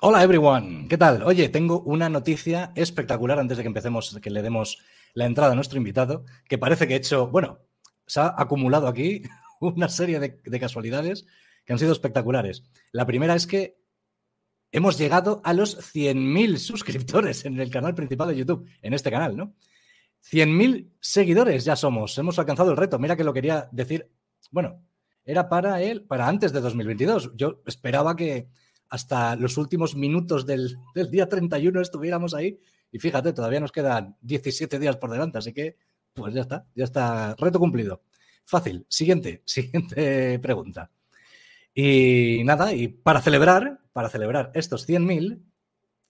Hola 0.00 0.22
everyone, 0.22 0.86
¿qué 0.88 0.96
tal? 0.96 1.24
Oye, 1.24 1.48
tengo 1.48 1.80
una 1.80 2.08
noticia 2.08 2.70
espectacular 2.76 3.40
antes 3.40 3.56
de 3.56 3.64
que 3.64 3.66
empecemos, 3.66 4.16
que 4.22 4.30
le 4.30 4.42
demos 4.42 4.78
la 5.12 5.26
entrada 5.26 5.50
a 5.50 5.54
nuestro 5.56 5.76
invitado, 5.76 6.24
que 6.48 6.56
parece 6.56 6.86
que 6.86 6.94
he 6.94 6.98
hecho, 6.98 7.26
bueno, 7.26 7.58
se 8.06 8.20
ha 8.20 8.32
acumulado 8.38 8.86
aquí 8.86 9.22
una 9.60 9.88
serie 9.88 10.20
de, 10.20 10.40
de 10.44 10.60
casualidades 10.60 11.26
que 11.64 11.72
han 11.72 11.80
sido 11.80 11.90
espectaculares. 11.90 12.62
La 12.92 13.06
primera 13.06 13.34
es 13.34 13.48
que 13.48 13.76
hemos 14.70 14.98
llegado 14.98 15.40
a 15.42 15.52
los 15.52 15.76
100.000 15.92 16.58
suscriptores 16.58 17.44
en 17.44 17.58
el 17.58 17.68
canal 17.68 17.96
principal 17.96 18.28
de 18.28 18.36
YouTube, 18.36 18.70
en 18.82 18.94
este 18.94 19.10
canal, 19.10 19.36
¿no? 19.36 19.56
100.000 20.30 20.92
seguidores 21.00 21.64
ya 21.64 21.74
somos, 21.74 22.16
hemos 22.18 22.38
alcanzado 22.38 22.70
el 22.70 22.76
reto. 22.76 23.00
Mira 23.00 23.16
que 23.16 23.24
lo 23.24 23.34
quería 23.34 23.68
decir, 23.72 24.12
bueno, 24.52 24.80
era 25.24 25.48
para 25.48 25.82
él, 25.82 26.04
para 26.04 26.28
antes 26.28 26.52
de 26.52 26.60
2022. 26.60 27.32
Yo 27.34 27.62
esperaba 27.66 28.14
que 28.14 28.48
hasta 28.88 29.36
los 29.36 29.56
últimos 29.56 29.94
minutos 29.94 30.46
del, 30.46 30.78
del 30.94 31.10
día 31.10 31.28
31 31.28 31.80
estuviéramos 31.80 32.34
ahí 32.34 32.60
y 32.90 32.98
fíjate, 32.98 33.32
todavía 33.32 33.60
nos 33.60 33.72
quedan 33.72 34.16
17 34.22 34.78
días 34.78 34.96
por 34.96 35.10
delante, 35.10 35.38
así 35.38 35.52
que 35.52 35.76
pues 36.14 36.34
ya 36.34 36.40
está, 36.40 36.66
ya 36.74 36.84
está, 36.84 37.34
reto 37.36 37.58
cumplido. 37.58 38.02
Fácil. 38.44 38.86
Siguiente, 38.88 39.42
siguiente 39.46 40.38
pregunta. 40.38 40.90
Y 41.74 42.42
nada, 42.44 42.72
y 42.72 42.88
para 42.88 43.20
celebrar, 43.20 43.80
para 43.92 44.08
celebrar 44.08 44.50
estos 44.54 44.88
100.000, 44.88 45.42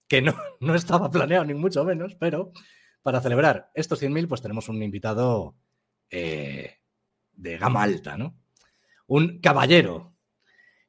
que 0.07 0.23
no, 0.23 0.35
no 0.61 0.75
estaba 0.75 1.11
planeado 1.11 1.45
ni 1.45 1.55
mucho 1.55 1.85
menos, 1.85 2.15
pero 2.15 2.53
para 3.03 3.21
celebrar 3.21 3.71
estos 3.75 4.03
100.000, 4.03 4.29
pues 4.29 4.41
tenemos 4.41 4.69
un 4.69 4.83
invitado 4.83 5.57
eh, 6.11 6.79
de 7.33 7.59
gama 7.59 7.83
alta, 7.83 8.17
¿no? 8.17 8.37
Un 9.07 9.41
caballero 9.41 10.15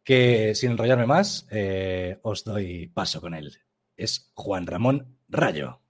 que, 0.10 0.56
sin 0.56 0.72
enrollarme 0.72 1.06
más, 1.06 1.48
eh, 1.52 2.18
os 2.24 2.44
doy 2.44 2.88
paso 2.88 3.22
con 3.22 3.36
él. 3.36 3.60
Es 3.96 4.32
Juan 4.34 4.66
Ramón 4.66 5.20
Rayo. 5.28 5.82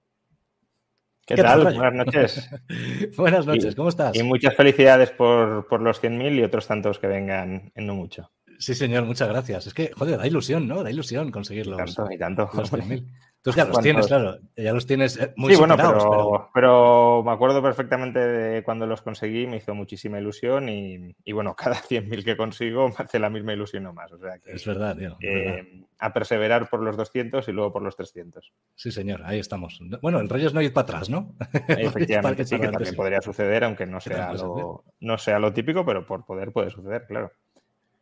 ¿Qué, 1.24 1.36
¿Qué 1.36 1.42
tal? 1.42 1.62
Buenas 1.62 1.94
noches. 1.94 2.50
Buenas 3.16 3.46
noches, 3.46 3.72
y, 3.72 3.74
¿cómo 3.74 3.88
estás? 3.88 4.14
Y 4.14 4.22
muchas 4.22 4.54
felicidades 4.54 5.10
por, 5.10 5.66
por 5.68 5.80
los 5.80 6.02
100.000 6.02 6.38
y 6.38 6.42
otros 6.42 6.66
tantos 6.66 6.98
que 6.98 7.06
vengan 7.06 7.72
en 7.74 7.86
no 7.86 7.94
mucho. 7.94 8.30
Sí, 8.58 8.74
señor, 8.74 9.06
muchas 9.06 9.30
gracias. 9.30 9.68
Es 9.68 9.72
que, 9.72 9.90
joder, 9.96 10.18
da 10.18 10.26
ilusión, 10.26 10.68
¿no? 10.68 10.82
Da 10.84 10.90
ilusión 10.90 11.30
conseguirlo. 11.30 11.78
Tanto 11.78 12.06
y 12.10 12.18
tanto. 12.18 12.50
Los 12.52 12.70
100.000. 12.70 13.06
Tú 13.42 13.52
ya 13.52 13.64
los 13.64 13.80
tienes, 13.80 14.06
claro. 14.06 14.38
Ya 14.54 14.72
los 14.74 14.86
tienes 14.86 15.18
muy 15.34 15.52
Sí, 15.52 15.58
bueno, 15.58 15.74
pero, 15.74 15.92
pero... 15.92 16.50
pero, 16.52 17.22
me 17.24 17.32
acuerdo 17.32 17.62
perfectamente 17.62 18.18
de 18.18 18.62
cuando 18.62 18.86
los 18.86 19.00
conseguí, 19.00 19.46
me 19.46 19.56
hizo 19.56 19.74
muchísima 19.74 20.18
ilusión 20.18 20.68
y, 20.68 21.16
y 21.24 21.32
bueno, 21.32 21.56
cada 21.56 21.76
100.000 21.76 22.22
que 22.22 22.36
consigo 22.36 22.88
me 22.88 22.94
hace 22.98 23.18
la 23.18 23.30
misma 23.30 23.54
ilusión 23.54 23.86
o 23.86 23.94
más. 23.94 24.12
O 24.12 24.18
sea 24.18 24.38
que, 24.38 24.52
es 24.52 24.66
verdad, 24.66 24.94
tío. 24.96 25.16
Eh, 25.20 25.44
verdad. 25.44 25.86
A 25.98 26.12
perseverar 26.12 26.68
por 26.68 26.82
los 26.82 26.96
200 26.98 27.48
y 27.48 27.52
luego 27.52 27.72
por 27.72 27.82
los 27.82 27.96
300. 27.96 28.52
Sí, 28.74 28.90
señor, 28.90 29.22
ahí 29.24 29.38
estamos. 29.38 29.80
Bueno, 30.02 30.20
el 30.20 30.28
rollo 30.28 30.46
es 30.46 30.54
no 30.54 30.60
ir 30.60 30.74
para 30.74 30.84
atrás, 30.84 31.08
¿no? 31.08 31.34
Efectivamente, 31.68 32.44
sí, 32.44 32.58
que 32.58 32.68
también 32.68 32.94
podría 32.94 33.22
suceder, 33.22 33.64
aunque 33.64 33.86
no 33.86 34.00
sea, 34.00 34.34
lo, 34.34 34.84
no 35.00 35.18
sea 35.18 35.38
lo 35.38 35.52
típico, 35.52 35.84
pero 35.86 36.06
por 36.06 36.26
poder 36.26 36.52
puede 36.52 36.68
suceder, 36.68 37.06
claro. 37.06 37.32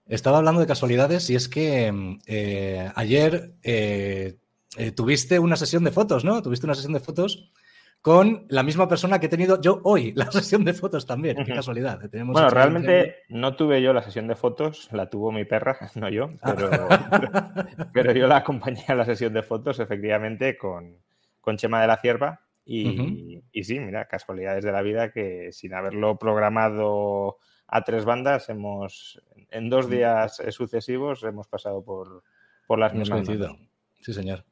Estaba 0.07 0.39
hablando 0.39 0.61
de 0.61 0.67
casualidades 0.67 1.29
y 1.29 1.37
es 1.37 1.49
que 1.49 1.93
eh, 2.27 2.91
ayer 2.95 3.53
eh, 3.63 4.39
eh, 4.77 4.93
tuviste 4.93 5.39
una 5.39 5.57
sesión 5.57 5.85
de 5.85 5.91
fotos, 5.91 6.25
¿no? 6.25 6.43
Tuviste 6.43 6.67
una 6.67 6.75
sesión 6.75 6.93
de 6.93 7.01
fotos 7.01 7.51
con 8.01 8.47
la 8.49 8.63
misma 8.63 8.89
persona 8.89 9.19
que 9.19 9.27
he 9.27 9.29
tenido 9.29 9.61
yo 9.61 9.81
hoy, 9.85 10.13
la 10.17 10.31
sesión 10.31 10.65
de 10.65 10.75
fotos 10.75 11.07
también. 11.07 11.37
Qué 11.45 11.55
casualidad. 11.55 11.99
Tenemos 12.11 12.33
bueno, 12.33 12.51
realmente 12.51 13.17
no 13.29 13.57
tuve 13.57 13.83
yo 13.83 13.93
la 13.93 14.03
sesión 14.03 14.29
de 14.29 14.35
fotos, 14.35 14.89
la 14.93 15.09
tuvo 15.09 15.33
mi 15.33 15.45
perra, 15.45 15.79
no 15.95 16.09
yo, 16.09 16.31
pero, 16.43 16.71
ah. 16.73 17.09
pero, 17.11 17.91
pero, 17.93 18.13
yo 18.13 18.27
la 18.27 18.39
acompañé 18.39 18.85
a 18.89 18.95
la 18.95 19.05
sesión 19.05 19.33
de 19.33 19.43
fotos 19.43 19.81
efectivamente 19.81 20.57
con, 20.57 20.99
con 21.41 21.57
Chema 21.57 21.81
de 21.81 21.87
la 21.87 21.97
Cierva. 21.97 22.41
Y, 22.71 22.87
uh 22.87 23.03
-huh. 23.03 23.43
y 23.51 23.65
sí, 23.65 23.81
mira, 23.81 24.05
casualidades 24.09 24.63
de 24.63 24.73
la 24.73 24.83
vida 24.83 25.11
que 25.11 25.53
sin 25.53 25.73
haberlo 25.73 26.19
programado 26.19 27.39
a 27.67 27.83
tres 27.83 28.05
bandas, 28.05 28.51
hemos 28.51 29.23
en 29.51 29.71
dos 29.71 29.89
días 29.89 30.43
sucesivos 30.51 31.23
hemos 31.23 31.49
pasado 31.49 31.83
por, 31.83 32.25
por 32.67 32.79
las 32.79 32.93
hemos 32.93 33.09
coincidido. 33.09 33.57
Sí, 34.01 34.13
señor. 34.13 34.45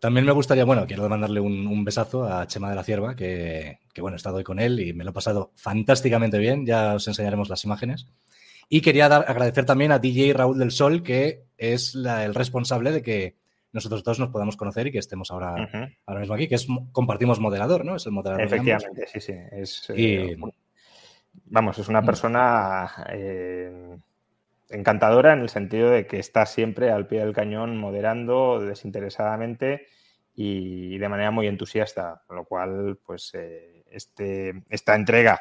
También 0.00 0.26
me 0.26 0.32
gustaría, 0.32 0.64
bueno, 0.64 0.86
quiero 0.86 1.08
mandarle 1.08 1.40
un, 1.40 1.66
un, 1.66 1.84
besazo 1.84 2.24
a 2.24 2.46
Chema 2.46 2.68
de 2.70 2.76
la 2.76 2.84
Cierva, 2.84 3.16
que, 3.16 3.78
que, 3.94 4.00
bueno, 4.02 4.16
he 4.16 4.18
estado 4.18 4.36
hoy 4.36 4.44
con 4.44 4.58
él 4.58 4.78
y 4.80 4.92
me 4.92 5.04
lo 5.04 5.10
he 5.10 5.14
pasado 5.14 5.52
fantásticamente 5.56 6.38
bien. 6.38 6.66
Ya 6.66 6.94
os 6.94 7.08
enseñaremos 7.08 7.48
las 7.48 7.64
imágenes. 7.64 8.06
Y 8.68 8.80
quería 8.80 9.08
dar, 9.08 9.24
agradecer 9.28 9.64
también 9.64 9.92
a 9.92 9.98
DJ 9.98 10.32
Raúl 10.32 10.58
del 10.58 10.70
Sol, 10.70 11.02
que 11.02 11.44
es 11.56 11.94
la, 11.94 12.24
el 12.24 12.34
responsable 12.34 12.90
de 12.90 13.02
que 13.02 13.36
nosotros 13.72 14.02
dos 14.02 14.18
nos 14.18 14.30
podamos 14.30 14.56
conocer 14.56 14.86
y 14.86 14.92
que 14.92 14.98
estemos 14.98 15.30
ahora, 15.30 15.52
uh 15.52 15.66
-huh. 15.66 15.96
ahora 16.06 16.20
mismo 16.20 16.34
aquí, 16.34 16.48
que 16.48 16.56
es 16.56 16.66
compartimos 16.92 17.38
moderador, 17.40 17.84
¿no? 17.84 17.96
Es 17.96 18.06
el 18.06 18.12
moderador. 18.12 18.44
Efectivamente, 18.44 19.06
sí, 19.06 19.20
sí. 19.20 19.34
Es, 19.52 19.92
y, 19.94 20.14
eh, 20.14 20.36
vamos, 21.44 21.78
es 21.78 21.88
una 21.88 22.02
persona 22.02 23.06
eh, 23.12 23.98
encantadora 24.70 25.32
en 25.32 25.40
el 25.40 25.48
sentido 25.48 25.90
de 25.90 26.06
que 26.06 26.18
está 26.18 26.46
siempre 26.46 26.90
al 26.90 27.06
pie 27.06 27.20
del 27.20 27.34
cañón 27.34 27.76
moderando 27.76 28.60
desinteresadamente 28.60 29.86
y 30.34 30.98
de 30.98 31.08
manera 31.08 31.30
muy 31.30 31.46
entusiasta, 31.46 32.22
con 32.26 32.36
lo 32.36 32.44
cual, 32.44 32.98
pues, 33.04 33.32
eh, 33.34 33.84
este, 33.90 34.64
esta 34.68 34.94
entrega, 34.94 35.40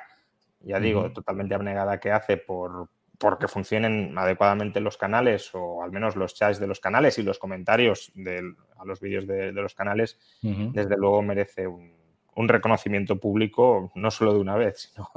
ya 0.62 0.80
digo, 0.80 1.02
uh 1.02 1.06
-huh. 1.06 1.14
totalmente 1.14 1.56
abnegada 1.56 2.00
que 2.00 2.12
hace 2.12 2.38
por 2.38 2.90
porque 3.18 3.48
funcionen 3.48 4.18
adecuadamente 4.18 4.82
los 4.82 4.98
canales 4.98 5.50
o 5.54 5.82
al 5.82 5.90
menos 5.90 6.18
los 6.18 6.36
chats 6.36 6.60
de 6.60 6.68
los 6.68 6.82
canales 6.82 7.18
y 7.18 7.24
los 7.24 7.40
comentarios 7.40 8.12
de, 8.14 8.42
a 8.78 8.84
los 8.84 9.00
vídeos 9.00 9.26
de, 9.26 9.54
de, 9.54 9.62
los 9.62 9.74
canales, 9.74 10.20
uh 10.44 10.50
-huh. 10.50 10.72
desde 10.74 10.98
luego 10.98 11.22
merece 11.22 11.66
un, 11.66 11.94
un 12.36 12.50
reconocimiento 12.50 13.20
público, 13.20 13.92
no 13.96 14.12
solo 14.12 14.34
de 14.34 14.40
una 14.40 14.56
vez, 14.56 14.92
sino 14.94 15.10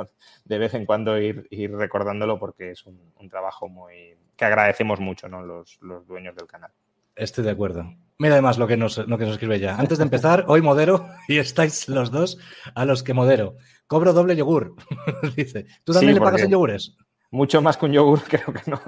de 0.44 0.58
vez 0.58 0.74
en 0.74 0.86
cuando 0.86 1.18
ir, 1.18 1.46
ir 1.50 1.72
recordándolo 1.72 2.38
porque 2.38 2.70
es 2.70 2.86
un, 2.86 3.12
un, 3.16 3.28
trabajo 3.28 3.68
muy 3.68 4.16
que 4.36 4.44
agradecemos 4.44 5.00
mucho 5.00 5.28
¿no? 5.28 5.42
los, 5.42 5.78
los, 5.82 6.06
dueños 6.06 6.36
del 6.36 6.46
canal. 6.46 6.70
Estoy 7.16 7.44
de 7.44 7.50
acuerdo. 7.50 7.92
Mira 8.18 8.34
además 8.34 8.58
lo 8.58 8.66
que, 8.68 8.76
nos, 8.76 8.98
lo 8.98 9.18
que 9.18 9.24
nos 9.24 9.34
escribe 9.34 9.58
ya. 9.58 9.76
Antes 9.76 9.98
de 9.98 10.04
empezar, 10.04 10.44
hoy 10.46 10.62
modero 10.62 11.08
y 11.26 11.38
estáis 11.38 11.88
los 11.88 12.10
dos 12.12 12.38
a 12.74 12.84
los 12.84 13.02
que 13.02 13.14
modero. 13.14 13.56
Cobro 13.88 14.12
doble 14.12 14.36
yogur, 14.36 14.76
dice. 15.36 15.66
¿Tú 15.84 15.92
también 15.92 16.14
sí, 16.14 16.20
le 16.20 16.24
pagas 16.24 16.42
en 16.42 16.50
yogures? 16.50 16.96
Mucho 17.30 17.60
más 17.60 17.76
que 17.76 17.86
un 17.86 17.92
yogur 17.92 18.22
creo 18.28 18.52
que 18.52 18.70
no, 18.70 18.80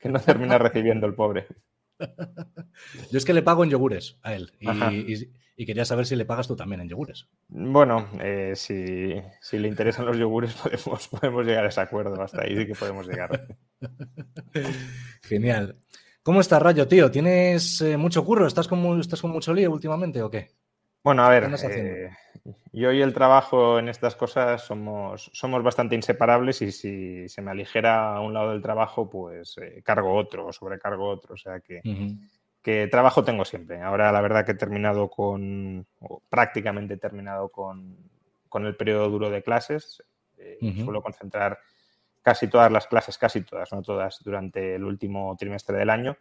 que 0.00 0.08
no 0.08 0.20
termina 0.20 0.58
recibiendo 0.58 1.06
el 1.06 1.14
pobre. 1.14 1.46
Yo 3.10 3.18
es 3.18 3.24
que 3.24 3.34
le 3.34 3.42
pago 3.42 3.64
en 3.64 3.70
yogures 3.70 4.18
a 4.22 4.34
él. 4.34 4.52
Y, 4.58 4.68
y, 4.70 5.32
y, 5.56 5.66
quería 5.66 5.84
saber 5.84 6.06
si 6.06 6.16
le 6.16 6.24
pagas 6.24 6.48
tú 6.48 6.56
también 6.56 6.80
en 6.80 6.88
yogures. 6.88 7.28
Bueno, 7.48 8.08
eh, 8.20 8.52
si, 8.54 9.14
si, 9.40 9.58
le 9.58 9.68
interesan 9.68 10.06
los 10.06 10.18
yogures, 10.18 10.54
podemos, 10.62 11.08
podemos 11.08 11.46
llegar 11.46 11.64
a 11.64 11.68
ese 11.68 11.80
acuerdo. 11.80 12.20
Hasta 12.20 12.42
ahí 12.42 12.56
sí 12.56 12.66
que 12.66 12.74
podemos 12.74 13.06
llegar. 13.06 13.56
Genial. 15.22 15.76
¿Cómo 16.22 16.40
estás, 16.40 16.62
Rayo, 16.62 16.86
tío? 16.86 17.10
¿Tienes 17.10 17.80
eh, 17.80 17.96
mucho 17.96 18.24
curro? 18.24 18.46
¿Estás 18.46 18.68
con, 18.68 19.00
¿Estás 19.00 19.20
con 19.20 19.32
mucho 19.32 19.52
lío 19.52 19.72
últimamente 19.72 20.22
o 20.22 20.30
qué? 20.30 20.52
Bueno, 21.02 21.24
a 21.24 21.30
ver, 21.30 21.50
eh, 21.64 22.10
yo 22.72 22.92
y 22.92 23.00
el 23.00 23.14
trabajo 23.14 23.78
en 23.78 23.88
estas 23.88 24.16
cosas 24.16 24.62
somos, 24.62 25.30
somos 25.32 25.62
bastante 25.62 25.94
inseparables 25.94 26.60
y 26.62 26.72
si 26.72 27.28
se 27.28 27.42
me 27.42 27.52
aligera 27.52 28.16
a 28.16 28.20
un 28.20 28.34
lado 28.34 28.50
del 28.50 28.62
trabajo, 28.62 29.08
pues 29.08 29.56
eh, 29.58 29.82
cargo 29.84 30.14
otro 30.14 30.46
o 30.46 30.52
sobrecargo 30.52 31.08
otro. 31.08 31.34
O 31.34 31.36
sea 31.36 31.60
que, 31.60 31.76
uh 31.84 31.88
-huh. 31.88 32.28
que, 32.60 32.88
trabajo 32.88 33.22
tengo 33.22 33.44
siempre. 33.44 33.80
Ahora 33.80 34.10
la 34.10 34.20
verdad 34.20 34.44
que 34.44 34.52
he 34.52 34.56
terminado 34.56 35.08
con, 35.08 35.86
o 36.00 36.20
prácticamente 36.28 36.94
he 36.94 36.98
terminado 36.98 37.48
con, 37.48 37.96
con 38.48 38.66
el 38.66 38.74
periodo 38.74 39.08
duro 39.08 39.30
de 39.30 39.42
clases. 39.42 40.02
Eh, 40.36 40.58
uh 40.60 40.66
-huh. 40.66 40.84
Suelo 40.84 41.02
concentrar 41.02 41.58
casi 42.22 42.48
todas 42.48 42.72
las 42.72 42.88
clases, 42.88 43.18
casi 43.18 43.42
todas, 43.42 43.72
no 43.72 43.82
todas, 43.82 44.20
durante 44.24 44.74
el 44.74 44.84
último 44.84 45.36
trimestre 45.38 45.78
del 45.78 45.90
año. 45.90 46.16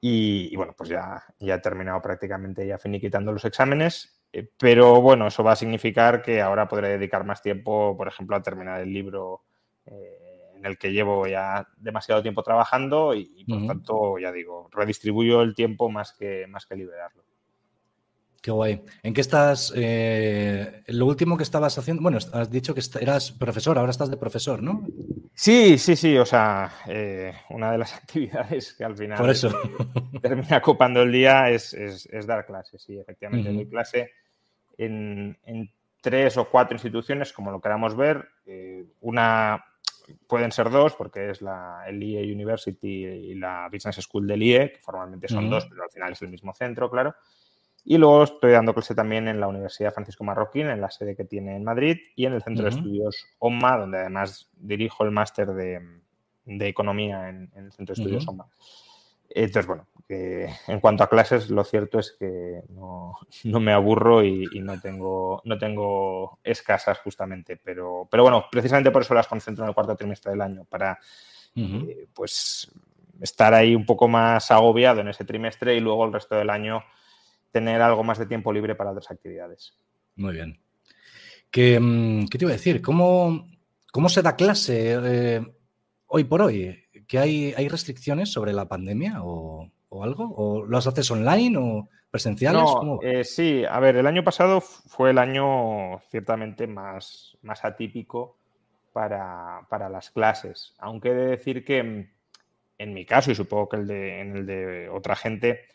Y, 0.00 0.48
y, 0.52 0.56
bueno, 0.56 0.74
pues 0.76 0.88
ya, 0.90 1.24
ya 1.38 1.54
he 1.56 1.60
terminado 1.60 2.00
prácticamente 2.00 2.66
ya 2.66 2.78
finiquitando 2.78 3.32
los 3.32 3.44
exámenes, 3.44 4.17
eh, 4.32 4.50
pero 4.58 5.00
bueno, 5.00 5.26
eso 5.26 5.42
va 5.42 5.52
a 5.52 5.56
significar 5.56 6.22
que 6.22 6.40
ahora 6.40 6.68
podré 6.68 6.88
dedicar 6.88 7.24
más 7.24 7.42
tiempo, 7.42 7.96
por 7.96 8.08
ejemplo, 8.08 8.36
a 8.36 8.42
terminar 8.42 8.80
el 8.80 8.92
libro 8.92 9.42
eh, 9.86 10.52
en 10.56 10.66
el 10.66 10.76
que 10.76 10.92
llevo 10.92 11.26
ya 11.26 11.66
demasiado 11.76 12.22
tiempo 12.22 12.42
trabajando 12.42 13.14
y, 13.14 13.44
por 13.48 13.66
tanto, 13.66 14.18
ya 14.18 14.32
digo, 14.32 14.68
redistribuyo 14.72 15.40
el 15.42 15.54
tiempo 15.54 15.88
más 15.88 16.12
que, 16.12 16.46
más 16.48 16.66
que 16.66 16.76
liberarlo. 16.76 17.24
Qué 18.40 18.52
guay. 18.52 18.82
¿En 19.02 19.14
qué 19.14 19.20
estás? 19.20 19.72
Eh, 19.74 20.82
lo 20.88 21.06
último 21.06 21.36
que 21.36 21.42
estabas 21.42 21.76
haciendo, 21.76 22.02
bueno, 22.02 22.18
has 22.32 22.50
dicho 22.50 22.74
que 22.74 22.82
eras 23.00 23.32
profesor, 23.32 23.78
ahora 23.78 23.90
estás 23.90 24.10
de 24.10 24.16
profesor, 24.16 24.62
¿no? 24.62 24.86
Sí, 25.34 25.76
sí, 25.78 25.96
sí. 25.96 26.16
O 26.16 26.24
sea, 26.24 26.72
eh, 26.86 27.32
una 27.50 27.72
de 27.72 27.78
las 27.78 27.94
actividades 27.96 28.74
que 28.74 28.84
al 28.84 28.96
final 28.96 29.18
Por 29.18 29.30
eso. 29.30 29.50
termina 30.22 30.58
ocupando 30.58 31.02
el 31.02 31.10
día 31.10 31.50
es, 31.50 31.74
dar 32.26 32.46
clases. 32.46 32.82
Sí, 32.82 32.98
efectivamente, 32.98 33.52
doy 33.52 33.66
clase 33.66 34.12
en, 34.76 35.36
tres 36.00 36.36
o 36.36 36.48
cuatro 36.48 36.76
instituciones, 36.76 37.32
como 37.32 37.50
lo 37.50 37.60
queramos 37.60 37.96
ver. 37.96 38.28
Eh, 38.46 38.84
una 39.00 39.64
pueden 40.26 40.52
ser 40.52 40.70
dos, 40.70 40.94
porque 40.94 41.30
es 41.30 41.42
la, 41.42 41.84
el 41.86 42.02
IE 42.02 42.32
University 42.32 43.04
y 43.04 43.34
la 43.34 43.68
Business 43.70 43.96
School 43.96 44.26
del 44.26 44.42
IE, 44.42 44.72
que 44.72 44.78
formalmente 44.78 45.28
son 45.28 45.50
dos, 45.50 45.66
pero 45.66 45.82
al 45.82 45.90
final 45.90 46.12
es 46.12 46.22
el 46.22 46.28
mismo 46.28 46.54
centro, 46.54 46.88
claro. 46.88 47.14
Y 47.84 47.96
luego 47.96 48.24
estoy 48.24 48.52
dando 48.52 48.74
clase 48.74 48.94
también 48.94 49.28
en 49.28 49.40
la 49.40 49.48
Universidad 49.48 49.94
Francisco 49.94 50.24
Marroquín, 50.24 50.68
en 50.68 50.80
la 50.80 50.90
sede 50.90 51.16
que 51.16 51.24
tiene 51.24 51.56
en 51.56 51.64
Madrid, 51.64 51.98
y 52.16 52.26
en 52.26 52.34
el 52.34 52.42
Centro 52.42 52.64
de 52.64 52.70
Estudios 52.70 53.26
OMA, 53.38 53.78
donde 53.78 53.98
además 53.98 54.50
dirijo 54.56 55.04
el 55.04 55.10
máster 55.10 55.48
de, 55.48 55.80
Economía 56.46 57.28
en, 57.28 57.50
el 57.54 57.72
Centro 57.72 57.94
de 57.94 58.02
Estudios 58.02 58.28
OMA. 58.28 58.46
Entonces, 59.30 59.66
bueno, 59.66 59.86
en 60.08 60.80
cuanto 60.80 61.04
a 61.04 61.08
clases, 61.08 61.50
lo 61.50 61.62
cierto 61.64 61.98
es 61.98 62.16
que 62.18 62.62
no, 62.70 63.18
me 63.60 63.72
aburro 63.72 64.24
y, 64.24 64.46
no, 64.60 64.80
tengo, 64.80 65.42
no 65.44 65.58
tengo 65.58 66.38
escasas 66.42 66.98
justamente, 67.00 67.56
pero, 67.56 68.08
pero 68.10 68.22
bueno, 68.22 68.46
precisamente 68.50 68.90
por 68.90 69.02
eso 69.02 69.14
las 69.14 69.28
concentro 69.28 69.64
en 69.64 69.68
el 69.68 69.74
cuarto 69.74 69.96
trimestre 69.96 70.32
del 70.32 70.40
año, 70.40 70.64
para 70.64 70.98
eh, 71.54 72.06
pues 72.14 72.70
estar 73.20 73.52
ahí 73.52 73.74
un 73.74 73.84
poco 73.84 74.08
más 74.08 74.50
agobiado 74.50 75.00
en 75.00 75.08
ese 75.08 75.24
trimestre 75.24 75.74
y 75.74 75.80
luego 75.80 76.06
el 76.06 76.12
resto 76.12 76.36
del 76.36 76.50
año 76.50 76.82
tener 77.50 77.80
algo 77.82 78.04
más 78.04 78.18
de 78.18 78.26
tiempo 78.26 78.52
libre 78.52 78.74
para 78.74 78.90
otras 78.90 79.10
actividades. 79.10 79.74
Muy 80.16 80.34
bien. 80.34 80.60
¿Qué, 81.50 81.78
mm, 81.80 82.26
te 82.26 82.38
iba 82.40 82.50
a 82.50 82.52
decir? 82.52 82.82
¿Cómo, 82.82 83.48
cómo 83.92 84.08
se 84.08 84.22
da 84.22 84.36
clase 84.36 84.98
eh, 85.02 85.46
hoy 86.06 86.24
por 86.24 86.42
hoy? 86.42 86.84
¿Que 87.06 87.18
hay, 87.18 87.54
hay 87.56 87.68
restricciones 87.68 88.30
sobre 88.30 88.52
la 88.52 88.68
pandemia 88.68 89.22
o, 89.22 89.70
algo? 90.02 90.34
¿O 90.36 90.66
las 90.66 90.86
haces 90.86 91.10
online 91.10 91.56
o 91.58 91.88
presenciales? 92.10 92.62
No, 92.62 93.00
eh, 93.02 93.24
sí, 93.24 93.64
a 93.64 93.80
ver, 93.80 93.96
el 93.96 94.06
año 94.06 94.22
pasado 94.22 94.60
fue 94.60 95.10
el 95.10 95.18
año 95.18 96.00
ciertamente 96.10 96.66
más, 96.66 97.38
más 97.42 97.64
atípico 97.64 98.36
para, 98.92 99.88
las 99.90 100.10
clases. 100.10 100.74
Aunque 100.78 101.10
he 101.10 101.14
de 101.14 101.26
decir 101.26 101.64
que 101.64 101.82
mm, 101.82 102.10
en 102.78 102.94
mi 102.94 103.04
caso, 103.04 103.30
y 103.30 103.34
supongo 103.34 103.68
que 103.68 103.76
el 103.76 103.86
de, 103.86 104.20
en 104.20 104.36
el 104.36 104.46
de 104.46 104.88
otra 104.88 105.16
gente, 105.16 105.66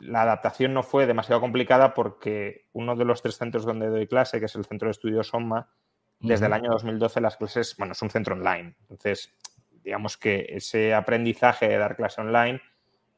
la 0.00 0.22
adaptación 0.22 0.74
no 0.74 0.82
fue 0.82 1.06
demasiado 1.06 1.40
complicada 1.40 1.94
porque 1.94 2.66
uno 2.72 2.96
de 2.96 3.04
los 3.04 3.22
tres 3.22 3.36
centros 3.36 3.64
donde 3.64 3.88
doy 3.88 4.06
clase, 4.06 4.40
que 4.40 4.46
es 4.46 4.54
el 4.54 4.64
Centro 4.64 4.86
de 4.88 4.92
Estudios 4.92 5.28
SOMA, 5.28 5.68
desde 6.18 6.46
el 6.46 6.52
año 6.52 6.70
2012 6.70 7.20
las 7.20 7.36
clases, 7.36 7.74
bueno, 7.78 7.92
es 7.92 8.02
un 8.02 8.10
centro 8.10 8.34
online. 8.34 8.74
Entonces, 8.82 9.32
digamos 9.82 10.16
que 10.16 10.46
ese 10.50 10.94
aprendizaje 10.94 11.68
de 11.68 11.78
dar 11.78 11.96
clase 11.96 12.20
online 12.20 12.60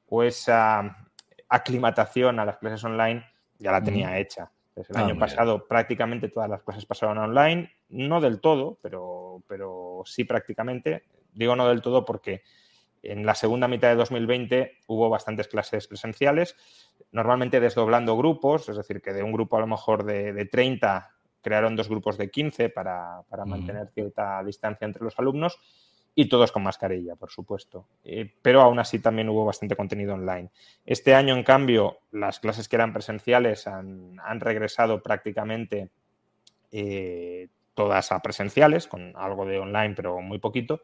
o 0.09 0.23
esa 0.23 1.09
aclimatación 1.49 2.39
a 2.39 2.45
las 2.45 2.59
clases 2.59 2.85
online 2.85 3.25
ya 3.59 3.73
la 3.73 3.83
tenía 3.83 4.19
hecha. 4.19 4.51
El 4.75 4.85
ah, 4.95 5.01
año 5.01 5.19
pasado 5.19 5.67
prácticamente 5.67 6.29
todas 6.29 6.49
las 6.49 6.63
clases 6.63 6.87
pasaron 6.87 7.19
online, 7.19 7.73
no 7.91 8.21
del 8.21 8.41
todo, 8.41 8.79
pero, 8.81 9.43
pero 9.47 10.03
sí 10.07 10.25
prácticamente. 10.25 11.05
Digo 11.33 11.57
no 11.57 11.69
del 11.69 11.83
todo 11.83 12.05
porque 12.05 12.43
en 13.03 13.27
la 13.27 13.35
segunda 13.35 13.69
mitad 13.69 13.89
de 13.89 13.97
2020 13.97 14.79
hubo 14.87 15.09
bastantes 15.09 15.49
clases 15.49 15.89
presenciales, 15.89 16.57
normalmente 17.11 17.61
desdoblando 17.61 18.17
grupos, 18.17 18.69
es 18.69 18.77
decir, 18.77 19.03
que 19.03 19.13
de 19.13 19.23
un 19.23 19.33
grupo 19.33 19.57
a 19.57 19.61
lo 19.61 19.67
mejor 19.67 20.05
de, 20.05 20.45
30 20.47 21.11
crearon 21.41 21.75
dos 21.75 21.89
grupos 21.89 22.17
de 22.17 22.31
15 22.31 22.69
para, 22.69 23.25
mantener 23.47 23.89
cierta 23.93 24.43
distancia 24.45 24.85
entre 24.85 25.03
los 25.03 25.19
alumnos 25.19 25.59
y 26.15 26.29
todos 26.29 26.53
con 26.53 26.63
mascarilla, 26.63 27.17
por 27.17 27.31
supuesto. 27.31 27.87
Eh, 28.05 28.33
pero 28.43 28.61
aún 28.61 28.79
así 28.79 28.99
también 28.99 29.29
hubo 29.29 29.45
bastante 29.45 29.75
contenido 29.75 30.15
online. 30.15 30.51
Este 30.85 31.15
año, 31.15 31.35
en 31.35 31.43
cambio, 31.43 31.99
las 32.13 32.39
clases 32.39 32.69
que 32.69 32.77
eran 32.77 32.93
presenciales 32.93 33.67
han, 33.67 34.19
regresado 34.39 35.03
prácticamente 35.03 35.91
eh, 36.71 37.49
todas 37.75 38.13
a 38.13 38.21
presenciales, 38.21 38.87
con 38.87 39.15
algo 39.17 39.47
de 39.47 39.59
online, 39.59 39.95
pero 39.95 40.21
muy 40.21 40.39
poquito. 40.39 40.83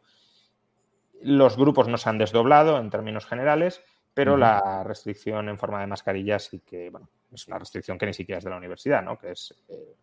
Los 1.21 1.57
grupos 1.57 1.87
no 1.87 1.97
se 1.97 2.09
han 2.09 2.17
desdoblado 2.17 2.79
en 2.79 2.89
términos 2.89 3.25
generales, 3.25 3.81
pero 4.13 4.37
la 4.37 4.83
restricción 4.83 5.49
en 5.49 5.57
forma 5.57 5.81
de 5.81 5.87
mascarilla 5.87 6.39
sí 6.39 6.59
que, 6.59 6.89
bueno, 6.89 7.09
es 7.33 7.47
una 7.47 7.59
restricción 7.59 7.97
que 7.97 8.05
ni 8.05 8.13
siquiera 8.13 8.39
es 8.39 8.43
de 8.43 8.49
la 8.49 8.57
universidad, 8.57 9.03
¿no? 9.03 9.17
Que 9.17 9.31
es 9.31 9.53
eh, 9.69 9.95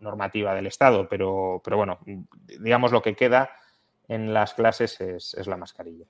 normativa 0.00 0.54
del 0.54 0.66
Estado, 0.66 1.08
pero, 1.08 1.60
pero 1.62 1.76
bueno, 1.76 1.98
digamos 2.58 2.92
lo 2.92 3.02
que 3.02 3.14
queda 3.14 3.50
en 4.08 4.34
las 4.34 4.54
clases 4.54 5.00
es, 5.00 5.46
la 5.46 5.56
mascarilla. 5.56 6.06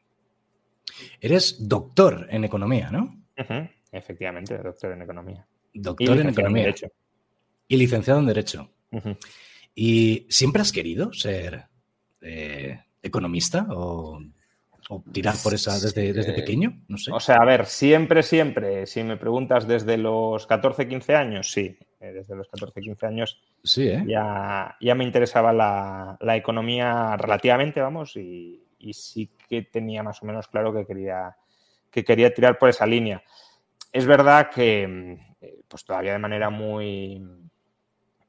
Eres 1.20 1.68
doctor 1.68 2.26
en 2.30 2.44
economía, 2.44 2.90
¿no? 2.90 3.14
Efectivamente, 3.90 4.56
doctor 4.58 4.92
en 4.92 5.02
economía. 5.02 5.46
Doctor 5.72 6.18
en 6.18 6.28
economía. 6.28 6.68
En 6.68 6.74
y 7.68 7.76
licenciado 7.76 8.20
en 8.20 8.26
Derecho. 8.26 8.70
¿Y 9.74 10.26
siempre 10.28 10.62
has 10.62 10.72
querido 10.72 11.12
ser 11.12 11.66
eh, 12.20 12.84
economista 13.04 13.66
o, 13.70 14.20
tirar 15.12 15.34
por 15.42 15.54
esa 15.54 15.72
desde, 15.78 16.12
desde, 16.12 16.32
pequeño? 16.32 16.82
No 16.88 16.98
sé. 16.98 17.12
O 17.12 17.20
sea, 17.20 17.36
a 17.36 17.44
ver, 17.44 17.66
siempre, 17.66 18.22
siempre, 18.22 18.86
si 18.86 19.02
me 19.02 19.16
preguntas 19.16 19.66
desde 19.66 19.96
los 19.96 20.46
14, 20.46 20.88
15 20.88 21.14
años, 21.14 21.50
sí. 21.50 21.78
Eh, 22.04 22.12
desde 22.12 22.36
los 22.36 22.48
14, 22.48 22.82
15 22.82 23.06
años 23.06 23.40
sí, 23.62 23.88
¿eh? 23.88 24.04
ya, 24.06 24.76
ya 24.78 24.94
me 24.94 25.04
interesaba 25.04 25.54
la, 25.54 26.36
economía 26.36 27.16
relativamente, 27.16 27.80
vamos, 27.80 28.16
y, 28.16 28.60
sí 28.92 29.30
que 29.48 29.62
tenía 29.62 30.02
más 30.02 30.22
o 30.22 30.26
menos 30.26 30.46
claro 30.48 30.74
que 30.74 30.84
quería, 30.84 31.34
que 31.90 32.04
quería 32.04 32.34
tirar 32.34 32.58
por 32.58 32.68
esa 32.68 32.84
línea. 32.84 33.22
Es 33.90 34.04
verdad 34.04 34.50
que, 34.50 35.16
eh, 35.40 35.60
pues 35.66 35.86
todavía 35.86 36.12
de 36.12 36.18
manera 36.18 36.50
muy, 36.50 37.24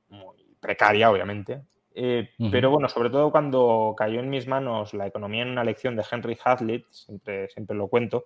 muy 0.08 0.56
precaria, 0.62 1.12
obviamente, 1.12 1.64
eh, 1.98 2.30
pero 2.52 2.70
bueno, 2.70 2.90
sobre 2.90 3.10
todo 3.10 3.32
cuando 3.32 3.96
cayó 3.98 4.20
en 4.20 4.30
mis 4.30 4.48
manos 4.48 4.94
la 4.94 5.08
economía 5.08 5.44
en 5.44 5.50
una 5.50 5.64
lección 5.64 5.96
de 5.96 6.04
Henry 6.10 6.38
Hazlitt, 6.44 6.86
siempre, 6.92 7.48
siempre 7.48 7.78
lo 7.78 7.88
cuento, 7.88 8.26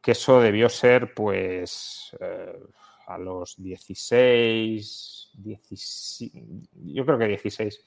que 0.00 0.12
eso 0.12 0.40
debió 0.40 0.70
ser 0.70 1.12
pues 1.12 2.16
eh, 2.18 2.58
a 3.06 3.18
los 3.18 3.62
16, 3.62 5.32
yo 5.34 7.04
creo 7.04 7.18
que 7.18 7.28
16. 7.28 7.84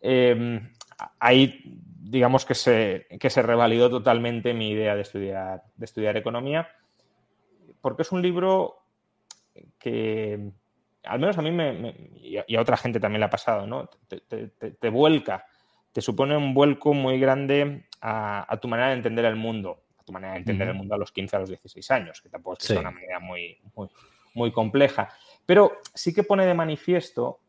Em, 0.00 0.68
ahí 1.20 1.80
digamos 2.00 2.44
que 2.44 2.56
se, 2.56 3.06
que 3.20 3.30
se 3.30 3.42
revalidó 3.42 3.88
totalmente 3.88 4.52
mi 4.52 4.70
idea 4.70 4.96
de 4.96 5.02
estudiar, 5.02 5.62
de 5.76 5.84
estudiar 5.84 6.16
economía, 6.16 6.68
porque 7.80 8.02
es 8.02 8.10
un 8.10 8.20
libro 8.20 8.82
que 9.78 10.50
al 11.04 11.20
menos 11.20 11.38
a 11.38 11.42
mí 11.42 11.50
me, 11.50 11.94
y 12.20 12.56
a 12.56 12.60
otra 12.60 12.76
gente 12.76 13.00
también 13.00 13.20
le 13.20 13.26
ha 13.26 13.30
pasado, 13.30 13.66
¿no? 13.66 13.88
Te, 14.08 14.88
vuelca, 14.88 15.46
te 15.92 16.00
supone 16.00 16.36
un 16.36 16.54
vuelco 16.54 16.92
muy 16.92 17.18
grande 17.18 17.86
a, 18.00 18.58
tu 18.60 18.68
manera 18.68 18.88
de 18.88 18.94
entender 18.94 19.24
el 19.24 19.36
mundo, 19.36 19.84
a 19.98 20.04
tu 20.04 20.12
manera 20.12 20.34
de 20.34 20.40
entender 20.40 20.68
el 20.68 20.74
mundo 20.74 20.94
a 20.94 20.98
los 20.98 21.12
15, 21.12 21.36
a 21.36 21.40
los 21.40 21.48
16 21.48 21.90
años, 21.90 22.20
que 22.20 22.28
tampoco 22.28 22.54
es 22.54 22.58
que 22.60 22.74
sea 22.74 22.80
una 22.80 22.90
manera 22.90 23.20
muy, 23.20 23.58
muy, 24.34 24.52
compleja. 24.52 25.08
Pero 25.46 25.78
sí 25.94 26.12
que 26.12 26.22
pone 26.22 26.46
de 26.46 26.54
manifiesto 26.54 27.40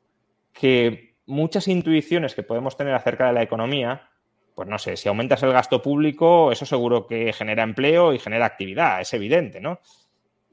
que 0.53 1.15
muchas 1.25 1.67
intuiciones 1.67 2.35
que 2.35 2.43
podemos 2.43 2.77
tener 2.77 2.93
acerca 2.93 3.27
de 3.27 3.33
la 3.33 3.41
economía, 3.41 4.09
pues 4.55 4.67
no 4.67 4.77
sé, 4.77 4.97
si 4.97 5.09
aumentas 5.09 5.43
el 5.43 5.53
gasto 5.53 5.81
público, 5.81 6.51
eso 6.51 6.65
seguro 6.65 7.07
que 7.07 7.33
genera 7.33 7.63
empleo 7.63 8.13
y 8.13 8.19
genera 8.19 8.45
actividad, 8.45 9.01
es 9.01 9.13
evidente, 9.13 9.59
¿no? 9.59 9.79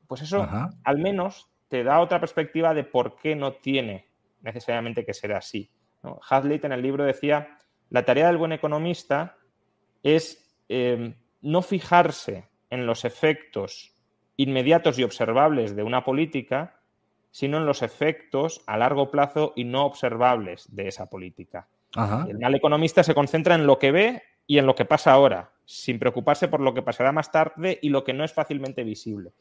Pues 0.07 0.23
eso 0.23 0.47
al 0.85 0.99
menos 0.99 1.49
te 1.69 1.85
da 1.85 2.01
otra 2.01 2.21
perspectiva 2.21 2.75
de 2.75 2.85
por 2.85 3.17
qué 3.17 3.35
no 3.35 3.55
tiene 3.55 4.07
necesariamente 4.43 5.05
que 5.05 5.15
ser 5.15 5.33
así. 5.33 5.71
¿no? 6.03 6.21
en 6.31 6.73
el 6.73 6.83
libro 6.83 7.05
decía, 7.05 7.59
la 7.91 8.05
tarea 8.05 8.29
del 8.29 8.37
buen 8.37 8.53
economista 8.53 9.37
es 10.03 10.57
em, 10.69 11.15
no 11.43 11.63
fijarse 11.63 12.49
en 12.71 12.87
los 12.87 13.05
efectos 13.05 13.95
inmediatos 14.37 14.99
y 14.99 15.05
observables 15.05 15.75
de 15.75 15.83
una 15.83 16.05
política, 16.05 16.81
sino 17.31 17.59
en 17.59 17.67
los 17.67 17.83
efectos 17.83 18.63
a 18.67 18.77
largo 18.77 19.11
plazo 19.11 19.53
y 19.57 19.65
no 19.65 19.85
observables 19.85 20.75
de 20.75 20.89
esa 20.89 21.07
política. 21.07 21.69
El 22.29 22.39
mal 22.39 22.55
economista 22.55 23.03
se 23.03 23.15
concentra 23.15 23.55
en 23.55 23.67
lo 23.67 23.79
que 23.79 23.91
ve 23.91 24.23
y 24.47 24.59
en 24.59 24.67
lo 24.67 24.75
que 24.75 24.85
pasa 24.85 25.13
ahora, 25.13 25.53
sin 25.65 25.99
preocuparse 25.99 26.49
por 26.49 26.61
lo 26.61 26.75
que 26.75 26.83
pasará 26.83 27.11
más 27.11 27.33
tarde 27.33 27.79
y 27.81 27.89
lo 27.89 28.05
que 28.05 28.13
no 28.13 28.25
es 28.25 28.33
fácilmente 28.33 28.85
visible. 28.85 29.33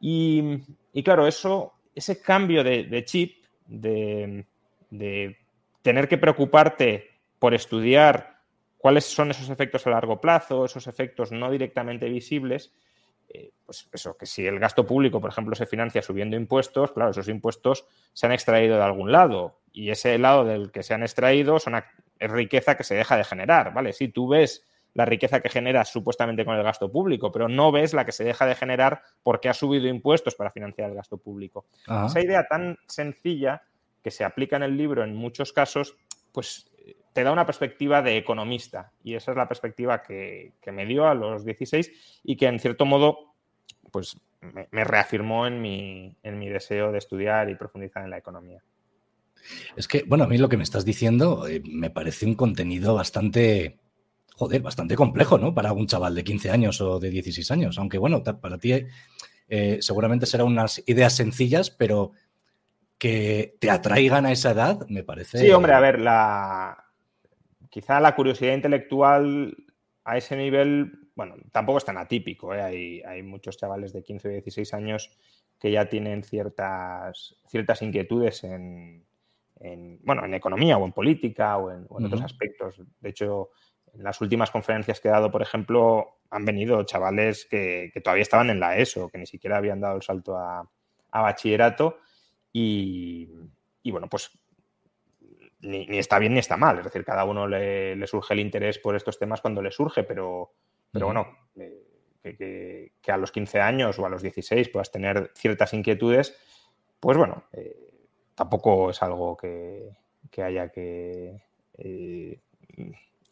Y, 0.00 0.62
claro, 1.04 1.26
eso, 1.26 1.74
ese 1.94 2.20
cambio 2.20 2.62
de, 2.62 3.04
chip, 3.04 3.44
de, 3.66 4.46
tener 5.82 6.08
que 6.08 6.18
preocuparte 6.18 7.10
por 7.38 7.54
estudiar 7.54 8.40
cuáles 8.78 9.04
son 9.04 9.30
esos 9.30 9.48
efectos 9.48 9.86
a 9.86 9.90
largo 9.90 10.20
plazo, 10.20 10.64
esos 10.64 10.86
efectos 10.86 11.32
no 11.32 11.50
directamente 11.50 12.08
visibles. 12.08 12.72
Eh, 13.28 13.50
pues 13.64 13.88
eso, 13.92 14.16
que 14.16 14.26
si 14.26 14.46
el 14.46 14.60
gasto 14.60 14.86
público, 14.86 15.20
por 15.20 15.30
ejemplo, 15.30 15.56
se 15.56 15.66
financia 15.66 16.00
subiendo 16.00 16.36
impuestos, 16.36 16.92
claro, 16.92 17.10
esos 17.10 17.28
impuestos 17.28 17.84
se 18.12 18.26
han 18.26 18.32
extraído 18.32 18.76
de 18.76 18.82
algún 18.82 19.10
lado 19.10 19.58
y 19.72 19.90
ese 19.90 20.16
lado 20.18 20.44
del 20.44 20.70
que 20.70 20.84
se 20.84 20.94
han 20.94 21.02
extraído 21.02 21.56
es 21.56 22.30
riqueza 22.30 22.76
que 22.76 22.84
se 22.84 22.94
deja 22.94 23.16
de 23.16 23.24
generar, 23.24 23.74
¿vale? 23.74 23.92
Si 23.92 24.08
tú 24.08 24.28
ves 24.28 24.64
la 24.96 25.04
riqueza 25.04 25.40
que 25.40 25.50
generas 25.50 25.90
supuestamente 25.90 26.44
con 26.44 26.56
el 26.56 26.62
gasto 26.62 26.90
público, 26.90 27.30
pero 27.30 27.48
no 27.48 27.70
ves 27.70 27.92
la 27.92 28.06
que 28.06 28.12
se 28.12 28.24
deja 28.24 28.46
de 28.46 28.54
generar 28.54 29.02
porque 29.22 29.50
ha 29.50 29.54
subido 29.54 29.88
impuestos 29.88 30.34
para 30.34 30.50
financiar 30.50 30.88
el 30.88 30.96
gasto 30.96 31.18
público. 31.18 31.66
Esa 32.06 32.20
idea 32.20 32.46
tan 32.48 32.78
sencilla 32.88 33.62
que 34.02 34.10
se 34.10 34.24
aplica 34.24 34.56
en 34.56 34.62
el 34.62 34.74
libro 34.74 35.04
en 35.04 35.14
muchos 35.14 35.52
casos, 35.52 35.96
pues 36.32 36.72
te 37.12 37.24
da 37.24 37.30
una 37.30 37.44
perspectiva 37.44 38.00
de 38.00 38.16
economista 38.16 38.90
y 39.04 39.14
esa 39.14 39.32
es 39.32 39.36
la 39.36 39.46
perspectiva 39.46 40.02
que, 40.02 40.54
me 40.72 40.86
dio 40.86 41.06
a 41.06 41.14
los 41.14 41.44
16 41.44 42.20
y 42.24 42.36
que 42.36 42.46
en 42.46 42.58
cierto 42.58 42.86
modo 42.86 43.34
pues 43.92 44.18
me, 44.40 44.84
reafirmó 44.84 45.46
en 45.46 45.60
mi, 45.60 46.16
en 46.22 46.38
mi 46.38 46.48
deseo 46.48 46.90
de 46.90 46.98
estudiar 46.98 47.50
y 47.50 47.54
profundizar 47.54 48.02
en 48.02 48.10
la 48.10 48.18
economía. 48.18 48.62
Es 49.76 49.86
que, 49.88 50.04
bueno, 50.06 50.24
a 50.24 50.26
mí 50.26 50.38
lo 50.38 50.48
que 50.48 50.56
me 50.56 50.62
estás 50.62 50.86
diciendo 50.86 51.46
eh, 51.46 51.62
me 51.64 51.90
parece 51.90 52.24
un 52.24 52.34
contenido 52.34 52.94
bastante 52.94 53.78
joder, 54.36 54.62
bastante 54.62 54.94
complejo, 54.94 55.38
¿no? 55.38 55.54
Para 55.54 55.72
un 55.72 55.86
chaval 55.86 56.14
de 56.14 56.22
15 56.22 56.50
años 56.50 56.80
o 56.80 57.00
de 57.00 57.10
16 57.10 57.50
años. 57.50 57.78
Aunque 57.78 57.98
bueno, 57.98 58.22
para 58.22 58.58
ti 58.58 58.86
eh, 59.48 59.78
seguramente 59.80 60.26
serán 60.26 60.46
unas 60.46 60.82
ideas 60.86 61.14
sencillas, 61.14 61.70
pero 61.70 62.12
que 62.98 63.56
te 63.60 63.70
atraigan 63.70 64.26
a 64.26 64.32
esa 64.32 64.52
edad, 64.52 64.86
me 64.88 65.02
parece. 65.02 65.38
Sí, 65.38 65.50
hombre, 65.50 65.72
a 65.72 65.80
ver, 65.80 66.00
la 66.00 66.84
quizá 67.70 68.00
la 68.00 68.14
curiosidad 68.14 68.54
intelectual 68.54 69.54
a 70.04 70.16
ese 70.16 70.36
nivel, 70.36 71.10
bueno, 71.14 71.34
tampoco 71.52 71.78
es 71.78 71.84
tan 71.84 71.98
atípico. 71.98 72.54
¿eh? 72.54 72.62
Hay, 72.62 73.02
hay, 73.02 73.22
muchos 73.22 73.56
chavales 73.56 73.92
de 73.92 74.02
15 74.02 74.28
o 74.28 74.32
16 74.32 74.74
años 74.74 75.10
que 75.58 75.70
ya 75.70 75.88
tienen 75.88 76.22
ciertas, 76.22 77.36
ciertas 77.48 77.82
inquietudes 77.82 78.44
en, 78.44 79.04
bueno, 80.04 80.24
en 80.24 80.34
economía 80.34 80.76
o 80.78 80.84
en 80.84 80.92
política 80.92 81.56
o 81.56 81.70
en, 81.70 81.86
otros 81.88 82.22
aspectos. 82.22 82.80
De 83.00 83.10
hecho, 83.10 83.50
en 83.96 84.04
las 84.04 84.20
últimas 84.20 84.50
conferencias 84.50 85.00
que 85.00 85.08
he 85.08 85.10
dado, 85.10 85.30
por 85.30 85.42
ejemplo, 85.42 86.18
han 86.30 86.44
venido 86.44 86.82
chavales 86.84 87.46
que, 87.46 87.92
todavía 88.02 88.22
estaban 88.22 88.50
en 88.50 88.60
la 88.60 88.76
ESO, 88.76 89.08
que 89.08 89.18
ni 89.18 89.26
siquiera 89.26 89.56
habían 89.56 89.80
dado 89.80 89.96
el 89.96 90.02
salto 90.02 90.36
a, 90.36 90.68
bachillerato 91.10 91.98
y, 92.52 93.26
bueno, 93.86 94.06
pues 94.08 94.30
ni, 95.60 95.86
está 95.98 96.18
bien 96.18 96.34
ni 96.34 96.40
está 96.40 96.58
mal. 96.58 96.78
Es 96.78 96.84
decir, 96.84 97.04
cada 97.04 97.24
uno 97.24 97.48
le, 97.48 98.06
surge 98.06 98.34
el 98.34 98.40
interés 98.40 98.78
por 98.78 98.94
estos 98.96 99.18
temas 99.18 99.40
cuando 99.40 99.62
le 99.62 99.70
surge, 99.70 100.02
pero, 100.02 100.52
pero 100.92 101.06
bueno, 101.06 101.26
eh, 101.56 102.92
que, 103.00 103.12
a 103.12 103.16
los 103.16 103.32
15 103.32 103.60
años 103.60 103.98
o 103.98 104.04
a 104.04 104.10
los 104.10 104.20
16 104.20 104.68
puedas 104.68 104.90
tener 104.90 105.30
ciertas 105.34 105.72
inquietudes, 105.72 106.36
pues 107.00 107.16
bueno, 107.16 107.44
eh, 107.52 107.76
tampoco 108.34 108.90
es 108.90 109.02
algo 109.02 109.36
que, 109.36 109.96
haya 110.42 110.68
que... 110.68 111.42
Eh, 111.78 112.40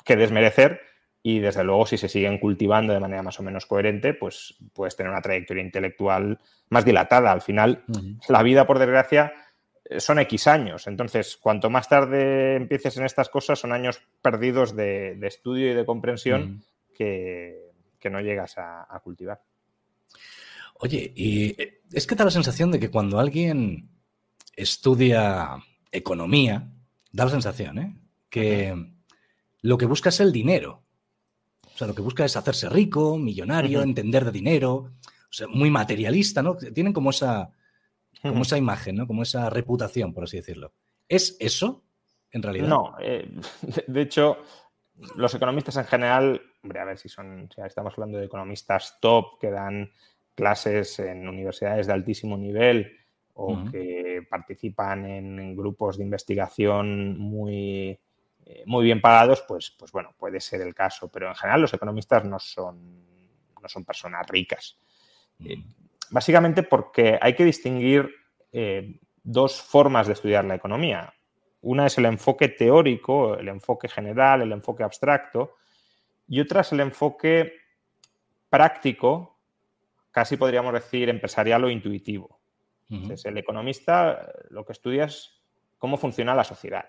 que 0.04 0.16
desmerecer 0.16 0.80
y 1.26 1.38
desde 1.38 1.64
luego 1.64 1.86
si 1.86 1.96
se 1.96 2.10
siguen 2.10 2.38
cultivando 2.38 2.92
de 2.92 3.00
manera 3.00 3.22
más 3.22 3.40
o 3.40 3.42
menos 3.42 3.64
coherente, 3.64 4.12
pues 4.12 4.54
puedes 4.74 4.94
tener 4.94 5.10
una 5.10 5.22
trayectoria 5.22 5.62
intelectual 5.62 6.38
más 6.68 6.84
dilatada. 6.84 7.32
Al 7.32 7.40
final, 7.40 7.82
la 8.28 8.42
vida, 8.42 8.66
por 8.66 8.78
desgracia, 8.78 9.32
eh, 9.86 10.00
son 10.00 10.18
X 10.18 10.46
años. 10.46 10.86
Entonces, 10.86 11.38
cuanto 11.38 11.70
más 11.70 11.88
tarde 11.88 12.56
empieces 12.56 12.98
en 12.98 13.06
estas 13.06 13.30
cosas, 13.30 13.58
son 13.58 13.72
años 13.72 14.02
perdidos 14.20 14.76
de, 14.76 15.18
estudio 15.22 15.70
y 15.70 15.74
de 15.74 15.86
comprensión 15.86 16.62
que, 16.94 17.72
no 18.10 18.20
llegas 18.20 18.58
a, 18.58 19.00
cultivar. 19.02 19.40
Oye, 20.74 21.10
y 21.16 21.60
eh, 21.60 21.80
es 21.90 22.06
que 22.06 22.16
da 22.16 22.26
la 22.26 22.30
sensación 22.30 22.70
de 22.70 22.78
que 22.78 22.90
cuando 22.90 23.18
alguien 23.18 23.88
estudia 24.54 25.56
economía, 25.90 26.70
da 27.10 27.24
la 27.24 27.30
sensación, 27.30 27.78
¿eh? 27.78 27.96
Que 28.28 28.93
lo 29.64 29.78
que 29.78 29.86
busca 29.86 30.10
es 30.10 30.20
el 30.20 30.30
dinero. 30.30 30.82
O 31.74 31.76
sea, 31.78 31.86
lo 31.86 31.94
que 31.94 32.02
busca 32.02 32.24
es 32.24 32.36
hacerse 32.36 32.68
rico, 32.68 33.16
millonario, 33.16 33.80
entender 33.80 34.26
de 34.26 34.30
dinero, 34.30 34.74
o 34.74 34.92
sea, 35.30 35.48
muy 35.48 35.70
materialista, 35.70 36.42
¿no? 36.42 36.54
Tienen 36.54 36.92
como 36.92 37.10
esa, 37.10 37.50
como 38.20 38.42
esa 38.42 38.58
imagen, 38.58 38.96
¿no? 38.96 39.06
Como 39.06 39.22
esa 39.22 39.48
reputación, 39.48 40.12
por 40.12 40.24
así 40.24 40.36
decirlo. 40.36 40.74
¿Es 41.08 41.38
eso, 41.40 41.82
en 42.30 42.42
realidad? 42.42 42.68
No, 42.68 42.94
eh, 43.00 43.26
de 43.86 44.02
hecho, 44.02 44.36
los 45.16 45.34
economistas 45.34 45.78
en 45.78 45.84
general, 45.86 46.42
hombre, 46.62 46.80
a 46.80 46.84
ver 46.84 46.98
si 46.98 47.08
son, 47.08 47.48
si 47.52 47.62
estamos 47.62 47.94
hablando 47.94 48.18
de 48.18 48.26
economistas 48.26 48.98
top 49.00 49.40
que 49.40 49.50
dan 49.50 49.90
clases 50.34 50.98
en 50.98 51.26
universidades 51.26 51.86
de 51.86 51.94
altísimo 51.94 52.36
nivel 52.36 52.92
o 53.32 53.64
que 53.70 54.26
participan 54.28 55.06
en 55.06 55.56
grupos 55.56 55.96
de 55.96 56.04
investigación 56.04 57.18
muy 57.18 57.98
eh, 58.46 58.62
muy 58.66 58.84
bien 58.84 59.00
pagados, 59.00 59.42
pues, 59.42 59.70
pues 59.70 59.90
bueno, 59.90 60.14
puede 60.18 60.38
ser 60.40 60.60
el 60.60 60.74
caso, 60.74 61.08
pero 61.08 61.28
en 61.28 61.34
general 61.34 61.62
los 61.62 61.72
economistas 61.72 62.24
no 62.24 62.38
son, 62.38 63.04
no 63.60 63.68
son 63.68 63.84
personas 63.84 64.26
ricas. 64.28 64.78
Eh, 65.44 65.56
mm. 65.56 65.74
básicamente 66.10 66.62
porque 66.62 67.18
hay 67.20 67.34
que 67.34 67.44
distinguir 67.44 68.08
eh, 68.52 69.00
dos 69.22 69.62
formas 69.62 70.06
de 70.06 70.12
estudiar 70.12 70.44
la 70.44 70.56
economía. 70.56 71.14
Una 71.62 71.86
es 71.86 71.96
el 71.96 72.04
enfoque 72.04 72.48
teórico, 72.48 73.38
el 73.38 73.48
enfoque 73.48 73.88
general, 73.88 74.42
el 74.42 74.52
enfoque 74.52 74.82
abstracto, 74.82 75.56
y 76.28 76.40
otra 76.40 76.60
es 76.60 76.72
el 76.72 76.80
enfoque 76.80 77.54
práctico, 78.50 79.38
casi 80.10 80.36
podríamos 80.36 80.74
decir 80.74 81.08
empresarial 81.08 81.64
o 81.64 81.70
intuitivo. 81.70 82.40
Entonces, 82.90 83.24
el 83.24 83.38
economista 83.38 84.30
lo 84.50 84.64
que 84.64 84.72
estudia 84.72 85.04
es 85.04 85.42
cómo 85.78 85.96
funciona 85.96 86.34
la 86.34 86.44
sociedad 86.44 86.86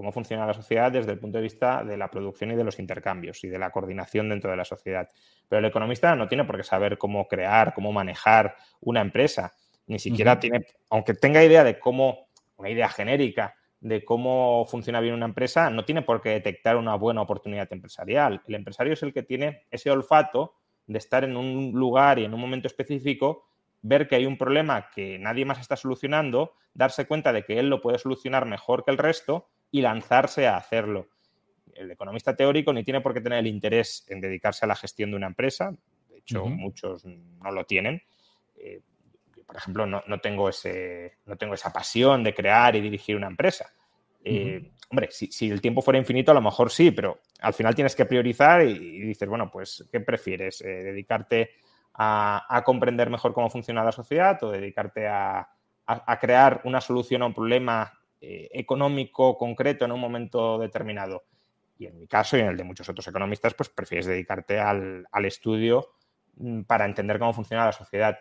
cómo 0.00 0.12
funciona 0.12 0.46
la 0.46 0.54
sociedad 0.54 0.90
desde 0.90 1.12
el 1.12 1.18
punto 1.18 1.36
de 1.36 1.42
vista 1.42 1.84
de 1.84 1.98
la 1.98 2.10
producción 2.10 2.50
y 2.50 2.56
de 2.56 2.64
los 2.64 2.78
intercambios 2.78 3.44
y 3.44 3.48
de 3.48 3.58
la 3.58 3.70
coordinación 3.70 4.30
dentro 4.30 4.50
de 4.50 4.56
la 4.56 4.64
sociedad. 4.64 5.06
Pero 5.46 5.58
el 5.58 5.66
economista 5.66 6.16
no 6.16 6.26
tiene 6.26 6.46
por 6.46 6.56
qué 6.56 6.62
saber 6.64 6.96
cómo 6.96 7.28
crear, 7.28 7.74
cómo 7.74 7.92
manejar 7.92 8.56
una 8.80 9.02
empresa, 9.02 9.52
ni 9.86 9.98
siquiera 9.98 10.40
tiene, 10.40 10.64
aunque 10.88 11.12
tenga 11.12 11.44
idea 11.44 11.64
de 11.64 11.78
cómo, 11.78 12.28
una 12.56 12.70
idea 12.70 12.88
genérica 12.88 13.54
de 13.78 14.02
cómo 14.02 14.64
funciona 14.70 15.00
bien 15.00 15.12
una 15.12 15.26
empresa, 15.26 15.68
no 15.68 15.84
tiene 15.84 16.00
por 16.00 16.22
qué 16.22 16.30
detectar 16.30 16.78
una 16.78 16.94
buena 16.94 17.20
oportunidad 17.20 17.70
empresarial. 17.70 18.40
El 18.48 18.54
empresario 18.54 18.94
es 18.94 19.02
el 19.02 19.12
que 19.12 19.22
tiene 19.22 19.66
ese 19.70 19.90
olfato 19.90 20.54
de 20.86 20.96
estar 20.96 21.24
en 21.24 21.36
un 21.36 21.72
lugar 21.74 22.18
y 22.18 22.24
en 22.24 22.32
un 22.32 22.40
momento 22.40 22.68
específico 22.68 23.44
ver 23.82 24.08
que 24.08 24.16
hay 24.16 24.24
un 24.24 24.38
problema 24.38 24.88
que 24.94 25.18
nadie 25.18 25.44
más 25.44 25.60
está 25.60 25.76
solucionando, 25.76 26.54
darse 26.72 27.06
cuenta 27.06 27.34
de 27.34 27.44
que 27.44 27.58
él 27.58 27.68
lo 27.68 27.82
puede 27.82 27.98
solucionar 27.98 28.46
mejor 28.46 28.82
que 28.82 28.92
el 28.92 28.96
resto 28.96 29.50
y 29.70 29.80
lanzarse 29.80 30.46
a 30.46 30.56
hacerlo. 30.56 31.08
El 31.74 31.90
economista 31.90 32.36
teórico 32.36 32.72
ni 32.72 32.84
tiene 32.84 33.00
por 33.00 33.14
qué 33.14 33.20
tener 33.20 33.38
el 33.38 33.46
interés 33.46 34.04
en 34.08 34.20
dedicarse 34.20 34.64
a 34.64 34.68
la 34.68 34.76
gestión 34.76 35.10
de 35.10 35.16
una 35.16 35.28
empresa, 35.28 35.74
de 36.08 36.18
hecho 36.18 36.46
muchos 36.46 37.04
no 37.04 37.50
lo 37.50 37.64
tienen. 37.64 38.02
Eh, 38.56 38.80
por 39.46 39.56
ejemplo, 39.56 39.84
no, 39.84 40.20
tengo 40.20 40.48
ese, 40.48 41.18
no 41.26 41.36
tengo 41.36 41.54
esa 41.54 41.72
pasión 41.72 42.22
de 42.22 42.32
crear 42.32 42.76
y 42.76 42.80
dirigir 42.80 43.16
una 43.16 43.26
empresa. 43.26 43.72
Eh, 44.22 44.70
hombre, 44.90 45.08
si, 45.10 45.50
el 45.50 45.60
tiempo 45.60 45.82
fuera 45.82 45.98
infinito, 45.98 46.30
a 46.30 46.34
lo 46.34 46.40
mejor 46.40 46.70
sí, 46.70 46.92
pero 46.92 47.20
al 47.40 47.52
final 47.52 47.74
tienes 47.74 47.96
que 47.96 48.04
priorizar 48.04 48.62
y, 48.62 49.00
dices, 49.00 49.28
bueno, 49.28 49.50
pues, 49.50 49.88
¿qué 49.90 49.98
prefieres? 49.98 50.60
Eh, 50.60 50.68
¿Dedicarte 50.68 51.50
a, 51.94 52.62
comprender 52.64 53.10
mejor 53.10 53.32
cómo 53.32 53.50
funciona 53.50 53.82
la 53.82 53.92
sociedad 53.92 54.42
o 54.44 54.50
dedicarte 54.50 55.08
a, 55.08 55.48
crear 56.20 56.60
una 56.64 56.80
solución 56.80 57.22
a 57.22 57.26
un 57.26 57.34
problema 57.34 57.92
eh, 58.20 58.48
económico 58.52 59.38
concreto 59.38 59.84
en 59.84 59.92
un 59.92 60.00
momento 60.00 60.58
determinado. 60.58 61.24
Y 61.78 61.86
en 61.86 61.98
mi 61.98 62.06
caso 62.06 62.36
y 62.36 62.40
en 62.40 62.48
el 62.48 62.56
de 62.56 62.64
muchos 62.64 62.88
otros 62.88 63.08
economistas, 63.08 63.54
pues 63.54 63.70
prefieres 63.70 64.06
dedicarte 64.06 64.60
al, 64.60 65.06
estudio 65.24 65.94
mm, 66.36 66.62
para 66.62 66.84
entender 66.84 67.18
cómo 67.18 67.32
funciona 67.32 67.64
la 67.64 67.72
sociedad. 67.72 68.18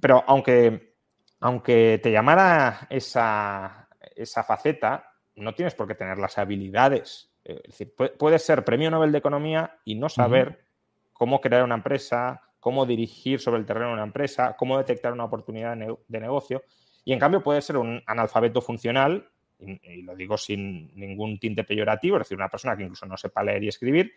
Pero 0.00 0.24
aunque, 0.26 0.94
aunque 1.40 2.00
te 2.02 2.10
llamara 2.10 2.88
esa, 2.90 3.88
esa 4.16 4.42
faceta, 4.42 5.12
no 5.36 5.54
tienes 5.54 5.74
por 5.74 5.86
qué 5.86 5.94
tener 5.94 6.18
las 6.18 6.38
habilidades. 6.38 7.30
Es 7.44 7.62
decir, 7.62 7.94
puedes 8.18 8.44
ser 8.44 8.64
premio 8.64 8.90
Nobel 8.90 9.12
de 9.12 9.18
Economía 9.18 9.78
y 9.84 9.94
no 9.94 10.08
saber 10.08 10.64
cómo 11.12 11.40
crear 11.40 11.62
una 11.62 11.76
empresa, 11.76 12.42
cómo 12.58 12.84
dirigir 12.84 13.38
sobre 13.38 13.60
el 13.60 13.66
terreno 13.66 13.92
una 13.92 14.02
empresa, 14.02 14.56
cómo 14.58 14.76
detectar 14.76 15.12
una 15.12 15.24
oportunidad 15.24 15.76
de 15.76 16.20
negocio. 16.20 16.64
Y 17.06 17.12
en 17.12 17.20
cambio 17.20 17.40
puede 17.40 17.62
ser 17.62 17.76
un 17.76 18.02
analfabeto 18.04 18.60
funcional, 18.60 19.30
y, 19.60 20.02
lo 20.02 20.16
digo 20.16 20.36
sin 20.36 20.92
ningún 20.98 21.38
tinte 21.38 21.62
peyorativo, 21.62 22.16
es 22.16 22.22
decir, 22.22 22.36
una 22.36 22.48
persona 22.48 22.76
que 22.76 22.82
incluso 22.82 23.06
no 23.06 23.16
sepa 23.16 23.44
leer 23.44 23.62
y 23.62 23.68
escribir, 23.68 24.12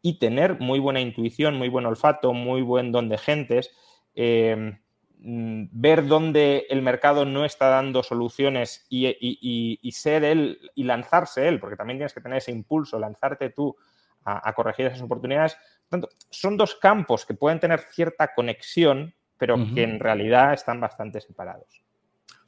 y 0.00 0.20
tener 0.20 0.60
muy 0.60 0.78
buena 0.78 1.00
intuición, 1.00 1.56
muy 1.56 1.68
buen 1.68 1.84
olfato, 1.84 2.32
muy 2.32 2.62
buen 2.62 2.92
don 2.92 3.08
de 3.08 3.18
gentes, 3.18 3.72
em, 4.14 4.78
mm, 5.18 5.64
ver 5.72 6.06
dónde 6.06 6.64
el 6.70 6.80
mercado 6.80 7.24
no 7.24 7.44
está 7.44 7.70
dando 7.70 8.04
soluciones 8.04 8.86
y, 8.88 9.90
ser 9.92 10.22
él 10.22 10.70
y 10.76 10.84
lanzarse 10.84 11.48
él, 11.48 11.58
porque 11.58 11.74
también 11.74 11.98
tienes 11.98 12.14
que 12.14 12.20
tener 12.20 12.38
ese 12.38 12.52
impulso, 12.52 13.00
lanzarte 13.00 13.50
tú 13.50 13.76
a, 14.24 14.52
corregir 14.52 14.86
esas 14.86 15.02
oportunidades. 15.02 15.56
tanto, 15.88 16.08
son 16.30 16.56
dos 16.56 16.76
campos 16.76 17.26
que 17.26 17.34
pueden 17.34 17.58
tener 17.58 17.80
cierta 17.80 18.32
conexión, 18.32 19.12
pero 19.36 19.56
que 19.74 19.82
en 19.82 19.98
realidad 19.98 20.52
están 20.52 20.78
bastante 20.80 21.20
separados. 21.20 21.87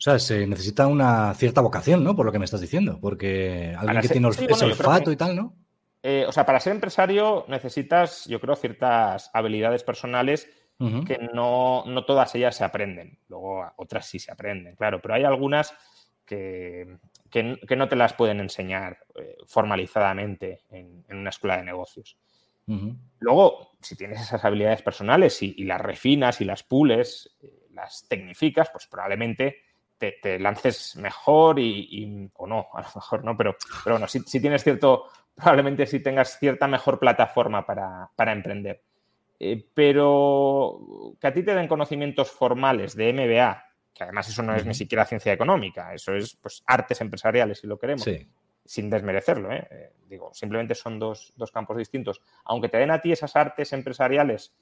O 0.00 0.02
sea, 0.02 0.18
se 0.18 0.46
necesita 0.46 0.86
una 0.86 1.34
cierta 1.34 1.60
vocación, 1.60 2.02
¿no? 2.02 2.16
Por 2.16 2.24
lo 2.24 2.32
que 2.32 2.38
me 2.38 2.46
estás 2.46 2.62
diciendo, 2.62 2.98
porque 3.02 3.76
alguien 3.76 4.00
que 4.00 4.08
tiene 4.08 4.28
ese 4.30 4.64
olfato 4.64 5.12
y 5.12 5.16
tal, 5.16 5.36
¿no? 5.36 5.54
Eh, 6.02 6.24
o 6.26 6.32
sea, 6.32 6.46
para 6.46 6.58
ser 6.58 6.72
empresario 6.72 7.44
necesitas, 7.48 8.24
yo 8.24 8.40
creo, 8.40 8.56
ciertas 8.56 9.30
habilidades 9.34 9.84
personales 9.84 10.48
que 10.78 11.18
no, 11.34 11.84
todas 12.06 12.34
ellas 12.34 12.56
se 12.56 12.64
aprenden. 12.64 13.18
Luego 13.28 13.70
otras 13.76 14.06
sí 14.06 14.18
se 14.18 14.32
aprenden, 14.32 14.74
claro, 14.74 15.02
pero 15.02 15.12
hay 15.12 15.24
algunas 15.24 15.74
que, 16.24 16.96
no 17.76 17.88
te 17.88 17.96
las 17.96 18.14
pueden 18.14 18.40
enseñar 18.40 19.00
eh, 19.16 19.36
formalizadamente 19.46 20.62
en, 20.70 21.04
una 21.10 21.28
escuela 21.28 21.58
de 21.58 21.64
negocios. 21.64 22.16
Luego, 23.18 23.72
si 23.82 23.96
tienes 23.96 24.22
esas 24.22 24.42
habilidades 24.46 24.80
personales 24.80 25.42
y, 25.42 25.64
las 25.64 25.80
refinas 25.82 26.40
y 26.40 26.46
las 26.46 26.62
pules, 26.62 27.36
eh, 27.42 27.66
las 27.72 28.06
tecnificas, 28.08 28.70
pues 28.70 28.86
probablemente 28.86 29.56
te, 30.00 30.38
lances 30.38 30.96
mejor 30.96 31.58
y, 31.58 32.30
o 32.36 32.46
no, 32.46 32.68
a 32.72 32.80
lo 32.80 32.88
mejor 32.94 33.24
no, 33.24 33.36
pero, 33.36 33.56
pero 33.84 33.94
bueno, 33.94 34.08
si, 34.08 34.22
tienes 34.40 34.64
cierto, 34.64 35.04
probablemente 35.34 35.86
si 35.86 36.00
tengas 36.00 36.38
cierta 36.38 36.66
mejor 36.66 36.98
plataforma 36.98 37.64
para, 37.66 38.32
emprender. 38.32 38.82
Eh, 39.38 39.64
pero 39.72 40.78
que 41.20 41.26
a 41.26 41.32
ti 41.32 41.42
te 41.42 41.54
den 41.54 41.68
conocimientos 41.68 42.30
formales 42.30 42.94
de 42.94 43.12
MBA, 43.12 43.64
que 43.94 44.04
además 44.04 44.28
eso 44.28 44.42
no 44.42 44.54
es 44.54 44.66
ni 44.66 44.74
siquiera 44.74 45.06
ciencia 45.06 45.32
económica, 45.32 45.94
eso 45.94 46.14
es 46.14 46.36
pues 46.36 46.62
artes 46.66 47.00
empresariales 47.00 47.60
si 47.60 47.66
lo 47.66 47.78
queremos, 47.78 48.06
sin 48.64 48.90
desmerecerlo, 48.90 49.50
¿eh? 49.52 49.66
Eh, 49.70 49.92
digo, 50.08 50.30
simplemente 50.32 50.74
son 50.74 50.98
dos, 50.98 51.32
dos, 51.36 51.50
campos 51.50 51.76
distintos. 51.76 52.22
Aunque 52.44 52.68
te 52.68 52.78
den 52.78 52.90
a 52.90 53.00
ti 53.00 53.12
esas 53.12 53.34
artes 53.34 53.72
empresariales 53.72 54.52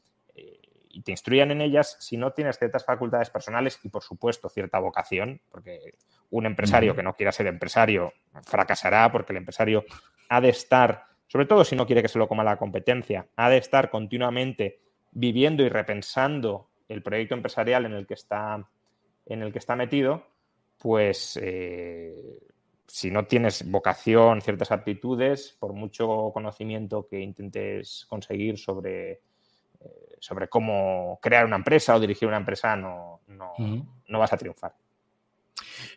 y 0.98 1.02
te 1.02 1.12
instruyan 1.12 1.52
en 1.52 1.60
ellas 1.60 1.96
si 2.00 2.16
no 2.16 2.32
tienes 2.32 2.58
ciertas 2.58 2.84
facultades 2.84 3.30
personales 3.30 3.78
y, 3.84 3.88
por 3.88 4.02
supuesto, 4.02 4.48
cierta 4.48 4.80
vocación, 4.80 5.40
porque 5.48 5.94
un 6.30 6.44
empresario 6.44 6.96
que 6.96 7.04
no 7.04 7.14
quiera 7.14 7.30
ser 7.30 7.46
empresario 7.46 8.12
fracasará 8.42 9.12
porque 9.12 9.32
el 9.32 9.36
empresario 9.36 9.84
ha 10.28 10.40
de 10.40 10.48
estar, 10.48 11.04
sobre 11.28 11.46
todo 11.46 11.64
si 11.64 11.76
no 11.76 11.86
quiere 11.86 12.02
que 12.02 12.08
se 12.08 12.18
lo 12.18 12.26
coma 12.26 12.42
la 12.42 12.56
competencia, 12.56 13.28
ha 13.36 13.48
de 13.48 13.58
estar 13.58 13.90
continuamente 13.90 14.80
viviendo 15.12 15.62
y 15.62 15.68
repensando 15.68 16.68
el 16.88 17.00
proyecto 17.00 17.36
empresarial 17.36 17.86
en 17.86 17.92
el 17.92 18.04
que 18.04 18.14
está, 18.14 18.68
en 19.26 19.42
el 19.42 19.52
que 19.52 19.60
está 19.60 19.76
metido, 19.76 20.26
pues 20.78 21.38
eh, 21.40 22.40
si 22.88 23.12
no 23.12 23.26
tienes 23.26 23.70
vocación, 23.70 24.42
ciertas 24.42 24.72
aptitudes, 24.72 25.56
por 25.60 25.74
mucho 25.74 26.32
conocimiento 26.34 27.06
que 27.06 27.20
intentes 27.20 28.04
conseguir 28.08 28.58
sobre 28.58 29.20
sobre 30.20 30.48
cómo 30.48 31.18
crear 31.22 31.44
una 31.44 31.56
empresa 31.56 31.94
o 31.94 32.00
dirigir 32.00 32.28
una 32.28 32.38
empresa, 32.38 32.76
no, 32.76 33.20
no, 33.28 34.18
vas 34.18 34.32
a 34.32 34.36
triunfar. 34.36 34.74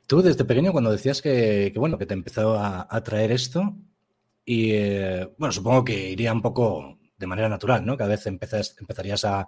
Tú 0.07 0.21
desde 0.21 0.45
pequeño 0.45 0.71
cuando 0.71 0.91
decías 0.91 1.21
que, 1.21 1.73
bueno, 1.75 1.97
que 1.97 2.05
te 2.05 2.13
empezó 2.13 2.57
a, 2.57 3.03
traer 3.03 3.31
esto, 3.31 3.75
y 4.43 4.71
eh, 4.71 5.29
bueno, 5.38 5.51
supongo 5.51 5.85
que 5.85 6.09
iría 6.09 6.33
un 6.33 6.41
poco 6.41 6.97
de 7.17 7.27
manera 7.27 7.47
natural, 7.47 7.85
¿no? 7.85 7.95
Cada 7.95 8.09
vez 8.11 8.25
empezarías 8.25 9.25
a, 9.25 9.47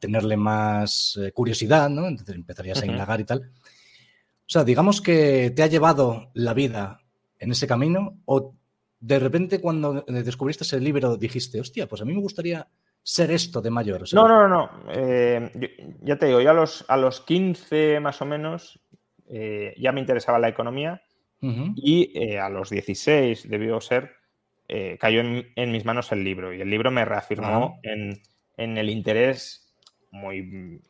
tenerle 0.00 0.36
más 0.36 1.18
eh, 1.22 1.30
curiosidad, 1.32 1.90
¿no? 1.90 2.08
Entonces 2.08 2.34
empezarías 2.34 2.82
a 2.82 2.86
indagar 2.86 3.20
y 3.20 3.24
tal. 3.24 3.50
O 4.46 4.48
sea, 4.48 4.64
digamos 4.64 5.00
que 5.00 5.52
te 5.54 5.62
ha 5.62 5.66
llevado 5.66 6.30
la 6.34 6.54
vida 6.54 7.00
en 7.38 7.52
ese 7.52 7.66
camino 7.66 8.18
o 8.24 8.54
de 8.98 9.18
repente 9.18 9.60
cuando 9.60 10.04
descubriste 10.08 10.64
ese 10.64 10.80
libro 10.80 11.16
dijiste, 11.18 11.60
hostia, 11.60 11.86
pues 11.86 12.00
a 12.00 12.06
mí 12.06 12.14
me 12.14 12.22
gustaría 12.22 12.66
ser 13.04 13.30
esto 13.30 13.60
de 13.60 13.70
mayor? 13.70 14.02
no, 14.14 14.26
no, 14.26 14.48
no. 14.48 14.70
Eh, 14.90 15.50
ya 16.00 16.16
te 16.16 16.26
digo, 16.26 16.40
yo 16.40 16.50
a 16.50 16.54
los, 16.54 16.84
a 16.88 16.96
los 16.96 17.20
15 17.20 18.00
más 18.00 18.20
o 18.22 18.24
menos 18.24 18.80
eh, 19.28 19.74
ya 19.78 19.92
me 19.92 20.00
interesaba 20.00 20.38
la 20.38 20.48
economía 20.48 21.02
y 21.76 22.10
eh, 22.18 22.40
a 22.40 22.48
los 22.48 22.70
16 22.70 23.50
debió 23.50 23.78
ser, 23.78 24.12
cayó 24.98 25.20
en, 25.20 25.72
mis 25.72 25.84
manos 25.84 26.10
el 26.10 26.24
libro 26.24 26.54
y 26.54 26.62
el 26.62 26.70
libro 26.70 26.90
me 26.90 27.04
reafirmó 27.04 27.78
en, 27.82 28.22
en, 28.56 28.78
el 28.78 28.88
interés 28.88 29.70
muy 30.10 30.80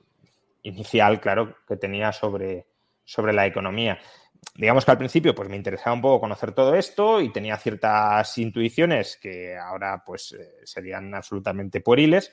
inicial, 0.62 1.20
claro, 1.20 1.56
que 1.66 1.76
tenía 1.76 2.12
sobre, 2.12 2.66
sobre 3.02 3.32
la 3.32 3.46
economía 3.46 3.98
digamos 4.54 4.84
que 4.84 4.90
al 4.90 4.98
principio 4.98 5.34
pues 5.34 5.48
me 5.48 5.56
interesaba 5.56 5.94
un 5.94 6.02
poco 6.02 6.20
conocer 6.20 6.52
todo 6.52 6.74
esto 6.74 7.20
y 7.20 7.32
tenía 7.32 7.56
ciertas 7.56 8.36
intuiciones 8.38 9.18
que 9.20 9.56
ahora 9.56 10.02
pues 10.04 10.32
eh, 10.32 10.60
serían 10.64 11.14
absolutamente 11.14 11.80
pueriles. 11.80 12.32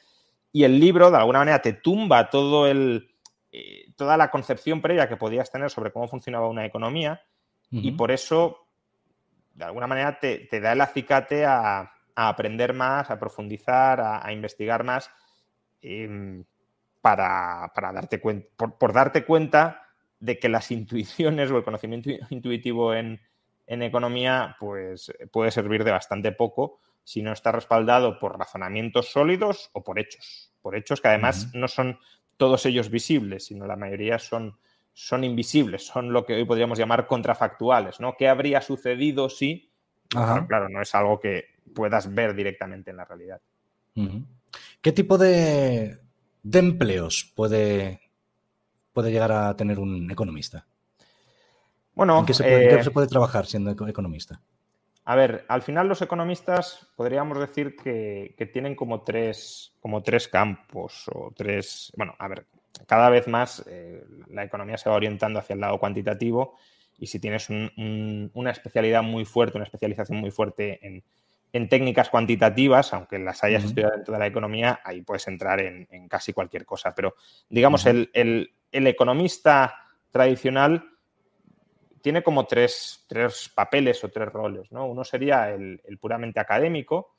Y 0.51 0.63
el 0.63 0.79
libro 0.79 1.09
de 1.09 1.17
alguna 1.17 1.39
manera 1.39 1.61
te 1.61 1.73
tumba 1.73 2.29
todo 2.29 2.67
el, 2.67 3.15
eh, 3.51 3.91
toda 3.95 4.17
la 4.17 4.29
concepción 4.29 4.81
previa 4.81 5.07
que 5.07 5.17
podías 5.17 5.51
tener 5.51 5.69
sobre 5.69 5.91
cómo 5.91 6.07
funcionaba 6.07 6.47
una 6.47 6.65
economía 6.65 7.21
y 7.73 7.91
por 7.91 8.11
eso 8.11 8.67
de 9.53 9.63
alguna 9.63 9.87
manera 9.87 10.19
te, 10.19 10.47
da 10.59 10.73
el 10.73 10.81
acicate 10.81 11.45
a, 11.45 11.89
aprender 12.15 12.73
más, 12.73 13.09
a 13.09 13.17
profundizar, 13.17 14.01
a, 14.01 14.31
investigar 14.33 14.83
más 14.83 15.09
em, 15.81 16.43
para, 16.99 17.71
darte 17.93 18.19
cuenta, 18.19 18.49
por 18.57 18.91
darte 18.91 19.23
cuenta 19.23 19.90
de 20.21 20.39
que 20.39 20.47
las 20.47 20.71
intuiciones 20.71 21.51
o 21.51 21.57
el 21.57 21.63
conocimiento 21.63 22.09
intuitivo 22.29 22.93
en, 22.93 23.19
economía 23.67 24.55
pues, 24.59 25.11
puede 25.31 25.51
servir 25.51 25.83
de 25.83 25.91
bastante 25.91 26.31
poco 26.33 26.81
si 27.03 27.21
no 27.21 27.31
está 27.31 27.51
respaldado 27.51 28.19
por 28.19 28.37
razonamientos 28.37 29.11
sólidos 29.11 29.69
o 29.73 29.83
por 29.83 29.97
hechos. 29.97 30.53
Por 30.61 30.75
hechos 30.75 31.01
que 31.01 31.07
además 31.07 31.51
no 31.53 31.67
son 31.67 31.97
todos 32.37 32.65
ellos 32.65 32.89
visibles, 32.89 33.45
sino 33.45 33.65
la 33.65 33.75
mayoría 33.75 34.19
son, 34.19 34.57
son 34.93 35.23
invisibles, 35.23 35.85
son 35.85 36.11
lo 36.11 36.25
que 36.25 36.35
hoy 36.35 36.45
podríamos 36.45 36.77
llamar 36.77 37.07
contrafactuales, 37.07 37.99
¿no? 37.99 38.15
¿Qué 38.17 38.27
habría 38.27 38.61
sucedido 38.61 39.29
si? 39.29 39.71
Claro, 40.47 40.69
no 40.69 40.81
es 40.81 40.93
algo 40.93 41.19
que 41.19 41.45
puedas 41.73 42.13
ver 42.13 42.35
directamente 42.35 42.91
en 42.91 42.97
la 42.97 43.05
realidad. 43.05 43.41
¿Qué 44.81 44.91
tipo 44.91 45.17
de, 45.17 45.97
de 46.43 46.59
empleos 46.59 47.31
puede 47.35 48.00
puede 48.93 49.11
llegar 49.11 49.31
a 49.31 49.55
tener 49.55 49.79
un 49.79 50.09
economista? 50.11 50.65
Bueno, 51.93 52.19
¿en 52.19 52.25
qué 52.25 52.33
se 52.33 52.43
puede, 52.43 52.79
eh, 52.79 52.83
se 52.83 52.91
puede 52.91 53.07
trabajar 53.07 53.45
siendo 53.45 53.71
economista? 53.71 54.41
A 55.03 55.15
ver, 55.15 55.45
al 55.47 55.61
final 55.61 55.87
los 55.87 56.01
economistas 56.01 56.87
podríamos 56.95 57.39
decir 57.39 57.75
que, 57.75 58.49
tienen 58.53 58.75
como 58.75 59.01
tres, 59.01 59.73
como 59.79 60.03
tres 60.03 60.27
campos 60.27 61.09
o 61.13 61.33
tres, 61.35 61.91
bueno, 61.97 62.15
a 62.19 62.27
ver, 62.27 62.45
cada 62.85 63.09
vez 63.09 63.27
más 63.27 63.63
eh, 63.67 64.05
la 64.27 64.43
economía 64.43 64.77
se 64.77 64.89
va 64.89 64.95
orientando 64.95 65.39
hacia 65.39 65.55
el 65.55 65.59
lado 65.59 65.79
cuantitativo 65.79 66.55
y 66.97 67.07
si 67.07 67.19
tienes 67.19 67.49
una 67.49 68.51
especialidad 68.51 69.01
muy 69.01 69.25
fuerte, 69.25 69.57
una 69.57 69.65
especialización 69.65 70.19
muy 70.19 70.29
fuerte 70.29 70.79
en, 70.81 71.03
técnicas 71.67 72.09
cuantitativas, 72.09 72.93
aunque 72.93 73.19
las 73.19 73.43
hayas 73.43 73.63
estudiado 73.63 73.93
dentro 73.95 74.13
de 74.13 74.19
la 74.19 74.27
economía, 74.27 74.79
ahí 74.85 75.01
puedes 75.01 75.27
entrar 75.27 75.59
en, 75.59 76.07
casi 76.07 76.31
cualquier 76.31 76.65
cosa. 76.65 76.93
Pero 76.95 77.15
digamos, 77.49 77.85
el, 77.87 78.09
el 78.13 78.53
economista 78.71 79.75
tradicional 80.09 80.91
tiene 82.01 82.23
como 82.23 82.45
tres, 82.45 83.05
papeles 83.55 84.03
o 84.03 84.09
tres 84.09 84.29
roles. 84.29 84.71
¿no? 84.71 84.85
Uno 84.85 85.03
sería 85.03 85.49
el, 85.51 85.79
puramente 85.99 86.39
académico, 86.39 87.15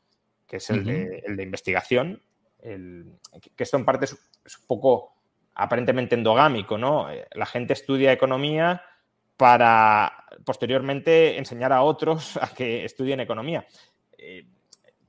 que 0.47 0.57
es 0.57 0.71
el, 0.71 0.85
de, 0.85 1.43
investigación, 1.43 2.23
que 2.61 3.63
esto 3.63 3.77
en 3.77 3.85
parte 3.85 4.07
es, 4.07 4.13
un 4.13 4.67
poco 4.67 5.15
aparentemente 5.55 6.15
endogámico. 6.15 6.77
¿no? 6.77 7.11
Eh, 7.11 7.27
la 7.33 7.47
gente 7.47 7.73
estudia 7.73 8.13
economía 8.13 8.83
para 9.37 10.27
posteriormente 10.45 11.39
enseñar 11.39 11.73
a 11.73 11.83
otros 11.83 12.37
a 12.41 12.49
que 12.49 12.85
estudien 12.85 13.21
economía. 13.21 13.67
Eh, 14.19 14.47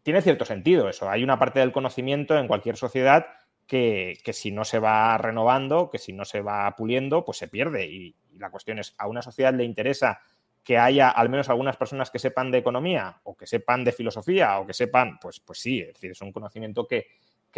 tiene 0.01 0.21
cierto 0.21 0.45
sentido 0.45 0.89
eso. 0.89 1.09
Hay 1.09 1.23
una 1.23 1.39
parte 1.39 1.59
del 1.59 1.71
conocimiento 1.71 2.37
en 2.37 2.47
cualquier 2.47 2.75
sociedad 2.75 3.25
que, 3.67 4.17
si 4.33 4.51
no 4.51 4.65
se 4.65 4.79
va 4.79 5.17
renovando, 5.17 5.89
que 5.89 5.97
si 5.97 6.13
no 6.13 6.25
se 6.25 6.41
va 6.41 6.75
puliendo, 6.75 7.25
pues 7.25 7.37
se 7.37 7.47
pierde. 7.47 7.87
Y, 7.87 8.15
la 8.37 8.49
cuestión 8.49 8.79
es, 8.79 8.95
¿a 8.97 9.07
una 9.07 9.21
sociedad 9.21 9.53
le 9.53 9.63
interesa 9.63 10.19
que 10.63 10.77
haya 10.77 11.09
al 11.09 11.29
menos 11.29 11.49
algunas 11.49 11.77
personas 11.77 12.09
que 12.09 12.19
sepan 12.19 12.49
de 12.49 12.57
economía 12.57 13.19
o 13.23 13.35
que 13.35 13.45
sepan 13.45 13.83
de 13.83 13.91
filosofía 13.91 14.59
o 14.59 14.65
que 14.65 14.73
sepan, 14.73 15.19
pues, 15.19 15.39
pues 15.39 15.59
sí, 15.59 15.81
es 15.81 15.93
decir, 15.93 16.11
es 16.11 16.21
un 16.21 16.31
conocimiento 16.31 16.87
que, 16.87 17.07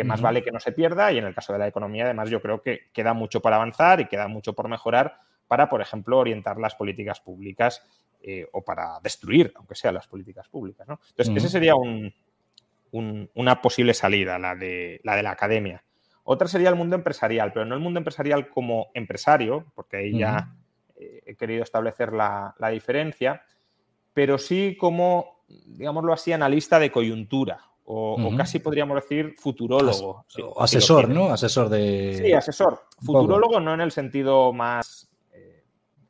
más 0.03 0.21
vale 0.21 0.43
que 0.43 0.51
no 0.51 0.59
se 0.59 0.73
pierda 0.73 1.11
y 1.13 1.17
en 1.17 1.23
el 1.23 1.33
caso 1.33 1.53
de 1.53 1.59
la 1.59 1.67
economía 1.67 2.03
además 2.03 2.29
yo 2.29 2.41
creo 2.41 2.61
que 2.61 2.89
queda 2.91 3.13
mucho 3.13 3.41
por 3.41 3.53
avanzar 3.53 4.01
y 4.01 4.07
queda 4.07 4.27
mucho 4.27 4.53
por 4.53 4.67
mejorar 4.67 5.19
para, 5.47 5.69
por 5.69 5.81
ejemplo, 5.81 6.17
orientar 6.17 6.57
las 6.57 6.75
políticas 6.75 7.21
públicas 7.21 7.81
eh, 8.21 8.47
o 8.51 8.63
para 8.63 8.99
destruir, 9.01 9.53
aunque 9.55 9.75
sean 9.75 9.93
las 9.93 10.07
políticas 10.07 10.49
públicas. 10.49 10.87
Entonces, 10.89 11.35
ese 11.37 11.49
sería 11.49 11.75
una 12.91 13.61
posible 13.61 13.93
salida, 13.93 14.39
la 14.39 14.55
de, 14.55 14.99
la 15.03 15.15
de 15.15 15.23
la 15.23 15.31
academia. 15.31 15.83
Otra 16.27 16.47
sería 16.47 16.69
el 16.69 16.75
mundo 16.75 16.95
empresarial, 16.95 17.53
pero 17.53 17.65
no 17.65 17.75
el 17.75 17.81
mundo 17.81 17.99
empresarial 17.99 18.49
como 18.49 18.87
empresario, 18.95 19.65
porque 19.75 19.97
ahí 19.97 20.17
ya 20.17 20.55
eh, 20.95 21.21
he 21.23 21.35
querido 21.35 21.61
establecer 21.61 22.13
la, 22.13 22.55
diferencia, 22.71 23.43
pero 24.11 24.39
sí 24.39 24.75
como, 24.75 25.43
digámoslo 25.47 26.11
así, 26.11 26.33
analista 26.33 26.79
de 26.79 26.91
coyuntura 26.91 27.59
o, 27.83 28.35
casi 28.35 28.57
podríamos 28.57 28.95
decir 28.95 29.35
futurólogo. 29.37 30.25
asesor, 30.57 31.07
¿no? 31.09 31.31
Asesor 31.31 31.69
de... 31.69 32.19
Sí, 32.23 32.33
asesor. 32.33 32.81
Futurólogo 32.97 33.59
no 33.59 33.75
en 33.75 33.81
el 33.81 33.91
sentido 33.91 34.51
más... 34.51 35.07
Eh, 35.31 35.63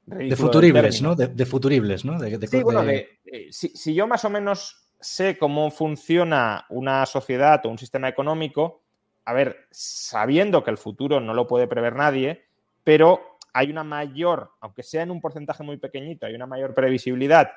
de 0.08 0.36
futuribles, 0.38 1.02
¿no? 1.02 1.16
De, 1.16 1.46
futuribles, 1.46 2.06
¿no? 2.06 2.18
sí, 2.20 2.64
bueno, 2.64 2.90
eh, 2.90 3.50
si, 3.52 3.94
yo 3.94 4.08
más 4.08 4.24
o 4.24 4.30
menos 4.30 4.88
sé 5.02 5.38
cómo 5.38 5.70
funciona 5.72 6.66
una 6.70 7.06
sociedad 7.06 7.66
o 7.66 7.70
un 7.70 7.78
sistema 7.78 8.08
económico, 8.08 8.85
a 9.26 9.34
ver, 9.34 9.68
sabiendo 9.72 10.64
que 10.64 10.72
el 10.72 10.78
futuro 10.78 11.20
no 11.20 11.34
lo 11.34 11.48
puede 11.48 11.68
prever 11.68 11.96
nadie, 11.96 12.46
pero 12.84 13.38
hay 13.54 13.72
una 13.72 13.84
mayor, 13.84 14.52
aunque 14.62 14.84
sea 14.84 15.04
en 15.04 15.12
un 15.12 15.22
porcentaje 15.22 15.64
muy 15.64 15.78
pequeñito, 15.78 16.26
hay 16.26 16.36
una 16.36 16.46
mayor 16.46 16.74
previsibilidad 16.74 17.52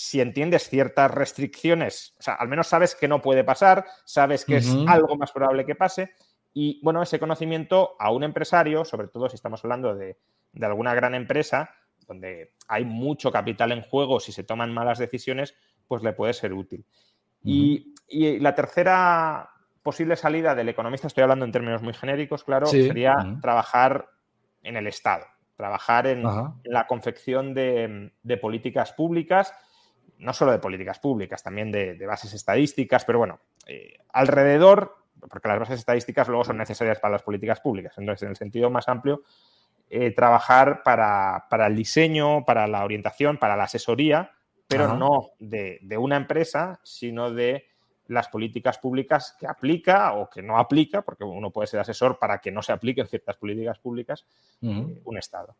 si 0.00 0.18
entiendes 0.18 0.66
ciertas 0.70 1.10
restricciones, 1.10 2.14
o 2.18 2.22
sea, 2.22 2.34
al 2.34 2.48
menos 2.48 2.68
sabes 2.68 2.94
que 2.94 3.06
no 3.06 3.20
puede 3.20 3.44
pasar, 3.44 3.84
sabes 4.06 4.46
que 4.46 4.56
es 4.56 4.74
algo 4.86 5.14
más 5.16 5.30
probable 5.30 5.66
que 5.66 5.74
pase. 5.74 6.14
Y 6.54 6.80
bueno, 6.82 7.02
ese 7.02 7.18
conocimiento 7.18 7.96
a 7.98 8.10
un 8.10 8.24
empresario, 8.24 8.86
sobre 8.86 9.08
todo 9.08 9.28
si 9.28 9.34
estamos 9.34 9.62
hablando 9.62 9.94
de, 9.94 10.16
alguna 10.62 10.94
gran 10.94 11.14
empresa, 11.14 11.74
donde 12.08 12.54
hay 12.66 12.86
mucho 12.86 13.30
capital 13.30 13.72
en 13.72 13.82
juego, 13.82 14.20
si 14.20 14.32
se 14.32 14.42
toman 14.42 14.72
malas 14.72 14.98
decisiones, 14.98 15.54
pues 15.86 16.02
le 16.02 16.14
puede 16.14 16.32
ser 16.32 16.54
útil. 16.54 16.82
y, 17.44 17.92
la 18.40 18.54
tercera 18.54 19.50
posible 19.82 20.16
salida 20.16 20.54
del 20.54 20.68
economista, 20.68 21.06
estoy 21.06 21.22
hablando 21.22 21.44
en 21.44 21.52
términos 21.52 21.82
muy 21.82 21.94
genéricos, 21.94 22.44
claro, 22.44 22.66
sería 22.66 23.16
trabajar 23.40 24.10
en 24.62 24.76
el 24.76 24.86
Estado, 24.86 25.26
trabajar 25.56 26.06
en, 26.06 26.22
la 26.64 26.86
confección 26.86 27.54
de, 27.54 28.12
políticas 28.40 28.92
públicas, 28.92 29.54
no 30.18 30.32
solo 30.32 30.52
de 30.52 30.58
políticas 30.58 30.98
públicas, 30.98 31.42
también 31.42 31.72
de, 31.72 32.06
bases 32.06 32.34
estadísticas, 32.34 33.04
pero 33.04 33.18
bueno, 33.18 33.40
eh, 33.66 33.98
alrededor, 34.12 34.96
porque 35.30 35.48
las 35.48 35.58
bases 35.58 35.80
estadísticas 35.80 36.28
luego 36.28 36.44
son 36.44 36.58
necesarias 36.58 36.98
para 36.98 37.12
las 37.12 37.22
políticas 37.22 37.60
públicas, 37.60 37.94
entonces 37.96 38.22
en 38.22 38.30
el 38.30 38.36
sentido 38.36 38.70
más 38.70 38.88
amplio, 38.88 39.22
eh, 39.92 40.12
trabajar 40.12 40.84
para, 40.84 41.66
el 41.66 41.74
diseño, 41.74 42.44
para 42.44 42.68
la 42.68 42.84
orientación, 42.84 43.38
para 43.38 43.56
la 43.56 43.64
asesoría, 43.64 44.30
pero 44.68 44.94
no 44.96 45.32
de, 45.40 45.80
una 45.98 46.16
empresa, 46.16 46.78
sino 46.84 47.32
de 47.32 47.69
las 48.10 48.28
políticas 48.28 48.78
públicas 48.78 49.36
que 49.38 49.46
aplica 49.46 50.14
o 50.14 50.28
que 50.28 50.42
no 50.42 50.58
aplica, 50.58 51.02
porque 51.02 51.24
uno 51.24 51.50
puede 51.50 51.68
ser 51.68 51.80
asesor 51.80 52.18
para 52.18 52.40
que 52.40 52.50
no 52.50 52.60
se 52.60 52.72
apliquen 52.72 53.06
ciertas 53.06 53.36
políticas 53.36 53.78
públicas, 53.78 54.26
eh, 54.62 55.00
un 55.04 55.16
Estado. 55.16 55.56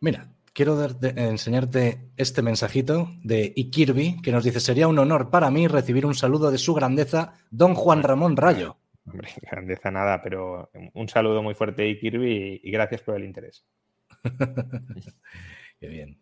Mira, 0.00 0.28
quiero 0.52 0.76
enseñarte 1.00 2.10
este 2.16 2.42
mensajito 2.42 3.10
de 3.22 3.52
Ikirby 3.56 4.20
que 4.20 4.32
nos 4.32 4.42
dice, 4.42 4.58
sería 4.58 4.88
un 4.88 4.98
honor 4.98 5.30
para 5.30 5.50
mí 5.50 5.68
recibir 5.68 6.06
un 6.06 6.14
saludo 6.14 6.50
de 6.50 6.58
su 6.58 6.74
grandeza, 6.74 7.34
don 7.50 7.74
Juan 7.74 8.02
Ramón 8.02 8.36
Rayo. 8.36 8.76
Hombre, 9.06 9.28
grandeza 9.42 9.92
nada, 9.92 10.20
pero 10.20 10.70
un 10.94 11.08
saludo 11.08 11.40
muy 11.42 11.54
fuerte 11.54 11.88
Ikirby 11.88 12.60
y 12.64 12.70
gracias 12.72 13.02
por 13.02 13.14
el 13.14 13.24
interés. 13.24 13.64
Qué 15.80 15.86
bien. 15.86 16.20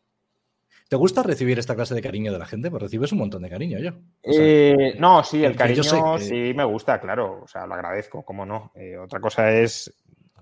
¿Te 0.88 0.94
gusta 0.94 1.24
recibir 1.24 1.58
esta 1.58 1.74
clase 1.74 1.96
de 1.96 2.02
cariño 2.02 2.32
de 2.32 2.38
la 2.38 2.46
gente? 2.46 2.70
Pues 2.70 2.82
recibes 2.82 3.10
un 3.10 3.18
montón 3.18 3.42
de 3.42 3.50
cariño 3.50 3.78
yo. 3.80 3.90
Eh, 4.22 4.94
no, 5.00 5.24
sí, 5.24 5.44
el 5.44 5.56
cariño 5.56 5.82
sí 5.82 6.52
me 6.54 6.64
gusta, 6.64 7.00
claro. 7.00 7.40
O 7.42 7.48
sea, 7.48 7.66
lo 7.66 7.74
agradezco, 7.74 8.24
cómo 8.24 8.46
no. 8.46 8.70
Eh, 8.76 8.96
otra 8.96 9.18
cosa 9.18 9.50
es 9.50 9.92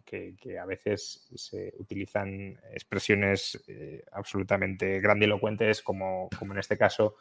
que, 0.04 0.36
a 0.60 0.66
veces 0.66 1.26
se 1.34 1.72
utilizan 1.78 2.56
expresiones 2.72 3.60
eh, 3.66 4.04
absolutamente 4.12 5.00
grandilocuentes, 5.00 5.82
como, 5.82 6.28
como 6.38 6.52
en 6.52 6.60
este 6.60 6.76
caso, 6.76 7.16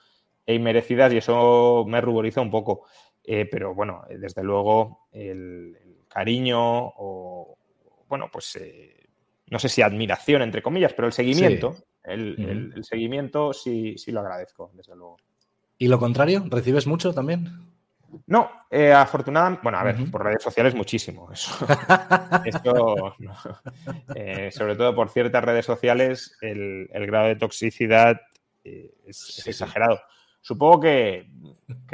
e 0.45 0.53
inmerecidas, 0.53 1.11
y 1.13 1.17
eso 1.17 1.85
me 1.87 2.01
ruboriza 2.01 2.41
un 2.41 2.51
poco. 2.51 2.85
pero 3.23 3.73
bueno, 3.73 4.03
desde 4.09 4.43
luego, 4.43 5.07
el, 5.13 5.77
cariño 6.09 6.59
o, 6.59 7.57
bueno, 8.07 8.29
pues 8.31 8.59
no 9.47 9.57
sé 9.57 9.69
si 9.69 9.81
admiración, 9.81 10.41
entre 10.41 10.61
comillas, 10.61 10.93
pero 10.93 11.07
el 11.07 11.13
seguimiento. 11.13 11.75
El, 12.03 12.83
seguimiento 12.83 13.53
sí, 13.53 13.97
sí 13.97 14.11
lo 14.11 14.19
agradezco, 14.19 14.71
desde 14.73 14.95
luego. 14.95 15.17
¿Y 15.77 15.87
lo 15.87 15.99
contrario? 15.99 16.43
¿Recibes 16.49 16.87
mucho 16.87 17.13
también? 17.13 17.73
No, 18.27 18.49
eh, 18.69 18.91
afortunadamente, 18.91 19.61
bueno, 19.63 19.79
a 19.79 19.83
ver, 19.83 19.95
por 20.11 20.23
redes 20.23 20.43
sociales 20.43 20.75
muchísimo. 20.75 21.31
Eso, 22.45 23.15
eh, 24.15 24.51
sobre 24.51 24.75
todo 24.75 24.93
por 24.93 25.09
ciertas 25.09 25.43
redes 25.43 25.65
sociales, 25.65 26.37
el, 26.41 26.87
grado 27.07 27.27
de 27.27 27.35
toxicidad 27.35 28.21
eh, 28.63 28.93
es, 29.07 29.47
exagerado. 29.47 29.99
Supongo 30.41 30.81
que, 30.81 31.25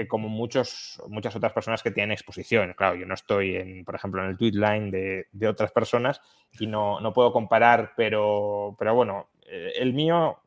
como 0.08 0.28
muchos, 0.28 1.02
muchas 1.08 1.36
otras 1.36 1.54
personas 1.54 1.84
que 1.84 1.92
tienen 1.92 2.12
exposición, 2.12 2.74
claro, 2.76 2.96
yo 2.96 3.06
no 3.06 3.14
estoy, 3.14 3.56
en, 3.56 3.86
por 3.86 3.94
ejemplo, 3.94 4.24
en 4.24 4.32
el 4.32 4.38
tweet 4.38 4.54
line 4.54 4.90
de, 4.90 5.28
de 5.32 5.48
otras 5.48 5.72
personas 5.72 6.20
y 6.60 6.66
no, 6.66 7.00
no, 7.00 7.14
puedo 7.14 7.32
comparar, 7.32 7.94
pero, 7.96 8.76
pero 8.80 8.96
bueno, 8.96 9.30
eh, 9.50 9.74
el 9.76 9.94
mío, 9.94 10.40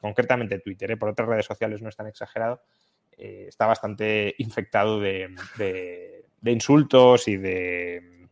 concretamente 0.00 0.58
Twitter, 0.58 0.90
¿eh? 0.90 0.96
por 0.96 1.08
otras 1.08 1.28
redes 1.28 1.46
sociales 1.46 1.80
no 1.82 1.88
es 1.88 1.96
tan 1.96 2.06
exagerado, 2.06 2.62
eh, 3.16 3.46
está 3.48 3.66
bastante 3.66 4.34
infectado 4.38 5.00
de, 5.00 5.34
insultos 6.44 7.28
y 7.28 7.36
de, 7.36 8.26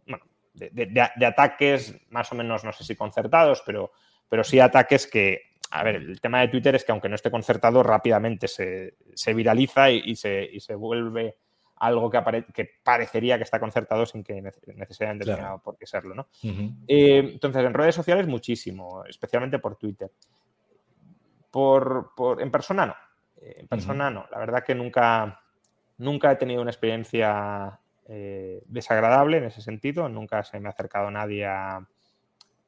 de, 0.55 1.27
ataques 1.27 1.95
más 2.11 2.31
o 2.33 2.35
menos, 2.35 2.65
no 2.65 2.73
sé 2.73 2.85
si 2.85 2.97
concertados, 2.97 3.63
pero, 3.65 3.93
pero 4.29 4.45
sí 4.45 4.59
ataques 4.61 5.07
que, 5.07 5.51
a 5.71 5.85
ver, 5.85 5.97
el 5.97 6.21
tema 6.21 6.41
de 6.41 6.49
Twitter 6.49 6.75
es 6.75 6.85
que 6.85 6.93
aunque 6.93 7.09
no 7.09 7.15
esté 7.15 7.31
concertado, 7.31 7.83
rápidamente 7.83 8.49
se, 8.49 9.35
viraliza 9.35 9.91
y, 9.91 10.17
se, 10.17 10.51
se, 10.59 10.75
vuelve 10.75 11.37
algo 11.81 12.11
que, 12.11 12.45
que, 12.53 12.71
parecería 12.85 13.39
que 13.39 13.45
está 13.45 13.59
concertado 13.59 14.05
sin 14.05 14.23
que 14.23 14.41
necesariamente 14.77 15.25
tenga 15.25 15.59
por 15.59 15.79
qué 15.79 15.87
serlo, 15.87 16.15
¿no? 16.15 16.29
Eh, 16.87 17.19
entonces, 17.19 17.65
en 17.65 17.75
redes 17.75 17.95
sociales 17.95 18.27
muchísimo, 18.27 19.05
especialmente 19.07 19.59
por 19.59 19.77
Twitter. 19.77 20.13
Por, 21.51 22.13
en 22.39 22.51
persona 22.51 22.87
no. 22.87 22.95
Eh, 23.41 23.57
en 23.61 23.67
persona 23.67 24.11
no. 24.11 24.27
La 24.31 24.39
verdad 24.39 24.63
que 24.63 24.75
nunca, 24.75 25.43
nunca 25.97 26.31
he 26.31 26.37
tenido 26.37 26.61
una 26.61 26.71
experiencia 26.71 27.81
eh, 28.07 28.63
desagradable 28.67 29.39
en 29.39 29.45
ese 29.45 29.63
sentido. 29.63 30.07
Nunca 30.11 30.45
se 30.45 30.61
me 30.61 30.69
ha 30.69 30.73
acercado 30.73 31.11
nadie 31.11 31.47
a, 31.47 31.79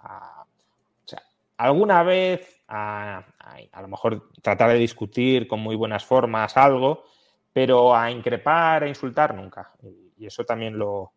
o 0.00 1.06
sea, 1.06 1.22
alguna 1.58 2.02
vez 2.02 2.64
a, 2.66 3.26
a, 3.72 3.82
lo 3.82 3.88
mejor 3.88 4.30
tratar 4.40 4.70
de 4.70 4.78
discutir 4.78 5.46
con 5.46 5.60
muy 5.60 5.76
buenas 5.76 6.04
formas 6.04 6.56
algo, 6.56 7.04
pero 7.52 7.94
a 7.94 8.10
increpar, 8.10 8.84
a 8.84 8.88
insultar, 8.88 9.34
nunca. 9.34 9.72
Y 10.16 10.26
eso 10.26 10.44
también 10.44 10.78
lo, 10.78 11.12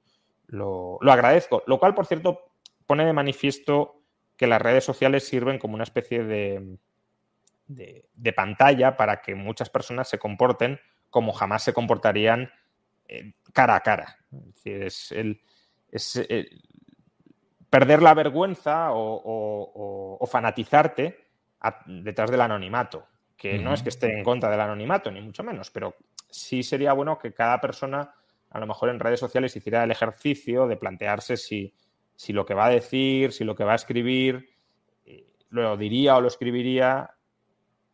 lo, 0.48 1.00
agradezco. 1.12 1.64
Lo 1.68 1.80
cual, 1.80 1.94
por 1.94 2.06
cierto, 2.06 2.52
pone 2.86 3.06
de 3.06 3.14
manifiesto 3.14 4.02
que 4.36 4.48
las 4.48 4.62
redes 4.62 4.84
sociales 4.84 5.28
sirven 5.28 5.60
como 5.60 5.76
una 5.76 5.84
especie 5.84 6.24
de, 6.24 6.78
de, 7.68 8.34
pantalla 8.34 8.98
para 8.98 9.22
que 9.22 9.34
muchas 9.34 9.70
personas 9.70 10.10
se 10.10 10.20
comporten 10.20 10.80
como 11.10 11.32
jamás 11.32 11.64
se 11.64 11.74
comportarían 11.74 12.52
eh, 13.08 13.34
cara 13.54 13.76
a 13.76 13.80
cara. 13.82 14.18
Es 14.32 14.64
decir, 14.64 15.42
es, 15.92 16.16
el, 16.18 16.62
perder 17.70 18.02
la 18.02 18.14
vergüenza 18.14 18.90
o, 18.92 20.28
fanatizarte 20.30 21.26
detrás 21.86 22.30
del 22.30 22.42
anonimato, 22.42 23.08
que 23.38 23.58
no 23.58 23.74
es 23.74 23.82
que 23.82 23.90
esté 23.90 24.12
en 24.12 24.24
contra 24.24 24.50
del 24.50 24.60
anonimato, 24.60 25.10
ni 25.12 25.22
mucho 25.22 25.44
menos, 25.44 25.72
pero 25.72 25.96
sí 26.36 26.64
sería 26.64 26.94
bueno 26.94 27.18
que 27.18 27.34
cada 27.34 27.62
persona, 27.62 28.14
a 28.50 28.60
lo 28.60 28.68
mejor 28.68 28.90
en 28.90 29.00
redes 29.00 29.20
sociales, 29.20 29.56
hiciera 29.56 29.84
el 29.84 29.92
ejercicio 29.92 30.68
de 30.68 30.76
plantearse 30.76 31.38
si, 31.38 31.74
lo 32.30 32.46
que 32.46 32.54
va 32.54 32.66
a 32.66 32.70
decir, 32.70 33.32
si 33.32 33.44
lo 33.44 33.56
que 33.56 33.64
va 33.64 33.72
a 33.72 33.76
escribir, 33.76 34.50
eh, 35.06 35.26
lo 35.50 35.78
diría 35.78 36.18
o 36.18 36.22
lo 36.22 36.28
escribiría 36.28 37.10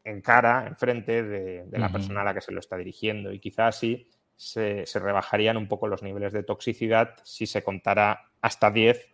en 0.04 0.22
cara, 0.22 0.66
en 0.68 0.76
frente 0.76 1.22
de, 1.22 1.68
la 1.72 1.92
persona 1.92 2.22
a 2.22 2.24
la 2.24 2.34
que 2.34 2.42
se 2.42 2.52
lo 2.52 2.60
está 2.60 2.76
dirigiendo. 2.78 3.32
Y 3.32 3.40
quizás 3.40 3.76
así 3.76 4.10
se, 4.36 4.86
rebajarían 4.96 5.58
un 5.58 5.68
poco 5.68 5.88
los 5.88 6.02
niveles 6.02 6.34
de 6.34 6.42
toxicidad 6.42 7.16
si 7.24 7.46
se 7.46 7.64
contara 7.64 8.32
hasta 8.42 8.72
10 8.72 9.08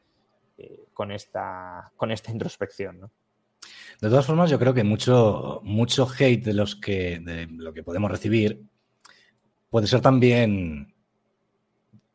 eh, 0.57 0.85
con, 0.93 1.11
esta, 1.11 1.91
con 1.97 2.11
esta 2.11 2.31
introspección. 2.31 3.11
De 3.99 4.09
todas 4.09 4.25
formas, 4.25 4.49
yo 4.49 4.57
creo 4.57 4.73
que 4.73 4.85
mucho, 4.85 5.59
mucho 5.63 6.07
hate 6.17 6.45
de 6.45 6.53
los 6.53 6.77
que 6.77 7.19
de 7.19 7.47
lo 7.47 7.73
que 7.73 7.83
podemos 7.83 8.09
recibir 8.09 8.63
puede 9.69 9.87
ser 9.87 10.01
también 10.01 10.93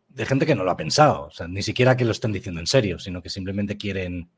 de 0.08 0.26
gente 0.26 0.46
que 0.46 0.54
no 0.54 0.64
lo 0.64 0.70
ha 0.70 0.76
pensado. 0.76 1.24
O 1.26 1.30
sea, 1.30 1.48
ni 1.48 1.62
siquiera 1.62 1.96
que 1.96 2.04
lo 2.04 2.12
estén 2.12 2.32
diciendo 2.32 2.60
en 2.60 2.66
serio, 2.66 2.98
sino 2.98 3.22
que 3.22 3.30
simplemente 3.30 3.76
quieren 3.76 4.30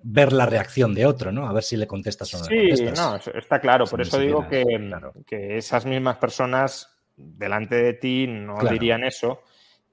ver 0.00 0.32
la 0.32 0.46
reacción 0.46 0.94
de 0.94 1.06
otro, 1.06 1.32
¿no? 1.32 1.48
A 1.48 1.52
ver 1.52 1.62
si 1.62 1.76
le 1.76 1.86
contestas 1.86 2.32
o 2.34 2.38
no. 2.38 2.44
Sí, 2.44 2.84
no, 2.96 3.16
está 3.16 3.60
claro. 3.60 3.84
Por 3.86 4.00
eso 4.00 4.18
digo 4.18 4.46
que, 4.48 4.64
que, 5.26 5.56
esas 5.58 5.84
mismas 5.86 6.18
personas 6.18 6.88
delante 7.16 7.76
de 7.76 7.94
ti 7.94 8.26
no 8.28 8.58
dirían 8.70 9.04
eso. 9.04 9.42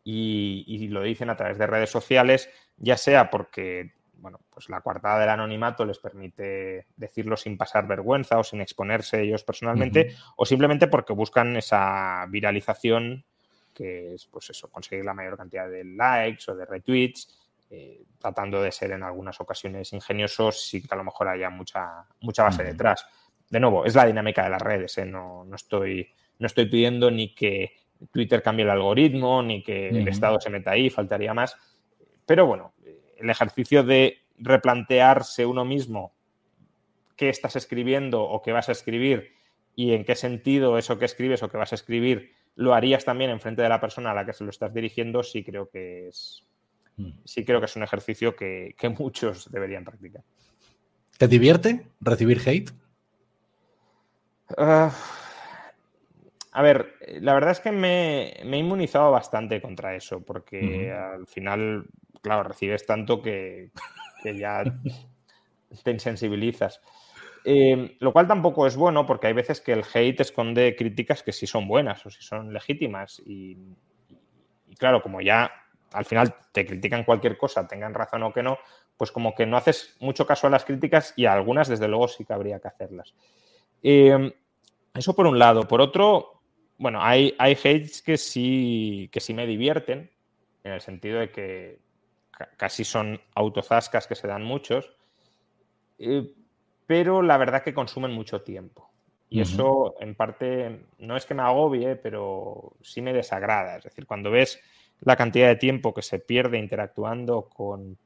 y, 0.03 0.87
lo 0.89 1.01
dicen 1.01 1.31
a 1.31 1.35
través 1.35 1.57
de 1.57 1.65
redes 1.65 1.89
sociales, 1.89 2.49
ya 2.77 2.97
sea 2.97 3.31
porque 3.31 3.94
bueno, 4.25 4.39
pues 4.49 4.69
la 4.69 4.81
coartada 4.81 5.19
del 5.19 5.29
anonimato 5.29 5.85
les 5.85 5.99
permite 5.99 6.87
decirlo 6.97 7.37
sin 7.37 7.59
pasar 7.59 7.85
vergüenza 7.85 8.39
o 8.39 8.43
sin 8.43 8.59
exponerse 8.59 9.21
ellos 9.21 9.43
personalmente, 9.43 10.15
o 10.35 10.47
simplemente 10.47 10.87
porque 10.87 11.13
buscan 11.13 11.55
esa 11.57 12.25
viralización 12.27 13.23
que 13.71 14.15
es 14.15 14.25
pues 14.25 14.49
eso, 14.49 14.71
conseguir 14.71 15.05
la 15.05 15.13
mayor 15.13 15.37
cantidad 15.37 15.69
de 15.69 15.83
likes 15.83 16.49
o 16.49 16.55
de 16.55 16.65
retweets, 16.65 17.37
eh, 17.69 18.03
tratando 18.17 18.63
de 18.63 18.71
ser 18.71 18.93
en 18.93 19.03
algunas 19.03 19.39
ocasiones 19.39 19.93
ingeniosos 19.93 20.69
sin 20.69 20.81
que 20.81 20.95
a 20.95 20.97
lo 20.97 21.03
mejor 21.03 21.27
haya 21.27 21.51
mucha, 21.51 22.07
mucha 22.21 22.41
base 22.41 22.63
detrás. 22.63 23.05
De 23.47 23.59
nuevo, 23.59 23.85
es 23.85 23.93
la 23.93 24.07
dinámica 24.07 24.43
de 24.43 24.49
las 24.49 24.61
redes, 24.63 24.97
¿eh? 24.97 25.05
no, 25.05 25.45
estoy, 25.53 26.09
no 26.39 26.47
estoy 26.47 26.65
pidiendo 26.65 27.11
ni 27.11 27.35
que 27.35 27.73
Twitter 28.11 28.41
cambie 28.41 28.63
el 28.63 28.71
algoritmo, 28.71 29.43
ni 29.43 29.61
que 29.61 29.89
el 29.89 30.07
Estado 30.07 30.41
se 30.41 30.49
meta 30.49 30.71
ahí, 30.71 30.89
faltaría 30.89 31.35
más. 31.35 31.55
Pero 32.25 32.47
bueno, 32.47 32.73
el 33.17 33.29
ejercicio 33.29 33.83
de 33.83 34.19
replantearse 34.37 35.45
uno 35.45 35.65
mismo 35.65 36.13
qué 37.15 37.29
estás 37.29 37.55
escribiendo 37.55 38.23
o 38.23 38.41
qué 38.41 38.51
vas 38.51 38.69
a 38.69 38.73
escribir 38.73 39.33
y 39.75 39.93
en 39.93 40.03
qué 40.03 40.15
sentido 40.15 40.77
eso 40.77 40.99
que 40.99 41.05
escribes 41.05 41.43
o 41.43 41.49
que 41.49 41.57
vas 41.57 41.71
a 41.71 41.75
escribir 41.75 42.33
lo 42.55 42.73
harías 42.73 43.03
también 43.03 43.29
en 43.29 43.39
frente 43.39 43.61
de 43.61 43.69
la 43.69 43.81
persona 43.81 44.11
a 44.11 44.13
la 44.13 44.25
que 44.25 44.33
se 44.33 44.43
lo 44.43 44.49
estás 44.49 44.73
dirigiendo, 44.73 45.23
sí 45.23 45.43
creo 45.43 45.69
que 45.69 46.07
es, 46.07 46.45
mm. 46.97 47.11
sí 47.25 47.43
creo 47.43 47.59
que 47.59 47.65
es 47.65 47.75
un 47.75 47.83
ejercicio 47.83 48.35
que, 48.35 48.75
muchos 48.97 49.51
deberían 49.51 49.83
practicar. 49.83 50.23
¿Te 51.17 51.27
divierte 51.27 51.87
recibir 51.99 52.41
hate? 52.45 52.71
Ah, 54.57 54.93
a 56.51 56.61
ver, 56.61 56.93
la 57.19 57.33
verdad 57.33 57.51
es 57.51 57.59
que 57.59 57.71
me, 57.71 58.29
he 58.29 58.57
inmunizado 58.57 59.11
bastante 59.11 59.61
contra 59.61 59.95
eso, 59.95 60.21
porque 60.21 60.91
al 60.91 61.27
final, 61.27 61.85
claro, 62.25 62.43
recibes 62.43 62.85
tanto 62.87 63.21
que, 63.21 63.69
ya 64.23 64.63
te 65.83 65.91
insensibilizas. 65.91 66.81
Em, 67.43 67.95
lo 67.99 68.11
cual 68.11 68.27
tampoco 68.27 68.65
es 68.65 68.75
bueno 68.75 69.05
porque 69.05 69.27
hay 69.27 69.33
veces 69.33 69.61
que 69.61 69.73
el 69.73 69.83
hate 69.93 70.21
esconde 70.21 70.75
críticas 70.75 71.21
que 71.21 71.31
sí 71.31 71.45
son 71.45 71.67
buenas 71.67 72.03
o 72.03 72.09
sí 72.09 72.23
son 72.23 72.51
legítimas. 72.51 73.21
Y, 73.27 73.55
claro, 74.79 75.03
como 75.03 75.21
ya 75.21 75.51
al 75.93 76.05
final 76.05 76.33
te 76.51 76.65
critican 76.65 77.03
cualquier 77.03 77.37
cosa, 77.37 77.67
tengan 77.67 77.93
razón 77.93 78.23
o 78.23 78.33
que 78.33 78.41
no, 78.41 78.57
pues 78.97 79.11
como 79.11 79.35
que 79.35 79.45
no 79.45 79.57
haces 79.57 79.95
mucho 79.99 80.25
caso 80.25 80.47
a 80.47 80.49
las 80.49 80.65
críticas 80.65 81.13
y 81.15 81.27
a 81.27 81.33
algunas 81.33 81.67
desde 81.67 81.87
luego 81.87 82.07
sí 82.07 82.25
que 82.25 82.33
habría 82.33 82.59
que 82.59 82.69
hacerlas. 82.69 83.13
Em, 83.83 84.31
eso 84.95 85.15
por 85.15 85.27
un 85.27 85.37
lado. 85.37 85.67
Por 85.67 85.79
otro, 85.79 86.41
bueno, 86.79 86.99
hay, 87.03 87.35
hay 87.37 87.53
hates 87.53 88.01
que 88.01 88.17
sí, 88.17 89.07
que 89.11 89.19
sí 89.19 89.35
me 89.35 89.45
divierten, 89.45 90.09
en 90.65 90.71
el 90.71 90.81
sentido 90.81 91.19
de 91.19 91.29
que 91.29 91.84
casi 92.57 92.83
son 92.83 93.19
autozascas 93.33 94.07
que 94.07 94.15
se 94.15 94.27
dan 94.27 94.43
muchos, 94.43 94.91
eh, 95.99 96.33
pero 96.85 97.21
la 97.21 97.37
verdad 97.37 97.63
que 97.63 97.73
consumen 97.73 98.11
mucho 98.11 98.41
tiempo. 98.41 98.91
Y 99.27 99.41
eso, 99.41 99.95
en 99.99 100.15
parte, 100.15 100.85
no 100.99 101.17
es 101.17 101.25
que 101.25 101.33
me 101.33 101.41
agobie, 101.41 101.95
pero 101.97 102.77
sí 102.81 103.01
me 103.01 103.11
desagrada. 103.11 103.77
Es 103.77 103.83
decir, 103.83 104.05
cuando 104.05 104.31
ves 104.31 104.61
la 105.01 105.17
cantidad 105.17 105.47
de 105.47 105.57
tiempo 105.57 105.93
que 105.93 106.03
se 106.03 106.19
pierde 106.19 106.57
interactuando 106.57 107.49
con, 107.49 107.97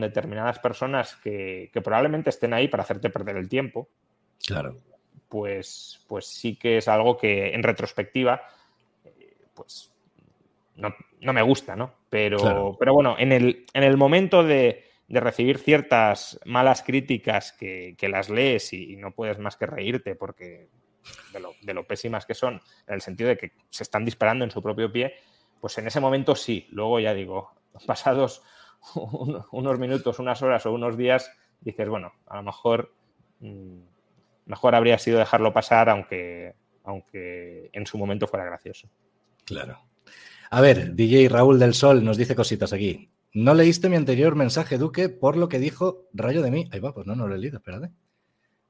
determinadas 0.00 0.58
personas 0.60 1.16
que, 1.16 1.70
que, 1.72 1.80
probablemente 1.80 2.30
estén 2.30 2.52
ahí 2.52 2.68
para 2.68 2.84
hacerte 2.84 3.10
perder 3.10 3.38
el 3.38 3.48
tiempo. 3.48 3.88
Claro 4.46 4.76
pues, 5.28 6.00
pues 6.08 6.26
sí 6.26 6.56
que 6.56 6.78
es 6.78 6.88
algo 6.88 7.16
que 7.16 7.54
en 7.54 7.62
retrospectiva, 7.62 8.42
pues 9.54 9.92
no, 10.76 10.94
me 11.20 11.42
gusta, 11.42 11.76
¿no? 11.76 11.94
Pero, 12.10 12.76
pero 12.78 12.92
bueno, 12.94 13.16
en 13.18 13.32
el, 13.32 13.66
en 13.72 13.82
el 13.82 13.96
momento 13.96 14.42
de, 14.42 14.84
recibir 15.08 15.58
ciertas 15.58 16.38
malas 16.44 16.82
críticas 16.82 17.52
que, 17.52 17.96
las 18.02 18.28
lees 18.28 18.72
y, 18.72 18.96
no 18.96 19.12
puedes 19.12 19.38
más 19.38 19.56
que 19.56 19.66
reírte 19.66 20.14
porque 20.14 20.68
de 21.32 21.40
lo, 21.40 21.52
de 21.62 21.74
lo, 21.74 21.86
pésimas 21.86 22.26
que 22.26 22.34
son, 22.34 22.60
en 22.86 22.94
el 22.94 23.00
sentido 23.00 23.28
de 23.28 23.38
que 23.38 23.52
se 23.70 23.82
están 23.82 24.04
disparando 24.04 24.44
en 24.44 24.50
su 24.50 24.62
propio 24.62 24.92
pie, 24.92 25.14
pues 25.60 25.78
en 25.78 25.86
ese 25.86 26.00
momento 26.00 26.36
sí. 26.36 26.66
Luego 26.70 27.00
ya 27.00 27.14
digo, 27.14 27.52
pasados 27.86 28.42
unos 29.50 29.78
minutos, 29.78 30.18
unas 30.18 30.42
horas 30.42 30.66
o 30.66 30.72
unos 30.72 30.96
días, 30.96 31.32
dices, 31.60 31.88
bueno, 31.88 32.12
a 32.26 32.36
lo 32.36 32.42
mejor... 32.42 32.94
Mm, 33.40 33.80
mejor 34.48 34.74
habría 34.74 34.98
sido 34.98 35.18
dejarlo 35.18 35.52
pasar, 35.52 35.88
aunque, 35.88 36.54
aunque 36.82 37.70
en 37.72 37.86
su 37.86 37.98
momento 37.98 38.26
fuera 38.26 38.44
gracioso. 38.44 38.88
Claro. 39.44 39.78
A 40.50 40.60
ver, 40.60 40.94
DJ 40.94 41.28
Raúl 41.28 41.58
del 41.58 41.74
Sol 41.74 42.04
nos 42.04 42.16
dice 42.16 42.34
cositas 42.34 42.72
aquí. 42.72 43.10
No 43.34 43.54
leíste 43.54 43.88
mi 43.88 43.96
anterior 43.96 44.34
mensaje, 44.34 44.78
Duque, 44.78 45.08
por 45.08 45.36
lo 45.36 45.48
que 45.48 45.58
dijo 45.58 46.08
Rayo 46.14 46.42
de 46.42 46.50
mí. 46.50 46.68
Ahí 46.72 46.80
va, 46.80 46.94
pues 46.94 47.06
no, 47.06 47.14
no 47.14 47.28
lo 47.28 47.34
he 47.34 47.38
leído, 47.38 47.58
espérate. 47.58 47.92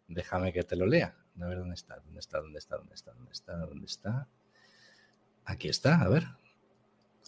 Déjame 0.09 0.53
que 0.53 0.65
te 0.65 0.75
lo 0.75 0.87
lea. 0.87 1.17
A 1.41 1.47
ver 1.47 1.59
dónde 1.59 1.75
está, 1.75 2.01
dónde 2.01 2.19
está, 2.19 2.39
dónde 2.41 2.59
está, 2.59 2.77
dónde 2.77 2.95
está, 2.95 3.13
dónde 3.13 3.33
está, 3.33 3.57
dónde 3.57 3.87
está. 3.87 4.29
Aquí 5.45 5.69
está, 5.69 6.01
a 6.01 6.09
ver. 6.09 6.25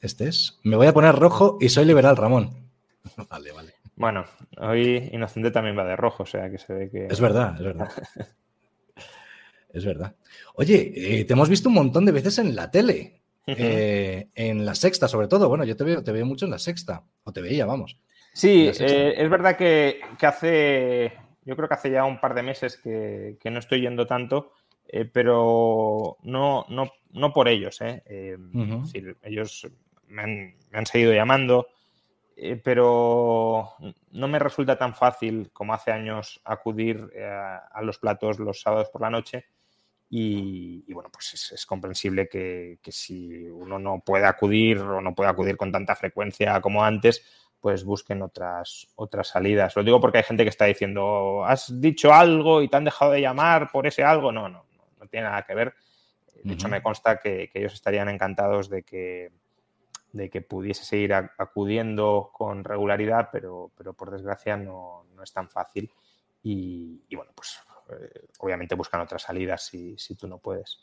Este 0.02 0.26
es. 0.26 0.58
Me 0.64 0.76
voy 0.76 0.88
a 0.88 0.92
poner 0.92 1.14
rojo 1.14 1.58
y 1.60 1.68
soy 1.68 1.84
liberal, 1.84 2.16
Ramón. 2.16 2.70
vale, 3.30 3.52
vale. 3.52 3.74
Bueno, 3.94 4.24
hoy 4.58 5.10
Inocente 5.12 5.50
también 5.50 5.78
va 5.78 5.84
de 5.84 5.94
rojo, 5.94 6.24
o 6.24 6.26
sea 6.26 6.50
que 6.50 6.58
se 6.58 6.72
ve 6.72 6.90
que. 6.90 7.06
Es 7.06 7.20
verdad, 7.20 7.54
es 7.56 7.62
verdad. 7.62 7.90
es 9.72 9.84
verdad. 9.84 10.16
Oye, 10.54 11.20
eh, 11.20 11.24
te 11.24 11.34
hemos 11.34 11.48
visto 11.48 11.68
un 11.68 11.76
montón 11.76 12.04
de 12.04 12.12
veces 12.12 12.38
en 12.38 12.56
la 12.56 12.70
tele. 12.70 13.19
Eh, 13.58 14.28
en 14.34 14.64
la 14.64 14.74
sexta, 14.74 15.08
sobre 15.08 15.28
todo. 15.28 15.48
Bueno, 15.48 15.64
yo 15.64 15.76
te 15.76 15.84
veo, 15.84 16.02
te 16.02 16.12
veo 16.12 16.26
mucho 16.26 16.44
en 16.44 16.50
la 16.50 16.58
sexta. 16.58 17.04
O 17.24 17.32
te 17.32 17.40
veía, 17.40 17.66
vamos. 17.66 17.98
Sí, 18.32 18.70
eh, 18.78 19.14
es 19.16 19.30
verdad 19.30 19.56
que, 19.56 20.00
hace. 20.20 21.12
Yo 21.44 21.56
creo 21.56 21.68
que 21.68 21.74
hace 21.74 21.90
ya 21.90 22.04
un 22.04 22.20
par 22.20 22.34
de 22.34 22.42
meses 22.42 22.76
que, 22.76 23.38
no 23.44 23.58
estoy 23.58 23.80
yendo 23.80 24.06
tanto, 24.06 24.52
pero 25.12 26.16
no, 26.22 26.66
no, 26.68 26.92
no 27.12 27.32
por 27.32 27.48
ellos. 27.48 27.78
Decir, 27.80 29.16
ellos 29.22 29.68
me 30.06 30.22
han, 30.22 30.54
me 30.70 30.78
han 30.78 30.86
seguido 30.86 31.12
llamando. 31.12 31.66
Eh, 32.42 32.56
pero 32.56 33.74
no 34.12 34.26
me 34.26 34.38
resulta 34.38 34.78
tan 34.78 34.94
fácil 34.94 35.50
como 35.52 35.74
hace 35.74 35.92
años 35.92 36.40
acudir 36.42 37.10
eh, 37.14 37.22
a 37.22 37.82
los 37.82 37.98
platos 37.98 38.38
los 38.38 38.62
sábados 38.62 38.88
por 38.88 39.02
la 39.02 39.10
noche. 39.10 39.44
Y, 40.12 40.92
bueno, 40.92 41.08
pues 41.12 41.52
es, 41.52 41.66
comprensible 41.66 42.28
que, 42.28 42.78
si 42.88 43.44
uno 43.48 43.78
no 43.78 44.00
puede 44.04 44.26
acudir 44.26 44.78
o 44.78 45.00
no 45.00 45.14
puede 45.14 45.30
acudir 45.30 45.56
con 45.56 45.70
tanta 45.70 45.94
frecuencia 45.94 46.60
como 46.60 46.84
antes, 46.84 47.24
pues 47.60 47.84
busquen 47.84 48.22
otras, 48.22 48.88
otras 48.96 49.28
salidas. 49.28 49.76
Lo 49.76 49.84
digo 49.84 50.00
porque 50.00 50.18
hay 50.18 50.24
gente 50.24 50.42
que 50.42 50.50
está 50.50 50.64
diciendo, 50.64 51.44
has 51.44 51.80
dicho 51.80 52.12
algo 52.12 52.60
y 52.60 52.68
te 52.68 52.76
han 52.76 52.84
dejado 52.84 53.12
de 53.12 53.20
llamar 53.20 53.70
por 53.70 53.86
ese 53.86 54.02
algo. 54.02 54.32
No, 54.32 54.48
no, 54.48 54.64
no, 54.98 55.06
tiene 55.06 55.28
nada 55.28 55.42
que 55.42 55.54
ver. 55.54 55.74
De 56.42 56.54
hecho, 56.54 56.68
me 56.68 56.82
consta 56.82 57.18
que 57.18 57.50
ellos 57.54 57.74
estarían 57.74 58.08
encantados 58.08 58.68
de 58.68 58.82
que, 58.82 59.30
de 60.12 60.28
que 60.28 60.40
pudiese 60.42 60.84
seguir 60.84 61.14
acudiendo 61.14 62.30
con 62.32 62.64
regularidad, 62.64 63.28
pero, 63.30 63.70
pero 63.76 63.92
por 63.94 64.10
desgracia 64.10 64.56
no, 64.56 65.04
es 65.22 65.32
tan 65.32 65.48
fácil. 65.48 65.90
Y, 66.42 67.14
bueno, 67.14 67.32
pues 67.34 67.60
eh, 67.90 68.26
obviamente 68.38 68.74
buscan 68.74 69.00
otras 69.00 69.22
salidas 69.22 69.64
si, 69.64 69.96
si, 69.98 70.14
tú 70.14 70.26
no 70.26 70.38
puedes. 70.38 70.78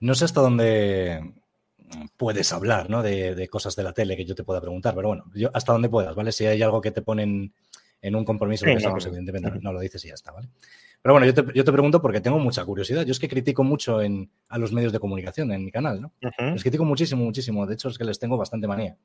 No 0.00 0.14
sé 0.14 0.24
hasta 0.24 0.40
dónde 0.40 1.34
puedes 2.16 2.52
hablar, 2.52 2.90
¿no? 2.90 3.02
De, 3.02 3.48
cosas 3.48 3.76
de 3.76 3.82
la 3.82 3.92
tele 3.92 4.16
que 4.16 4.24
yo 4.24 4.34
te 4.34 4.44
pueda 4.44 4.60
preguntar, 4.60 4.94
pero 4.94 5.08
bueno, 5.08 5.24
yo 5.34 5.50
hasta 5.54 5.72
donde 5.72 5.88
puedas, 5.88 6.14
¿vale? 6.14 6.32
Si 6.32 6.46
hay 6.46 6.62
algo 6.62 6.80
que 6.80 6.90
te 6.90 7.02
ponen 7.02 7.54
en 8.00 8.14
un 8.14 8.24
compromiso, 8.24 8.64
pues 8.64 9.06
evidentemente 9.06 9.50
no 9.60 9.72
lo 9.72 9.80
dices 9.80 10.04
y 10.04 10.08
ya 10.08 10.14
está, 10.14 10.32
¿vale? 10.32 10.48
Pero 11.00 11.14
bueno, 11.14 11.26
yo 11.26 11.64
te, 11.64 11.72
pregunto 11.72 12.02
porque 12.02 12.20
tengo 12.20 12.38
mucha 12.38 12.64
curiosidad. 12.64 13.04
Yo 13.04 13.12
es 13.12 13.20
que 13.20 13.28
critico 13.28 13.62
mucho 13.62 14.02
en, 14.02 14.30
a 14.48 14.58
los 14.58 14.72
medios 14.72 14.92
de 14.92 14.98
comunicación 14.98 15.52
en 15.52 15.64
mi 15.64 15.70
canal, 15.70 16.00
¿no? 16.00 16.12
Les 16.20 16.62
critico 16.62 16.84
muchísimo, 16.84 17.24
muchísimo. 17.24 17.66
De 17.66 17.74
hecho, 17.74 17.88
es 17.88 17.98
que 17.98 18.04
les 18.04 18.18
tengo 18.18 18.36
bastante 18.36 18.66
manía. 18.66 18.96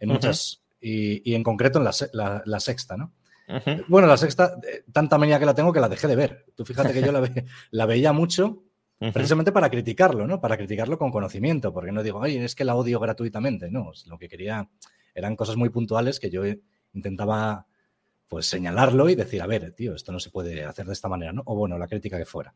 En 0.00 0.08
muchas, 0.08 0.62
y, 0.80 1.34
en 1.34 1.42
concreto 1.42 1.78
en 1.78 1.84
la, 1.84 2.60
sexta, 2.60 2.96
¿no? 2.96 3.12
Bueno, 3.88 4.06
la 4.06 4.16
sexta, 4.16 4.56
eh, 4.66 4.84
tanta 4.92 5.18
manía 5.18 5.38
que 5.38 5.46
la 5.46 5.54
tengo 5.54 5.72
que 5.72 5.80
la 5.80 5.88
dejé 5.88 6.08
de 6.08 6.16
ver. 6.16 6.46
Tú 6.54 6.64
fíjate 6.64 6.92
que 6.92 7.02
yo 7.02 7.12
la, 7.12 7.20
la 7.70 7.86
veía 7.86 8.12
mucho 8.12 8.64
precisamente 9.12 9.50
para 9.50 9.68
criticarlo, 9.68 10.26
¿no? 10.28 10.40
Para 10.40 10.56
criticarlo 10.56 10.96
con 10.96 11.10
conocimiento, 11.10 11.72
porque 11.72 11.90
no 11.90 12.04
digo, 12.04 12.20
oye, 12.20 12.44
es 12.44 12.54
que 12.54 12.64
la 12.64 12.76
odio 12.76 13.00
gratuitamente, 13.00 13.70
no. 13.70 13.90
Lo 14.06 14.16
que 14.16 14.28
quería 14.28 14.68
eran 15.14 15.34
cosas 15.34 15.56
muy 15.56 15.70
puntuales 15.70 16.20
que 16.20 16.30
yo 16.30 16.42
intentaba 16.92 17.66
pues 18.28 18.46
señalarlo 18.46 19.08
y 19.10 19.14
decir, 19.14 19.42
a 19.42 19.46
ver, 19.46 19.72
tío, 19.72 19.94
esto 19.94 20.12
no 20.12 20.20
se 20.20 20.30
puede 20.30 20.64
hacer 20.64 20.86
de 20.86 20.92
esta 20.92 21.08
manera, 21.08 21.32
¿no? 21.32 21.42
O 21.46 21.56
bueno, 21.56 21.76
la 21.76 21.88
crítica 21.88 22.16
que 22.16 22.24
fuera. 22.24 22.54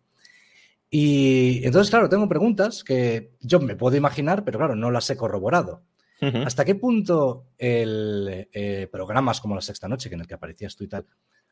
Y 0.88 1.64
entonces, 1.64 1.90
claro, 1.90 2.08
tengo 2.08 2.28
preguntas 2.28 2.84
que 2.84 3.32
yo 3.40 3.60
me 3.60 3.76
puedo 3.76 3.96
imaginar, 3.96 4.44
pero 4.44 4.58
claro, 4.58 4.76
no 4.76 4.90
las 4.90 5.10
he 5.10 5.16
corroborado. 5.16 5.82
¿Hasta 6.20 6.64
qué 6.64 6.74
punto 6.74 7.48
el, 7.58 8.48
eh, 8.52 8.88
programas 8.90 9.40
como 9.40 9.54
La 9.54 9.60
Sexta 9.60 9.88
Noche, 9.88 10.08
que 10.08 10.14
en 10.14 10.22
el 10.22 10.26
que 10.26 10.34
aparecías 10.34 10.74
tú 10.74 10.84
y 10.84 10.88
tal, 10.88 11.06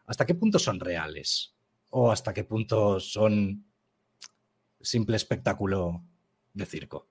hasta 0.06 0.24
qué 0.24 0.34
punto 0.34 0.58
son 0.58 0.80
reales? 0.80 1.54
¿O 1.90 2.10
hasta 2.10 2.32
qué 2.32 2.44
punto 2.44 2.98
son 2.98 3.64
simple 4.80 5.16
espectáculo 5.16 6.02
de 6.52 6.66
circo? 6.66 7.08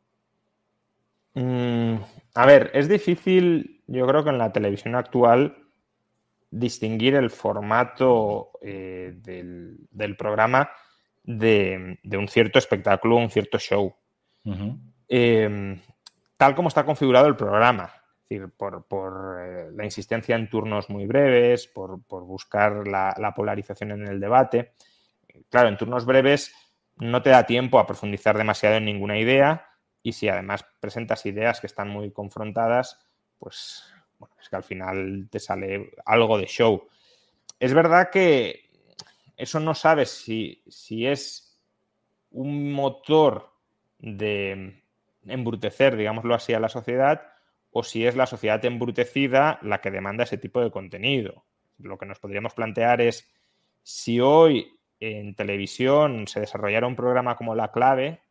Mm, 1.36 1.96
a 2.34 2.46
ver, 2.46 2.72
es 2.74 2.88
difícil, 2.88 3.84
yo 3.88 4.06
creo 4.08 4.24
que 4.24 4.30
en 4.32 4.38
la 4.38 4.52
televisión 4.52 4.96
actual, 4.96 5.58
distinguir 6.50 7.16
el 7.16 7.30
formato 7.30 8.52
eh, 8.62 9.14
del, 9.18 10.16
programa 10.18 10.70
de, 11.24 12.00
un 12.12 12.28
cierto 12.28 12.60
espectáculo, 12.60 13.16
un 13.16 13.30
cierto 13.30 13.58
show. 13.58 13.96
Tal 16.44 16.56
como 16.56 16.68
está 16.68 16.84
configurado 16.84 17.28
el 17.28 17.38
programa, 17.38 17.86
es 18.18 18.28
decir, 18.28 18.50
por, 18.58 19.40
eh, 19.40 19.70
la 19.74 19.86
insistencia 19.86 20.36
en 20.36 20.50
turnos 20.50 20.90
muy 20.90 21.06
breves, 21.06 21.68
por, 21.68 22.02
buscar 22.10 22.86
la, 22.86 23.34
polarización 23.34 23.92
en 23.92 24.06
el 24.06 24.20
debate. 24.20 24.74
Claro, 25.50 25.70
en 25.70 25.78
turnos 25.78 26.06
breves 26.06 26.54
no 26.98 27.22
te 27.22 27.30
da 27.30 27.46
tiempo 27.46 27.80
a 27.80 27.88
profundizar 27.88 28.38
demasiado 28.38 28.76
en 28.76 28.84
ninguna 28.84 29.18
idea 29.18 29.70
y 30.02 30.12
si 30.12 30.28
además 30.28 30.66
presentas 30.82 31.26
ideas 31.26 31.62
que 31.62 31.68
están 31.68 31.88
muy 31.88 32.12
confrontadas, 32.12 33.00
pues 33.40 33.86
es 34.42 34.50
que 34.50 34.56
al 34.58 34.64
final 34.66 35.30
te 35.32 35.40
sale 35.40 35.92
algo 36.04 36.38
de 36.38 36.48
show. 36.48 36.90
Es 37.58 37.74
verdad 37.74 38.10
que 38.12 38.70
eso 39.38 39.62
no 39.62 39.74
sabes 39.74 40.10
si 40.10 40.62
es 41.08 41.58
un 42.32 42.74
motor 42.74 43.50
de 44.00 44.83
embrutecer, 45.28 45.96
digámoslo 45.96 46.36
así, 46.36 46.54
a 46.54 46.60
la 46.60 46.70
sociedad 46.70 47.22
o 47.72 47.84
si 47.84 48.06
es 48.06 48.16
la 48.16 48.28
sociedad 48.28 48.64
embrutecida 48.66 49.60
la 49.62 49.82
que 49.82 49.92
demanda 49.92 50.24
ese 50.24 50.38
tipo 50.38 50.62
de 50.62 50.72
contenido. 50.72 51.44
Lo 51.80 51.98
que 51.98 52.06
nos 52.06 52.20
podríamos 52.20 52.54
plantear 52.54 53.02
es 53.02 53.28
si 53.82 54.20
hoy 54.20 54.80
en 55.00 55.36
televisión 55.36 56.28
se 56.28 56.40
desarrollara 56.40 56.88
un 56.88 56.96
programa 56.96 57.36
como 57.36 57.56
La 57.56 57.72
Clave, 57.72 58.22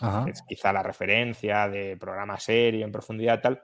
que 0.00 0.30
es 0.30 0.42
quizá 0.42 0.72
la 0.72 0.82
referencia 0.82 1.68
de 1.68 1.96
programa 1.96 2.38
serio 2.38 2.86
en 2.86 2.92
profundidad 2.92 3.40
tal, 3.40 3.62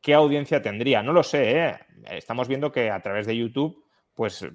¿qué 0.00 0.14
audiencia 0.14 0.62
tendría? 0.62 1.02
No 1.02 1.12
lo 1.12 1.22
sé, 1.22 1.58
¿eh? 1.58 1.78
estamos 2.10 2.48
viendo 2.48 2.72
que 2.72 2.90
a 2.90 3.00
través 3.00 3.26
de 3.26 3.36
YouTube, 3.36 3.84
pues 4.14 4.46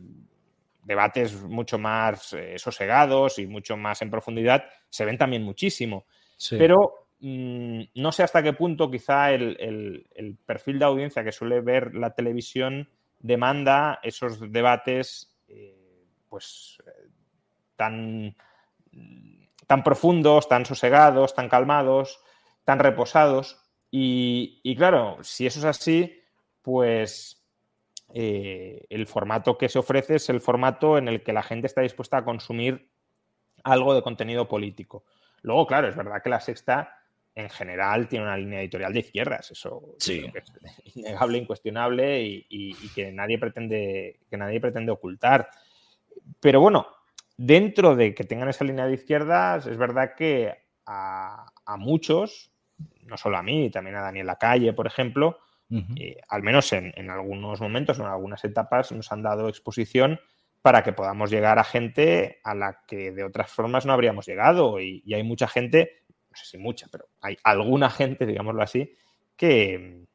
debates 0.84 1.42
mucho 1.44 1.78
más 1.78 2.34
eh, 2.34 2.58
sosegados 2.58 3.40
y 3.40 3.46
mucho 3.48 3.76
más 3.76 4.02
en 4.02 4.10
profundidad 4.10 4.66
se 4.90 5.06
ven 5.06 5.18
también 5.18 5.44
muchísimo. 5.44 6.06
Pero 6.50 7.05
Mm, 7.20 7.82
no 7.96 8.12
sé 8.12 8.24
hasta 8.24 8.44
qué 8.44 8.54
punto 8.54 8.92
quizá 8.92 9.32
el, 9.32 10.38
perfil 10.46 10.80
de 10.80 10.86
audiencia 10.86 11.24
que 11.24 11.32
suele 11.32 11.62
ver 11.62 11.96
la 11.96 12.14
televisión 12.14 12.90
demanda 13.20 14.00
esos 14.04 14.52
debates 14.52 15.36
eh, 15.48 16.08
pues 16.30 16.78
tan, 17.76 18.36
tan 19.68 19.84
profundos, 19.84 20.48
tan 20.48 20.66
sosegados, 20.66 21.34
tan 21.34 21.50
calmados, 21.50 22.20
tan 22.64 22.80
reposados. 22.80 23.62
Y, 23.92 24.76
claro, 24.76 25.18
si 25.22 25.46
eso 25.48 25.60
es 25.60 25.66
así, 25.66 26.22
pues 26.62 27.42
eh, 28.14 28.86
el 28.90 29.08
formato 29.08 29.58
que 29.58 29.70
se 29.70 29.80
ofrece 29.80 30.16
es 30.16 30.30
el 30.30 30.42
formato 30.42 30.98
en 30.98 31.08
el 31.08 31.24
que 31.24 31.32
la 31.32 31.44
gente 31.44 31.68
está 31.68 31.82
dispuesta 31.82 32.18
a 32.18 32.26
consumir 32.26 32.92
algo 33.64 33.94
de 33.94 34.02
contenido 34.02 34.50
político. 34.50 35.06
Luego, 35.42 35.66
claro, 35.66 35.88
es 35.88 35.96
verdad 35.96 36.22
que 36.22 36.30
la 36.30 36.42
sexta 36.42 37.05
en 37.36 37.50
general 37.50 38.08
tiene 38.08 38.26
una 38.26 38.38
línea 38.38 38.62
editorial 38.62 38.94
de 38.94 39.00
izquierdas, 39.00 39.52
eso 39.52 39.96
sí. 40.00 40.26
es 40.34 40.96
innegable, 40.96 41.38
incuestionable 41.38 42.24
y, 42.24 42.74
que 42.96 43.12
nadie 43.12 43.38
pretende 43.38 44.22
que 44.30 44.38
nadie 44.38 44.62
pretende 44.62 44.94
ocultar. 44.94 45.50
Pero 46.40 46.62
bueno, 46.62 46.88
dentro 47.36 47.96
de 47.96 48.16
que 48.16 48.24
tengan 48.24 48.48
esa 48.48 48.64
línea 48.64 48.88
de 48.88 48.94
izquierdas, 48.94 49.68
es 49.68 49.78
verdad 49.78 50.14
que 50.16 50.56
a, 50.86 51.46
muchos, 51.78 52.54
no 53.04 53.18
solo 53.18 53.38
a 53.38 53.44
mí, 53.44 53.70
también 53.70 53.98
a 53.98 54.02
Daniel 54.02 54.28
Lacalle, 54.28 54.72
por 54.72 54.88
ejemplo, 54.88 55.40
eh, 55.98 56.18
al 56.30 56.42
menos 56.42 56.72
en, 56.72 57.10
algunos 57.10 57.60
momentos, 57.60 58.00
en 58.00 58.06
algunas 58.06 58.46
etapas, 58.46 58.94
nos 58.94 59.12
han 59.12 59.24
dado 59.24 59.50
exposición 59.50 60.22
para 60.62 60.84
que 60.84 60.94
podamos 60.94 61.30
llegar 61.30 61.60
a 61.60 61.64
gente 61.66 62.40
a 62.44 62.56
la 62.56 62.82
que 62.88 63.12
de 63.12 63.24
otras 63.26 63.52
formas 63.52 63.86
no 63.86 63.92
habríamos 63.92 64.26
llegado. 64.26 64.80
y 64.80 65.14
hay 65.14 65.24
mucha 65.24 65.48
gente 65.48 66.05
no 66.36 66.40
sé 66.40 66.46
si 66.46 66.58
mucha, 66.58 66.88
pero 66.92 67.08
hay 67.22 67.38
alguna 67.44 67.90
gente, 67.90 68.26
digámoslo 68.26 68.62
así, 68.62 68.92
que, 69.38 70.06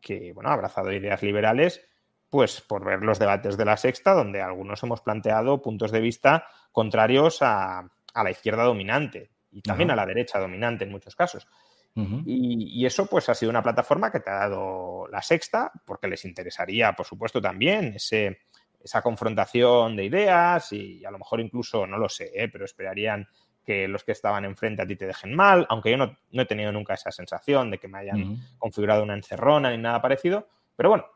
que 0.00 0.32
bueno, 0.32 0.50
ha 0.50 0.52
abrazado 0.52 0.92
ideas 0.92 1.22
liberales, 1.22 1.84
pues 2.30 2.60
por 2.60 2.84
ver 2.84 3.02
los 3.02 3.18
debates 3.18 3.56
de 3.56 3.64
la 3.64 3.76
sexta, 3.76 4.12
donde 4.12 4.40
algunos 4.40 4.80
hemos 4.84 5.00
planteado 5.00 5.60
puntos 5.60 5.90
de 5.90 6.00
vista 6.00 6.46
contrarios 6.70 7.38
a, 7.40 7.90
la 8.14 8.30
izquierda 8.30 8.62
dominante 8.62 9.30
y 9.50 9.60
también 9.60 9.90
a 9.90 9.96
la 9.96 10.06
derecha 10.06 10.38
dominante 10.38 10.84
en 10.84 10.92
muchos 10.92 11.16
casos. 11.16 11.48
y, 11.96 12.86
eso 12.86 13.06
pues 13.06 13.28
ha 13.28 13.34
sido 13.34 13.50
una 13.50 13.62
plataforma 13.62 14.12
que 14.12 14.20
te 14.20 14.30
ha 14.30 14.34
dado 14.34 15.08
la 15.08 15.20
sexta, 15.20 15.72
porque 15.84 16.06
les 16.06 16.24
interesaría, 16.24 16.92
por 16.92 17.06
supuesto, 17.06 17.40
también 17.40 17.94
ese, 17.96 18.38
esa 18.86 19.02
confrontación 19.02 19.96
de 19.96 20.04
ideas 20.04 20.72
y 20.72 21.04
a 21.04 21.10
lo 21.10 21.18
mejor 21.18 21.40
incluso, 21.40 21.86
no 21.86 21.98
lo 21.98 22.08
sé, 22.08 22.30
¿eh? 22.34 22.48
pero 22.48 22.64
esperarían 22.64 23.26
que 23.66 23.88
los 23.88 24.04
que 24.04 24.12
estaban 24.12 24.44
enfrente 24.44 24.82
a 24.82 24.86
ti 24.86 24.94
te 24.94 25.06
dejen 25.06 25.34
mal, 25.34 25.66
aunque 25.68 25.90
yo 25.90 25.96
no, 25.96 26.16
he 26.30 26.44
tenido 26.46 26.70
nunca 26.70 26.94
esa 26.94 27.10
sensación 27.10 27.70
de 27.70 27.78
que 27.78 27.88
me 27.88 27.98
hayan 27.98 28.38
configurado 28.58 29.02
una 29.02 29.14
encerrona 29.14 29.70
ni 29.70 29.78
nada 29.78 30.00
parecido, 30.00 30.48
pero 30.76 30.90
bueno, 30.90 31.06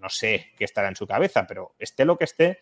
no, 0.00 0.08
sé 0.08 0.52
qué 0.56 0.64
estará 0.64 0.88
en 0.88 0.96
su 0.96 1.06
cabeza, 1.06 1.46
pero 1.46 1.74
esté 1.78 2.04
lo 2.04 2.16
que 2.16 2.24
esté, 2.24 2.60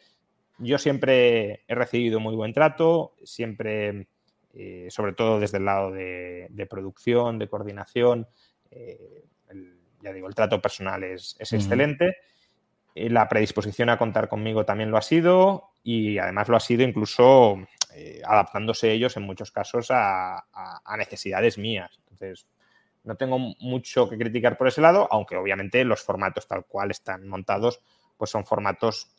yo 0.58 0.78
siempre 0.78 1.64
he 1.68 1.74
recibido 1.74 2.18
muy 2.18 2.34
buen 2.34 2.54
trato, 2.54 3.14
siempre, 3.24 4.08
eh, 4.54 4.86
sobre 4.88 5.12
todo 5.12 5.38
desde 5.38 5.58
el 5.58 5.66
lado 5.66 5.90
de, 5.90 6.66
producción, 6.70 7.38
de 7.38 7.48
coordinación, 7.48 8.26
eh, 8.70 9.24
ya 10.04 10.12
digo, 10.12 10.28
el 10.28 10.34
trato 10.34 10.60
personal 10.60 11.02
es, 11.02 11.36
excelente. 11.40 12.16
Eh, 12.94 13.10
la 13.10 13.28
predisposición 13.28 13.88
a 13.88 13.98
contar 13.98 14.28
conmigo 14.28 14.64
también 14.64 14.90
lo 14.90 14.98
ha 14.98 15.02
sido 15.02 15.70
y 15.82 16.18
además 16.18 16.48
lo 16.48 16.56
ha 16.56 16.60
sido 16.60 16.82
incluso 16.82 17.56
eh, 17.94 18.20
adaptándose 18.24 18.92
ellos 18.92 19.16
en 19.16 19.22
muchos 19.22 19.50
casos 19.50 19.88
a, 19.90 20.44
necesidades 20.98 21.59
mías. 21.59 21.98
Entonces, 21.98 22.46
no 23.04 23.16
tengo 23.16 23.38
mucho 23.38 24.09
que 24.09 24.18
criticar 24.18 24.57
por 24.57 24.68
ese 24.68 24.80
lado, 24.80 25.09
aunque 25.11 25.37
obviamente 25.37 25.85
los 25.85 26.02
formatos 26.02 26.48
tal 26.48 26.64
cual 26.66 26.90
están 26.90 27.28
montados, 27.28 27.80
pues 28.16 28.30
son 28.30 28.44
formatos 28.44 29.11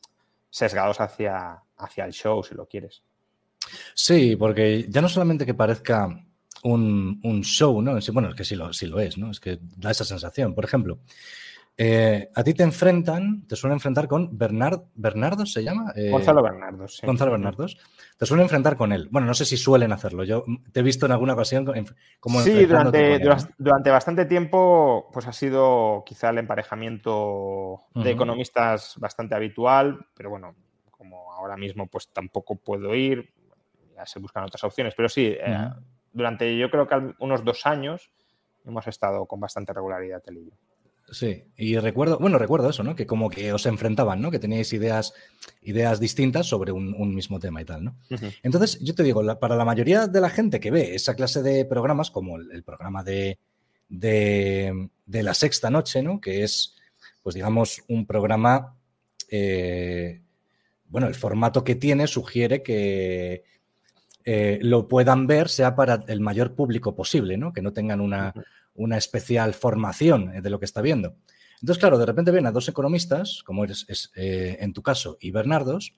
sesgados 0.50 1.00
hacia, 1.00 1.62
hacia 1.78 2.06
el 2.06 2.14
show, 2.14 2.44
si 2.44 2.56
lo 2.56 2.68
quieres. 2.68 3.04
Sí, 3.94 4.36
porque 4.36 4.86
ya 4.90 5.02
no 5.02 5.10
solamente 5.10 5.46
que 5.46 5.54
parezca 5.54 6.10
un, 6.64 7.42
show, 7.44 7.82
¿no? 7.82 7.98
Bueno, 8.12 8.30
es 8.30 8.36
que 8.36 8.44
sí 8.44 8.56
lo, 8.56 8.74
sí 8.74 8.88
lo 8.88 9.00
es, 9.00 9.18
¿no? 9.18 9.32
Es 9.32 9.40
que 9.40 9.60
da 9.62 9.92
esa 9.92 10.06
sensación. 10.06 10.56
Por 10.56 10.66
ejemplo, 10.66 11.00
eh, 11.78 12.30
a 12.34 12.44
ti 12.44 12.54
te 12.54 12.64
enfrentan, 12.64 13.46
te 13.48 13.58
suelen 13.58 13.76
enfrentar 13.76 14.08
con 14.08 14.38
Bernard, 14.38 14.84
¿Bernardo 14.96 15.46
se 15.46 15.62
llama? 15.62 15.92
Eh, 15.96 16.10
Gonzalo 16.10 16.42
Bernardo, 16.42 16.88
sí. 16.88 17.06
Gonzalo 17.06 17.32
Bernardos. 17.32 17.78
Te 18.18 18.26
suelen 18.26 18.44
enfrentar 18.44 18.78
con 18.78 18.94
él. 18.94 19.10
Bueno, 19.12 19.28
no 19.28 19.34
sé 19.34 19.44
si 19.44 19.58
suelen 19.58 19.92
hacerlo. 19.92 20.24
Yo 20.24 20.46
te 20.72 20.80
he 20.80 20.84
visto 20.84 21.06
en 21.06 21.12
alguna 21.12 21.34
ocasión 21.34 21.66
como 22.22 22.40
Sí, 22.42 22.66
durante, 22.66 23.20
durante 23.58 23.90
bastante 23.90 24.26
tiempo 24.26 25.10
pues 25.12 25.28
ha 25.28 25.34
sido 25.34 26.04
quizá 26.06 26.30
el 26.30 26.38
emparejamiento 26.38 27.84
de 27.94 28.12
economistas 28.12 28.96
bastante 28.98 29.36
habitual, 29.36 30.08
pero 30.16 30.30
bueno, 30.30 30.56
como 30.92 31.34
ahora 31.34 31.58
mismo 31.58 31.88
pues 31.88 32.08
tampoco 32.08 32.56
puedo 32.56 32.96
ir, 32.96 33.34
ya 33.94 34.06
se 34.06 34.20
buscan 34.20 34.46
otras 34.46 34.64
opciones, 34.64 34.94
pero 34.96 35.10
sí, 35.10 35.36
eh, 35.38 35.70
durante 36.14 36.58
yo 36.58 36.70
creo 36.70 36.88
que 36.88 37.14
unos 37.20 37.44
dos 37.44 37.66
años 37.66 38.12
hemos 38.66 38.88
estado 38.88 39.26
con 39.26 39.42
bastante 39.42 39.74
regularidad 39.74 40.24
el 40.28 40.52
Sí, 41.12 41.44
y 41.56 41.78
recuerdo, 41.78 42.18
bueno, 42.18 42.40
recuerdo 42.40 42.70
eso, 42.70 42.84
¿no? 42.84 42.96
Que 42.96 43.06
como 43.06 43.30
que 43.30 43.54
os 43.54 43.68
enfrentaban, 43.68 44.22
¿no? 44.22 44.32
Que 44.32 44.40
teníais 44.40 44.74
ideas, 44.74 45.14
ideas 45.62 46.00
distintas 46.00 46.48
sobre 46.48 46.72
un, 46.72 47.14
mismo 47.14 47.40
tema 47.40 47.62
y 47.62 47.66
tal, 47.66 47.84
¿no? 47.84 47.96
Entonces, 48.42 48.80
yo 48.82 48.96
te 48.96 49.04
digo, 49.04 49.24
para 49.40 49.56
la 49.56 49.66
mayoría 49.66 50.08
de 50.08 50.20
la 50.20 50.32
gente 50.32 50.60
que 50.60 50.72
ve 50.72 50.96
esa 50.96 51.14
clase 51.14 51.44
de 51.44 51.66
programas, 51.66 52.10
como 52.10 52.38
el, 52.38 52.64
programa 52.64 53.04
de, 53.04 53.38
de, 53.88 54.90
la 55.08 55.36
sexta 55.36 55.70
noche, 55.70 56.02
¿no? 56.02 56.20
Que 56.20 56.44
es, 56.44 56.76
pues 57.22 57.36
digamos, 57.36 57.84
un 57.88 58.08
programa, 58.08 58.76
eh, 59.30 60.22
bueno, 60.90 61.08
el 61.08 61.16
formato 61.16 61.64
que 61.64 61.76
tiene 61.76 62.08
sugiere 62.08 62.64
que 62.64 63.44
eh, 64.24 64.58
lo 64.60 64.88
puedan 64.88 65.28
ver 65.28 65.50
sea 65.50 65.76
para 65.76 66.04
el 66.08 66.20
mayor 66.20 66.56
público 66.56 66.96
posible, 66.96 67.38
¿no? 67.38 67.54
Que 67.54 67.62
no 67.62 67.74
tengan 67.74 68.02
una 68.02 68.34
una 68.76 68.98
especial 68.98 69.54
formación 69.54 70.42
de 70.42 70.50
lo 70.50 70.60
que 70.60 70.66
está 70.66 70.82
viendo. 70.82 71.16
Entonces, 71.62 71.80
claro, 71.80 71.98
de 71.98 72.06
repente 72.06 72.32
ven 72.32 72.46
a 72.46 72.52
dos 72.52 72.68
economistas, 72.70 73.42
como 73.44 73.64
eres 73.64 74.12
eh, 74.16 74.58
en 74.60 74.74
tu 74.74 74.84
caso, 74.84 75.18
y 75.20 75.32
Bernardos, 75.32 75.96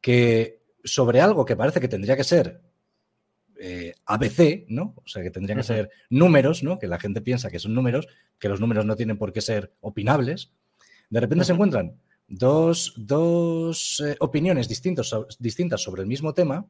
que 0.00 0.62
sobre 0.84 1.20
algo 1.20 1.44
que 1.44 1.56
parece 1.56 1.80
que 1.80 1.88
tendría 1.88 2.16
que 2.16 2.24
ser 2.24 2.60
eh, 3.58 3.94
ABC, 4.06 4.66
¿no? 4.68 4.94
O 4.96 5.08
sea, 5.08 5.22
que 5.22 5.30
tendrían 5.30 5.58
que 5.58 5.64
ser 5.64 5.90
números, 6.10 6.64
¿no? 6.64 6.78
Que 6.78 6.88
la 6.88 6.98
gente 6.98 7.20
piensa 7.20 7.50
que 7.50 7.60
son 7.60 7.74
números, 7.74 8.08
que 8.38 8.48
los 8.48 8.60
números 8.60 8.84
no 8.84 8.96
tienen 8.96 9.16
por 9.16 9.32
qué 9.32 9.40
ser 9.40 9.72
opinables. 9.80 10.52
De 11.08 11.20
repente 11.20 11.44
se 11.44 11.52
encuentran 11.52 12.00
dos, 12.26 12.92
dos 12.96 14.02
eh, 14.04 14.16
opiniones 14.18 14.68
distintas 14.68 15.80
sobre 15.80 16.02
el 16.02 16.08
mismo 16.08 16.34
tema 16.34 16.66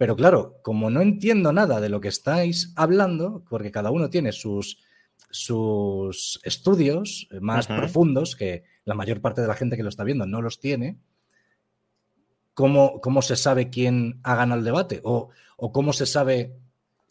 Pero 0.00 0.16
claro, 0.16 0.58
como 0.62 0.88
no 0.88 1.02
entiendo 1.02 1.52
nada 1.52 1.78
de 1.78 1.90
lo 1.90 2.00
que 2.00 2.08
estáis 2.08 2.72
hablando, 2.74 3.44
porque 3.50 3.70
cada 3.70 3.90
uno 3.90 4.08
tiene 4.08 4.32
sus, 4.32 4.78
sus 5.28 6.40
estudios 6.42 7.28
más 7.38 7.66
profundos, 7.66 8.34
que 8.34 8.64
la 8.86 8.94
mayor 8.94 9.20
parte 9.20 9.42
de 9.42 9.46
la 9.46 9.52
gente 9.52 9.76
que 9.76 9.82
lo 9.82 9.90
está 9.90 10.02
viendo 10.02 10.24
no 10.24 10.40
los 10.40 10.58
tiene, 10.58 10.96
¿cómo, 12.54 13.02
cómo 13.02 13.20
se 13.20 13.36
sabe 13.36 13.68
quién 13.68 14.20
ha 14.22 14.36
ganado 14.36 14.60
el 14.60 14.64
debate? 14.64 15.02
¿O, 15.04 15.32
cómo 15.70 15.92
se 15.92 16.06
sabe 16.06 16.56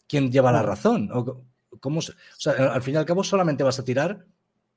quién 0.08 0.32
lleva 0.32 0.50
la 0.50 0.64
razón? 0.64 1.10
¿O 1.12 1.44
cómo 1.78 2.00
al 2.44 2.82
fin 2.82 2.94
y 2.94 2.96
al 2.96 3.06
cabo 3.06 3.22
solamente 3.22 3.62
vas 3.62 3.78
a 3.78 3.84
tirar 3.84 4.26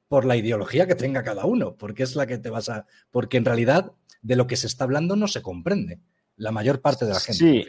por 0.08 0.26
la 0.26 0.36
ideología 0.36 0.86
que 0.86 0.94
tenga 0.94 1.24
cada 1.24 1.46
uno, 1.46 1.76
porque 1.78 2.04
es 2.04 2.16
la 2.16 2.28
que 2.28 2.38
te 2.38 2.52
vas 2.52 2.70
a... 2.70 2.86
Porque 3.10 3.38
en 3.38 3.46
realidad 3.46 3.92
de 4.22 4.36
lo 4.36 4.46
que 4.46 4.56
se 4.56 4.68
está 4.68 4.84
hablando 4.84 5.16
no 5.16 5.28
se 5.28 5.42
comprende. 5.42 6.00
La 6.36 6.52
mayor 6.52 6.80
parte 6.80 7.06
de 7.06 7.14
la 7.14 7.20
gente. 7.20 7.40
Sí, 7.40 7.66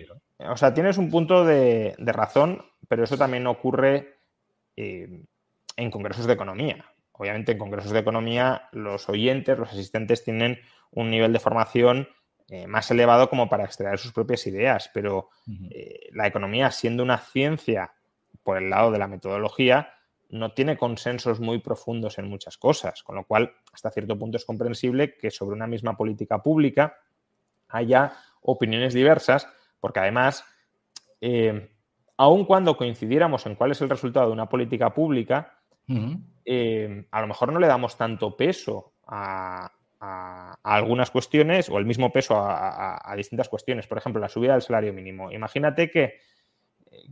o 0.49 0.57
sea, 0.57 0.75
tienes 0.75 0.99
un 0.99 1.11
punto 1.11 1.45
de, 1.45 1.95
razón, 1.99 2.65
pero 2.89 3.05
eso 3.05 3.17
también 3.17 3.47
ocurre 3.47 4.19
eh, 4.77 5.25
en 5.77 5.91
congresos 5.91 6.27
de 6.27 6.33
economía. 6.33 6.85
Obviamente 7.13 7.53
en 7.53 7.59
congresos 7.59 7.93
de 7.93 8.01
economía 8.01 8.69
los 8.73 9.09
oyentes, 9.09 9.59
los 9.59 9.71
asistentes 9.71 10.25
tienen 10.25 10.59
un 10.91 11.11
nivel 11.11 11.33
de 11.33 11.39
formación 11.39 12.09
eh, 12.49 12.67
más 12.67 12.91
elevado 12.91 13.31
como 13.31 13.49
para 13.49 13.65
extraer 13.65 13.99
sus 13.99 14.13
propias 14.13 14.47
ideas, 14.47 14.91
pero 14.93 15.31
eh, 15.71 16.09
la 16.13 16.27
economía 16.27 16.71
siendo 16.71 17.03
una 17.03 17.19
ciencia 17.19 17.95
por 18.43 18.59
el 18.59 18.69
lado 18.69 18.91
de 18.91 18.99
la 18.99 19.09
metodología, 19.09 19.95
no 20.29 20.53
tiene 20.53 20.77
consensos 20.77 21.41
muy 21.41 21.59
profundos 21.59 22.19
en 22.19 22.29
muchas 22.29 22.59
cosas, 22.59 23.03
con 23.03 23.17
lo 23.17 23.25
cual 23.25 23.55
hasta 23.73 23.91
cierto 23.91 24.19
punto 24.19 24.37
es 24.37 24.45
comprensible 24.45 25.17
que 25.17 25.31
sobre 25.31 25.55
una 25.55 25.67
misma 25.67 25.97
política 25.97 26.43
pública 26.43 26.99
haya 27.69 28.13
opiniones 28.43 28.93
diversas, 28.93 29.49
porque 29.85 30.01
además, 30.01 30.47
eh, 31.21 31.71
aun 32.17 32.47
cuando 32.47 32.75
coincidiéramos 32.75 33.45
en 33.45 33.55
cuál 33.55 33.73
es 33.73 33.83
el 33.83 33.91
resultado 33.91 34.29
de 34.29 34.33
una 34.33 34.49
política 34.49 34.95
pública, 34.95 35.59
eh, 36.47 37.07
a 37.11 37.21
lo 37.21 37.27
mejor 37.27 37.53
no 37.53 37.59
le 37.59 37.67
damos 37.67 37.99
tanto 37.99 38.35
peso 38.35 38.95
a, 39.07 39.71
algunas 40.63 41.11
cuestiones 41.11 41.69
o 41.69 41.77
el 41.77 41.85
mismo 41.85 42.11
peso 42.11 42.35
a, 42.35 43.13
distintas 43.15 43.51
cuestiones. 43.51 43.87
Por 43.87 43.99
ejemplo, 43.99 44.23
la 44.23 44.31
subida 44.31 44.53
del 44.53 44.63
salario 44.63 44.95
mínimo. 44.95 45.31
Imagínate 45.31 45.91
que, 45.91 46.15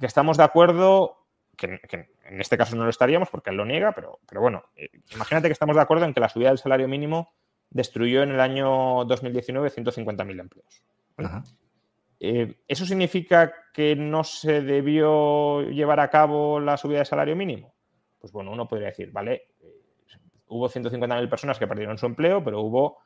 que 0.00 0.06
estamos 0.06 0.38
de 0.38 0.44
acuerdo 0.44 1.26
que, 1.58 1.78
en 2.24 2.40
este 2.40 2.56
caso 2.56 2.74
no 2.74 2.84
lo 2.84 2.90
estaríamos 2.90 3.28
porque 3.28 3.50
él 3.50 3.56
lo 3.56 3.66
niega, 3.66 3.92
pero, 3.92 4.18
pero 4.26 4.40
bueno, 4.40 4.64
eh, 4.76 4.88
imagínate 5.14 5.48
que 5.48 5.52
estamos 5.52 5.76
de 5.76 5.82
acuerdo 5.82 6.06
en 6.06 6.14
que 6.14 6.20
la 6.20 6.30
subida 6.30 6.48
del 6.48 6.56
salario 6.56 6.88
mínimo 6.88 7.34
destruyó 7.68 8.22
en 8.22 8.30
el 8.30 8.40
año 8.40 9.04
2019 9.04 9.68
150.000 9.68 10.40
empleos. 10.40 10.82
Eh, 12.24 12.54
¿Eso 12.68 12.86
significa 12.86 13.52
que 13.74 13.96
no 13.96 14.22
se 14.22 14.62
debió 14.62 15.62
llevar 15.62 15.98
a 15.98 16.08
cabo 16.08 16.60
la 16.60 16.76
subida 16.76 16.98
del 16.98 17.06
salario 17.06 17.34
mínimo? 17.34 17.74
Pues 18.20 18.32
bueno, 18.32 18.52
uno 18.52 18.68
podría 18.68 18.88
decir, 18.88 19.10
vale, 19.10 19.48
eh, 19.60 19.80
hubo 20.46 20.68
150.000 20.68 21.28
personas 21.28 21.58
que 21.58 21.66
perdieron 21.66 21.98
su 21.98 22.06
empleo, 22.06 22.44
pero 22.44 22.60
hubo 22.60 22.98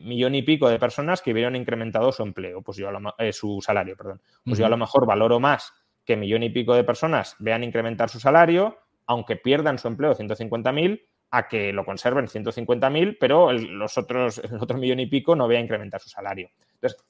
millón 0.00 0.34
y 0.34 0.42
pico 0.42 0.68
de 0.68 0.80
personas 0.80 1.22
que 1.22 1.32
vieron 1.32 1.54
incrementado 1.54 2.10
su 2.10 2.24
empleo, 2.24 2.62
pues 2.62 2.78
yo 2.78 2.90
su 3.30 3.60
salario, 3.62 3.96
perdón. 3.96 4.20
Pues 4.44 4.58
yo 4.58 4.66
a 4.66 4.68
lo 4.68 4.76
mejor 4.76 5.06
valoro 5.06 5.38
más 5.38 5.72
que 6.04 6.16
millón 6.16 6.42
y 6.42 6.50
pico 6.50 6.74
de 6.74 6.82
personas 6.82 7.36
vean 7.38 7.62
incrementar 7.62 8.08
su 8.08 8.18
salario, 8.18 8.78
aunque 9.06 9.36
pierdan 9.36 9.78
su 9.78 9.86
empleo 9.86 10.16
150.000, 10.16 11.06
a 11.30 11.46
que 11.46 11.72
lo 11.72 11.84
conserven 11.84 12.26
150.000, 12.26 13.18
pero 13.20 13.52
los 13.52 13.98
otros, 13.98 14.38
el 14.38 14.58
otro 14.60 14.78
millón 14.78 14.98
y 14.98 15.06
pico 15.06 15.36
no 15.36 15.46
vea 15.46 15.60
incrementar 15.60 16.00
su 16.00 16.08
salario. 16.08 16.50
Entonces, 16.74 17.04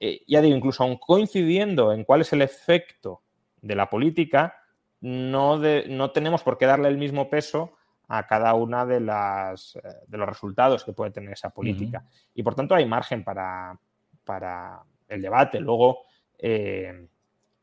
eh, 0.00 0.22
ya 0.26 0.40
digo, 0.40 0.56
incluso 0.56 0.82
aún 0.82 0.96
coincidiendo 0.96 1.92
en 1.92 2.04
cuál 2.04 2.20
es 2.20 2.32
el 2.32 2.42
efecto 2.42 3.22
de 3.60 3.74
la 3.74 3.90
política, 3.90 4.54
no, 5.00 5.58
no 5.58 6.10
tenemos 6.10 6.42
por 6.42 6.58
qué 6.58 6.66
darle 6.66 6.88
el 6.88 6.98
mismo 6.98 7.28
peso 7.30 7.72
a 8.08 8.26
cada 8.26 8.54
una 8.54 8.86
de, 8.86 9.00
las, 9.00 9.76
eh, 9.76 9.80
de 10.06 10.18
los 10.18 10.28
resultados 10.28 10.84
que 10.84 10.92
puede 10.92 11.10
tener 11.10 11.32
esa 11.32 11.50
política. 11.50 12.04
Y 12.34 12.42
por 12.42 12.54
tanto 12.54 12.74
hay 12.74 12.86
margen 12.86 13.22
para, 13.22 13.78
para 14.24 14.82
el 15.08 15.20
debate. 15.20 15.60
Luego, 15.60 16.00
eh, 16.38 17.06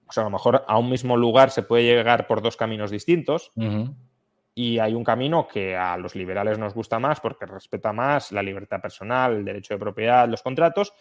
o 0.07 0.11
sea, 0.11 0.21
a 0.21 0.25
lo 0.25 0.29
mejor 0.29 0.63
a 0.67 0.77
un 0.77 0.89
mismo 0.89 1.17
lugar 1.17 1.49
se 1.49 1.63
puede 1.63 1.83
llegar 1.83 2.27
por 2.27 2.41
dos 2.41 2.57
caminos 2.57 2.91
distintos. 2.91 3.51
Y 4.53 4.79
hay 4.79 4.93
un 4.93 5.03
camino 5.03 5.47
que 5.47 5.75
a 5.75 5.97
los 5.97 6.15
liberales 6.15 6.57
nos 6.57 6.73
gusta 6.73 6.99
más 6.99 7.19
porque 7.19 7.45
respeta 7.45 7.91
más 7.91 8.31
la 8.31 8.43
libertad 8.43 8.79
personal, 8.79 9.35
el 9.35 9.45
derecho 9.45 9.73
de 9.73 9.79
propiedad, 9.79 10.29
los 10.29 10.43
contratos. 10.43 10.93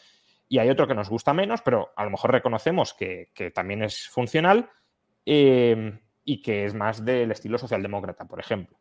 Y 0.49 0.59
hay 0.59 0.71
otro 0.71 0.87
que 0.87 0.95
nos 0.95 1.09
gusta 1.09 1.33
menos, 1.33 1.63
pero 1.63 1.93
a 1.97 2.05
lo 2.05 2.11
mejor 2.11 2.33
reconocemos 2.33 2.95
que, 2.95 3.31
también 3.55 3.83
es 3.83 4.09
funcional 4.09 4.71
eh, 5.27 5.99
y 6.25 6.43
que 6.43 6.65
es 6.65 6.75
más 6.75 7.05
del 7.05 7.31
estilo 7.31 7.59
socialdemócrata, 7.59 8.27
por 8.27 8.41
ejemplo. 8.41 8.79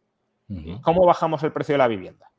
¿Cómo 0.82 1.06
bajamos 1.06 1.42
el 1.44 1.52
precio 1.52 1.74
de 1.74 1.80
la 1.80 1.88
vivienda? 1.88 2.30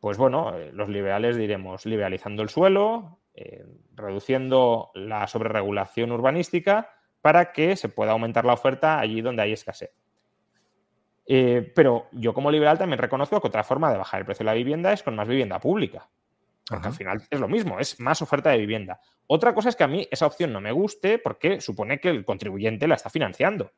Pues 0.00 0.18
bueno, 0.18 0.56
eh, 0.56 0.70
los 0.72 0.88
liberales 0.88 1.36
diremos 1.36 1.86
liberalizando 1.86 2.42
el 2.42 2.48
suelo, 2.48 3.18
eh, 3.34 3.66
reduciendo 3.94 4.90
la 4.94 5.26
sobreregulación 5.26 6.10
urbanística 6.10 6.90
para 7.20 7.52
que 7.52 7.76
se 7.76 7.88
pueda 7.88 8.12
aumentar 8.12 8.44
la 8.44 8.54
oferta 8.54 8.98
allí 8.98 9.20
donde 9.20 9.42
hay 9.42 9.52
escasez. 9.52 9.90
Eh, 11.26 11.72
pero 11.74 12.06
yo 12.12 12.32
como 12.32 12.50
liberal 12.50 12.78
también 12.78 13.00
reconozco 13.00 13.40
que 13.40 13.48
otra 13.48 13.64
forma 13.64 13.90
de 13.90 13.98
bajar 13.98 14.20
el 14.20 14.26
precio 14.26 14.44
de 14.44 14.52
la 14.52 14.54
vivienda 14.54 14.92
es 14.92 15.02
con 15.02 15.16
más 15.16 15.26
vivienda 15.26 15.58
pública. 15.58 16.08
Porque 16.68 16.88
al 16.88 16.94
final 16.94 17.22
es 17.30 17.40
lo 17.40 17.48
mismo, 17.48 17.78
es 17.78 18.00
más 18.00 18.20
oferta 18.22 18.50
de 18.50 18.58
vivienda. 18.58 19.00
Otra 19.28 19.54
cosa 19.54 19.68
es 19.68 19.76
que 19.76 19.84
a 19.84 19.88
mí 19.88 20.06
esa 20.10 20.26
opción 20.26 20.52
no 20.52 20.60
me 20.60 20.72
guste 20.72 21.18
porque 21.18 21.60
supone 21.60 22.00
que 22.00 22.08
el 22.08 22.24
contribuyente 22.24 22.88
la 22.88 22.96
está 22.96 23.08
financiando. 23.08 23.72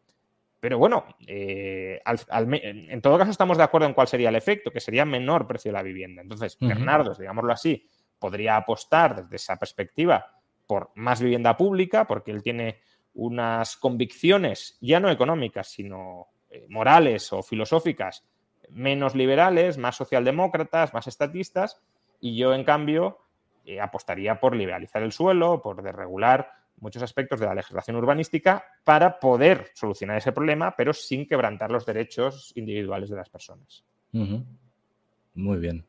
Pero 0.60 0.78
bueno, 0.78 1.04
eh, 1.26 2.00
en 2.04 3.00
todo 3.00 3.18
caso 3.18 3.30
estamos 3.30 3.58
de 3.58 3.62
acuerdo 3.62 3.86
en 3.86 3.94
cuál 3.94 4.08
sería 4.08 4.30
el 4.30 4.36
efecto, 4.36 4.72
que 4.72 4.80
sería 4.80 5.04
menor 5.04 5.46
precio 5.46 5.70
de 5.70 5.74
la 5.74 5.82
vivienda. 5.82 6.22
Entonces, 6.22 6.56
Bernardo, 6.60 7.14
digámoslo 7.14 7.52
así, 7.52 7.86
podría 8.18 8.56
apostar 8.56 9.22
desde 9.22 9.36
esa 9.36 9.56
perspectiva 9.56 10.26
por 10.66 10.90
más 10.96 11.20
vivienda 11.20 11.56
pública, 11.56 12.06
porque 12.06 12.32
él 12.32 12.42
tiene 12.42 12.80
unas 13.14 13.76
convicciones 13.76 14.78
ya 14.80 14.98
no 14.98 15.10
económicas, 15.10 15.68
sino 15.68 16.28
eh, 16.50 16.66
morales 16.68 17.32
o 17.32 17.42
filosóficas 17.42 18.24
menos 18.70 19.14
liberales, 19.14 19.78
más 19.78 19.96
socialdemócratas, 19.96 20.92
más 20.92 21.06
estatistas, 21.06 21.80
y 22.20 22.36
yo, 22.36 22.54
en 22.54 22.64
cambio, 22.64 23.18
eh, 23.64 23.80
apostaría 23.80 24.38
por 24.40 24.56
liberalizar 24.56 25.02
el 25.02 25.12
suelo, 25.12 25.60
por 25.62 25.82
desregular 25.82 26.50
muchos 26.80 27.02
aspectos 27.02 27.40
de 27.40 27.46
la 27.46 27.54
legislación 27.54 27.96
urbanística 27.96 28.64
para 28.84 29.18
poder 29.18 29.70
solucionar 29.74 30.18
ese 30.18 30.32
problema, 30.32 30.74
pero 30.76 30.92
sin 30.92 31.26
quebrantar 31.26 31.70
los 31.70 31.84
derechos 31.84 32.52
individuales 32.54 33.10
de 33.10 33.16
las 33.16 33.28
personas. 33.28 33.84
Muy 34.12 35.58
bien. 35.58 35.84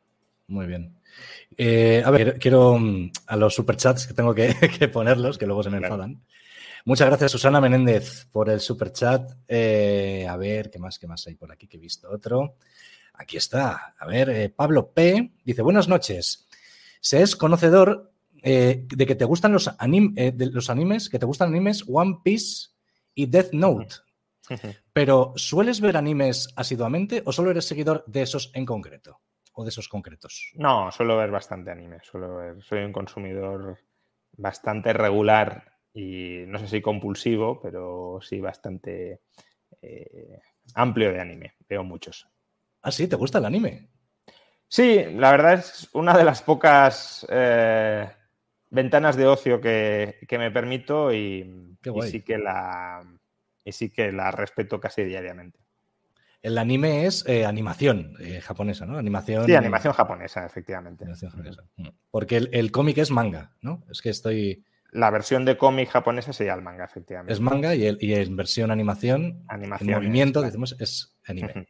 Muy 0.49 0.65
bien. 0.65 0.95
Eh, 1.55 2.01
a 2.03 2.09
ver, 2.09 2.39
quiero 2.39 2.77
mm, 2.77 3.11
a 3.27 3.36
los 3.38 3.53
superchats 3.53 4.07
que 4.07 4.13
tengo 4.15 4.34
que, 4.34 4.51
ponerlos, 4.93 5.38
que 5.38 5.45
luego 5.45 5.63
se 5.63 5.69
me 5.69 5.77
enfadan. 5.77 6.21
Muchas 6.86 7.07
gracias, 7.07 7.32
Susana 7.32 7.61
Menéndez, 7.61 8.25
por 8.32 8.49
el 8.49 8.59
superchat. 8.59 9.32
Eh, 9.47 10.25
a 10.27 10.36
ver, 10.38 10.71
¿qué 10.71 10.80
más, 10.80 10.97
qué 10.97 11.07
más 11.07 11.25
hay 11.27 11.36
por 11.36 11.51
aquí 11.51 11.67
que 11.67 11.77
he 11.77 11.80
visto? 11.80 12.09
Otro. 12.09 12.55
Aquí 13.20 13.38
está. 13.38 13.93
A 13.99 14.07
ver, 14.07 14.30
eh, 14.32 14.49
Pablo 14.49 14.91
P. 14.91 15.34
dice: 15.43 15.61
Buenas 15.61 15.88
noches. 15.88 16.47
Se 16.99 17.22
es 17.22 17.36
conocedor 17.36 18.11
de 18.41 19.05
que 19.05 19.15
te 19.15 19.26
gustan 19.26 19.51
los, 19.51 19.70
de 19.78 20.49
los 20.51 20.70
animes, 20.70 21.09
que 21.09 21.20
te 21.20 21.26
gustan 21.26 21.49
animes 21.49 21.84
One 21.88 22.22
Piece 22.24 22.70
y 23.13 23.28
Death 23.28 23.51
Note. 23.51 23.95
Pero, 24.93 25.34
¿sueles 25.36 25.82
ver 25.82 25.97
animes 25.97 26.47
asiduamente 26.55 27.22
o 27.26 27.32
solo 27.32 27.51
eres 27.51 27.65
seguidor 27.65 28.03
de 28.07 28.22
esos 28.24 28.51
en 28.55 28.65
concreto? 28.65 29.20
de 29.63 29.70
esos 29.70 29.88
concretos? 29.88 30.51
No, 30.55 30.91
suelo 30.91 31.17
ver 31.17 31.32
bastante 31.32 31.72
anime. 31.72 31.99
Suelo 32.03 32.38
ver, 32.38 32.61
soy 32.63 32.84
un 32.84 32.91
consumidor 32.91 33.80
bastante 34.38 34.93
regular 34.93 35.80
y 35.93 36.43
no 36.47 36.59
sé 36.59 36.67
si 36.67 36.82
compulsivo, 36.82 37.59
pero 37.59 38.20
sí 38.22 38.39
bastante 38.39 39.22
eh, 39.82 40.39
amplio 40.76 41.11
de 41.11 41.22
anime. 41.22 41.53
Veo 41.67 41.84
muchos. 41.84 42.28
Ah, 42.82 42.91
sí, 42.91 43.07
¿te 43.07 43.15
gusta 43.15 43.39
el 43.39 43.45
anime? 43.45 43.89
Sí, 44.67 45.03
la 45.15 45.32
verdad 45.32 45.55
es 45.55 45.89
una 45.93 46.15
de 46.17 46.23
las 46.23 46.41
pocas 46.41 47.25
eh, 47.30 48.07
ventanas 48.69 49.15
de 49.15 49.25
ocio 49.25 49.59
que, 49.59 50.15
me 50.32 50.51
permito 50.51 51.11
y, 51.11 51.75
sí 52.03 52.21
que 52.21 52.38
la, 52.38 53.01
y 53.65 53.71
sí 53.71 53.89
que 53.89 54.11
la 54.11 54.32
respeto 54.32 54.80
casi 54.80 55.03
diariamente. 55.03 55.59
El 56.41 56.57
anime 56.57 57.05
es 57.05 57.25
eh, 57.27 57.45
animación 57.45 58.15
eh, 58.19 58.39
japonesa, 58.39 58.86
¿no? 58.86 58.97
Animación. 58.97 59.45
Sí, 59.45 59.55
animación 59.55 59.91
japonesa, 59.93 60.45
efectivamente. 60.45 61.05
Mm. 61.05 61.88
Porque 62.11 62.38
el, 62.38 62.71
cómic 62.71 62.97
es 62.99 63.11
manga, 63.11 63.51
¿no? 63.61 63.84
Es 63.89 64.01
que 64.01 64.09
estoy. 64.09 64.63
La 64.91 65.09
versión 65.11 65.43
de 65.43 65.57
cómic 65.57 65.89
japonesa 65.89 66.32
sería 66.32 66.53
el 66.53 66.61
manga, 66.61 66.86
efectivamente. 66.86 67.34
Es 67.34 67.41
manga 67.41 67.75
y, 67.75 67.86
el, 67.86 67.97
y 67.99 68.13
en 68.13 68.36
versión 68.38 68.71
animación, 68.71 69.43
animación 69.49 69.91
movimiento, 69.91 70.41
decimos, 70.41 70.77
es 70.80 71.17
anime. 71.25 71.67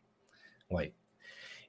Guay. 0.69 0.93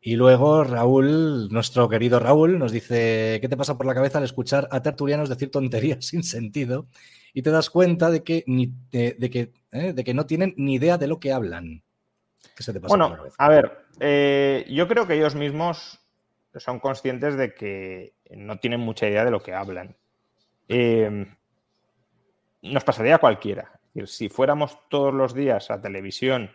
Y 0.00 0.16
luego 0.16 0.64
Raúl, 0.64 1.48
nuestro 1.50 1.88
querido 1.88 2.18
Raúl, 2.18 2.58
nos 2.58 2.72
dice: 2.72 3.38
¿Qué 3.40 3.48
te 3.48 3.56
pasa 3.56 3.76
por 3.76 3.86
la 3.86 3.94
cabeza 3.94 4.18
al 4.18 4.24
escuchar 4.24 4.68
a 4.70 4.82
tertulianos 4.82 5.28
decir 5.28 5.50
tonterías 5.50 6.04
sin 6.06 6.22
sentido 6.22 6.86
y 7.32 7.42
te 7.42 7.50
das 7.50 7.70
cuenta 7.70 8.10
de 8.10 8.24
que, 8.24 8.42
ni, 8.46 8.72
de, 8.90 9.30
que, 9.30 9.52
¿eh? 9.72 9.92
de 9.92 10.04
que 10.04 10.14
no 10.14 10.26
tienen 10.26 10.54
ni 10.56 10.74
idea 10.74 10.98
de 10.98 11.06
lo 11.06 11.20
que 11.20 11.32
hablan. 11.32 11.82
se 12.58 12.72
te 12.72 12.80
pasa 12.80 12.96
bueno, 12.96 13.16
a 13.38 13.48
ver, 13.48 13.84
eh, 14.00 14.66
yo 14.68 14.88
creo 14.88 15.06
que 15.06 15.14
ellos 15.14 15.34
mismos 15.34 16.00
son 16.56 16.80
conscientes 16.80 17.36
de 17.36 17.54
que 17.54 18.14
no 18.30 18.58
tienen 18.58 18.80
mucha 18.80 19.06
idea 19.08 19.24
de 19.24 19.30
lo 19.30 19.42
que 19.42 19.54
hablan. 19.54 19.96
Eh, 20.68 21.26
nos 22.62 22.84
pasaría 22.84 23.16
a 23.16 23.18
cualquiera. 23.18 23.80
Si 24.06 24.28
fuéramos 24.28 24.78
todos 24.88 25.12
los 25.12 25.34
días 25.34 25.70
a 25.70 25.80
televisión 25.80 26.50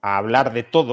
a 0.00 0.18
hablar 0.18 0.52
de 0.52 0.62
todo. 0.62 0.92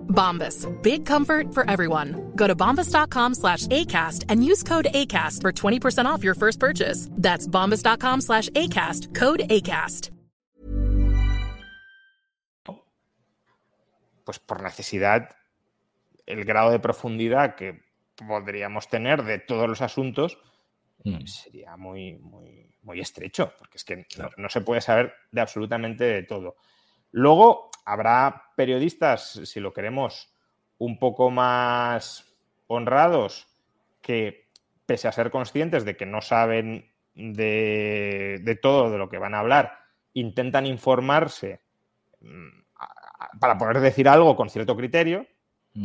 Bombas, 0.11 0.67
big 0.83 1.05
comfort 1.05 1.53
for 1.53 1.69
everyone. 1.69 2.31
Go 2.35 2.45
to 2.45 2.55
bombas.com 2.55 3.33
slash 3.33 3.67
ACAST 3.67 4.25
and 4.29 4.45
use 4.45 4.63
code 4.63 4.87
ACAST 4.93 5.41
for 5.41 5.51
20% 5.51 6.05
off 6.05 6.23
your 6.23 6.35
first 6.35 6.59
purchase. 6.59 7.09
That's 7.17 7.47
bombas.com 7.47 8.21
slash 8.21 8.49
ACAST, 8.49 9.15
code 9.15 9.41
ACAST. 9.49 10.11
Pues 14.23 14.39
por 14.39 14.61
necesidad, 14.61 15.29
el 16.27 16.45
grado 16.45 16.71
de 16.71 16.79
profundidad 16.79 17.55
que 17.55 17.81
podríamos 18.15 18.87
tener 18.87 19.23
de 19.23 19.39
todos 19.39 19.67
los 19.67 19.81
asuntos 19.81 20.37
mm. 21.03 21.25
sería 21.25 21.75
muy, 21.77 22.17
muy, 22.19 22.71
muy 22.83 22.99
estrecho, 22.99 23.53
porque 23.57 23.77
es 23.77 23.83
que 23.83 24.05
no, 24.17 24.29
no 24.37 24.49
se 24.49 24.61
puede 24.61 24.81
saber 24.81 25.13
de 25.31 25.41
absolutamente 25.41 26.03
de 26.03 26.23
todo. 26.23 26.55
Luego, 27.11 27.71
habrá 27.85 28.43
periodistas, 28.61 29.41
si 29.43 29.59
lo 29.59 29.73
queremos, 29.73 30.31
un 30.77 30.99
poco 30.99 31.31
más 31.31 32.31
honrados, 32.67 33.47
que 34.03 34.49
pese 34.85 35.07
a 35.07 35.11
ser 35.11 35.31
conscientes 35.31 35.83
de 35.83 35.97
que 35.97 36.05
no 36.05 36.21
saben 36.21 36.91
de, 37.15 38.59
todo 38.61 38.91
de 38.91 38.99
lo 38.99 39.09
que 39.09 39.17
van 39.17 39.33
a 39.33 39.39
hablar, 39.39 39.79
intentan 40.13 40.67
informarse 40.67 41.61
mm, 42.19 42.49
para 43.39 43.57
poder 43.57 43.79
decir 43.79 44.07
algo 44.07 44.35
con 44.35 44.51
cierto 44.51 44.77
criterio, 44.77 45.25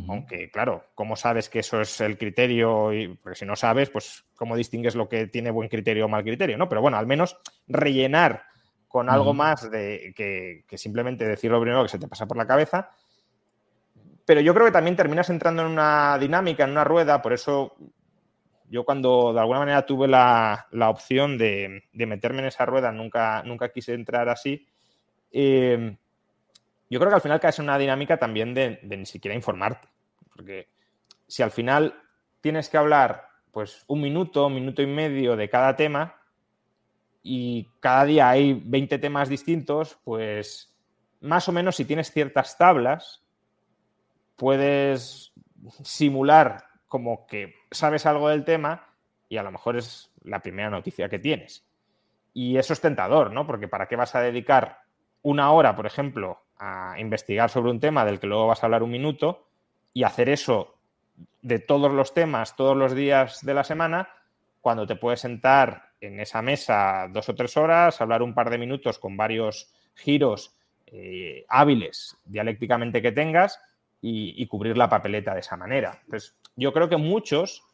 aunque 0.07 0.51
claro, 0.51 0.85
¿cómo 0.95 1.17
sabes 1.17 1.49
que 1.49 1.61
eso 1.61 1.81
es 1.81 1.99
el 2.03 2.19
criterio? 2.19 2.93
Y, 2.93 3.09
porque 3.09 3.39
si 3.39 3.47
no 3.47 3.57
sabes, 3.57 3.89
pues 3.89 4.27
¿cómo 4.35 4.55
distingues 4.55 4.97
lo 4.97 5.09
que 5.09 5.29
tiene 5.29 5.51
buen 5.51 5.71
criterio 5.71 6.05
o 6.05 6.09
mal 6.09 6.25
criterio? 6.25 6.59
¿no? 6.59 6.69
Pero 6.69 6.83
bueno, 6.83 6.99
al 6.99 7.07
menos 7.07 7.39
rellenar 7.69 8.43
con 8.97 9.11
algo 9.11 9.35
más 9.35 9.71
de 9.71 10.15
que, 10.17 10.79
simplemente 10.79 11.27
decir 11.27 11.51
lo 11.51 11.61
primero 11.61 11.83
que 11.83 11.91
se 11.91 11.99
te 11.99 12.09
pasa 12.09 12.25
por 12.25 12.39
la 12.39 12.47
cabeza. 12.47 12.89
Pero 14.25 14.41
yo 14.41 14.55
creo 14.55 14.65
que 14.65 14.73
también 14.73 14.97
terminas 14.97 15.29
entrando 15.29 15.61
en 15.61 15.69
una 15.69 16.17
dinámica, 16.19 16.65
en 16.65 16.71
una 16.71 16.83
rueda, 16.83 17.21
por 17.21 17.35
eso 17.35 17.77
yo 18.71 18.87
cuando 18.87 19.35
de 19.35 19.41
alguna 19.41 19.59
manera 19.59 19.85
tuve 19.85 20.09
la, 20.09 20.67
opción 20.89 21.37
de, 21.37 21.83
meterme 21.93 22.39
en 22.39 22.47
esa 22.47 22.65
rueda, 22.65 22.91
nunca, 22.91 23.43
nunca 23.43 23.69
quise 23.69 23.93
entrar 23.93 24.31
así. 24.31 24.67
Eh, 25.31 25.95
yo 26.89 26.99
creo 26.99 27.11
que 27.11 27.17
al 27.17 27.21
final 27.21 27.39
caes 27.39 27.59
en 27.59 27.67
una 27.67 27.77
dinámica 27.77 28.17
también 28.17 28.55
de, 28.55 28.81
de, 28.83 28.97
ni 28.97 29.05
siquiera 29.05 29.35
informarte. 29.35 29.89
Porque 30.35 30.69
si 31.27 31.43
al 31.43 31.51
final 31.51 32.03
tienes 32.41 32.71
que 32.71 32.79
hablar 32.79 33.29
pues 33.53 33.85
un 33.89 34.01
minuto, 34.01 34.47
un 34.47 34.55
minuto 34.55 34.81
y 34.81 34.87
medio 34.87 35.37
de 35.37 35.51
cada 35.51 35.77
tema, 35.77 36.17
y 37.29 37.69
cada 37.81 38.05
día 38.05 38.31
hay 38.31 38.55
20 38.65 38.99
temas 38.99 39.29
distintos, 39.29 39.99
pues 40.05 40.73
más 41.21 41.49
o 41.49 41.53
menos 41.53 41.75
si 41.75 41.85
tienes 41.85 42.13
ciertas 42.13 42.57
tablas, 42.57 43.25
puedes 44.37 45.33
simular 45.83 46.67
como 46.87 47.27
que 47.27 47.57
sabes 47.73 48.07
algo 48.07 48.29
del 48.29 48.45
tema 48.45 48.87
y 49.29 49.39
a 49.39 49.43
lo 49.43 49.51
mejor 49.51 49.77
es 49.77 50.13
la 50.23 50.39
primera 50.41 50.71
noticia 50.71 51.09
que 51.09 51.19
tienes. 51.19 51.67
Y 52.33 52.59
eso 52.59 52.73
es 52.73 52.81
tentador, 52.81 53.33
¿no? 53.33 53.45
Porque 53.45 53.67
¿para 53.67 53.89
qué 53.89 53.97
vas 53.97 54.15
a 54.15 54.21
dedicar 54.21 54.83
una 55.23 55.51
hora, 55.51 55.75
por 55.75 55.87
ejemplo, 55.87 56.45
a 56.59 56.95
investigar 57.01 57.51
sobre 57.51 57.73
un 57.73 57.81
tema 57.81 58.05
del 58.05 58.21
que 58.21 58.29
luego 58.29 58.47
vas 58.47 58.63
a 58.63 58.67
hablar 58.67 58.85
un 58.85 58.93
minuto 58.93 59.49
y 59.93 60.05
hacer 60.05 60.29
eso 60.29 60.77
de 61.43 61.59
todos 61.59 61.91
los 61.91 62.15
temas, 62.15 62.55
todos 62.55 62.77
los 62.77 62.95
días 62.95 63.45
de 63.45 63.55
la 63.55 63.65
semana, 63.65 64.11
cuando 64.61 64.87
te 64.87 64.95
puedes 64.95 65.21
sentar 65.21 65.87
en 66.07 66.21
esa 66.21 66.43
mesa 66.43 67.09
dos 67.11 67.29
o 67.29 67.35
tres 67.35 67.57
horas, 67.57 68.01
hablar 68.01 68.23
un 68.23 68.35
par 68.35 68.51
de 68.51 68.59
minutos 68.59 68.99
con 68.99 69.17
varios 69.17 69.73
giros 69.95 70.57
eh, 70.87 71.45
hábiles 71.49 72.17
dialécticamente 72.25 73.03
que 73.03 73.13
tengas 73.13 73.61
y, 74.01 74.47
cubrir 74.47 74.77
la 74.77 74.89
papeleta 74.89 75.35
de 75.35 75.41
esa 75.41 75.57
manera. 75.57 75.99
Entonces, 76.05 76.37
yo 76.55 76.73
creo 76.73 76.89
que 76.89 76.97
muchos 76.97 77.65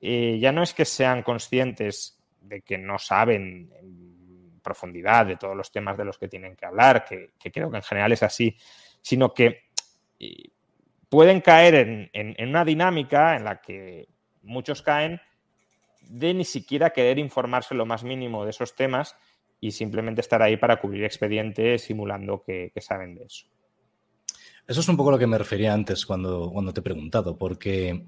eh, 0.00 0.38
ya 0.40 0.52
no 0.52 0.62
es 0.62 0.72
que 0.72 0.84
sean 0.84 1.24
conscientes 1.24 2.22
de 2.40 2.60
que 2.62 2.78
no 2.78 2.96
saben 2.98 3.72
en 3.80 4.60
profundidad 4.62 5.26
de 5.26 5.36
todos 5.36 5.56
los 5.56 5.72
temas 5.72 5.96
de 5.98 6.04
los 6.04 6.16
que 6.16 6.28
tienen 6.28 6.54
que 6.54 6.64
hablar, 6.64 7.04
que, 7.04 7.32
creo 7.52 7.70
que 7.72 7.78
en 7.78 7.82
general 7.82 8.12
es 8.12 8.22
así, 8.22 8.56
sino 9.02 9.34
que 9.34 9.62
eh, 10.20 10.50
pueden 11.08 11.40
caer 11.40 12.08
en 12.12 12.48
una 12.48 12.64
dinámica 12.64 13.34
en 13.34 13.44
la 13.44 13.60
que 13.60 14.06
muchos 14.42 14.82
caen 14.82 15.20
de 16.08 16.34
ni 16.34 16.44
siquiera 16.44 16.90
querer 16.90 17.18
informarse 17.18 17.74
lo 17.74 17.86
más 17.86 18.02
mínimo 18.02 18.44
de 18.44 18.50
esos 18.50 18.74
temas 18.74 19.14
y 19.60 19.72
simplemente 19.72 20.20
estar 20.20 20.40
ahí 20.42 20.56
para 20.56 20.80
cubrir 20.80 21.04
expedientes 21.04 21.82
simulando 21.82 22.42
que, 22.44 22.72
saben 22.80 23.14
de 23.14 23.24
eso. 23.24 23.46
Eso 24.66 24.80
es 24.80 24.88
un 24.88 24.96
poco 24.96 25.10
lo 25.10 25.18
que 25.18 25.26
me 25.26 25.38
refería 25.38 25.72
antes 25.72 26.04
cuando, 26.06 26.50
cuando 26.50 26.72
te 26.72 26.80
he 26.80 26.82
preguntado, 26.82 27.36
porque 27.36 28.06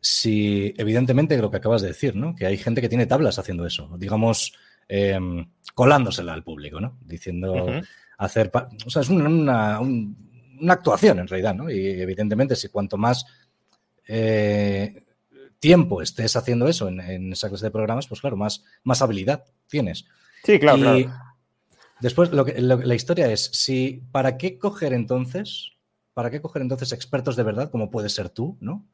si 0.00 0.74
evidentemente 0.76 1.38
lo 1.38 1.50
que 1.50 1.56
acabas 1.56 1.82
de 1.82 1.88
decir, 1.88 2.14
¿no? 2.14 2.34
Que 2.34 2.46
hay 2.46 2.56
gente 2.56 2.80
que 2.80 2.88
tiene 2.88 3.06
tablas 3.06 3.38
haciendo 3.38 3.66
eso, 3.66 3.90
digamos, 3.96 4.52
em, 4.88 5.46
colándosela 5.74 6.34
al 6.34 6.44
público, 6.44 6.80
¿no? 6.80 6.98
Diciendo 7.04 7.80
hacer. 8.18 8.50
O 8.86 8.90
sea, 8.90 9.02
es 9.02 9.08
una, 9.08 9.80
actuación 10.68 11.20
en 11.20 11.28
realidad, 11.28 11.54
¿no? 11.54 11.70
Y 11.70 12.00
evidentemente, 12.00 12.54
si 12.56 12.68
cuanto 12.68 12.96
más 12.96 13.24
eh, 14.06 15.03
tiempo 15.58 16.02
estés 16.02 16.36
haciendo 16.36 16.68
eso 16.68 16.88
en, 16.88 17.32
esa 17.32 17.48
clase 17.48 17.66
de 17.66 17.70
programas, 17.70 18.06
pues 18.06 18.20
claro, 18.20 18.36
más, 18.36 18.64
más 18.82 19.02
habilidad 19.02 19.44
tienes. 19.68 20.06
Sí, 20.42 20.58
claro. 20.58 20.98
Y 20.98 21.08
después 22.00 22.30
lo 22.32 22.44
que, 22.44 22.60
la 22.60 22.94
historia 22.94 23.30
es, 23.30 23.44
si, 23.52 24.02
¿para 24.12 24.36
qué 24.36 24.58
coger 24.58 24.92
entonces, 24.92 25.72
para 26.12 26.30
qué 26.30 26.40
coger 26.40 26.62
entonces 26.62 26.92
expertos 26.92 27.36
de 27.36 27.42
verdad, 27.42 27.70
como 27.70 27.90
puedes 27.90 28.12
ser 28.12 28.28
tú, 28.30 28.56
¿no? 28.60 28.86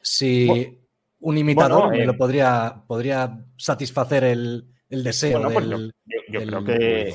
Si 0.00 0.78
un 1.20 1.38
imitador 1.38 1.90
me 1.90 2.04
lo 2.04 2.12
eh, 2.12 2.16
podría, 2.16 2.82
podría 2.86 3.46
satisfacer 3.56 4.24
el, 4.24 4.66
deseo 4.88 5.42
pues 5.50 5.68
del, 5.68 5.92
yo, 6.28 6.40
creo 6.44 6.64
que, 6.64 7.14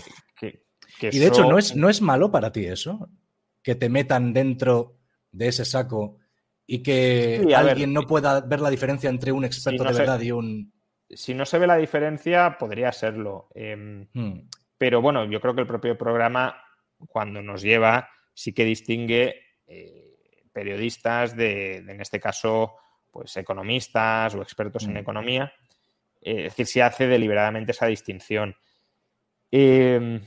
Y 1.11 1.19
de 1.19 1.27
hecho, 1.27 1.49
no 1.49 1.57
es, 1.57 1.75
no 1.75 1.89
es 1.89 2.01
malo 2.01 2.31
para 2.31 2.51
ti 2.51 2.65
eso, 2.65 3.09
que 3.61 3.75
te 3.75 3.89
metan 3.89 4.33
dentro 4.33 4.97
de 5.31 5.47
ese 5.47 5.65
saco 5.65 6.17
y 6.71 6.83
que 6.83 7.51
alguien 7.55 7.91
no 7.91 8.03
pueda 8.03 8.41
ver 8.41 8.59
la 8.59 8.69
diferencia 8.69 9.09
entre 9.09 9.31
un 9.31 9.43
experto 9.43 9.83
de 9.83 9.91
verdad 9.91 10.21
y 10.21 10.31
un... 10.31 10.71
Si 11.09 11.33
no 11.33 11.43
se 11.43 11.57
ve 11.57 11.65
la 11.65 11.77
diferencia, 11.77 12.57
podría 12.59 12.91
serlo. 12.91 13.49
Em, 13.55 14.07
hmm. 14.13 14.47
Pero 14.77 15.01
bueno, 15.01 15.25
yo 15.25 15.41
creo 15.41 15.55
que 15.55 15.61
el 15.61 15.67
propio 15.67 15.97
programa, 15.97 16.63
cuando 17.07 17.41
nos 17.41 17.63
lleva, 17.63 18.07
sí 18.35 18.53
que 18.53 18.65
distingue 18.65 19.55
eh, 19.65 20.45
periodistas 20.53 21.35
de, 21.35 21.77
en 21.77 22.01
este 22.01 22.19
caso, 22.19 22.75
pues 23.09 23.35
economistas 23.37 24.35
o 24.35 24.43
expertos 24.43 24.83
en 24.83 24.93
hmm. 24.93 24.97
economía. 24.97 25.51
Eh, 26.21 26.45
es 26.45 26.55
decir, 26.55 26.67
se 26.67 26.83
hace 26.83 27.07
deliberadamente 27.07 27.71
esa 27.71 27.87
distinción. 27.87 28.55
Em, 29.49 30.21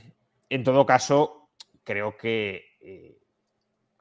en 0.49 0.63
todo 0.65 0.85
caso, 0.85 1.51
creo 1.85 2.17
que 2.17 2.65
eh, 2.81 3.12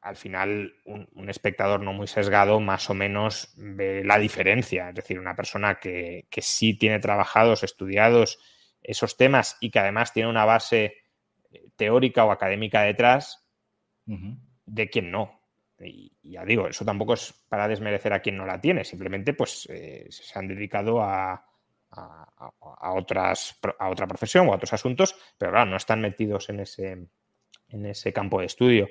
al 0.03 0.17
final 0.17 0.75
un, 0.85 1.31
espectador 1.31 1.81
no 1.81 1.93
muy 1.93 2.09
sesgado 2.09 2.59
más 2.59 2.91
o 2.91 2.95
menos 2.95 3.55
ve 3.57 4.03
la 4.05 4.19
diferencia. 4.19 4.89
Es 4.89 4.97
decir, 4.97 5.19
una 5.19 5.37
persona 5.37 5.79
que, 5.79 6.27
sí 6.39 6.75
tiene 6.75 6.99
trabajados, 6.99 7.63
estudiados 7.63 8.39
esos 8.83 9.17
temas 9.17 9.57
y 9.61 9.71
que 9.71 9.79
además 9.79 10.13
tiene 10.13 10.29
una 10.29 10.45
base 10.45 10.97
eh, 11.53 11.69
teórica 11.77 12.25
o 12.25 12.33
académica 12.33 12.83
detrás, 12.83 13.47
de 14.05 14.91
quien 14.91 15.13
no. 15.13 15.41
Y, 15.79 16.13
ya 16.23 16.45
digo, 16.45 16.67
eso 16.67 16.85
tampoco 16.85 17.15
es 17.15 17.33
para 17.49 17.69
desmerecer 17.69 18.13
a 18.13 18.21
quien 18.21 18.37
no 18.37 18.45
la 18.45 18.61
tiene, 18.61 18.85
simplemente 18.85 19.35
pues 19.35 19.69
eh, 19.71 20.07
se 20.11 20.37
han 20.37 20.49
dedicado 20.49 21.01
a, 21.01 21.47
a, 21.93 22.93
otras, 22.93 23.59
a 23.79 23.89
otra 23.89 24.09
profesión 24.09 24.49
o 24.49 24.53
a 24.53 24.57
otros 24.57 24.73
asuntos, 24.73 25.15
pero 25.39 25.53
claro, 25.53 25.71
no 25.71 25.77
están 25.77 26.01
metidos 26.01 26.49
en 26.49 26.61
ese, 26.61 27.07
en 27.69 27.87
ese 27.87 28.13
campo 28.13 28.41
de 28.41 28.47
estudio. 28.47 28.89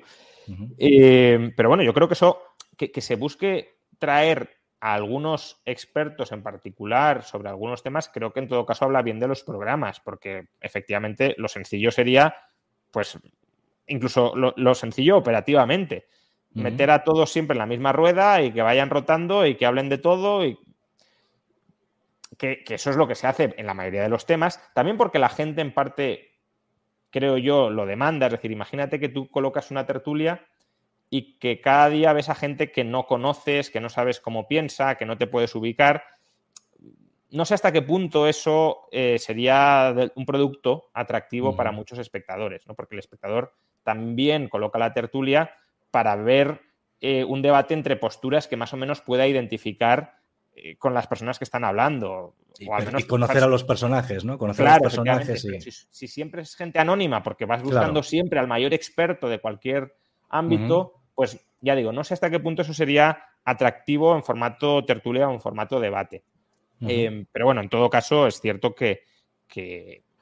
Eh, 0.77 1.51
pero 1.55 1.69
bueno, 1.69 1.83
yo 1.83 1.93
creo 1.93 2.07
que 2.07 2.13
eso, 2.13 2.41
que, 2.77 3.01
se 3.01 3.15
busque 3.15 3.77
traer 3.99 4.57
a 4.79 4.93
algunos 4.93 5.61
expertos 5.65 6.31
en 6.31 6.41
particular 6.41 7.23
sobre 7.23 7.49
algunos 7.49 7.83
temas, 7.83 8.09
creo 8.09 8.33
que 8.33 8.39
en 8.39 8.47
todo 8.47 8.65
caso 8.65 8.85
habla 8.85 9.01
bien 9.01 9.19
de 9.19 9.27
los 9.27 9.43
programas, 9.43 9.99
porque 9.99 10.49
efectivamente 10.59 11.35
lo 11.37 11.47
sencillo 11.47 11.91
sería, 11.91 12.35
pues, 12.89 13.19
incluso 13.87 14.35
lo, 14.35 14.75
sencillo 14.75 15.17
operativamente, 15.17 16.07
meter 16.53 16.91
a 16.91 17.03
todos 17.03 17.31
siempre 17.31 17.53
en 17.53 17.59
la 17.59 17.65
misma 17.65 17.93
rueda 17.93 18.41
y 18.41 18.51
que 18.51 18.61
vayan 18.61 18.89
rotando 18.89 19.45
y 19.45 19.55
que 19.55 19.65
hablen 19.65 19.87
de 19.87 19.99
todo 19.99 20.45
y 20.45 20.57
que, 22.37 22.63
eso 22.67 22.89
es 22.89 22.95
lo 22.95 23.07
que 23.07 23.15
se 23.15 23.27
hace 23.27 23.53
en 23.55 23.65
la 23.67 23.73
mayoría 23.73 24.01
de 24.01 24.09
los 24.09 24.25
temas, 24.25 24.59
también 24.73 24.97
porque 24.97 25.19
la 25.19 25.29
gente 25.29 25.61
en 25.61 25.73
parte 25.73 26.30
creo 27.11 27.37
yo, 27.37 27.69
lo 27.69 27.85
demanda. 27.85 28.27
Es 28.27 28.31
decir, 28.33 28.51
imagínate 28.51 28.99
que 28.99 29.09
tú 29.09 29.29
colocas 29.29 29.69
una 29.69 29.85
tertulia 29.85 30.45
y 31.09 31.37
que 31.37 31.61
cada 31.61 31.89
día 31.89 32.13
ves 32.13 32.29
a 32.29 32.35
gente 32.35 32.71
que 32.71 32.83
no 32.83 33.05
conoces, 33.05 33.69
que 33.69 33.81
no 33.81 33.89
sabes 33.89 34.19
cómo 34.19 34.47
piensa, 34.47 34.95
que 34.95 35.05
no 35.05 35.17
te 35.17 35.27
puedes 35.27 35.53
ubicar. 35.53 36.03
No 37.29 37.45
sé 37.45 37.53
hasta 37.53 37.71
qué 37.71 37.81
punto 37.81 38.27
eso 38.27 38.87
eh, 38.91 39.19
sería 39.19 39.93
un 40.15 40.25
producto 40.25 40.89
atractivo 40.93 41.55
para 41.55 41.71
muchos 41.71 41.99
espectadores, 41.99 42.65
¿no? 42.65 42.75
porque 42.75 42.95
el 42.95 42.99
espectador 42.99 43.53
también 43.83 44.47
coloca 44.47 44.79
la 44.79 44.93
tertulia 44.93 45.53
para 45.91 46.15
ver 46.15 46.61
eh, 47.01 47.23
un 47.23 47.41
debate 47.41 47.73
entre 47.73 47.95
posturas 47.97 48.47
que 48.47 48.57
más 48.57 48.73
o 48.73 48.77
menos 48.77 49.01
pueda 49.01 49.27
identificar 49.27 50.20
con 50.77 50.93
las 50.93 51.07
personas 51.07 51.37
que 51.37 51.45
están 51.45 51.63
hablando. 51.63 52.35
Y, 52.59 52.67
conocer 53.03 53.43
a 53.43 53.47
los 53.47 53.63
personajes, 53.63 54.23
¿no? 54.25 54.37
Conocer 54.37 54.67
a 54.67 54.73
los 54.73 54.81
personajes. 54.81 55.87
Si, 55.89 56.07
siempre 56.07 56.41
es 56.41 56.55
gente 56.55 56.79
anónima, 56.79 57.23
porque 57.23 57.45
vas 57.45 57.63
buscando 57.63 58.03
siempre 58.03 58.39
al 58.39 58.47
mayor 58.47 58.73
experto 58.73 59.29
de 59.29 59.39
cualquier 59.39 59.95
ámbito, 60.29 60.93
pues 61.15 61.39
ya 61.61 61.75
digo, 61.75 61.91
no 61.91 62.03
sé 62.03 62.13
hasta 62.13 62.29
qué 62.29 62.39
punto 62.39 62.63
eso 62.63 62.73
sería 62.73 63.23
atractivo 63.43 64.15
en 64.15 64.23
formato 64.23 64.83
tertulia 64.85 65.27
o 65.27 65.33
en 65.33 65.41
formato 65.41 65.79
debate. 65.79 66.23
Em, 66.81 67.27
pero 67.31 67.45
bueno, 67.45 67.61
en 67.61 67.69
todo 67.69 67.89
caso, 67.89 68.25
es 68.25 68.41
cierto 68.41 68.73
que, 68.73 69.03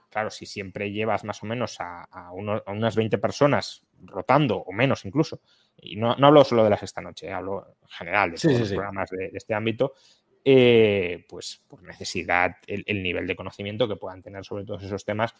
claro, 0.10 0.30
si 0.30 0.46
siempre 0.46 0.92
llevas 0.92 1.24
más 1.24 1.42
o 1.42 1.46
menos 1.46 1.78
a, 1.80 2.32
unas 2.34 2.96
20 2.96 3.18
personas 3.18 3.84
rotando, 4.04 4.58
o 4.58 4.74
menos 4.74 5.06
incluso, 5.06 5.40
y 5.78 5.96
no, 5.96 6.12
hablo 6.12 6.44
solo 6.44 6.66
de 6.66 6.70
las 6.70 6.84
esta 6.84 7.02
noche, 7.02 7.32
hablo 7.32 7.76
en 7.82 7.88
general 7.88 8.32
de 8.32 8.38
todos 8.38 8.60
los 8.60 8.70
programas 8.74 9.10
de, 9.10 9.32
este 9.34 9.54
ámbito, 9.54 9.94
eh, 10.46 11.26
pues 11.28 11.62
por 11.68 11.84
necesidad, 11.84 12.56
el, 12.68 13.04
nivel 13.04 13.28
de 13.28 13.36
conocimiento 13.36 13.88
que 13.88 13.96
puedan 13.96 14.22
tener 14.22 14.46
sobre 14.46 14.66
todos 14.66 14.84
esos 14.84 15.06
temas 15.06 15.34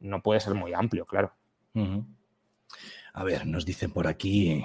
no 0.00 0.22
puede 0.22 0.40
ser 0.40 0.54
muy 0.54 0.74
amplio, 0.74 1.06
claro. 1.06 1.32
A 3.12 3.24
ver, 3.24 3.46
nos 3.46 3.64
dicen 3.64 3.92
por 3.92 4.06
aquí 4.06 4.64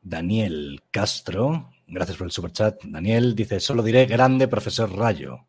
Daniel 0.00 0.80
Castro, 0.90 1.70
gracias 1.86 2.16
por 2.16 2.26
el 2.26 2.30
super 2.30 2.52
chat. 2.52 2.82
Daniel 2.84 3.34
dice, 3.34 3.60
solo 3.60 3.82
diré 3.82 4.06
grande 4.06 4.48
profesor 4.48 4.90
Rayo. 4.94 5.46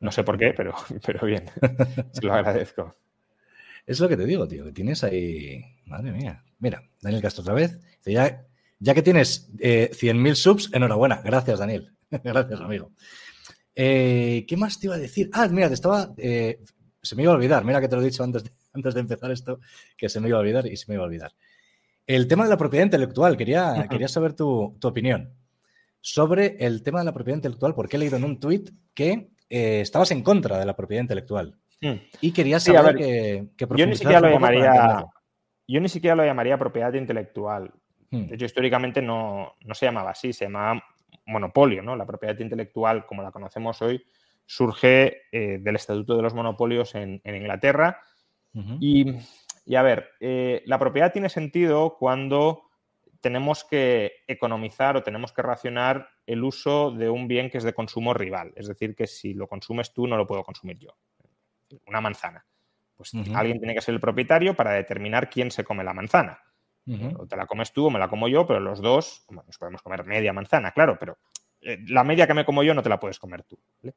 no 0.00 0.12
sé 0.12 0.22
por 0.22 0.38
qué, 0.38 0.52
pero, 0.56 0.74
pero 1.06 1.26
bien, 1.26 1.44
se 2.12 2.22
lo 2.22 2.34
agradezco. 2.34 2.96
Es 3.86 4.00
lo 4.00 4.08
que 4.08 4.16
te 4.16 4.24
digo, 4.24 4.48
tío, 4.48 4.64
que 4.64 4.72
tienes 4.72 5.04
ahí, 5.04 5.62
madre 5.86 6.12
mía. 6.12 6.42
Mira, 6.58 6.82
Daniel 7.02 7.22
Castro 7.22 7.42
otra 7.42 7.54
vez. 7.54 7.78
Ya, 8.06 8.46
ya 8.78 8.94
que 8.94 9.02
tienes 9.02 9.50
eh, 9.58 9.90
100.000 9.92 10.34
subs, 10.34 10.70
enhorabuena. 10.72 11.20
Gracias, 11.22 11.58
Daniel. 11.58 11.93
Gracias, 12.24 12.60
amigo. 12.60 12.92
Eh, 13.74 14.44
¿Qué 14.46 14.56
más 14.56 14.78
te 14.78 14.86
iba 14.86 14.94
a 14.94 14.98
decir? 14.98 15.30
Ah, 15.32 15.48
mira, 15.48 15.68
te 15.68 15.74
estaba. 15.74 16.12
Eh, 16.16 16.60
se 17.02 17.16
me 17.16 17.22
iba 17.22 17.32
a 17.32 17.34
olvidar. 17.34 17.64
Mira 17.64 17.80
que 17.80 17.88
te 17.88 17.96
lo 17.96 18.02
he 18.02 18.06
dicho 18.06 18.22
antes 18.22 18.44
de, 18.44 18.50
antes 18.72 18.94
de 18.94 19.00
empezar 19.00 19.30
esto, 19.30 19.60
que 19.96 20.08
se 20.08 20.20
me 20.20 20.28
iba 20.28 20.38
a 20.38 20.40
olvidar 20.40 20.66
y 20.66 20.76
se 20.76 20.86
me 20.88 20.94
iba 20.94 21.04
a 21.04 21.06
olvidar. 21.06 21.32
El 22.06 22.28
tema 22.28 22.44
de 22.44 22.50
la 22.50 22.56
propiedad 22.56 22.84
intelectual. 22.84 23.36
Quería, 23.36 23.86
quería 23.90 24.08
saber 24.08 24.34
tu, 24.34 24.76
opinión 24.82 25.32
sobre 26.00 26.56
el 26.58 26.82
tema 26.82 26.98
de 26.98 27.06
la 27.06 27.14
propiedad 27.14 27.38
intelectual, 27.38 27.74
porque 27.74 27.96
he 27.96 27.98
leído 27.98 28.16
en 28.16 28.24
un 28.24 28.38
tuit 28.38 28.70
que 28.92 29.30
eh, 29.48 29.80
estabas 29.80 30.10
en 30.10 30.22
contra 30.22 30.58
de 30.58 30.66
la 30.66 30.76
propiedad 30.76 31.02
intelectual. 31.02 31.56
Hmm. 31.80 31.94
Y 32.20 32.32
quería 32.32 32.60
saber 32.60 32.96
que, 32.96 33.48
yo 33.56 33.86
ni 33.86 33.96
siquiera 33.96 34.20
lo 34.20 34.30
llamaría. 34.30 35.06
Yo 35.66 35.80
ni 35.80 35.88
siquiera 35.88 36.14
lo 36.14 36.24
llamaría 36.24 36.58
propiedad 36.58 36.92
intelectual. 36.92 37.72
Hmm. 38.10 38.26
De 38.26 38.34
hecho, 38.34 38.44
históricamente 38.44 39.00
no, 39.00 39.54
no 39.64 39.74
se 39.74 39.86
llamaba 39.86 40.10
así, 40.10 40.34
se 40.34 40.44
llamaba 40.44 40.82
monopolio, 41.26 41.82
¿no? 41.82 41.96
La 41.96 42.06
propiedad 42.06 42.38
intelectual, 42.38 43.06
como 43.06 43.22
la 43.22 43.30
conocemos 43.30 43.80
hoy, 43.82 44.04
surge 44.46 45.22
eh, 45.32 45.58
del 45.60 45.76
Estatuto 45.76 46.16
de 46.16 46.22
los 46.22 46.34
Monopolios 46.34 46.94
en, 46.94 47.20
Inglaterra. 47.24 48.00
y, 48.80 49.06
a 49.74 49.82
ver, 49.82 50.10
eh, 50.20 50.62
la 50.66 50.78
propiedad 50.78 51.12
tiene 51.12 51.28
sentido 51.28 51.96
cuando 51.98 52.64
tenemos 53.20 53.64
que 53.64 54.12
economizar 54.26 54.96
o 54.96 55.02
tenemos 55.02 55.32
que 55.32 55.40
racionar 55.40 56.10
el 56.26 56.44
uso 56.44 56.90
de 56.90 57.08
un 57.08 57.26
bien 57.26 57.48
que 57.48 57.58
es 57.58 57.64
de 57.64 57.72
consumo 57.72 58.12
rival. 58.12 58.52
Es 58.54 58.68
decir, 58.68 58.94
que 58.94 59.06
si 59.06 59.32
lo 59.32 59.48
consumes 59.48 59.94
tú, 59.94 60.06
no 60.06 60.18
lo 60.18 60.26
puedo 60.26 60.44
consumir 60.44 60.78
yo. 60.78 60.90
Una 61.86 62.02
manzana. 62.02 62.44
Pues 62.94 63.12
alguien 63.34 63.58
tiene 63.58 63.74
que 63.74 63.80
ser 63.80 63.94
el 63.94 64.00
propietario 64.00 64.54
para 64.54 64.72
determinar 64.72 65.30
quién 65.30 65.50
se 65.50 65.64
come 65.64 65.82
la 65.82 65.94
manzana. 65.94 66.38
O 67.18 67.26
te 67.26 67.36
la 67.36 67.46
comes 67.46 67.72
tú 67.72 67.86
o 67.86 67.90
me 67.90 67.98
la 67.98 68.08
como 68.08 68.28
yo, 68.28 68.46
pero 68.46 68.60
los 68.60 68.80
dos, 68.80 69.24
nos 69.30 69.58
podemos 69.58 69.82
comer 69.82 70.04
media 70.04 70.32
manzana, 70.32 70.72
claro, 70.72 70.96
pero 71.00 71.18
eh, 71.62 71.78
la 71.88 72.04
media 72.04 72.26
que 72.26 72.34
me 72.34 72.44
como 72.44 72.62
yo 72.62 72.74
no 72.74 72.82
te 72.82 72.90
la 72.90 73.00
puedes 73.00 73.18
comer 73.18 73.42
tú. 73.44 73.58
Eh, 73.82 73.90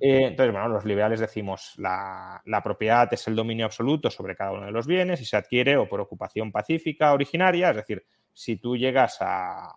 entonces, 0.00 0.52
bueno, 0.52 0.68
los 0.68 0.84
liberales 0.84 1.20
decimos 1.20 1.74
la, 1.76 2.42
la, 2.44 2.62
propiedad 2.62 3.12
es 3.12 3.28
el 3.28 3.36
dominio 3.36 3.66
absoluto 3.66 4.10
sobre 4.10 4.34
cada 4.34 4.52
uno 4.52 4.66
de 4.66 4.72
los 4.72 4.86
bienes 4.86 5.20
y 5.20 5.24
se 5.24 5.36
adquiere 5.36 5.76
o 5.76 5.88
por 5.88 6.00
ocupación 6.00 6.50
pacífica 6.50 7.12
originaria, 7.12 7.70
es 7.70 7.76
decir, 7.76 8.04
si 8.32 8.56
tú 8.56 8.76
llegas 8.76 9.18
a 9.20 9.72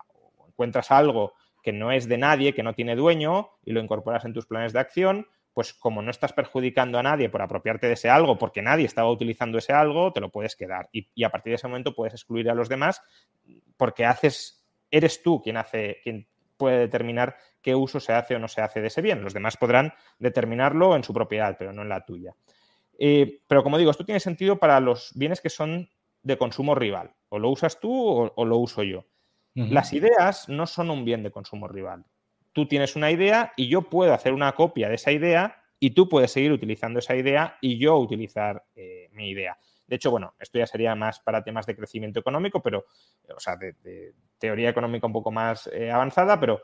encuentras 0.59 0.91
algo 0.91 1.35
que 1.63 1.71
no 1.71 1.91
es 1.91 2.09
de 2.09 2.17
nadie, 2.17 2.53
que 2.53 2.63
no 2.63 2.73
tiene 2.73 2.95
dueño 2.95 3.51
y 3.63 3.71
lo 3.71 3.79
incorporas 3.79 4.25
en 4.25 4.33
tus 4.33 4.45
planes 4.45 4.73
de 4.73 4.79
acción, 4.79 5.27
pues 5.59 5.73
como 5.73 6.01
no 6.01 6.09
estás 6.09 6.31
perjudicando 6.31 6.99
a 6.99 7.03
nadie 7.03 7.27
por 7.27 7.41
apropiarte 7.41 7.87
de 7.87 7.95
ese 7.95 8.09
algo, 8.09 8.37
porque 8.37 8.61
nadie 8.61 8.85
estaba 8.85 9.11
utilizando 9.11 9.57
ese 9.57 9.73
algo, 9.73 10.13
te 10.13 10.21
lo 10.21 10.31
puedes 10.31 10.55
quedar. 10.55 10.87
Y, 10.93 11.21
a 11.25 11.31
partir 11.31 11.51
de 11.51 11.55
ese 11.55 11.67
momento 11.67 11.93
puedes 11.93 12.13
excluir 12.13 12.49
a 12.49 12.53
los 12.53 12.69
demás 12.69 13.01
porque 13.75 14.05
haces, 14.05 14.65
eres 14.89 15.21
tú 15.21 15.41
quien 15.41 15.57
hace, 15.57 15.97
quien 16.01 16.29
puede 16.55 16.79
determinar 16.79 17.35
qué 17.61 17.75
uso 17.75 17.99
se 17.99 18.13
hace 18.13 18.37
o 18.37 18.39
no 18.39 18.47
se 18.47 18.61
hace 18.61 18.79
de 18.79 18.87
ese 18.87 19.01
bien. 19.01 19.21
Los 19.21 19.33
demás 19.33 19.57
podrán 19.57 19.91
determinarlo 20.17 20.95
en 20.95 21.03
su 21.03 21.13
propiedad, 21.13 21.57
pero 21.59 21.73
no 21.73 21.81
en 21.81 21.89
la 21.89 22.05
tuya. 22.05 22.33
Eh, 22.97 23.41
pero 23.45 23.61
como 23.61 23.77
digo, 23.77 23.91
esto 23.91 24.05
tiene 24.05 24.21
sentido 24.21 24.59
para 24.59 24.79
los 24.79 25.11
bienes 25.13 25.41
que 25.41 25.49
son 25.49 25.89
de 26.23 26.37
consumo 26.37 26.73
rival. 26.73 27.15
O 27.27 27.37
lo 27.37 27.49
usas 27.49 27.81
tú 27.81 28.31
o, 28.33 28.45
lo 28.45 28.57
uso 28.59 28.83
yo. 28.83 29.03
Las 29.55 29.91
ideas 29.91 30.47
no 30.47 30.65
son 30.65 30.89
un 30.89 31.03
bien 31.03 31.21
de 31.21 31.31
consumo 31.31 31.67
rival 31.67 32.05
tú 32.53 32.67
tienes 32.67 32.95
una 32.95 33.11
idea 33.11 33.53
y 33.55 33.67
yo 33.67 33.83
puedo 33.83 34.13
hacer 34.13 34.33
una 34.33 34.53
copia 34.53 34.89
de 34.89 34.95
esa 34.95 35.11
idea 35.11 35.63
y 35.79 35.91
tú 35.91 36.09
puedes 36.09 36.31
seguir 36.31 36.51
utilizando 36.51 36.99
esa 36.99 37.15
idea 37.15 37.57
y 37.61 37.77
yo 37.77 37.97
utilizar 37.97 38.63
eh, 38.75 39.09
mi 39.13 39.29
idea. 39.29 39.57
De 39.89 39.95
hecho, 39.95 40.11
bueno, 40.11 40.35
esto 40.39 40.59
ya 40.59 40.67
sería 40.67 40.93
más 40.93 41.19
para 41.19 41.43
temas 41.43 41.65
de 41.65 41.75
crecimiento 41.75 42.19
económico, 42.19 42.61
pero, 42.61 42.85
o 43.35 43.39
sea, 43.39 43.55
de, 43.55 44.13
teoría 44.37 44.69
económica 44.69 45.07
un 45.07 45.13
poco 45.13 45.31
más 45.31 45.67
eh, 45.73 45.91
avanzada, 45.91 46.39
pero 46.39 46.61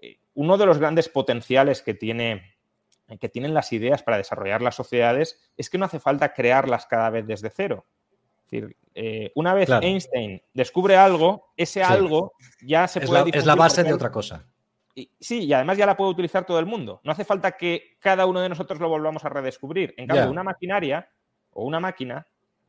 eh, 0.00 0.18
uno 0.34 0.58
de 0.58 0.66
los 0.66 0.78
grandes 0.78 1.08
potenciales 1.08 1.80
que, 1.80 1.94
tiene, 1.94 2.56
que 3.18 3.28
tienen 3.30 3.54
las 3.54 3.72
ideas 3.72 4.02
para 4.02 4.18
desarrollar 4.18 4.60
las 4.60 4.74
sociedades 4.74 5.40
es 5.56 5.70
que 5.70 5.78
no 5.78 5.86
hace 5.86 5.98
falta 5.98 6.34
crearlas 6.34 6.84
cada 6.84 7.08
vez 7.08 7.26
desde 7.26 7.48
cero. 7.48 7.86
decir, 8.42 8.76
eh, 8.94 9.32
una 9.34 9.54
vez 9.54 9.70
Einstein 9.70 10.42
descubre 10.52 10.96
algo, 10.96 11.52
ese 11.56 11.82
algo 11.82 12.32
ya 12.60 12.86
se 12.86 13.00
puede... 13.00 13.30
es 13.32 13.46
la 13.46 13.54
base 13.54 13.82
de 13.82 13.94
otra 13.94 14.12
cosa. 14.12 14.46
Sí, 15.20 15.44
y 15.44 15.52
además 15.52 15.78
ya 15.78 15.86
la 15.86 15.96
puede 15.96 16.10
utilizar 16.10 16.44
todo 16.44 16.58
el 16.58 16.66
mundo. 16.66 17.00
No 17.04 17.12
hace 17.12 17.24
falta 17.24 17.52
que 17.52 17.96
cada 18.00 18.26
uno 18.26 18.40
de 18.40 18.48
nosotros 18.48 18.80
lo 18.80 18.88
volvamos 18.88 19.24
a 19.24 19.28
redescubrir. 19.28 19.94
En 19.96 20.06
cambio, 20.06 20.30
una 20.30 20.42
maquinaria 20.42 21.08
o 21.52 21.64
una 21.64 21.80
máquina, 21.80 22.26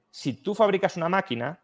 si 0.10 0.42
tú 0.42 0.56
fabricas 0.56 0.98
una 0.98 1.10
máquina 1.10 1.62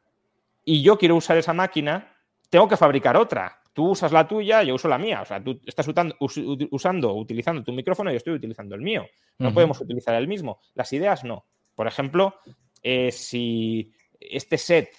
y 0.64 0.82
yo 0.82 0.98
quiero 0.98 1.16
usar 1.16 1.38
esa 1.38 1.54
máquina, 1.54 2.16
tengo 2.50 2.68
que 2.68 2.78
fabricar 2.78 3.18
otra. 3.18 3.62
Tú 3.74 3.90
usas 3.90 4.12
la 4.12 4.28
tuya, 4.28 4.64
yo 4.64 4.76
uso 4.76 4.88
la 4.88 4.98
mía. 4.98 5.22
O 5.22 5.26
sea, 5.26 5.44
tú 5.44 5.60
estás 5.66 5.88
usando, 5.88 7.14
utilizando 7.14 7.64
tu 7.64 7.74
micrófono 7.74 8.10
y 8.10 8.14
yo 8.14 8.18
estoy 8.18 8.34
utilizando 8.34 8.76
el 8.76 8.82
mío. 8.82 9.06
No 9.38 9.54
podemos 9.54 9.80
utilizar 9.82 10.16
el 10.16 10.28
mismo. 10.28 10.60
Las 10.74 10.94
ideas 10.94 11.24
no. 11.24 11.46
Por 11.76 11.88
ejemplo, 11.88 12.36
eh, 12.82 13.12
si 13.12 13.94
este 14.20 14.58
set 14.58 14.90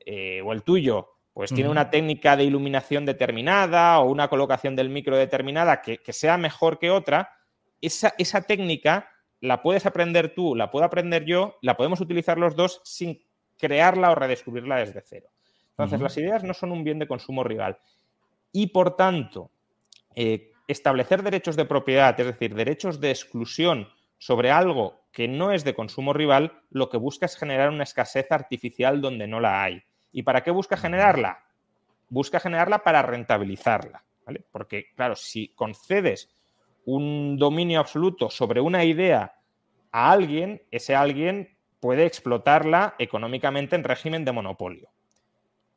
eh, 0.00 0.40
o 0.42 0.52
el 0.52 0.62
tuyo 0.62 1.11
pues 1.34 1.52
tiene 1.54 1.70
una 1.70 1.88
técnica 1.88 2.36
de 2.36 2.44
iluminación 2.44 3.06
determinada 3.06 3.98
o 4.00 4.10
una 4.10 4.28
colocación 4.28 4.76
del 4.76 4.90
micro 4.90 5.16
determinada 5.16 5.80
que, 5.80 6.00
sea 6.12 6.36
mejor 6.36 6.78
que 6.78 6.90
otra, 6.90 7.30
esa, 7.80 8.14
esa, 8.18 8.42
técnica 8.42 9.08
la 9.40 9.62
puedes 9.62 9.86
aprender 9.86 10.34
tú, 10.34 10.54
la 10.54 10.70
puedo 10.70 10.84
aprender 10.84 11.24
yo, 11.24 11.56
la 11.62 11.76
podemos 11.76 12.00
utilizar 12.00 12.38
los 12.38 12.54
dos 12.54 12.80
sin 12.84 13.22
crearla 13.58 14.10
o 14.10 14.14
redescubrirla 14.14 14.76
desde 14.76 15.00
cero. 15.00 15.28
Entonces, 15.70 16.00
las 16.00 16.16
ideas 16.18 16.44
no 16.44 16.52
son 16.52 16.70
un 16.70 16.84
bien 16.84 16.98
de 16.98 17.08
consumo 17.08 17.42
rival. 17.42 17.78
Y 18.52 18.68
por 18.68 18.94
tanto, 18.94 19.50
eh, 20.14 20.52
establecer 20.68 21.22
derechos 21.22 21.56
de 21.56 21.64
propiedad, 21.64 22.18
es 22.20 22.26
decir, 22.26 22.54
derechos 22.54 23.00
de 23.00 23.10
exclusión 23.10 23.88
sobre 24.18 24.50
algo 24.50 25.00
que 25.12 25.28
no 25.28 25.50
es 25.50 25.64
de 25.64 25.74
consumo 25.74 26.12
rival, 26.12 26.60
lo 26.70 26.88
que 26.88 26.98
busca 26.98 27.26
es 27.26 27.36
generar 27.36 27.70
una 27.70 27.84
escasez 27.84 28.30
artificial 28.30 29.00
donde 29.00 29.26
no 29.26 29.40
la 29.40 29.62
hay. 29.62 29.82
¿Y 30.12 30.22
para 30.22 30.42
qué 30.42 30.50
busca 30.50 30.76
generarla? 30.76 31.44
Busca 32.08 32.38
generarla 32.38 32.84
para 32.84 33.02
rentabilizarla. 33.02 34.04
Porque, 34.50 34.92
claro, 34.94 35.16
si 35.16 35.48
concedes 35.48 36.28
un 36.84 37.36
dominio 37.38 37.80
absoluto 37.80 38.30
sobre 38.30 38.60
una 38.60 38.84
idea 38.84 39.34
a 39.90 40.10
alguien, 40.12 40.62
ese 40.70 40.94
alguien 40.94 41.56
puede 41.80 42.06
explotarla 42.06 42.94
económicamente 42.98 43.74
en 43.74 43.84
régimen 43.84 44.24
de 44.24 44.32
monopolio. 44.32 44.90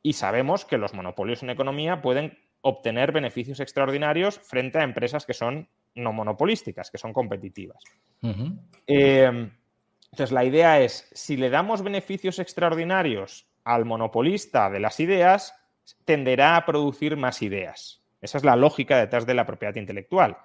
Y 0.02 0.12
sabemos 0.12 0.64
que 0.64 0.78
los 0.78 0.94
monopolios 0.94 1.42
en 1.42 1.50
economía 1.50 2.00
pueden 2.00 2.38
obtener 2.60 3.12
beneficios 3.12 3.60
extraordinarios 3.60 4.38
frente 4.38 4.78
a 4.78 4.84
empresas 4.84 5.26
que 5.26 5.34
son 5.34 5.68
no 5.94 6.12
monopolísticas, 6.12 6.90
que 6.90 6.98
son 6.98 7.12
competitivas. 7.12 7.82
Eh, 8.86 9.50
entonces, 10.12 10.32
la 10.32 10.44
idea 10.44 10.80
es, 10.80 11.08
si 11.12 11.36
le 11.36 11.50
damos 11.50 11.82
beneficios 11.82 12.38
extraordinarios 12.38 13.48
al 13.66 13.84
monopolista 13.84 14.70
de 14.70 14.78
las 14.78 15.00
ideas, 15.00 15.52
tenderá 16.04 16.56
a 16.56 16.64
producir 16.64 17.16
más 17.16 17.42
ideas. 17.42 18.00
Esa 18.20 18.38
es 18.38 18.44
la 18.44 18.54
lógica 18.54 18.96
detrás 18.96 19.26
de 19.26 19.34
la 19.34 19.44
propiedad 19.44 19.74
intelectual. 19.74 20.38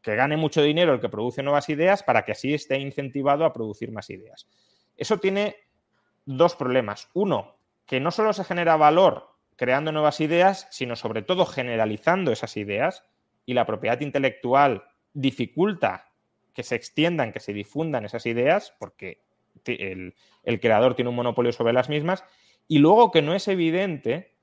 Que 0.00 0.14
gane 0.14 0.36
mucho 0.36 0.62
dinero 0.62 0.94
el 0.94 1.00
que 1.00 1.08
produce 1.08 1.42
nuevas 1.42 1.68
ideas 1.68 2.04
para 2.04 2.24
que 2.24 2.32
así 2.32 2.54
esté 2.54 2.78
incentivado 2.78 3.44
a 3.44 3.52
producir 3.52 3.90
más 3.90 4.10
ideas. 4.10 4.46
Eso 4.96 5.18
tiene 5.18 5.56
dos 6.24 6.54
problemas. 6.54 7.10
Uno, 7.14 7.56
que 7.84 7.98
no 7.98 8.12
solo 8.12 8.32
se 8.32 8.44
genera 8.44 8.76
valor 8.76 9.34
creando 9.56 9.90
nuevas 9.90 10.20
ideas, 10.20 10.68
sino 10.70 10.94
sobre 10.94 11.22
todo 11.22 11.46
generalizando 11.46 12.30
esas 12.30 12.56
ideas 12.56 13.04
y 13.44 13.54
la 13.54 13.66
propiedad 13.66 14.00
intelectual 14.00 14.84
dificulta 15.14 16.12
que 16.54 16.62
se 16.62 16.76
extiendan, 16.76 17.32
que 17.32 17.40
se 17.40 17.52
difundan 17.52 18.04
esas 18.04 18.24
ideas, 18.26 18.72
porque 18.78 19.20
el, 19.64 20.14
creador 20.60 20.94
tiene 20.94 21.10
un 21.10 21.16
monopolio 21.16 21.52
sobre 21.52 21.72
las 21.72 21.88
mismas, 21.88 22.24
y 22.68 22.78
luego 22.78 23.10
que 23.10 23.22
no 23.22 23.34
es 23.34 23.48
evidente, 23.48 24.34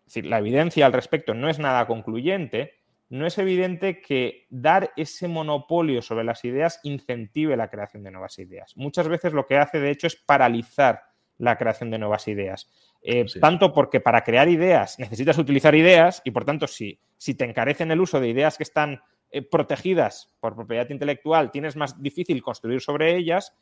es 0.00 0.14
decir, 0.14 0.26
la 0.26 0.38
evidencia 0.38 0.86
al 0.86 0.92
respecto 0.92 1.34
no 1.34 1.48
es 1.48 1.58
nada 1.58 1.86
concluyente, 1.86 2.82
no 3.08 3.26
es 3.26 3.36
evidente 3.36 4.00
que 4.00 4.46
dar 4.48 4.90
ese 4.96 5.28
monopolio 5.28 6.00
sobre 6.00 6.24
las 6.24 6.44
ideas 6.44 6.80
incentive 6.82 7.56
la 7.56 7.68
creación 7.68 8.02
de 8.02 8.10
nuevas 8.10 8.38
ideas. 8.38 8.74
Muchas 8.76 9.06
veces 9.06 9.34
lo 9.34 9.46
que 9.46 9.58
hace, 9.58 9.80
de 9.80 9.90
hecho, 9.90 10.06
es 10.06 10.16
paralizar 10.16 11.02
la 11.36 11.58
creación 11.58 11.90
de 11.90 11.98
nuevas 11.98 12.26
ideas. 12.28 12.70
Eh, 13.02 13.26
tanto 13.40 13.72
porque 13.72 14.00
para 14.00 14.22
crear 14.22 14.48
ideas 14.48 14.98
necesitas 14.98 15.36
utilizar 15.36 15.74
ideas 15.74 16.22
y 16.24 16.30
por 16.30 16.44
tanto 16.44 16.68
si, 16.68 17.00
si 17.16 17.34
te 17.34 17.44
encarecen 17.44 17.90
el 17.90 18.00
uso 18.00 18.20
de 18.20 18.28
ideas 18.28 18.56
que 18.56 18.62
están 18.62 19.02
eh, 19.30 19.42
protegidas 19.42 20.32
por 20.40 20.54
propiedad 20.54 20.88
intelectual, 20.88 21.50
tienes 21.50 21.74
más 21.74 22.00
difícil 22.00 22.42
construir 22.42 22.80
sobre 22.80 23.16
ellas, 23.16 23.56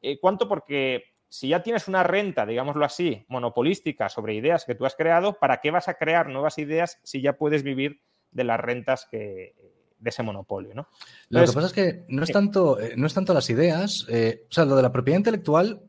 eh, 0.00 0.18
cuanto 0.20 0.46
porque 0.46 1.13
si 1.34 1.48
ya 1.48 1.64
tienes 1.64 1.88
una 1.88 2.04
renta, 2.04 2.46
digámoslo 2.46 2.84
así, 2.84 3.24
monopolística 3.26 4.08
sobre 4.08 4.34
ideas 4.34 4.64
que 4.64 4.76
tú 4.76 4.86
has 4.86 4.94
creado, 4.94 5.34
¿para 5.34 5.60
qué 5.60 5.72
vas 5.72 5.88
a 5.88 5.94
crear 5.94 6.28
nuevas 6.28 6.58
ideas 6.58 7.00
si 7.02 7.20
ya 7.22 7.32
puedes 7.32 7.64
vivir 7.64 8.02
de 8.30 8.44
las 8.44 8.60
rentas 8.60 9.08
que, 9.10 9.56
de 9.98 10.10
ese 10.10 10.22
monopolio? 10.22 10.74
¿no? 10.74 10.86
lo 11.30 11.40
que 11.40 11.52
pasa 11.52 11.66
es 11.66 11.72
que 11.72 12.04
no 12.06 12.22
es 12.22 12.30
tanto, 12.30 12.78
no 12.96 13.06
es 13.08 13.14
tanto 13.14 13.34
las 13.34 13.50
ideas, 13.50 14.04
o 14.04 14.52
sea, 14.52 14.64
lo 14.64 14.76
de 14.76 14.82
la 14.82 14.92
propiedad 14.92 15.18
intelectual, 15.18 15.82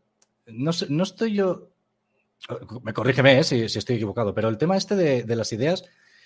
no, 0.47 0.71
no 0.89 1.03
estoy 1.03 1.35
yo 1.35 1.69
me 2.83 2.93
corrígeme 2.93 3.39
eh, 3.39 3.43
si, 3.43 3.61
estoy 3.63 3.97
equivocado, 3.97 4.33
pero 4.33 4.49
el 4.49 4.57
tema 4.57 4.77
este 4.77 4.95
de, 4.95 5.35
las 5.35 5.53
ideas, 5.53 5.83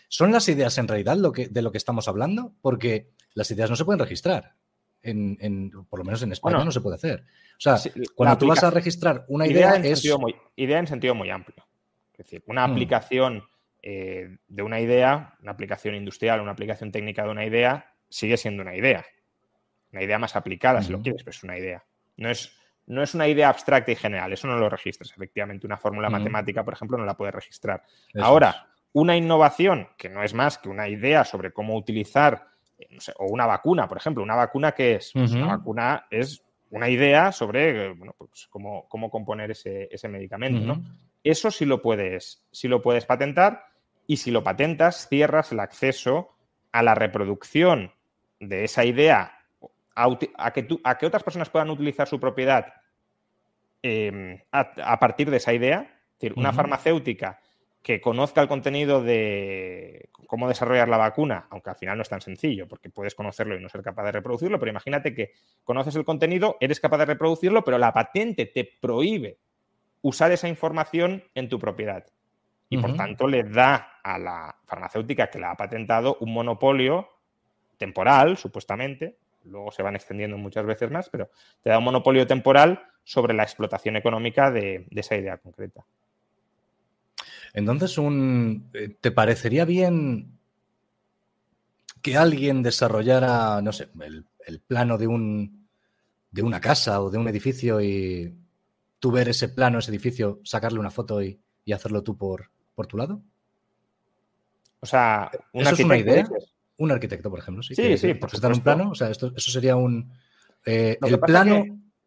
¿son 0.08 0.32
las 0.32 0.48
ideas 0.50 0.78
en 0.78 0.88
realidad 0.88 1.18
lo 1.18 1.34
que, 1.34 1.48
de 1.48 1.62
lo 1.62 1.72
que 1.74 1.78
estamos 1.78 2.08
hablando? 2.08 2.54
Porque 2.62 3.10
las 3.34 3.52
ideas 3.52 3.70
no 3.70 3.76
se 3.76 3.86
pueden 3.86 4.00
registrar. 4.00 4.56
En, 5.02 5.72
por 5.90 6.00
lo 6.00 6.06
menos 6.06 6.22
en 6.24 6.32
España 6.32 6.64
no 6.64 6.72
se 6.72 6.82
puede 6.82 6.96
hacer. 6.96 7.24
O 7.58 7.60
sea, 7.60 7.78
cuando 8.16 8.38
tú 8.38 8.48
vas 8.48 8.64
a 8.64 8.70
registrar 8.70 9.26
una 9.28 9.48
idea, 9.48 9.76
es... 9.76 10.04
Muy, 10.20 10.36
idea 10.56 10.80
en 10.80 10.88
sentido 10.88 11.16
muy 11.16 11.30
amplio. 11.30 11.66
Es 12.12 12.18
decir, 12.18 12.44
una 12.48 12.68
mm. 12.68 12.72
aplicación 12.72 13.44
eh, 13.82 14.38
de 14.48 14.62
una 14.62 14.80
idea, 14.82 15.36
una 15.42 15.52
aplicación 15.52 15.96
industrial, 15.96 16.42
una 16.42 16.52
aplicación 16.52 16.92
técnica 16.92 17.24
de 17.24 17.30
una 17.30 17.46
idea, 17.46 17.94
sigue 18.10 18.38
siendo 18.38 18.62
una 18.62 18.76
idea. 18.76 19.06
Una 19.92 20.04
idea 20.04 20.20
más 20.20 20.36
aplicada, 20.36 20.82
si 20.82 20.92
lo 20.92 21.02
quieres, 21.02 21.24
pero 21.24 21.36
es 21.36 21.44
una 21.44 21.58
idea. 21.58 21.84
No 22.18 22.30
es 22.30 22.52
no 22.90 23.04
es 23.04 23.14
una 23.14 23.28
idea 23.28 23.50
abstracta 23.50 23.92
y 23.92 23.96
general, 23.96 24.34
eso 24.34 24.48
no 24.48 24.58
lo 24.58 24.68
registras. 24.68 25.12
Efectivamente, 25.12 25.66
una 25.66 25.78
fórmula 25.78 26.10
matemática, 26.10 26.66
por 26.66 26.74
ejemplo, 26.74 26.98
no 26.98 27.06
la 27.06 27.16
puedes 27.16 27.36
registrar. 27.36 27.84
Ahora, 28.20 28.68
una 28.94 29.16
innovación, 29.16 29.90
que 29.96 30.10
no 30.10 30.24
es 30.24 30.34
más 30.34 30.58
que 30.58 30.70
una 30.70 30.88
idea 30.90 31.24
sobre 31.24 31.54
cómo 31.54 31.78
utilizar, 31.78 32.48
eh, 32.80 32.98
o 33.18 33.26
una 33.26 33.46
vacuna, 33.46 33.88
por 33.88 33.98
ejemplo, 33.98 34.24
una 34.24 34.36
vacuna 34.36 34.72
que 34.72 34.96
es, 34.96 35.12
pues 35.14 35.32
una 35.34 35.58
vacuna 35.58 36.08
es 36.10 36.42
una 36.72 36.90
idea 36.90 37.32
sobre 37.32 37.94
bueno, 37.94 38.16
pues 38.18 38.48
cómo, 38.50 38.88
cómo, 38.88 39.10
componer 39.10 39.52
ese, 39.52 39.90
medicamento. 40.08 40.80
Eso 41.24 41.52
sí 41.52 41.66
lo, 41.66 41.82
puedes, 41.82 42.44
sí 42.52 42.68
lo 42.68 42.82
puedes 42.82 43.06
patentar 43.06 43.66
y 44.08 44.18
si 44.18 44.32
lo 44.32 44.44
patentas, 44.44 45.08
cierras 45.10 45.52
el 45.52 45.60
acceso 45.60 46.36
a 46.72 46.82
la 46.82 46.96
reproducción 46.96 47.92
de 48.40 48.64
esa 48.64 48.86
idea 48.86 49.40
a, 49.96 50.18
que, 50.18 50.32
a 50.84 50.98
que 50.98 51.06
otras 51.06 51.24
personas 51.24 51.50
puedan 51.50 51.70
utilizar 51.70 52.08
su 52.08 52.20
propiedad 52.20 52.74
em, 53.82 54.40
a, 54.52 55.00
partir 55.00 55.30
de 55.30 55.38
esa 55.38 55.54
idea. 55.54 55.82
Es 56.14 56.20
decir, 56.22 56.34
una 56.38 56.54
farmacéutica 56.54 57.40
que 57.82 58.02
conozca 58.02 58.42
el 58.42 58.48
contenido 58.48 59.02
de 59.02 60.10
cómo 60.30 60.48
desarrollar 60.48 60.88
la 60.88 60.98
vacuna, 60.98 61.48
aunque 61.50 61.72
al 61.72 61.76
final 61.76 61.98
no 61.98 62.04
es 62.04 62.10
tan 62.10 62.22
sencillo, 62.22 62.68
porque 62.68 62.92
puedes 62.92 63.16
conocerlo 63.16 63.58
y 63.58 63.60
no 63.60 63.68
ser 63.68 63.82
capaz 63.82 64.04
de 64.04 64.12
reproducirlo, 64.12 64.60
pero 64.60 64.70
imagínate 64.70 65.16
que 65.16 65.32
conoces 65.64 65.96
el 65.96 66.06
contenido, 66.06 66.56
eres 66.60 66.80
capaz 66.80 67.00
de 67.00 67.06
reproducirlo, 67.06 67.64
pero 67.64 67.80
la 67.80 67.92
patente 67.92 68.46
te 68.46 68.64
prohíbe 68.80 69.40
usar 70.04 70.32
esa 70.32 70.48
información 70.48 71.24
en 71.34 71.50
tu 71.50 71.58
propiedad. 71.58 72.06
Y 72.70 72.78
por 72.78 72.96
tanto 72.96 73.28
le 73.28 73.44
da 73.44 74.00
a 74.04 74.20
la 74.20 74.56
farmacéutica 74.66 75.32
que 75.32 75.40
la 75.40 75.50
ha 75.50 75.58
patentado 75.58 76.18
un 76.20 76.32
monopolio 76.32 77.10
temporal, 77.80 78.38
supuestamente, 78.38 79.18
luego 79.46 79.72
se 79.72 79.82
van 79.82 79.96
extendiendo 79.96 80.38
muchas 80.38 80.68
veces 80.68 80.92
más, 80.92 81.10
pero 81.10 81.32
te 81.64 81.72
da 81.72 81.80
un 81.80 81.86
monopolio 81.86 82.28
temporal 82.28 82.84
sobre 83.04 83.34
la 83.34 83.42
explotación 83.42 83.96
económica 83.96 84.52
de, 84.52 84.86
esa 84.92 85.16
idea 85.16 85.38
concreta. 85.38 85.84
Entonces, 87.54 87.98
un, 87.98 88.70
eh, 88.74 88.96
¿te 89.00 89.12
parecería 89.12 89.66
bien 89.66 90.40
que 92.02 92.18
alguien 92.18 92.64
desarrollara, 92.64 93.62
no 93.62 93.72
sé, 93.72 93.90
el, 94.46 94.60
plano 94.62 94.98
de, 94.98 95.08
un, 95.08 95.68
de 96.32 96.42
una 96.42 96.62
casa 96.62 97.02
o 97.02 97.10
de 97.10 97.18
un 97.18 97.28
edificio 97.28 97.82
y 97.82 98.36
tú 99.00 99.12
ver 99.12 99.30
ese 99.30 99.50
plano, 99.50 99.80
ese 99.80 99.92
edificio, 99.92 100.40
sacarle 100.44 100.80
una 100.80 100.92
foto 100.92 101.22
y, 101.22 101.40
hacerlo 101.72 102.02
tú 102.02 102.18
por, 102.18 102.50
por 102.74 102.88
tu 102.88 102.98
lado? 102.98 103.22
O 104.80 104.88
sea, 104.88 105.30
¿Eso 105.54 105.74
es 105.76 105.80
una 105.82 105.98
idea. 105.98 106.28
Un 106.78 106.92
arquitecto, 106.92 107.30
por 107.30 107.38
ejemplo, 107.38 107.62
sí. 107.62 107.76
Sí, 107.76 107.96
sí, 107.96 108.16
por 108.16 108.32
un 108.34 108.62
plano, 108.62 108.90
o 108.90 108.96
sea, 108.96 109.10
esto, 109.12 109.32
eso 109.36 109.52
sería 109.52 109.76
un... 109.76 110.12
Eh, 110.66 110.98
el, 111.00 111.20
plano, 111.20 111.64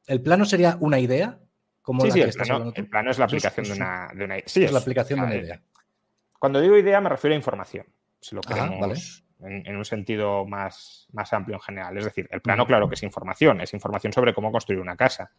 ¿El 0.06 0.20
plano 0.20 0.44
sería 0.44 0.76
una 0.80 0.98
idea? 0.98 1.38
Como 1.82 2.02
sí, 2.02 2.12
sí, 2.12 2.20
el, 2.20 2.32
plano, 2.88 3.10
es 3.10 3.18
la 3.18 3.24
aplicación 3.24 3.66
de, 3.66 3.72
una, 3.72 4.08
idea. 4.14 4.42
Sí, 4.46 4.62
es, 4.62 4.72
la 4.72 4.78
aplicación 4.78 5.20
de 5.20 5.26
una 5.26 5.34
idea. 5.34 5.62
Cuando 6.38 6.60
digo 6.60 6.78
idea 6.78 7.00
me 7.00 7.08
refiero 7.08 7.34
a 7.34 7.36
información, 7.36 7.86
si 8.20 8.34
lo 8.34 8.40
queremos 8.40 9.24
en, 9.44 9.76
un 9.76 9.84
sentido 9.84 10.46
más, 10.46 11.08
más 11.12 11.32
amplio 11.32 11.56
en 11.56 11.60
general. 11.60 11.98
Es 11.98 12.04
decir, 12.04 12.28
el 12.30 12.40
plano, 12.40 12.66
claro 12.66 12.88
que 12.88 12.94
es 12.94 13.02
información, 13.02 13.60
es 13.60 13.74
información 13.74 14.12
sobre 14.12 14.34
cómo 14.34 14.52
construir 14.52 14.80
una 14.80 14.96
casa. 14.96 15.30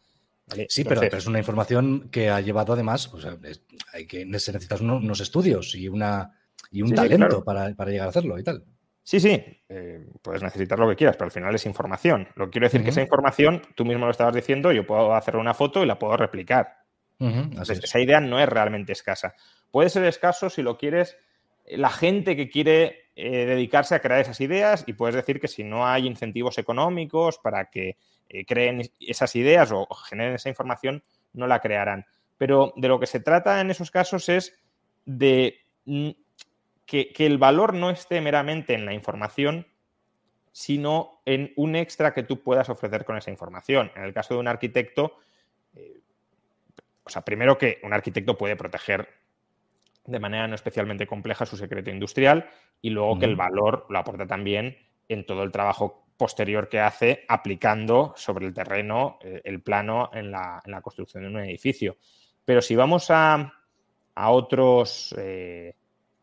Sí, 0.68 0.84
pero, 0.84 1.02
es 1.02 1.26
una 1.26 1.38
información 1.38 2.10
que 2.10 2.28
ha 2.28 2.40
llevado 2.40 2.74
además, 2.74 3.12
o 3.14 3.18
sea, 3.18 3.38
hay 3.94 4.06
que, 4.06 4.20
se 4.38 4.52
necesitan 4.52 4.90
unos, 4.90 5.20
estudios 5.20 5.74
y, 5.74 5.88
una, 5.88 6.38
y 6.70 6.82
un 6.82 6.94
talento 6.94 7.42
para, 7.42 7.70
llegar 7.70 8.06
a 8.06 8.10
hacerlo 8.10 8.38
y 8.38 8.44
tal. 8.44 8.62
Sí, 9.04 9.20
sí, 9.20 9.44
eh, 9.68 10.04
puedes 10.22 10.42
necesitar 10.42 10.78
lo 10.78 10.88
que 10.88 10.96
quieras, 10.96 11.16
pero 11.16 11.26
al 11.26 11.30
final 11.30 11.54
es 11.54 11.66
información. 11.66 12.26
Lo 12.36 12.46
que 12.46 12.52
quiero 12.52 12.66
decir 12.66 12.82
que 12.82 12.90
esa 12.90 13.02
información, 13.02 13.62
tú 13.74 13.84
mismo 13.84 14.06
lo 14.06 14.10
estabas 14.10 14.34
diciendo, 14.34 14.72
yo 14.72 14.86
puedo 14.86 15.14
hacer 15.14 15.36
una 15.36 15.54
foto 15.54 15.82
y 15.82 15.86
la 15.86 15.98
puedo 15.98 16.16
replicar. 16.16 16.78
esa 17.20 18.00
idea 18.00 18.20
no 18.20 18.40
es 18.40 18.48
realmente 18.48 18.92
escasa. 18.92 19.34
Puede 19.70 19.90
ser 19.90 20.04
escaso 20.04 20.48
si 20.48 20.62
lo 20.62 20.78
quieres 20.78 21.18
la 21.66 21.90
gente 21.90 22.36
que 22.36 22.48
quiere 22.48 23.10
eh, 23.16 23.46
dedicarse 23.46 23.94
a 23.94 24.00
crear 24.00 24.20
esas 24.20 24.40
ideas 24.40 24.84
y 24.86 24.92
puedes 24.92 25.14
decir 25.14 25.40
que 25.40 25.48
si 25.48 25.64
no 25.64 25.86
hay 25.86 26.06
incentivos 26.06 26.58
económicos 26.58 27.38
para 27.38 27.70
que 27.70 27.96
eh, 28.28 28.44
creen 28.44 28.82
esas 29.00 29.34
ideas 29.36 29.70
o, 29.72 29.86
generen 30.08 30.34
esa 30.34 30.48
información, 30.48 31.02
no 31.32 31.46
la 31.46 31.60
crearán. 31.60 32.06
Pero 32.36 32.72
de 32.76 32.88
lo 32.88 32.98
que 32.98 33.06
se 33.06 33.20
trata 33.20 33.60
en 33.60 33.70
esos 33.70 33.90
casos 33.90 34.28
es 34.28 34.56
de 35.04 35.58
que, 36.86 37.12
el 37.18 37.38
valor 37.38 37.74
no 37.74 37.90
esté 37.90 38.20
meramente 38.20 38.74
en 38.74 38.84
la 38.84 38.94
información, 38.94 39.66
sino 40.52 41.22
en 41.24 41.52
un 41.56 41.76
extra 41.76 42.14
que 42.14 42.22
tú 42.22 42.42
puedas 42.42 42.68
ofrecer 42.68 43.04
con 43.04 43.16
esa 43.16 43.30
información. 43.30 43.90
En 43.96 44.04
el 44.04 44.14
caso 44.14 44.34
de 44.34 44.40
un 44.40 44.48
arquitecto, 44.48 45.16
eh, 45.74 46.00
o 47.02 47.10
sea, 47.10 47.22
primero 47.22 47.58
que 47.58 47.80
un 47.82 47.92
arquitecto 47.92 48.36
puede 48.36 48.56
proteger 48.56 49.08
de 50.06 50.20
manera 50.20 50.46
no 50.46 50.54
especialmente 50.54 51.06
compleja 51.06 51.46
su 51.46 51.56
secreto 51.56 51.90
industrial 51.90 52.50
y 52.82 52.90
luego 52.90 53.18
que 53.18 53.24
el 53.24 53.36
valor 53.36 53.86
lo 53.88 53.98
aporta 53.98 54.26
también 54.26 54.76
en 55.08 55.24
todo 55.24 55.42
el 55.42 55.50
trabajo 55.50 56.04
posterior 56.16 56.68
que 56.68 56.80
hace 56.80 57.24
aplicando 57.28 58.12
sobre 58.16 58.46
el 58.46 58.54
terreno 58.54 59.18
eh, 59.22 59.40
el 59.44 59.62
plano 59.62 60.10
en 60.12 60.30
la, 60.30 60.62
construcción 60.82 61.22
de 61.22 61.28
un 61.30 61.38
edificio. 61.40 61.96
Pero 62.44 62.60
si 62.60 62.76
vamos 62.76 63.06
a, 63.10 63.52
otros 64.14 65.14
eh, 65.18 65.74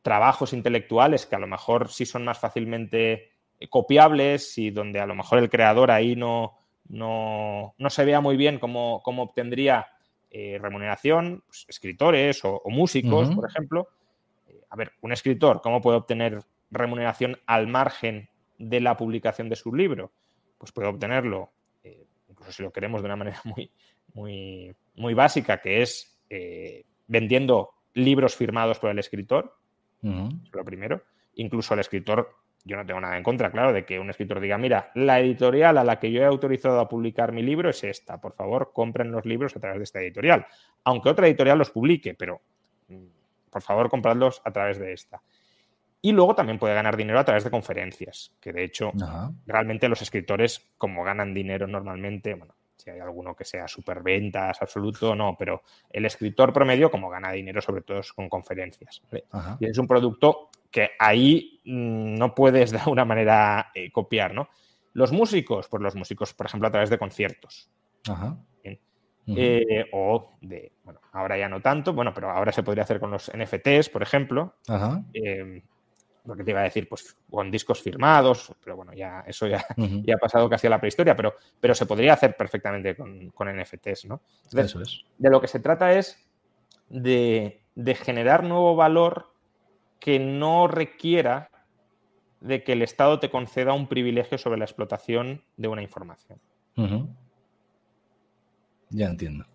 trabajos 0.01 0.53
intelectuales 0.53 1.25
que 1.25 1.35
a 1.35 1.39
lo 1.39 1.47
mejor 1.47 1.89
sí 1.89 2.05
son 2.05 2.25
más 2.25 2.39
fácilmente 2.39 3.31
copiables 3.69 4.57
y 4.57 4.71
donde 4.71 4.99
a 4.99 5.05
lo 5.05 5.15
mejor 5.15 5.39
el 5.39 5.49
creador 5.49 5.91
ahí 5.91 6.15
no, 6.15 6.57
no, 6.87 7.73
se 7.89 8.05
vea 8.05 8.21
muy 8.21 8.37
bien 8.37 8.59
cómo, 8.59 9.01
cómo 9.03 9.23
obtendría 9.23 9.87
eh, 10.29 10.57
remuneración, 10.61 11.43
pues, 11.45 11.65
escritores 11.67 12.43
o, 12.43 12.61
músicos, 12.65 13.29
por 13.35 13.49
ejemplo. 13.49 13.89
Eh, 14.47 14.61
a 14.69 14.75
ver, 14.75 14.93
un 15.01 15.11
escritor, 15.11 15.61
¿cómo 15.61 15.81
puede 15.81 15.97
obtener 15.97 16.39
remuneración 16.69 17.39
al 17.45 17.67
margen 17.67 18.29
de 18.57 18.79
la 18.79 18.97
publicación 18.97 19.49
de 19.49 19.55
su 19.55 19.73
libro? 19.73 20.11
Pues 20.57 20.71
puede 20.71 20.87
obtenerlo, 20.87 21.51
eh, 21.83 22.05
incluso 22.29 22.51
si 22.51 22.63
lo 22.63 22.71
queremos 22.71 23.01
de 23.01 23.07
una 23.07 23.15
manera 23.15 23.41
muy, 23.45 23.71
muy, 24.13 24.75
muy 24.95 25.13
básica, 25.13 25.61
que 25.61 25.81
es 25.81 26.17
vendiendo 27.07 27.71
libros 27.93 28.37
firmados 28.37 28.79
por 28.79 28.89
el 28.89 28.99
escritor, 28.99 29.57
lo 30.01 30.65
primero. 30.65 31.03
Incluso 31.35 31.73
el 31.73 31.79
escritor 31.79 32.35
yo 32.63 32.77
no 32.77 32.85
tengo 32.85 32.99
nada 32.99 33.17
en 33.17 33.23
contra, 33.23 33.51
claro, 33.51 33.73
de 33.73 33.85
que 33.85 33.99
un 33.99 34.09
escritor 34.09 34.39
diga, 34.39 34.57
mira, 34.57 34.91
la 34.95 35.19
editorial 35.19 35.77
a 35.77 35.83
la 35.83 35.99
que 35.99 36.11
yo 36.11 36.21
he 36.21 36.25
autorizado 36.25 36.79
a 36.79 36.87
publicar 36.87 37.31
mi 37.31 37.41
libro 37.41 37.69
es 37.69 37.83
esta, 37.83 38.21
por 38.21 38.33
favor, 38.33 38.71
compren 38.73 39.11
los 39.11 39.25
libros 39.25 39.55
a 39.55 39.59
través 39.59 39.79
de 39.79 39.83
esta 39.83 40.01
editorial. 40.01 40.45
Aunque 40.83 41.09
otra 41.09 41.27
editorial 41.27 41.57
los 41.57 41.71
publique, 41.71 42.13
pero 42.13 42.41
mm, 42.87 43.05
por 43.49 43.61
favor, 43.61 43.89
compradlos 43.89 44.41
a 44.45 44.51
través 44.51 44.77
de 44.77 44.93
esta. 44.93 45.21
Y 46.03 46.11
luego 46.11 46.35
también 46.35 46.57
puede 46.57 46.73
ganar 46.73 46.97
dinero 46.97 47.19
a 47.19 47.25
través 47.25 47.43
de 47.43 47.51
conferencias, 47.51 48.35
que 48.39 48.51
de 48.51 48.63
hecho, 48.63 48.91
realmente 49.45 49.87
los 49.87 50.01
escritores, 50.01 50.71
como 50.77 51.03
ganan 51.03 51.33
dinero 51.33 51.67
normalmente, 51.67 52.33
bueno, 52.33 52.55
si 52.81 52.89
hay 52.89 52.99
alguno 52.99 53.35
que 53.35 53.45
sea 53.45 53.67
superventas, 53.67 54.61
absoluto, 54.61 55.15
no, 55.15 55.35
pero 55.37 55.61
el 55.89 56.05
escritor 56.05 56.51
promedio, 56.51 56.89
como 56.89 57.09
gana 57.09 57.31
dinero, 57.31 57.61
sobre 57.61 57.81
todo 57.81 58.01
con 58.15 58.27
conferencias. 58.27 59.01
Y 59.59 59.67
es 59.67 59.77
un 59.77 59.87
producto 59.87 60.49
que 60.69 60.91
ahí 60.97 61.61
mm, 61.65 62.15
no 62.15 62.33
puedes 62.33 62.71
de 62.71 62.79
alguna 62.79 63.05
manera 63.05 63.71
eh, 63.75 63.91
copiar, 63.91 64.33
¿no? 64.33 64.49
Los 64.93 65.11
músicos, 65.11 65.67
pues 65.69 65.81
los 65.81 65.95
músicos, 65.95 66.33
por 66.33 66.47
ejemplo, 66.47 66.67
a 66.67 66.71
través 66.71 66.89
de 66.89 66.97
conciertos. 66.97 67.69
Eh, 69.27 69.85
o 69.93 70.33
de, 70.41 70.73
bueno, 70.83 70.99
ahora 71.13 71.37
ya 71.37 71.47
no 71.47 71.61
tanto, 71.61 71.93
bueno, 71.93 72.13
pero 72.13 72.31
ahora 72.31 72.51
se 72.51 72.63
podría 72.63 72.83
hacer 72.83 72.99
con 72.99 73.11
los 73.11 73.31
NFTs, 73.33 73.89
por 73.89 74.01
ejemplo. 74.01 74.55
Eh, 75.13 75.63
lo 76.25 76.35
que 76.35 76.43
te 76.43 76.51
iba 76.51 76.61
a 76.61 76.63
decir, 76.63 76.87
pues 76.87 77.17
con 77.29 77.49
discos 77.49 77.81
firmados, 77.81 78.53
pero 78.63 78.75
bueno, 78.75 78.93
ya 78.93 79.23
eso 79.27 79.47
ya, 79.47 79.65
ya 79.77 80.15
ha 80.15 80.19
pasado 80.19 80.49
casi 80.49 80.67
a 80.67 80.69
la 80.69 80.79
prehistoria, 80.79 81.15
pero, 81.15 81.35
pero 81.59 81.73
se 81.73 81.85
podría 81.85 82.13
hacer 82.13 82.35
perfectamente 82.35 82.95
con, 82.95 83.31
NFTs, 83.31 84.05
¿no? 84.05 84.21
eso 84.55 84.81
es. 84.81 85.03
De 85.17 85.29
lo 85.29 85.41
que 85.41 85.47
se 85.47 85.59
trata 85.59 85.93
es 85.93 86.17
de, 86.89 87.63
de 87.75 87.95
generar 87.95 88.43
nuevo 88.43 88.75
valor 88.75 89.33
que 89.99 90.19
no 90.19 90.67
requiera 90.67 91.49
de 92.41 92.63
que 92.63 92.73
el 92.73 92.81
Estado 92.81 93.19
te 93.19 93.29
conceda 93.29 93.73
un 93.73 93.87
privilegio 93.87 94.37
sobre 94.37 94.57
la 94.57 94.65
explotación 94.65 95.43
de 95.57 95.67
una 95.67 95.81
información. 95.83 96.39
Ya 98.89 99.07
entiendo. 99.07 99.45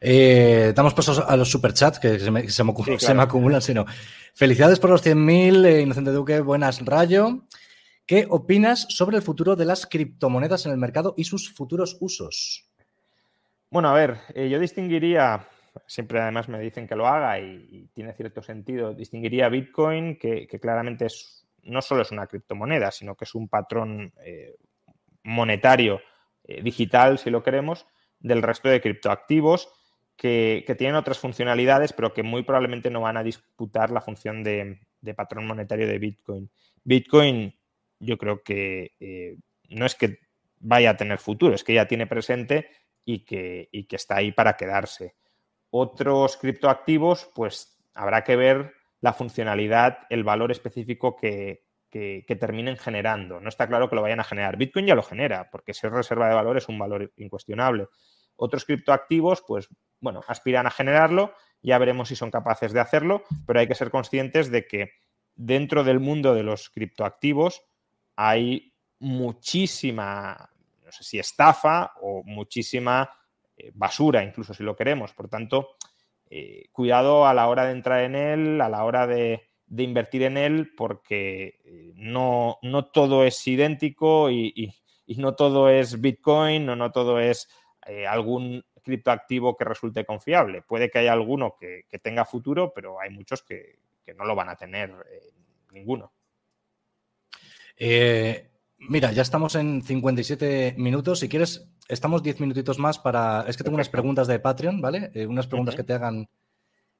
Eh, 0.00 0.72
damos 0.74 0.94
pasos 0.94 1.18
a 1.18 1.36
los 1.36 1.50
superchats 1.50 1.98
que 1.98 2.18
se 2.18 2.30
me, 2.30 2.48
se 2.48 2.64
me, 2.64 3.22
acumulan, 3.22 3.62
sino. 3.62 3.86
Felicidades 4.34 4.78
por 4.78 4.90
los 4.90 5.04
100.000, 5.04 5.66
eh, 5.66 5.80
Inocente 5.82 6.10
Duque, 6.10 6.40
buenas 6.40 6.84
Rayo. 6.84 7.46
¿Qué 8.06 8.26
opinas 8.28 8.86
sobre 8.90 9.16
el 9.16 9.22
futuro 9.22 9.56
de 9.56 9.64
las 9.64 9.86
criptomonedas 9.86 10.66
en 10.66 10.72
el 10.72 10.78
mercado 10.78 11.14
y 11.16 11.24
sus 11.24 11.52
futuros 11.52 11.96
usos? 12.00 12.68
Bueno, 13.70 13.88
a 13.88 13.94
ver, 13.94 14.18
eh, 14.34 14.48
yo 14.48 14.60
distinguiría 14.60 15.48
siempre 15.86 16.20
además 16.20 16.48
me 16.48 16.58
dicen 16.58 16.86
que 16.86 16.96
lo 16.96 17.06
haga 17.06 17.38
y, 17.38 17.90
tiene 17.92 18.14
cierto 18.14 18.42
sentido, 18.42 18.94
distinguiría 18.94 19.50
Bitcoin, 19.50 20.16
que, 20.16 20.46
claramente 20.60 21.04
es, 21.04 21.46
no 21.64 21.82
solo 21.82 22.00
es 22.00 22.10
una 22.12 22.26
criptomoneda, 22.26 22.90
sino 22.90 23.14
que 23.14 23.24
es 23.24 23.34
un 23.34 23.48
patrón 23.48 24.12
eh, 24.24 24.54
monetario 25.24 26.00
digital, 26.62 27.18
si 27.18 27.28
lo 27.28 27.42
queremos, 27.42 27.86
del 28.26 28.42
resto 28.42 28.68
de 28.68 28.80
criptoactivos 28.80 29.68
que, 30.16 30.64
tienen 30.78 30.96
otras 30.96 31.18
funcionalidades, 31.18 31.92
pero 31.92 32.12
que 32.12 32.22
muy 32.22 32.42
probablemente 32.42 32.90
no 32.90 33.02
van 33.02 33.16
a 33.16 33.22
disputar 33.22 33.90
la 33.90 34.00
función 34.00 34.42
de, 34.42 34.80
patrón 35.14 35.46
monetario 35.46 35.86
de 35.86 35.98
Bitcoin. 35.98 36.50
Bitcoin, 36.82 37.54
yo 38.00 38.18
creo 38.18 38.42
que 38.42 38.92
eh, 38.98 39.36
no 39.70 39.86
es 39.86 39.94
que 39.94 40.18
vaya 40.58 40.90
a 40.90 40.96
tener 40.96 41.18
futuro, 41.18 41.54
es 41.54 41.62
que 41.62 41.74
ya 41.74 41.86
tiene 41.86 42.06
presente 42.06 42.68
y 43.04 43.24
que, 43.24 43.68
que 43.88 43.96
está 43.96 44.16
ahí 44.16 44.32
para 44.32 44.56
quedarse. 44.56 45.14
Otros 45.70 46.36
criptoactivos, 46.38 47.30
pues 47.34 47.78
habrá 47.94 48.24
que 48.24 48.36
ver 48.36 48.72
la 49.00 49.12
funcionalidad, 49.12 49.98
el 50.10 50.24
valor 50.24 50.50
específico 50.50 51.16
que, 51.16 51.64
terminen 52.38 52.76
generando. 52.76 53.40
No 53.40 53.48
está 53.48 53.66
claro 53.66 53.88
que 53.88 53.96
lo 53.96 54.02
vayan 54.02 54.20
a 54.20 54.24
generar. 54.24 54.58
Bitcoin 54.58 54.86
ya 54.86 54.94
lo 54.94 55.02
genera, 55.02 55.48
porque 55.50 55.72
ser 55.72 55.92
reserva 55.92 56.28
de 56.28 56.34
valor 56.34 56.58
es 56.58 56.68
un 56.68 56.78
valor 56.78 57.10
incuestionable. 57.16 57.88
Otros 58.36 58.64
criptoactivos, 58.64 59.42
pues 59.46 59.68
bueno, 60.00 60.22
aspiran 60.28 60.66
a 60.66 60.70
generarlo, 60.70 61.32
ya 61.62 61.78
veremos 61.78 62.08
si 62.08 62.16
son 62.16 62.30
capaces 62.30 62.72
de 62.72 62.80
hacerlo, 62.80 63.24
pero 63.46 63.60
hay 63.60 63.66
que 63.66 63.74
ser 63.74 63.90
conscientes 63.90 64.50
de 64.50 64.66
que 64.66 64.92
dentro 65.34 65.84
del 65.84 66.00
mundo 66.00 66.34
de 66.34 66.42
los 66.42 66.70
criptoactivos 66.70 67.62
hay 68.16 68.72
muchísima, 68.98 70.50
no 70.84 70.92
sé 70.92 71.04
si 71.04 71.18
estafa 71.18 71.92
o 72.00 72.22
muchísima 72.24 73.10
eh, 73.56 73.70
basura, 73.74 74.22
incluso 74.22 74.54
si 74.54 74.62
lo 74.62 74.76
queremos. 74.76 75.12
Por 75.12 75.28
tanto, 75.28 75.76
eh, 76.28 76.68
cuidado 76.72 77.26
a 77.26 77.34
la 77.34 77.48
hora 77.48 77.66
de 77.66 77.72
entrar 77.72 78.02
en 78.04 78.14
él, 78.14 78.60
a 78.60 78.68
la 78.68 78.84
hora 78.84 79.06
de, 79.06 79.42
invertir 79.76 80.22
en 80.22 80.36
él, 80.36 80.72
porque 80.76 81.60
eh, 81.64 81.92
no, 81.94 82.58
no 82.62 82.86
todo 82.86 83.24
es 83.24 83.46
idéntico 83.46 84.30
y, 84.30 84.74
no 85.06 85.34
todo 85.34 85.70
es 85.70 86.00
Bitcoin, 86.00 86.66
no 86.66 86.90
todo 86.90 87.20
es 87.20 87.48
algún 88.08 88.64
criptoactivo 88.82 89.56
que 89.56 89.64
resulte 89.64 90.04
confiable. 90.04 90.62
Puede 90.62 90.90
que 90.90 90.98
haya 90.98 91.12
alguno 91.12 91.56
que, 91.58 91.84
tenga 92.02 92.24
futuro, 92.24 92.72
pero 92.74 93.00
hay 93.00 93.10
muchos 93.10 93.42
que, 93.42 93.78
no 94.16 94.24
lo 94.24 94.34
van 94.34 94.48
a 94.48 94.56
tener 94.56 94.92
ninguno. 95.72 96.12
mira, 98.78 99.12
ya 99.12 99.22
estamos 99.22 99.54
en 99.54 99.82
57 99.82 100.74
minutos. 100.78 101.20
Si 101.20 101.28
quieres, 101.28 101.68
estamos 101.88 102.22
diez 102.22 102.40
minutitos 102.40 102.78
más 102.78 102.98
para. 102.98 103.44
Es 103.48 103.56
que 103.56 103.64
tengo 103.64 103.76
unas 103.76 103.88
preguntas 103.88 104.26
de 104.26 104.38
Patreon, 104.38 104.80
¿vale? 104.80 105.10
Eh, 105.14 105.26
unas 105.26 105.46
preguntas 105.46 105.74
que 105.74 105.84
te 105.84 105.94
hagan 105.94 106.28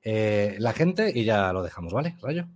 eh, 0.02 0.56
la 0.58 0.72
gente 0.72 1.12
y 1.14 1.24
ya 1.24 1.52
lo 1.52 1.62
dejamos, 1.62 1.92
¿vale, 1.92 2.16
Rayo? 2.20 2.46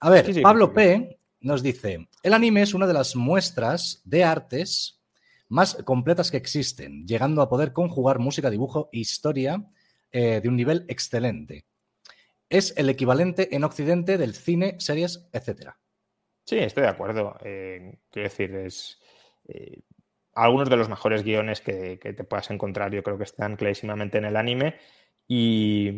A 0.00 0.10
ver, 0.10 0.42
Pablo 0.42 0.72
P. 0.72 1.16
nos 1.40 1.62
dice: 1.62 2.08
el 2.22 2.34
anime 2.34 2.62
es 2.62 2.74
una 2.74 2.86
de 2.86 2.92
las 2.92 3.16
muestras 3.16 4.02
de 4.04 4.24
artes 4.24 5.00
más 5.48 5.76
completas 5.84 6.30
que 6.30 6.36
existen, 6.36 7.06
llegando 7.06 7.42
a 7.42 7.48
poder 7.48 7.72
conjugar 7.72 8.18
música, 8.18 8.50
dibujo 8.50 8.88
e 8.92 8.98
historia 8.98 9.64
eh, 10.12 10.40
de 10.40 10.48
un 10.48 10.56
nivel 10.56 10.84
excelente. 10.88 11.66
Es 12.48 12.74
el 12.76 12.88
equivalente 12.88 13.54
en 13.54 13.64
Occidente 13.64 14.18
del 14.18 14.34
cine, 14.34 14.76
series, 14.78 15.28
etcétera. 15.32 15.78
Sí, 16.44 16.58
estoy 16.58 16.82
de 16.82 16.90
acuerdo. 16.90 17.36
quiero 17.40 17.98
decir, 18.12 18.54
es 18.54 19.00
algunos 20.34 20.68
de 20.68 20.76
los 20.76 20.88
mejores 20.88 21.22
guiones 21.22 21.60
que, 21.60 21.96
te 21.96 22.24
puedas 22.24 22.50
encontrar. 22.50 22.92
Yo 22.92 23.02
creo 23.02 23.18
que 23.18 23.24
están 23.24 23.56
clarísimamente 23.56 24.18
en 24.18 24.24
el 24.24 24.36
anime. 24.36 24.76
Y, 25.26 25.90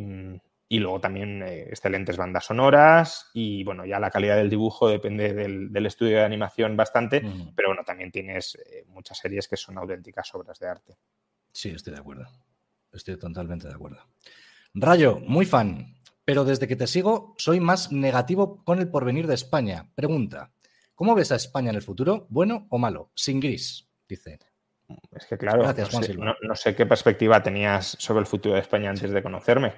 luego 0.71 1.01
también 1.01 1.43
eh, 1.43 1.63
excelentes 1.69 2.17
bandas 2.17 2.47
sonoras. 2.47 3.31
Y 3.35 3.65
bueno, 3.65 3.85
ya 3.85 4.01
la 4.01 4.11
calidad 4.11 4.37
del 4.37 4.51
dibujo 4.51 4.89
depende 4.89 5.33
del, 5.33 5.87
estudio 5.87 6.19
de 6.19 6.25
animación 6.25 6.77
bastante. 6.77 7.23
Pero 7.55 7.69
bueno, 7.69 7.83
también 7.85 8.11
tienes 8.11 8.57
eh, 8.57 8.85
muchas 8.89 9.19
series 9.19 9.49
que 9.49 9.57
son 9.57 9.79
auténticas 9.79 10.35
obras 10.35 10.59
de 10.59 10.69
arte. 10.69 10.97
Sí, 11.53 11.71
estoy 11.71 11.95
de 11.95 12.01
acuerdo. 12.01 12.27
Estoy 12.93 13.19
totalmente 13.19 13.69
de 13.69 13.75
acuerdo. 13.75 13.99
Rayo, 14.75 15.19
muy 15.21 15.47
fan. 15.47 15.95
Pero 16.25 16.45
desde 16.45 16.67
que 16.67 16.77
te 16.77 16.89
sigo, 16.89 17.35
soy 17.39 17.61
más 17.61 17.93
negativo 17.93 18.65
con 18.65 18.81
el 18.81 18.89
porvenir 18.89 19.27
de 19.27 19.35
España. 19.35 19.91
Pregunta: 19.95 20.53
¿Cómo 20.95 21.15
ves 21.15 21.31
a 21.31 21.37
España 21.37 21.71
en 21.71 21.77
el 21.77 21.83
futuro? 21.83 22.27
¿Bueno 22.31 22.67
o 22.71 22.79
malo? 22.79 23.13
Sin 23.15 23.39
gris 23.39 23.87
dice. 24.09 24.39
Es 25.13 25.27
que 25.27 25.37
claro, 25.37 25.65
no, 26.43 26.55
sé, 26.55 26.77
qué 26.77 26.87
perspectiva 26.87 27.43
tenías 27.43 27.97
sobre 27.99 28.21
el 28.21 28.27
futuro 28.27 28.55
de 28.55 28.61
España 28.61 28.91
antes 28.91 29.11
de 29.11 29.23
conocerme. 29.23 29.75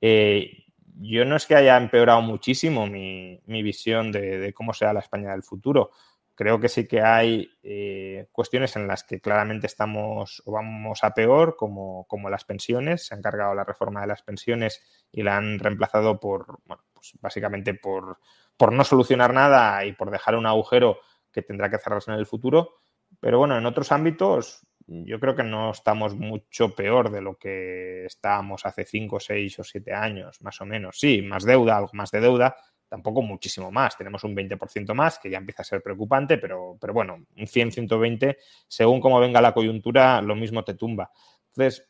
Eh, 0.00 0.64
yo 1.02 1.24
no 1.24 1.36
es 1.36 1.46
que 1.46 1.56
haya 1.56 1.76
empeorado 1.76 2.20
muchísimo 2.20 2.86
mi, 2.86 3.40
visión 3.46 4.12
de, 4.12 4.52
cómo 4.54 4.74
será 4.74 4.92
la 4.92 5.00
España 5.00 5.30
del 5.30 5.42
futuro. 5.42 5.90
Creo 6.34 6.58
que 6.58 6.68
sí 6.68 6.86
que 6.86 7.02
hay 7.02 7.50
eh, 7.62 8.28
cuestiones 8.32 8.76
en 8.76 8.86
las 8.86 9.04
que 9.04 9.20
claramente 9.20 9.66
estamos 9.66 10.42
o 10.46 10.52
vamos 10.52 11.04
a 11.04 11.12
peor, 11.12 11.56
como, 11.56 12.06
como 12.06 12.30
las 12.30 12.44
pensiones. 12.44 13.06
Se 13.06 13.14
han 13.14 13.22
cargado 13.22 13.54
la 13.54 13.64
reforma 13.64 14.00
de 14.00 14.06
las 14.06 14.22
pensiones 14.22 14.82
y 15.12 15.22
la 15.22 15.36
han 15.36 15.58
reemplazado 15.58 16.18
por, 16.18 16.60
bueno, 16.64 16.82
pues 16.94 17.12
básicamente 17.20 17.74
por, 17.74 18.18
por 18.56 18.72
no 18.72 18.84
solucionar 18.84 19.34
nada 19.34 19.84
y 19.84 19.92
por 19.92 20.10
dejar 20.10 20.36
un 20.36 20.46
agujero 20.46 20.98
que 21.32 21.42
tendrá 21.42 21.70
que 21.70 21.78
cerrarse 21.78 22.10
en 22.10 22.18
el 22.18 22.26
futuro. 22.26 22.80
Pero 23.20 23.38
bueno, 23.38 23.58
en 23.58 23.66
otros 23.66 23.92
ámbitos 23.92 24.66
yo 24.90 25.20
creo 25.20 25.36
que 25.36 25.44
no 25.44 25.70
estamos 25.70 26.16
mucho 26.16 26.74
peor 26.74 27.10
de 27.10 27.20
lo 27.20 27.38
que 27.38 28.04
estábamos 28.06 28.66
hace 28.66 28.84
5, 28.84 29.20
6 29.20 29.60
o 29.60 29.64
7 29.64 29.94
años, 29.94 30.42
más 30.42 30.60
o 30.60 30.66
menos. 30.66 30.98
Sí, 30.98 31.22
más 31.22 31.44
deuda, 31.44 31.76
algo 31.76 31.90
más 31.92 32.10
de 32.10 32.20
deuda, 32.20 32.56
tampoco 32.88 33.22
muchísimo 33.22 33.70
más. 33.70 33.96
Tenemos 33.96 34.24
un 34.24 34.34
20% 34.34 34.92
más, 34.92 35.20
que 35.20 35.30
ya 35.30 35.38
empieza 35.38 35.62
a 35.62 35.64
ser 35.64 35.80
preocupante, 35.80 36.38
pero, 36.38 36.76
pero 36.80 36.92
bueno, 36.92 37.24
un 37.36 37.46
100, 37.46 37.70
120, 37.70 38.38
según 38.66 39.00
cómo 39.00 39.20
venga 39.20 39.40
la 39.40 39.54
coyuntura, 39.54 40.20
lo 40.22 40.34
mismo 40.34 40.64
te 40.64 40.74
tumba. 40.74 41.12
Entonces, 41.54 41.88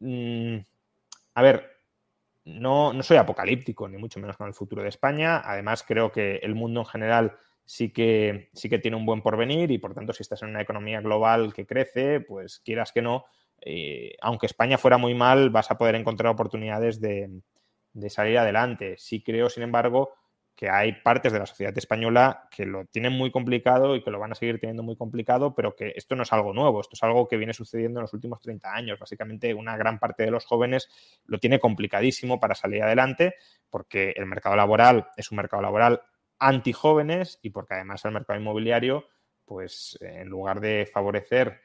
mm, 0.00 0.58
a 1.34 1.42
ver, 1.42 1.70
no, 2.44 2.92
no 2.92 3.02
soy 3.02 3.16
apocalíptico, 3.16 3.88
ni 3.88 3.96
mucho 3.96 4.20
menos 4.20 4.36
con 4.36 4.46
el 4.46 4.54
futuro 4.54 4.82
de 4.82 4.90
España. 4.90 5.40
Además, 5.42 5.84
creo 5.88 6.12
que 6.12 6.36
el 6.36 6.54
mundo 6.54 6.80
en 6.80 6.86
general 6.86 7.38
sí 7.64 7.92
que, 7.92 8.50
sí 8.52 8.68
que 8.68 8.78
tiene 8.78 8.96
un 8.96 9.06
buen 9.06 9.22
porvenir 9.22 9.70
y 9.70 9.78
por 9.78 9.94
tanto 9.94 10.12
si 10.12 10.22
estás 10.22 10.42
en 10.42 10.50
una 10.50 10.62
economía 10.62 11.00
global 11.00 11.52
que 11.54 11.66
crece, 11.66 12.20
pues 12.20 12.60
quieras 12.64 12.92
que 12.92 13.02
no, 13.02 13.24
eh, 13.64 14.16
aunque 14.20 14.46
España 14.46 14.76
fuera 14.76 14.98
muy 14.98 15.14
mal, 15.14 15.50
vas 15.50 15.70
a 15.70 15.78
poder 15.78 15.94
encontrar 15.94 16.32
oportunidades 16.32 17.00
de, 17.00 17.30
salir 18.08 18.38
adelante. 18.38 18.96
Sí 18.98 19.22
creo, 19.22 19.48
sin 19.48 19.62
embargo, 19.62 20.14
que 20.56 20.68
hay 20.68 20.92
partes 20.92 21.32
de 21.32 21.38
la 21.38 21.46
sociedad 21.46 21.76
española 21.76 22.48
que 22.50 22.66
lo 22.66 22.84
tienen 22.86 23.12
muy 23.12 23.30
complicado 23.30 23.96
y 23.96 24.02
que 24.02 24.10
lo 24.10 24.18
van 24.18 24.32
a 24.32 24.34
seguir 24.34 24.58
teniendo 24.58 24.82
muy 24.82 24.96
complicado, 24.96 25.54
pero 25.54 25.74
que 25.74 25.92
esto 25.96 26.16
no 26.16 26.24
es 26.24 26.32
algo 26.32 26.52
nuevo, 26.52 26.80
esto 26.80 26.94
es 26.94 27.02
algo 27.02 27.26
que 27.28 27.36
viene 27.36 27.54
sucediendo 27.54 28.00
en 28.00 28.02
los 28.02 28.12
últimos 28.12 28.40
30 28.40 28.74
años. 28.74 28.98
Básicamente, 28.98 29.54
una 29.54 29.76
gran 29.76 29.98
parte 29.98 30.24
de 30.24 30.30
los 30.30 30.44
jóvenes 30.44 30.88
lo 31.26 31.38
tiene 31.38 31.58
complicadísimo 31.60 32.40
para 32.40 32.54
salir 32.54 32.82
adelante 32.82 33.34
porque 33.70 34.12
el 34.16 34.26
mercado 34.26 34.56
laboral 34.56 35.08
es 35.16 35.30
un 35.30 35.36
mercado 35.36 35.62
laboral 35.62 36.02
antijóvenes 36.42 37.38
y 37.42 37.50
porque 37.50 37.74
además 37.74 38.04
el 38.04 38.12
mercado 38.12 38.38
inmobiliario, 38.38 39.06
pues 39.44 39.96
en 40.00 40.28
lugar 40.28 40.60
de 40.60 40.88
favorecer 40.92 41.60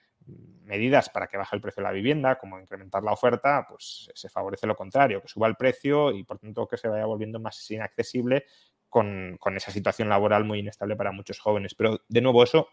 medidas 0.64 1.10
para 1.10 1.28
que 1.28 1.38
baje 1.38 1.56
el 1.56 1.62
precio 1.62 1.82
de 1.82 1.90
la 1.90 1.94
vivienda, 1.94 2.38
como 2.38 2.60
incrementar 2.60 3.02
la 3.04 3.14
oferta, 3.14 3.66
pues 3.68 4.10
se 4.14 4.30
favorece 4.30 4.68
lo 4.68 4.76
contrario, 4.76 5.22
que 5.22 5.28
suba 5.28 5.48
el 5.48 5.56
precio 5.56 6.12
y 6.12 6.24
por 6.24 6.40
tanto 6.40 6.68
que 6.68 6.78
se 6.78 6.88
vaya 6.88 7.06
volviendo 7.06 7.40
más 7.40 7.70
inaccesible 7.72 8.46
con, 8.90 9.38
esa 9.56 9.72
situación 9.72 10.10
laboral 10.10 10.44
muy 10.46 10.60
inestable 10.60 10.96
para 10.96 11.12
muchos 11.12 11.40
jóvenes. 11.40 11.74
Pero 11.76 12.02
de 12.08 12.22
nuevo, 12.22 12.44
eso 12.44 12.68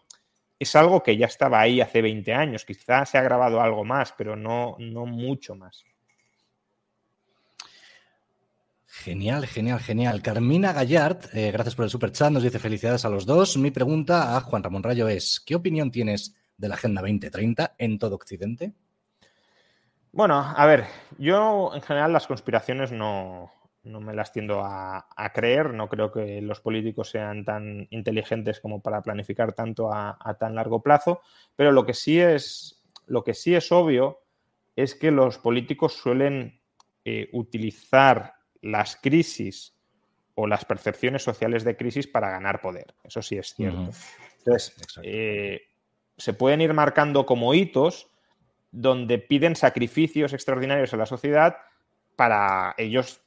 es 0.59 0.75
algo 0.75 1.01
que 1.01 1.17
ya 1.17 1.25
estaba 1.25 1.59
ahí 1.59 1.81
hace 1.81 2.01
20 2.01 2.33
años, 2.33 2.65
quizás 2.65 3.09
se 3.09 3.17
ha 3.17 3.21
agravado 3.21 3.61
algo 3.61 3.83
más, 3.83 4.13
pero 4.17 4.35
no, 4.35 4.75
no 4.79 5.05
mucho 5.05 5.55
más. 5.55 5.83
Genial, 9.03 9.45
genial, 9.45 9.79
genial. 9.79 10.21
Carmina 10.21 10.73
Gallard, 10.73 11.19
eh, 11.33 11.51
gracias 11.51 11.75
por 11.75 11.83
el 11.83 11.91
super 11.91 12.11
chat, 12.11 12.31
nos 12.31 12.41
dice 12.41 12.59
felicidades 12.59 13.05
a 13.05 13.09
los 13.09 13.25
dos. 13.25 13.57
Mi 13.57 13.69
pregunta 13.69 14.35
a 14.35 14.41
Juan 14.41 14.63
Ramón 14.63 14.81
Rayo 14.81 15.07
es, 15.07 15.43
¿qué 15.45 15.53
opinión 15.53 15.91
tienes 15.91 16.33
de 16.57 16.69
la 16.69 16.75
Agenda 16.75 17.01
2030 17.01 17.75
en 17.77 17.99
todo 17.99 18.15
Occidente? 18.15 18.73
Bueno, 20.11 20.35
a 20.39 20.65
ver, 20.65 20.85
yo 21.17 21.71
en 21.75 21.81
general 21.81 22.13
las 22.13 22.25
conspiraciones 22.25 22.91
no, 22.91 23.51
me 23.83 24.13
las 24.13 24.31
tiendo 24.31 24.61
a, 24.63 25.05
creer, 25.33 25.73
no 25.73 25.89
creo 25.89 26.11
que 26.11 26.41
los 26.41 26.61
políticos 26.61 27.09
sean 27.09 27.43
tan 27.43 27.87
inteligentes 27.91 28.59
como 28.59 28.81
para 28.81 29.03
planificar 29.03 29.53
tanto 29.53 29.93
a, 29.93 30.17
tan 30.39 30.55
largo 30.55 30.81
plazo, 30.81 31.19
pero 31.55 31.71
lo 31.73 31.85
que 31.85 31.93
sí 31.93 32.19
es, 32.19 32.81
lo 33.07 33.23
que 33.23 33.33
sí 33.33 33.53
es 33.53 33.71
obvio 33.71 34.21
es 34.75 34.95
que 34.95 35.11
los 35.11 35.37
políticos 35.37 35.93
suelen 35.93 36.61
eh, 37.03 37.29
utilizar 37.33 38.34
las 38.65 38.95
crisis 38.95 39.75
o 40.33 40.47
las 40.47 40.65
percepciones 40.65 41.23
sociales 41.23 41.63
de 41.63 41.77
crisis 41.77 42.07
para 42.07 42.31
ganar 42.31 42.61
poder. 42.61 42.95
Eso 43.03 43.21
sí 43.21 43.37
es 43.37 43.53
cierto. 43.53 43.91
Entonces, 44.39 44.75
eh, 45.03 45.61
se 46.17 46.33
pueden 46.33 46.61
ir 46.61 46.73
marcando 46.73 47.25
como 47.25 47.53
hitos 47.53 48.09
donde 48.71 49.19
piden 49.19 49.55
sacrificios 49.55 50.33
extraordinarios 50.33 50.93
a 50.93 50.97
la 50.97 51.05
sociedad 51.05 51.57
para 52.15 52.73
ellos, 52.77 53.21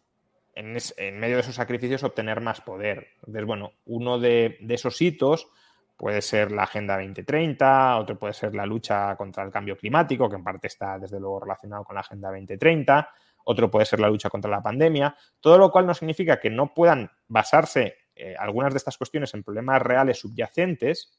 en, 0.55 0.73
medio 1.21 1.37
de 1.37 1.43
esos 1.43 1.55
sacrificios, 1.55 2.03
obtener 2.03 2.41
más 2.41 2.61
poder. 2.61 3.07
Entonces, 3.21 3.47
bueno, 3.47 3.73
uno 3.87 4.19
de, 4.19 4.59
de, 4.61 4.75
esos 4.75 5.01
hitos 5.01 5.49
puede 5.97 6.21
ser 6.21 6.51
la 6.51 6.65
Agenda 6.65 6.97
2030, 6.97 7.97
otro 7.97 8.19
puede 8.19 8.35
ser 8.35 8.55
la 8.57 8.67
lucha 8.67 9.17
contra 9.17 9.45
el 9.45 9.53
cambio 9.53 9.77
climático, 9.77 10.29
que 10.29 10.37
en 10.37 10.45
parte 10.45 10.67
está 10.67 10.99
desde 10.99 11.21
luego 11.21 11.41
relacionado 11.41 11.85
con 11.85 11.95
la 11.95 12.01
Agenda 12.01 12.29
2030 12.29 13.09
otro 13.49 13.71
puede 13.71 13.87
ser 13.87 13.99
la 13.99 14.11
lucha 14.11 14.29
contra 14.29 14.51
la 14.51 14.63
pandemia, 14.63 15.17
todo 15.41 15.57
lo 15.57 15.71
cual 15.71 15.87
no 15.87 15.95
significa 15.95 16.39
que 16.39 16.51
no 16.51 16.75
puedan 16.75 17.11
basarse 17.29 17.97
eh, 18.15 18.35
algunas 18.39 18.75
de 18.75 18.77
estas 18.77 18.99
cuestiones 18.99 19.33
en 19.33 19.43
problemas 19.43 19.81
reales 19.81 20.19
subyacentes, 20.19 21.19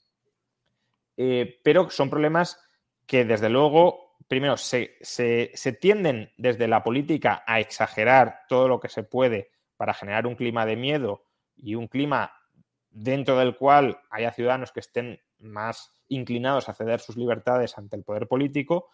eh, 1.17 1.59
pero 1.63 1.89
son 1.89 2.11
problemas 2.11 2.59
que 3.07 3.25
desde 3.25 3.49
luego, 3.49 4.15
primero, 4.27 4.57
se, 4.57 4.97
se 5.01 5.73
tienden 5.81 6.31
desde 6.37 6.67
la 6.67 6.83
política 6.83 7.43
a 7.47 7.59
exagerar 7.59 8.41
todo 8.47 8.67
lo 8.67 8.79
que 8.79 8.89
se 8.89 9.01
puede 9.01 9.49
para 9.75 9.95
generar 9.95 10.27
un 10.27 10.35
clima 10.35 10.67
de 10.67 10.75
miedo 10.75 11.23
y 11.55 11.73
un 11.73 11.87
clima 11.87 12.31
dentro 12.91 13.39
del 13.39 13.57
cual 13.57 14.01
haya 14.11 14.31
ciudadanos 14.31 14.71
que 14.71 14.81
estén 14.81 15.19
más 15.39 15.99
inclinados 16.09 16.69
a 16.69 16.75
ceder 16.75 16.99
sus 16.99 17.17
libertades 17.17 17.75
ante 17.79 17.95
el 17.95 18.03
poder 18.03 18.27
político 18.27 18.89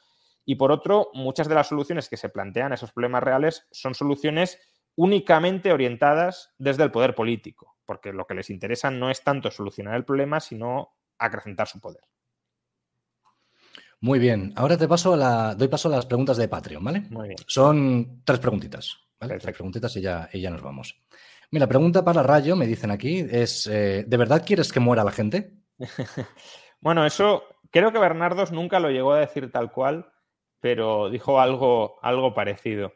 y 0.46 0.56
por 0.56 0.72
otro, 0.72 1.10
muchas 1.14 1.48
de 1.48 1.56
las 1.56 1.68
soluciones 1.68 2.08
que 2.08 2.18
se 2.18 2.30
plantean 2.30 2.72
a 2.72 2.76
esos 2.76 2.92
problemas 2.92 3.24
reales 3.24 3.68
son 3.72 3.96
soluciones 3.96 4.60
únicamente 4.96 5.74
orientadas 5.74 6.54
desde 6.58 6.84
el 6.84 6.92
poder 6.92 7.16
político, 7.16 7.78
porque 7.86 8.14
lo 8.14 8.26
que 8.26 8.36
les 8.36 8.50
interesa 8.50 8.92
no 8.92 9.10
es 9.10 9.24
tanto 9.24 9.52
solucionar 9.52 9.96
el 9.96 10.06
problema, 10.06 10.40
sino 10.40 10.94
acrecentar 11.18 11.68
su 11.68 11.80
poder. 11.80 12.04
Muy 14.02 14.20
bien, 14.20 14.54
ahora 14.56 14.78
te 14.78 14.88
paso 14.88 15.14
a 15.14 15.18
la, 15.18 15.56
doy 15.56 15.68
paso 15.68 15.88
a 15.88 15.92
las 15.92 16.06
preguntas 16.06 16.38
de 16.38 16.48
Patreon, 16.48 16.84
¿vale? 16.84 17.02
Muy 17.10 17.30
bien. 17.30 17.40
Son 17.48 18.22
tres 18.24 18.40
preguntitas, 18.40 18.98
¿vale? 19.20 19.40
Tres 19.40 19.56
preguntitas 19.56 19.96
y 19.98 20.02
ya, 20.02 20.30
y 20.32 20.42
ya 20.42 20.52
nos 20.52 20.62
vamos. 20.62 21.02
Mira, 21.52 21.68
pregunta 21.68 22.04
para 22.04 22.22
Rayo, 22.22 22.56
me 22.56 22.68
dicen 22.68 22.92
aquí, 22.92 23.26
es, 23.30 23.68
eh, 23.68 24.04
¿de 24.06 24.18
verdad 24.18 24.44
quieres 24.46 24.72
que 24.72 24.80
muera 24.80 25.04
la 25.04 25.12
gente? 25.12 25.54
bueno, 26.82 27.06
eso 27.06 27.44
creo 27.72 27.92
que 27.92 28.00
Bernardos 28.00 28.52
nunca 28.52 28.80
lo 28.80 28.90
llegó 28.90 29.14
a 29.14 29.20
decir 29.20 29.52
tal 29.52 29.72
cual, 29.72 30.12
pero 30.66 31.12
dijo 31.12 31.40
algo, 31.40 32.00
algo 32.02 32.34
parecido. 32.34 32.96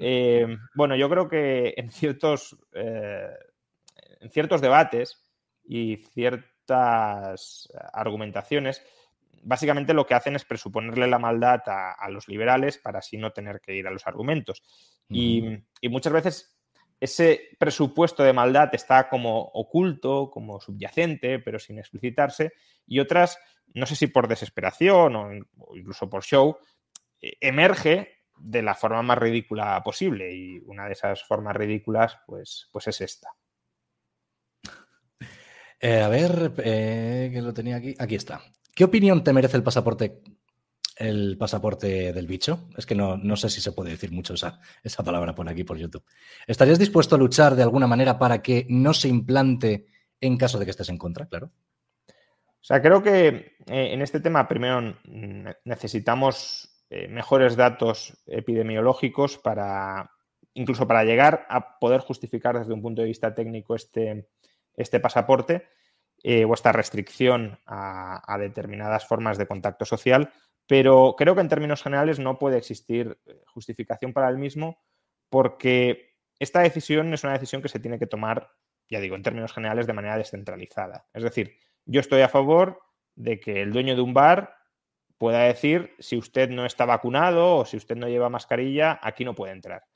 Eh, 0.00 0.48
bueno, 0.74 0.96
yo 0.96 1.08
creo 1.08 1.28
que 1.28 1.72
en 1.76 1.92
ciertos, 1.92 2.58
eh, 2.72 3.28
en 4.20 4.30
ciertos 4.32 4.60
debates 4.60 5.24
y 5.64 5.98
ciertas 6.12 7.72
argumentaciones, 7.92 8.82
básicamente 9.44 9.94
lo 9.94 10.04
que 10.04 10.14
hacen 10.14 10.34
es 10.34 10.44
presuponerle 10.44 11.06
la 11.06 11.20
maldad 11.20 11.62
a, 11.66 12.10
los 12.10 12.26
liberales 12.26 12.78
para 12.78 12.98
así 12.98 13.16
no 13.16 13.30
tener 13.30 13.60
que 13.60 13.76
ir 13.76 13.86
a 13.86 13.92
los 13.92 14.08
argumentos. 14.08 14.64
y, 15.08 15.40
y, 15.80 15.88
muchas 15.88 16.12
veces 16.12 16.58
ese 16.98 17.50
presupuesto 17.60 18.24
de 18.24 18.32
maldad 18.32 18.70
está 18.74 19.08
como 19.08 19.38
oculto, 19.40 20.32
como 20.32 20.60
subyacente, 20.60 21.38
pero 21.38 21.60
sin 21.60 21.78
explicitarse, 21.78 22.54
y 22.88 22.98
otras, 22.98 23.38
no 23.72 23.86
sé 23.86 23.94
si 23.94 24.08
por 24.08 24.26
desesperación 24.26 25.14
o 25.14 25.76
incluso 25.76 26.10
por 26.10 26.24
show, 26.24 26.58
emerge 27.40 28.22
de 28.36 28.62
la 28.62 28.74
forma 28.74 29.02
más 29.02 29.18
ridícula 29.18 29.82
posible 29.82 30.34
y 30.34 30.58
una 30.66 30.86
de 30.86 30.92
esas 30.92 31.22
formas 31.24 31.56
ridículas 31.56 32.18
pues, 32.26 32.68
pues 32.72 32.88
es 32.88 33.00
esta. 33.00 33.30
Eh, 35.80 36.00
a 36.00 36.08
ver, 36.08 36.52
eh, 36.58 37.30
que 37.32 37.42
lo 37.42 37.52
tenía 37.52 37.76
aquí. 37.76 37.94
Aquí 37.98 38.14
está. 38.14 38.40
¿Qué 38.74 38.84
opinión 38.84 39.22
te 39.22 39.32
merece 39.32 39.56
el 39.56 39.62
pasaporte 39.62 40.22
el 40.96 41.36
pasaporte 41.36 42.12
del 42.12 42.26
bicho. 42.26 42.68
Es 42.76 42.86
que 42.86 42.94
no, 42.94 43.16
no 43.16 43.36
sé 43.36 43.50
si 43.50 43.60
se 43.60 43.72
puede 43.72 43.90
decir 43.90 44.12
mucho 44.12 44.34
esa, 44.34 44.60
esa, 44.82 45.02
palabra 45.02 45.34
por 45.34 45.48
aquí, 45.48 45.64
por 45.64 45.76
YouTube. 45.76 46.04
¿Estarías 46.46 46.78
dispuesto 46.78 47.16
a 47.16 47.18
luchar 47.18 47.56
de 47.56 47.62
alguna 47.62 47.86
manera 47.86 48.18
para 48.18 48.42
que 48.42 48.66
no 48.68 48.94
se 48.94 49.08
implante 49.08 49.86
en 50.20 50.36
caso 50.36 50.58
de 50.58 50.64
que 50.64 50.70
estés 50.70 50.88
en 50.88 50.98
contra? 50.98 51.26
Claro. 51.26 51.50
O 52.06 52.66
sea, 52.66 52.80
creo 52.80 53.02
que 53.02 53.56
eh, 53.66 53.92
en 53.92 54.02
este 54.02 54.20
tema 54.20 54.48
primero 54.48 54.96
necesitamos 55.64 56.73
eh, 56.90 57.08
mejores 57.08 57.56
datos 57.56 58.22
epidemiológicos 58.26 59.38
para, 59.38 60.10
incluso 60.54 60.86
para 60.86 61.04
llegar 61.04 61.46
a 61.48 61.78
poder 61.78 62.00
justificar 62.00 62.58
desde 62.58 62.72
un 62.72 62.82
punto 62.82 63.02
de 63.02 63.08
vista 63.08 63.34
técnico 63.34 63.74
este, 63.74 64.28
este 64.76 65.00
pasaporte 65.00 65.66
eh, 66.22 66.44
o 66.44 66.54
esta 66.54 66.72
restricción 66.72 67.58
a, 67.66 68.36
determinadas 68.38 69.06
formas 69.06 69.36
de 69.36 69.46
contacto 69.46 69.84
social, 69.84 70.32
pero 70.66 71.14
creo 71.18 71.34
que 71.34 71.42
en 71.42 71.48
términos 71.48 71.82
generales 71.82 72.18
no 72.18 72.38
puede 72.38 72.56
existir 72.56 73.18
eh, 73.26 73.42
justificación 73.46 74.12
para 74.12 74.28
el 74.28 74.38
mismo 74.38 74.78
porque 75.28 76.14
esta 76.38 76.60
decisión 76.60 77.12
es 77.12 77.24
una 77.24 77.34
decisión 77.34 77.60
que 77.60 77.68
se 77.68 77.78
tiene 77.78 77.98
que 77.98 78.06
tomar, 78.06 78.50
ya 78.88 79.00
digo, 79.00 79.16
en 79.16 79.22
términos 79.22 79.52
generales 79.52 79.86
de 79.86 79.92
manera 79.92 80.16
descentralizada. 80.16 81.06
Es 81.12 81.22
decir, 81.22 81.58
yo 81.84 82.00
estoy 82.00 82.22
a 82.22 82.28
favor 82.28 82.80
de 83.14 83.40
que 83.40 83.60
el 83.62 83.72
dueño 83.72 83.94
de 83.94 84.00
un 84.00 84.14
bar 84.14 84.54
pueda 85.24 85.44
decir 85.44 85.94
si 86.00 86.18
usted 86.18 86.50
no 86.50 86.66
está 86.66 86.84
vacunado 86.84 87.56
o 87.56 87.64
si 87.64 87.78
usted 87.78 87.96
no 87.96 88.08
lleva 88.08 88.28
mascarilla, 88.28 89.00
aquí 89.00 89.24
no 89.24 89.34
puede 89.34 89.54
entrar. 89.54 89.86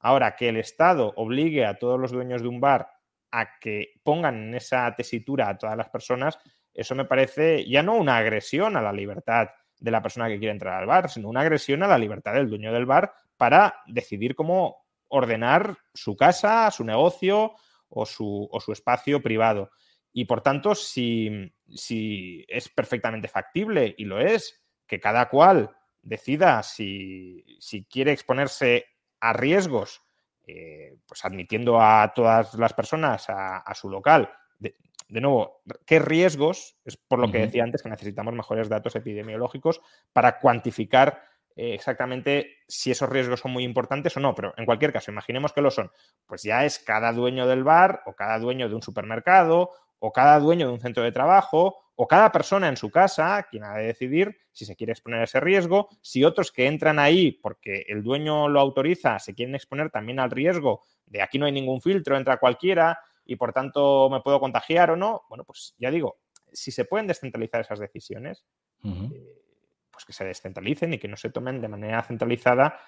Ahora, 0.00 0.34
que 0.34 0.48
el 0.48 0.56
Estado 0.56 1.12
obligue 1.14 1.64
a 1.64 1.78
todos 1.78 2.00
los 2.00 2.10
dueños 2.10 2.42
de 2.42 2.48
un 2.48 2.58
bar 2.58 2.88
a 3.30 3.60
que 3.60 3.92
pongan 4.02 4.48
en 4.48 4.54
esa 4.56 4.92
tesitura 4.96 5.48
a 5.48 5.56
todas 5.56 5.76
las 5.76 5.88
personas, 5.88 6.36
eso 6.74 6.96
me 6.96 7.04
parece 7.04 7.64
ya 7.64 7.84
no 7.84 7.94
una 7.94 8.16
agresión 8.16 8.76
a 8.76 8.82
la 8.82 8.92
libertad 8.92 9.50
de 9.78 9.90
la 9.92 10.02
persona 10.02 10.26
que 10.26 10.40
quiere 10.40 10.50
entrar 10.50 10.80
al 10.80 10.88
bar, 10.88 11.08
sino 11.08 11.28
una 11.28 11.42
agresión 11.42 11.84
a 11.84 11.86
la 11.86 11.96
libertad 11.96 12.34
del 12.34 12.50
dueño 12.50 12.72
del 12.72 12.84
bar 12.84 13.12
para 13.36 13.76
decidir 13.86 14.34
cómo 14.34 14.84
ordenar 15.06 15.76
su 15.94 16.16
casa, 16.16 16.68
su 16.72 16.82
negocio 16.82 17.52
o 17.88 18.04
su, 18.04 18.50
espacio 18.72 19.22
privado. 19.22 19.70
Y 20.12 20.24
por 20.24 20.40
tanto, 20.40 20.74
si, 20.74 21.54
es 21.68 22.68
perfectamente 22.68 23.28
factible, 23.28 23.94
y 23.96 24.06
lo 24.06 24.18
es, 24.18 24.61
que 24.92 25.00
cada 25.00 25.30
cual 25.30 25.74
decida 26.02 26.62
si, 26.62 27.46
quiere 27.88 28.12
exponerse 28.12 28.84
a 29.20 29.32
riesgos, 29.32 30.02
eh, 30.46 30.98
pues 31.06 31.24
admitiendo 31.24 31.80
a 31.80 32.12
todas 32.14 32.52
las 32.56 32.74
personas 32.74 33.24
a 33.30 33.74
su 33.74 33.88
local. 33.88 34.30
De 34.58 35.20
nuevo, 35.22 35.62
¿qué 35.86 35.98
riesgos? 35.98 36.76
Es 36.84 36.98
por 36.98 37.20
lo 37.20 37.32
que 37.32 37.38
decía 37.38 37.64
antes 37.64 37.82
que 37.82 37.88
necesitamos 37.88 38.34
mejores 38.34 38.68
datos 38.68 38.94
epidemiológicos 38.94 39.80
para 40.12 40.38
cuantificar 40.38 41.22
eh, 41.56 41.72
exactamente 41.72 42.58
si 42.68 42.90
esos 42.90 43.08
riesgos 43.08 43.40
son 43.40 43.52
muy 43.52 43.64
importantes 43.64 44.14
o 44.18 44.20
no, 44.20 44.34
pero 44.34 44.52
en 44.58 44.66
cualquier 44.66 44.92
caso, 44.92 45.10
imaginemos 45.10 45.54
que 45.54 45.62
lo 45.62 45.70
son, 45.70 45.90
pues 46.26 46.42
ya 46.42 46.66
es 46.66 46.78
cada 46.78 47.12
dueño 47.12 47.46
del 47.46 47.64
bar 47.64 48.02
o 48.04 48.14
cada 48.14 48.38
dueño 48.38 48.68
de 48.68 48.74
un 48.74 48.82
supermercado 48.82 49.70
o 50.00 50.12
cada 50.12 50.38
dueño 50.38 50.66
de 50.66 50.74
un 50.74 50.80
centro 50.80 51.02
de 51.02 51.12
trabajo 51.12 51.81
o 51.94 52.08
cada 52.08 52.32
persona 52.32 52.68
en 52.68 52.76
su 52.76 52.90
casa 52.90 53.46
quien 53.50 53.64
ha 53.64 53.74
de 53.74 53.86
decidir 53.86 54.36
si 54.52 54.64
se 54.64 54.76
quiere 54.76 54.92
exponer 54.92 55.20
a 55.20 55.24
ese 55.24 55.40
riesgo, 55.40 55.88
si 56.00 56.24
otros 56.24 56.52
que 56.52 56.66
entran 56.66 56.98
ahí 56.98 57.32
porque 57.32 57.84
el 57.88 58.02
dueño 58.02 58.48
lo 58.48 58.60
autoriza 58.60 59.18
se 59.18 59.34
quieren 59.34 59.54
exponer 59.54 59.90
también 59.90 60.18
al 60.18 60.30
riesgo 60.30 60.82
de 61.12 61.22
aquí 61.22 61.38
no 61.38 61.46
hay 61.46 61.52
ningún 61.52 61.80
filtro, 61.80 62.16
entra 62.16 62.38
cualquiera, 62.38 62.98
y 63.24 63.36
por 63.36 63.52
tanto 63.52 64.08
me 64.10 64.20
puedo 64.20 64.40
contagiar 64.40 64.90
o 64.90 64.96
no, 64.96 65.22
bueno, 65.28 65.44
pues 65.44 65.74
ya 65.78 65.90
digo, 65.90 66.20
si 66.50 66.72
se 66.72 66.86
pueden 66.86 67.06
descentralizar 67.06 67.60
esas 67.60 67.78
decisiones, 67.78 68.44
eh, 68.84 69.42
pues 69.90 70.04
que 70.04 70.12
se 70.12 70.24
descentralicen 70.24 70.94
y 70.94 70.98
que 70.98 71.08
no 71.08 71.16
se 71.16 71.30
tomen 71.30 71.60
de 71.60 71.68
manera 71.68 72.02
centralizada 72.02 72.80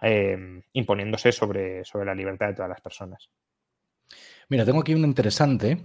em, 0.00 0.62
imponiéndose 0.72 1.32
sobre, 1.32 1.84
sobre 1.84 2.06
la 2.06 2.14
libertad 2.14 2.48
de 2.48 2.54
todas 2.54 2.70
las 2.70 2.80
personas. 2.80 3.30
Mira, 4.48 4.64
tengo 4.64 4.80
aquí 4.80 4.94
un 4.94 5.04
interesante. 5.04 5.78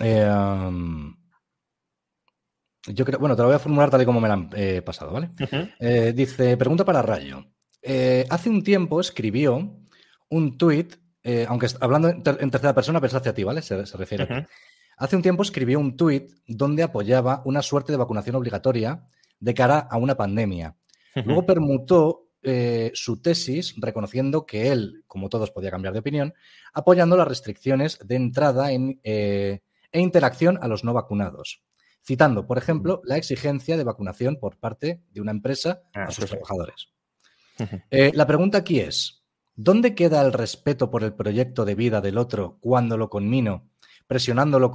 Em, 0.00 1.14
yo 2.86 3.04
creo, 3.04 3.18
bueno, 3.18 3.36
te 3.36 3.42
lo 3.42 3.48
voy 3.48 3.56
a 3.56 3.60
formular 3.60 3.90
tal 3.90 4.02
y 4.02 4.04
como 4.04 4.20
me 4.20 4.28
lo 4.28 4.34
han 4.34 4.50
eh, 4.54 4.82
pasado, 4.82 5.12
¿vale? 5.12 5.30
Eh, 5.78 6.12
dice, 6.14 6.56
pregunta 6.56 6.84
para 6.84 7.02
Rayo. 7.02 7.44
hace 8.28 8.50
un 8.50 8.62
tiempo 8.62 9.00
escribió 9.00 9.78
un 10.28 10.58
tuit 10.58 10.96
eh, 11.24 11.46
aunque 11.48 11.68
hablando 11.80 12.08
en, 12.08 12.22
tercera 12.22 12.74
persona, 12.74 13.00
pero 13.00 13.16
hacia 13.16 13.34
ti, 13.34 13.44
¿vale? 13.44 13.62
Se, 13.62 13.84
refiere 13.96 14.46
Hace 14.96 15.16
un 15.16 15.22
tiempo 15.22 15.42
escribió 15.42 15.78
un 15.78 15.96
tuit 15.96 16.32
donde 16.46 16.82
apoyaba 16.82 17.42
una 17.44 17.62
suerte 17.62 17.92
de 17.92 17.98
vacunación 17.98 18.36
obligatoria 18.36 19.04
de 19.38 19.54
cara 19.54 19.78
a 19.78 19.96
una 19.96 20.16
pandemia. 20.16 20.76
Luego 21.14 21.44
permutó 21.44 22.28
eh, 22.42 22.90
su 22.94 23.20
tesis 23.20 23.74
reconociendo 23.78 24.46
que 24.46 24.70
él, 24.70 25.04
como 25.06 25.28
todos, 25.28 25.50
podía 25.50 25.70
cambiar 25.70 25.92
de 25.92 26.00
opinión, 26.00 26.34
apoyando 26.72 27.16
las 27.16 27.28
restricciones 27.28 27.98
de 28.04 28.16
entrada 28.16 28.72
en, 28.72 29.00
eh, 29.02 29.60
e 29.90 30.00
interacción 30.00 30.58
a 30.62 30.68
los 30.68 30.84
no 30.84 30.92
vacunados, 30.92 31.62
citando, 32.04 32.46
por 32.46 32.58
ejemplo, 32.58 33.00
la 33.04 33.16
exigencia 33.16 33.76
de 33.76 33.84
vacunación 33.84 34.36
por 34.36 34.56
parte 34.58 35.02
de 35.10 35.20
una 35.20 35.30
empresa 35.30 35.82
a 35.94 36.04
ah, 36.04 36.10
sus 36.10 36.26
trabajadores. 36.26 36.88
la 37.90 38.26
pregunta 38.26 38.58
aquí 38.58 38.80
es, 38.80 39.22
¿Dónde 39.54 39.94
queda 39.94 40.22
el 40.22 40.32
respeto 40.32 40.90
por 40.90 41.04
el 41.04 41.12
proyecto 41.12 41.66
de 41.66 41.74
vida 41.74 42.00
del 42.00 42.16
otro 42.16 42.56
cuando 42.60 42.96
lo 42.96 43.10
conmino, 43.10 43.68
presionándolo 44.06 44.72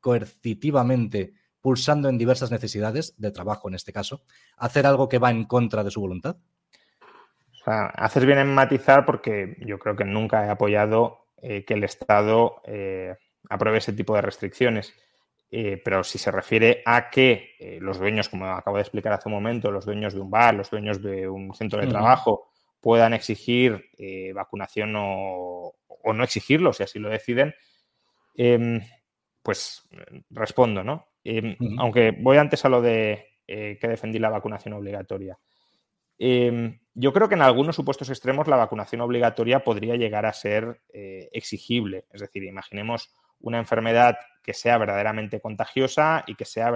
coercitivamente, 0.00 1.32
pulsando 1.62 2.10
en 2.10 2.18
diversas 2.18 2.50
necesidades, 2.50 3.14
de 3.16 3.30
trabajo 3.30 3.68
en 3.68 3.76
este 3.76 3.94
caso, 3.94 4.22
hacer 4.58 4.86
algo 4.86 5.08
que 5.08 5.18
va 5.18 5.30
en 5.30 5.44
contra 5.44 5.82
de 5.82 5.90
su 5.90 6.02
voluntad? 6.02 6.36
O 7.50 7.64
sea, 7.64 7.86
haces 7.86 8.26
bien 8.26 8.38
en 8.38 8.52
matizar 8.52 9.06
porque 9.06 9.56
yo 9.60 9.78
creo 9.78 9.96
que 9.96 10.04
nunca 10.04 10.44
he 10.44 10.50
apoyado 10.50 11.26
eh, 11.40 11.64
que 11.64 11.74
el 11.74 11.84
Estado 11.84 12.60
eh, 12.64 13.16
apruebe 13.48 13.78
ese 13.78 13.94
tipo 13.94 14.14
de 14.14 14.20
restricciones. 14.20 14.92
Eh, 15.52 15.80
pero 15.84 16.04
si 16.04 16.18
se 16.18 16.30
refiere 16.30 16.82
a 16.86 17.10
que 17.10 17.78
los 17.80 17.98
dueños, 17.98 18.28
como 18.28 18.46
acabo 18.46 18.76
de 18.76 18.82
explicar 18.82 19.12
hace 19.12 19.28
un 19.28 19.34
momento, 19.34 19.72
los 19.72 19.84
dueños 19.84 20.14
de 20.14 20.20
un 20.20 20.30
bar, 20.30 20.54
los 20.54 20.70
dueños 20.70 21.02
de 21.02 21.28
un 21.28 21.52
centro 21.54 21.80
de 21.80 21.88
trabajo, 21.88 22.50
puedan 22.80 23.12
exigir 23.12 23.90
eh, 23.98 24.32
vacunación 24.32 24.94
o, 24.96 25.74
no 26.12 26.24
exigirlo, 26.24 26.72
si 26.72 26.82
así 26.82 26.98
lo 26.98 27.10
deciden, 27.10 27.54
em, 28.34 28.80
pues 29.42 29.86
respondo, 30.30 30.82
¿no? 30.82 31.06
Em, 31.22 31.56
aunque 31.78 32.12
voy 32.18 32.38
antes 32.38 32.64
a 32.64 32.68
lo 32.68 32.80
de 32.80 33.26
eh, 33.46 33.78
que 33.80 33.88
defendí 33.88 34.18
la 34.18 34.30
vacunación 34.30 34.74
obligatoria. 34.74 35.38
Em, 36.18 36.80
yo 36.94 37.12
creo 37.12 37.28
que 37.28 37.34
en 37.34 37.42
algunos 37.42 37.76
supuestos 37.76 38.10
extremos 38.10 38.48
la 38.48 38.56
vacunación 38.56 39.02
obligatoria 39.02 39.62
podría 39.62 39.96
llegar 39.96 40.26
a 40.26 40.32
ser 40.32 40.82
eh, 40.92 41.28
exigible. 41.32 42.06
Es 42.12 42.20
decir, 42.20 42.44
imaginemos 42.44 43.14
una 43.40 43.58
enfermedad 43.58 44.16
que 44.42 44.54
sea 44.54 44.78
verdaderamente 44.78 45.40
contagiosa 45.40 46.24
y 46.26 46.34
que 46.34 46.44
sea 46.44 46.70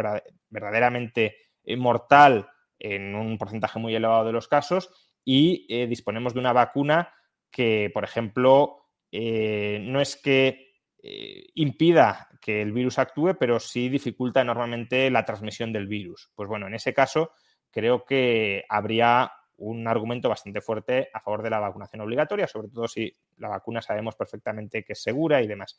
verdaderamente 0.51 1.37
mortal 1.79 2.49
en 2.79 3.15
un 3.15 3.39
porcentaje 3.39 3.79
muy 3.79 3.95
elevado 3.95 4.27
de 4.27 4.33
los 4.33 4.49
casos 4.49 4.91
y 5.25 5.67
eh, 5.69 5.87
disponemos 5.87 6.35
de 6.35 6.41
una 6.41 6.53
vacuna 6.53 7.13
que, 7.51 7.91
por 7.95 8.05
ejemplo, 8.05 8.89
eh, 9.11 9.79
no 9.83 10.01
es 10.01 10.17
que 10.17 10.73
eh, 11.03 11.47
impida 11.55 12.29
que 12.41 12.61
el 12.61 12.73
virus 12.73 12.99
actúe, 12.99 13.37
pero 13.39 13.59
sí 13.59 13.89
dificulta 13.89 14.43
enormemente 14.43 15.11
la 15.11 15.25
transmisión 15.25 15.73
del 15.73 15.87
virus. 15.87 16.31
Pues 16.35 16.49
bueno, 16.49 16.67
en 16.67 16.75
ese 16.75 16.93
caso 16.93 17.33
creo 17.71 18.05
que 18.05 18.65
habría 18.69 19.33
un 19.57 19.87
argumento 19.87 20.29
bastante 20.29 20.61
fuerte 20.61 21.09
a 21.13 21.21
favor 21.21 21.43
de 21.43 21.51
la 21.51 21.61
vacunación 21.61 22.03
obligatoria, 22.03 22.47
sobre 22.47 22.69
todo 22.69 22.89
si 22.89 23.13
la 23.39 23.49
vacuna 23.49 23.81
sabemos 23.81 24.17
perfectamente 24.17 24.85
que 24.85 24.95
es 24.95 25.03
segura 25.03 25.41
y 25.41 25.47
demás. 25.47 25.79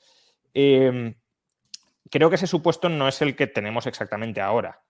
Em, 0.53 1.13
creo 2.09 2.29
que 2.29 2.35
ese 2.35 2.47
supuesto 2.47 2.89
no 2.89 3.07
es 3.07 3.21
el 3.21 3.35
que 3.35 3.47
tenemos 3.47 3.87
exactamente 3.87 4.41
ahora, 4.41 4.81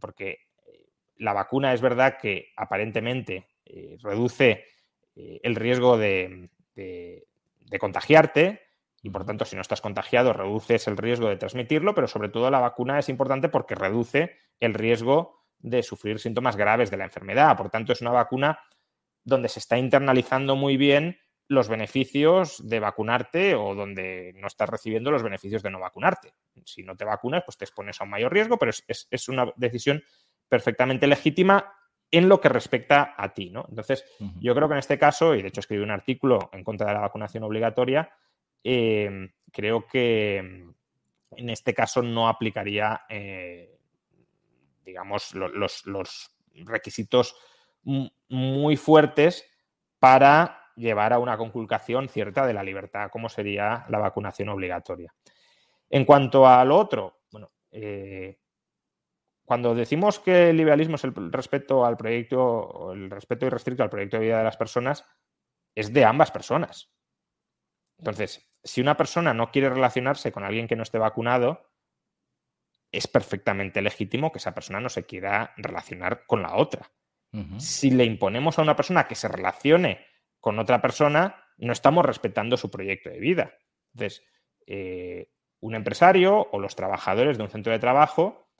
porque 0.00 0.48
la 1.16 1.32
vacuna 1.32 1.72
es 1.72 1.80
verdad 1.80 2.18
que 2.20 2.52
aparentemente 2.56 3.48
eh, 3.64 3.96
reduce 4.02 4.64
eh, 5.16 5.40
el 5.42 5.54
riesgo 5.54 5.96
de, 5.96 6.50
contagiarte 7.78 8.62
y 9.02 9.10
por 9.10 9.24
tanto 9.26 9.44
si 9.44 9.56
no 9.56 9.62
estás 9.62 9.80
contagiado 9.80 10.32
reduces 10.32 10.86
el 10.86 10.96
riesgo 10.96 11.28
de 11.28 11.36
transmitirlo, 11.36 11.94
pero 11.94 12.06
sobre 12.06 12.28
todo 12.28 12.50
la 12.50 12.60
vacuna 12.60 12.98
es 12.98 13.08
importante 13.08 13.48
porque 13.48 13.74
reduce 13.74 14.36
el 14.60 14.74
riesgo 14.74 15.44
de 15.58 15.82
sufrir 15.82 16.20
síntomas 16.20 16.56
graves 16.56 16.90
de 16.90 16.96
la 16.98 17.04
enfermedad. 17.04 17.56
Por 17.56 17.70
tanto 17.70 17.92
es 17.92 18.00
una 18.00 18.12
vacuna 18.12 18.60
donde 19.24 19.48
se 19.48 19.58
está 19.58 19.76
internalizando 19.76 20.56
muy 20.56 20.76
bien 20.76 21.18
los 21.48 21.68
beneficios 21.68 22.66
de 22.66 22.80
vacunarte 22.80 23.54
o 23.54 23.74
donde 23.74 24.32
no 24.36 24.46
estás 24.46 24.68
recibiendo 24.68 25.10
los 25.10 25.22
beneficios 25.22 25.62
de 25.62 25.70
no 25.70 25.80
vacunarte. 25.80 26.34
Si 26.64 26.82
no 26.82 26.96
te 26.96 27.04
vacunas, 27.04 27.42
pues 27.44 27.58
te 27.58 27.64
expones 27.64 28.00
a 28.00 28.04
un 28.04 28.10
mayor 28.10 28.32
riesgo, 28.32 28.58
pero 28.58 28.72
es 28.88 29.28
una 29.28 29.52
decisión 29.56 30.02
perfectamente 30.48 31.06
legítima 31.06 31.74
en 32.10 32.28
lo 32.28 32.40
que 32.40 32.48
respecta 32.48 33.14
a 33.16 33.34
ti, 33.34 33.50
¿no? 33.50 33.66
Entonces, 33.68 34.04
yo 34.40 34.54
creo 34.54 34.68
que 34.68 34.74
en 34.74 34.78
este 34.78 34.98
caso, 34.98 35.34
y 35.34 35.42
de 35.42 35.48
hecho 35.48 35.60
escribí 35.60 35.82
un 35.82 35.90
artículo 35.90 36.50
en 36.52 36.62
contra 36.62 36.86
de 36.86 36.94
la 36.94 37.00
vacunación 37.00 37.42
obligatoria, 37.42 38.08
em, 38.62 39.32
creo 39.52 39.86
que 39.86 40.36
en 40.38 41.50
este 41.50 41.74
caso 41.74 42.02
no 42.02 42.28
aplicaría 42.28 43.02
eh, 43.08 43.74
digamos, 44.84 45.34
los, 45.34 46.30
requisitos 46.66 47.34
muy 47.82 48.76
fuertes 48.76 49.44
para 49.98 50.63
llevar 50.76 51.12
a 51.12 51.18
una 51.18 51.36
conculcación 51.36 52.08
cierta 52.08 52.46
de 52.46 52.54
la 52.54 52.62
libertad, 52.62 53.10
como 53.10 53.28
sería 53.28 53.84
la 53.88 53.98
vacunación 53.98 54.48
obligatoria. 54.48 55.14
En 55.90 56.04
cuanto 56.04 56.46
a 56.46 56.64
lo 56.64 56.76
otro, 56.76 57.20
bueno, 57.30 57.52
eh, 57.70 58.38
cuando 59.44 59.74
decimos 59.74 60.18
que 60.18 60.50
el 60.50 60.56
liberalismo 60.56 60.96
es 60.96 61.04
el 61.04 61.14
respeto 61.32 61.84
al 61.84 61.96
proyecto, 61.96 62.92
el 62.92 63.10
respeto 63.10 63.46
irrestricto 63.46 63.82
al 63.82 63.90
proyecto 63.90 64.16
de 64.16 64.24
vida 64.24 64.38
de 64.38 64.44
las 64.44 64.56
personas, 64.56 65.04
es 65.74 65.92
de 65.92 66.04
ambas 66.04 66.30
personas. 66.30 66.90
Entonces, 67.98 68.50
si 68.62 68.80
una 68.80 68.96
persona 68.96 69.34
no 69.34 69.50
quiere 69.50 69.68
relacionarse 69.68 70.32
con 70.32 70.44
alguien 70.44 70.66
que 70.66 70.76
no 70.76 70.82
esté 70.82 70.98
vacunado, 70.98 71.70
es 72.90 73.06
perfectamente 73.06 73.82
legítimo 73.82 74.32
que 74.32 74.38
esa 74.38 74.54
persona 74.54 74.80
no 74.80 74.88
se 74.88 75.04
quiera 75.04 75.52
relacionar 75.56 76.26
con 76.26 76.42
la 76.42 76.56
otra. 76.56 76.90
Si 77.58 77.90
le 77.90 78.04
imponemos 78.04 78.58
a 78.58 78.62
una 78.62 78.76
persona 78.76 79.08
que 79.08 79.16
se 79.16 79.26
relacione 79.26 80.06
con 80.44 80.58
otra 80.58 80.82
persona, 80.82 81.42
no 81.56 81.72
estamos 81.72 82.04
respetando 82.04 82.58
su 82.58 82.70
proyecto 82.70 83.08
de 83.08 83.18
vida. 83.18 83.54
Entonces, 83.94 84.22
eh, 84.66 85.30
un 85.60 85.74
empresario 85.74 86.50
o 86.52 86.58
los 86.58 86.76
trabajadores 86.76 87.38
de 87.38 87.44
un 87.44 87.48
centro 87.48 87.72
de 87.72 87.78
trabajo 87.78 88.50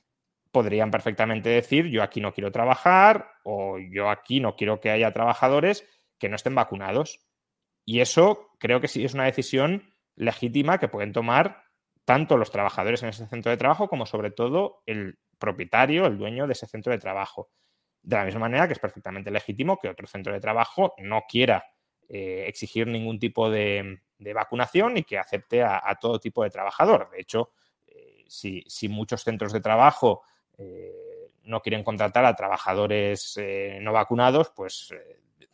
podrían 0.51 0.91
perfectamente 0.91 1.51
decir 1.51 1.91
yo 1.91 2.03
aquí 2.03 2.23
no 2.23 2.33
quiero 2.33 2.51
trabajar 2.51 3.33
o 3.45 3.77
yo 3.79 4.09
aquí 4.09 4.41
no 4.41 4.57
quiero 4.57 4.81
que 4.81 4.93
haya 4.93 5.13
trabajadores 5.13 5.87
que 6.19 6.31
no 6.31 6.37
estén 6.37 6.55
vacunados. 6.55 7.21
Y 7.85 8.01
eso 8.01 8.49
creo 8.59 8.81
que 8.81 8.89
sí 8.89 9.05
es 9.05 9.13
una 9.13 9.27
decisión 9.27 9.93
legítima 10.17 10.79
que 10.79 10.89
pueden 10.89 11.13
tomar 11.13 11.65
tanto 12.07 12.39
los 12.39 12.51
trabajadores 12.51 13.03
en 13.03 13.11
ese 13.11 13.27
centro 13.27 13.51
de 13.51 13.59
trabajo 13.59 13.89
como 13.89 14.07
sobre 14.07 14.31
todo 14.31 14.83
el 14.87 15.19
propietario, 15.39 16.07
el 16.07 16.17
dueño 16.17 16.47
de 16.47 16.55
ese 16.55 16.67
centro 16.67 16.93
de 16.93 16.99
trabajo. 16.99 17.51
De 18.01 18.17
la 18.17 18.25
misma 18.25 18.41
manera 18.41 18.67
que 18.67 18.73
es 18.73 18.79
perfectamente 18.79 19.31
legítimo 19.31 19.77
que 19.77 19.91
otro 19.91 20.07
centro 20.07 20.33
de 20.33 20.41
trabajo 20.41 20.95
no 20.97 21.25
quiera 21.29 21.63
eh, 22.09 22.45
exigir 22.47 22.87
ningún 22.87 23.19
tipo 23.19 23.51
de, 23.51 24.01
vacunación 24.35 24.97
y 24.97 25.05
que 25.05 25.19
acepte 25.19 25.63
a, 25.63 25.97
todo 26.01 26.19
tipo 26.19 26.43
de 26.43 26.51
trabajador. 26.51 27.11
De 27.11 27.21
hecho, 27.21 27.51
eh, 27.87 28.25
si, 28.27 28.89
muchos 28.89 29.23
centros 29.23 29.53
de 29.53 29.61
trabajo 29.61 30.23
eh, 30.57 31.31
no 31.43 31.61
quieren 31.61 31.85
contratar 31.85 32.25
a 32.25 32.35
trabajadores 32.35 33.39
no 33.81 33.93
vacunados, 33.93 34.51
pues 34.51 34.95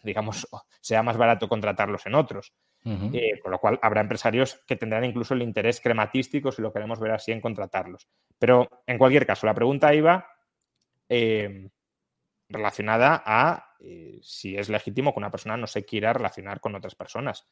digamos, 0.03 0.47
sea 0.81 1.03
más 1.03 1.17
barato 1.17 1.49
contratarlos 1.49 2.07
en 2.07 2.15
otros. 2.15 2.53
Eh, 2.83 3.39
con 3.43 3.53
lo 3.53 3.59
cual 3.59 3.79
habrá 3.83 4.01
empresarios 4.01 4.63
que 4.67 4.75
tendrán 4.75 5.05
incluso 5.05 5.35
el 5.35 5.43
interés 5.43 5.83
crematístico, 5.83 6.51
si 6.51 6.63
lo 6.63 6.73
queremos 6.73 6.99
ver 6.99 7.13
así, 7.13 7.31
en 7.31 7.43
contratarlos. 7.43 8.09
Pero 8.39 8.71
en 8.87 8.97
cualquier 8.97 9.27
caso, 9.27 9.47
la 9.47 9.55
pregunta 9.55 9.95
iba 9.95 10.27
relacionada 12.49 13.23
a 13.25 13.70
eh, 13.81 14.19
si 14.23 14.57
es 14.57 14.69
legítimo 14.69 15.13
que 15.13 15.19
una 15.19 15.31
persona 15.31 15.57
no 15.57 15.67
se 15.67 15.85
quiera 15.85 16.13
relacionar 16.13 16.61
con 16.61 16.75
otras 16.75 16.95
personas. 16.95 17.49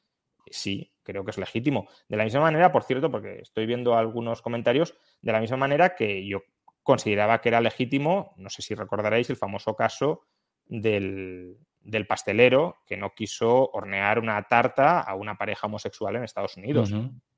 Sí, 0.51 0.93
creo 1.03 1.25
que 1.25 1.31
es 1.31 1.39
legítimo. 1.39 1.89
De 2.09 2.17
la 2.17 2.25
misma 2.25 2.41
manera, 2.41 2.73
por 2.73 2.85
cierto, 2.85 3.11
porque 3.11 3.41
estoy 3.41 3.67
viendo 3.67 3.97
algunos 3.97 4.43
comentarios, 4.43 4.95
de 5.21 5.33
la 5.33 5.41
misma 5.41 5.57
manera 5.57 5.95
que 5.95 6.27
yo 6.27 6.43
consideraba 6.83 7.41
que 7.41 7.51
era 7.51 7.61
legítimo, 7.61 8.33
no 8.37 8.49
sé 8.49 8.63
si 8.63 8.75
recordaréis 8.75 9.29
el 9.31 9.37
famoso 9.37 9.75
caso 9.75 10.23
del, 10.65 11.59
del 11.81 12.07
pastelero 12.07 12.79
que 12.87 12.97
no 12.97 13.15
quiso 13.15 13.71
hornear 13.73 14.19
una 14.19 14.43
tarta 14.45 15.01
a 15.01 15.15
una 15.15 15.37
pareja 15.37 15.67
homosexual 15.67 16.17
en 16.17 16.25
Estados 16.25 16.57
Unidos. 16.57 16.93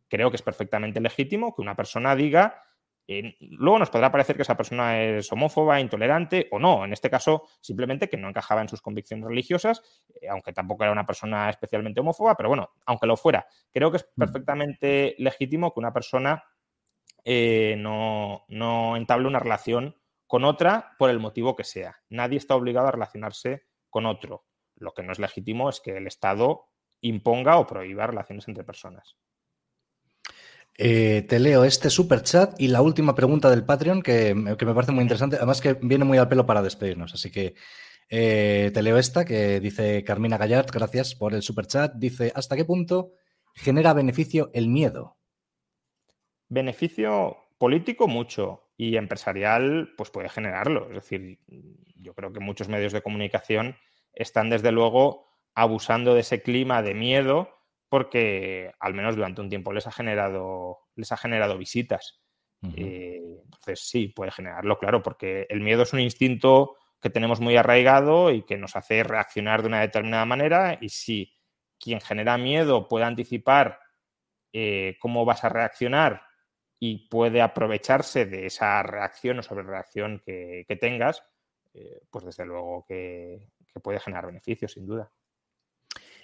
Creo 0.08 0.30
que 0.30 0.36
es 0.36 0.42
perfectamente 0.42 1.00
legítimo 1.00 1.54
que 1.54 1.62
una 1.62 1.76
persona 1.76 2.16
diga, 2.16 2.62
eh, 3.12 3.36
luego 3.40 3.80
nos 3.80 3.90
podrá 3.90 4.12
parecer 4.12 4.36
que 4.36 4.42
esa 4.42 4.56
persona 4.56 5.02
es 5.02 5.32
homófoba, 5.32 5.80
intolerante 5.80 6.46
o 6.52 6.60
no. 6.60 6.84
En 6.84 6.92
este 6.92 7.10
caso, 7.10 7.48
simplemente 7.60 8.08
que 8.08 8.16
no 8.16 8.28
encajaba 8.28 8.60
en 8.60 8.68
sus 8.68 8.80
convicciones 8.80 9.26
religiosas, 9.26 9.82
eh, 10.14 10.28
aunque 10.28 10.52
tampoco 10.52 10.84
era 10.84 10.92
una 10.92 11.06
persona 11.06 11.50
especialmente 11.50 11.98
homófoba, 11.98 12.36
pero 12.36 12.50
bueno, 12.50 12.70
aunque 12.86 13.08
lo 13.08 13.16
fuera, 13.16 13.48
creo 13.72 13.90
que 13.90 13.96
es 13.96 14.08
mm. 14.14 14.20
perfectamente 14.20 15.16
legítimo 15.18 15.74
que 15.74 15.80
una 15.80 15.92
persona 15.92 16.44
eh, 17.24 17.74
no, 17.76 18.44
no 18.46 18.96
entable 18.96 19.26
una 19.26 19.40
relación 19.40 19.96
con 20.28 20.44
otra 20.44 20.94
por 20.96 21.10
el 21.10 21.18
motivo 21.18 21.56
que 21.56 21.64
sea. 21.64 21.96
Nadie 22.10 22.38
está 22.38 22.54
obligado 22.54 22.86
a 22.86 22.92
relacionarse 22.92 23.64
con 23.88 24.06
otro. 24.06 24.44
Lo 24.76 24.94
que 24.94 25.02
no 25.02 25.10
es 25.10 25.18
legítimo 25.18 25.68
es 25.68 25.80
que 25.80 25.96
el 25.96 26.06
Estado 26.06 26.68
imponga 27.00 27.58
o 27.58 27.66
prohíba 27.66 28.06
relaciones 28.06 28.46
entre 28.46 28.62
personas. 28.62 29.16
Eh, 30.78 31.26
te 31.28 31.38
leo 31.38 31.64
este 31.64 31.90
super 31.90 32.22
chat 32.22 32.58
y 32.58 32.68
la 32.68 32.80
última 32.80 33.14
pregunta 33.14 33.50
del 33.50 33.64
Patreon 33.64 34.02
que, 34.02 34.34
me 34.34 34.56
parece 34.56 34.92
muy 34.92 35.02
interesante, 35.02 35.36
además 35.36 35.60
que 35.60 35.74
viene 35.74 36.04
muy 36.04 36.18
al 36.18 36.28
pelo 36.28 36.46
para 36.46 36.62
despedirnos. 36.62 37.12
Así 37.12 37.30
que 37.30 37.54
eh, 38.08 38.70
te 38.72 38.82
leo 38.82 38.98
esta 38.98 39.24
que 39.24 39.60
dice 39.60 40.02
Carmina 40.04 40.38
Gallard, 40.38 40.70
gracias 40.72 41.14
por 41.14 41.34
el 41.34 41.42
super 41.42 41.66
chat. 41.66 41.94
Dice: 41.94 42.32
¿Hasta 42.34 42.56
qué 42.56 42.64
punto 42.64 43.12
genera 43.54 43.92
beneficio 43.92 44.50
el 44.54 44.68
miedo? 44.68 45.18
Beneficio 46.48 47.36
político, 47.58 48.08
mucho 48.08 48.70
y 48.76 48.96
empresarial 48.96 49.92
pues 49.98 50.10
puede 50.10 50.30
generarlo. 50.30 50.88
Es 50.88 50.94
decir, 50.94 51.38
yo 51.96 52.14
creo 52.14 52.32
que 52.32 52.40
muchos 52.40 52.68
medios 52.68 52.94
de 52.94 53.02
comunicación 53.02 53.76
están 54.14 54.48
desde 54.48 54.72
luego 54.72 55.28
abusando 55.54 56.14
de 56.14 56.20
ese 56.20 56.42
clima 56.42 56.82
de 56.82 56.94
miedo 56.94 57.59
porque 57.90 58.72
al 58.80 58.94
menos 58.94 59.16
durante 59.16 59.42
un 59.42 59.50
tiempo 59.50 59.72
les 59.72 59.86
ha 59.86 59.92
generado, 59.92 60.78
les 60.94 61.12
ha 61.12 61.18
generado 61.18 61.58
visitas. 61.58 62.22
Eh, 62.76 63.40
entonces 63.44 63.88
sí, 63.88 64.08
puede 64.08 64.30
generarlo, 64.30 64.78
claro, 64.78 65.02
porque 65.02 65.46
el 65.50 65.60
miedo 65.60 65.82
es 65.82 65.92
un 65.92 66.00
instinto 66.00 66.76
que 67.00 67.10
tenemos 67.10 67.40
muy 67.40 67.56
arraigado 67.56 68.30
y 68.30 68.42
que 68.42 68.58
nos 68.58 68.76
hace 68.76 69.02
reaccionar 69.02 69.62
de 69.62 69.68
una 69.68 69.80
determinada 69.80 70.26
manera 70.26 70.78
y 70.80 70.90
si 70.90 71.34
quien 71.78 72.00
genera 72.00 72.36
miedo 72.36 72.86
puede 72.86 73.06
anticipar 73.06 73.80
eh, 74.52 74.96
cómo 75.00 75.24
vas 75.24 75.44
a 75.44 75.48
reaccionar 75.48 76.22
y 76.78 77.08
puede 77.08 77.42
aprovecharse 77.42 78.26
de 78.26 78.46
esa 78.46 78.82
reacción 78.82 79.38
o 79.38 79.42
sobrereacción 79.42 80.22
que, 80.24 80.64
que 80.68 80.76
tengas, 80.76 81.22
eh, 81.72 82.02
pues 82.10 82.24
desde 82.24 82.44
luego 82.44 82.84
que, 82.86 83.48
puede 83.82 84.00
generar 84.00 84.26
beneficios, 84.26 84.72
sin 84.72 84.86
duda. 84.86 85.10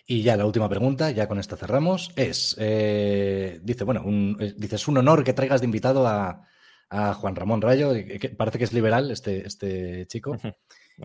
Y 0.07 0.23
ya 0.23 0.37
la 0.37 0.47
última 0.47 0.69
pregunta, 0.69 1.11
ya 1.11 1.27
con 1.27 1.39
esta 1.39 1.57
cerramos, 1.57 2.13
es, 2.15 2.55
eh, 2.59 3.61
dice, 3.63 3.85
bueno, 3.85 4.03
un, 4.05 4.37
eh, 4.41 4.55
dice, 4.57 4.77
es 4.77 4.87
un 4.87 4.99
honor 4.99 5.25
que 5.25 5.33
traigas 5.33 5.61
de 5.61 5.67
invitado 5.67 6.07
a, 6.07 6.43
Juan 6.89 7.35
Ramón 7.35 7.61
Rayo, 7.61 7.93
que 7.93 8.29
parece 8.39 8.59
que 8.59 8.65
es 8.65 8.73
liberal 8.73 9.11
este, 9.11 9.45
este 9.45 10.07
chico, 10.07 10.37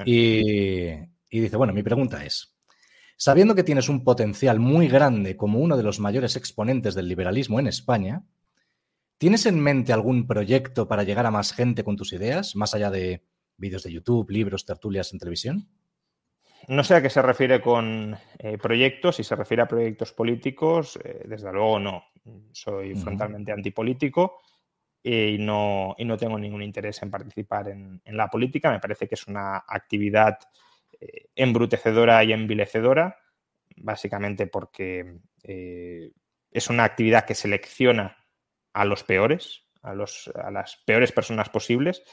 y, 0.06 0.92
y 1.32 1.40
dice, 1.40 1.58
bueno, 1.58 1.74
mi 1.74 1.82
pregunta 1.82 2.24
es, 2.24 2.56
sabiendo 3.18 3.56
que 3.56 3.64
tienes 3.64 3.90
un 3.90 4.04
potencial 4.04 4.60
muy 4.60 4.88
grande 4.88 5.36
como 5.36 5.58
uno 5.58 5.76
de 5.78 5.84
los 5.84 6.00
mayores 6.00 6.36
exponentes 6.36 6.94
del 6.94 7.08
liberalismo 7.08 7.60
en 7.60 7.66
España, 7.66 8.24
¿Tienes 9.22 9.46
en 9.46 9.60
mente 9.60 9.94
algún 9.94 10.26
proyecto 10.26 10.88
para 10.88 11.04
llegar 11.04 11.28
a 11.28 11.30
más 11.30 11.54
gente 11.54 11.84
con 11.84 11.96
tus 11.96 12.12
ideas, 12.12 12.56
más 12.56 12.74
allá 12.74 12.90
de 12.90 13.24
vídeos 13.56 13.84
de 13.84 13.92
YouTube, 13.92 14.32
libros, 14.32 14.66
tertulias 14.66 15.14
en 15.14 15.20
televisión? 15.20 15.70
No 16.68 16.84
sé 16.84 16.96
a 16.96 17.02
qué 17.02 17.10
se 17.10 17.22
refiere 17.22 17.60
con 17.60 18.18
eh, 18.38 18.58
proyectos, 18.58 19.16
si 19.16 19.24
se 19.24 19.36
refiere 19.36 19.64
a 19.64 19.68
proyectos 19.68 20.14
políticos, 20.14 21.00
eh, 21.04 21.24
desde 21.26 21.52
luego 21.52 21.80
no. 21.80 22.06
Soy 22.52 22.96
frontalmente 22.96 23.52
antipolítico 23.52 24.42
y 25.02 25.38
no, 25.40 25.96
y 25.98 26.06
no 26.06 26.18
tengo 26.18 26.38
ningún 26.38 26.62
interés 26.62 27.02
en 27.02 27.10
participar 27.10 27.70
en, 27.70 28.02
la 28.06 28.28
política. 28.28 28.72
Me 28.72 28.80
parece 28.80 29.08
que 29.08 29.16
es 29.16 29.26
una 29.26 29.64
actividad 29.68 30.38
eh, 31.00 31.30
embrutecedora 31.36 32.24
y 32.24 32.34
envilecedora, 32.34 33.18
básicamente 33.78 34.46
porque 34.46 35.18
es 35.44 36.70
una 36.70 36.84
actividad 36.84 37.26
que 37.26 37.34
selecciona 37.34 38.16
a 38.74 38.86
los 38.86 39.04
peores, 39.04 39.68
a, 39.82 39.96
los, 39.96 40.32
a 40.36 40.52
las 40.52 40.78
peores 40.86 41.12
personas 41.12 41.50
posibles. 41.50 42.04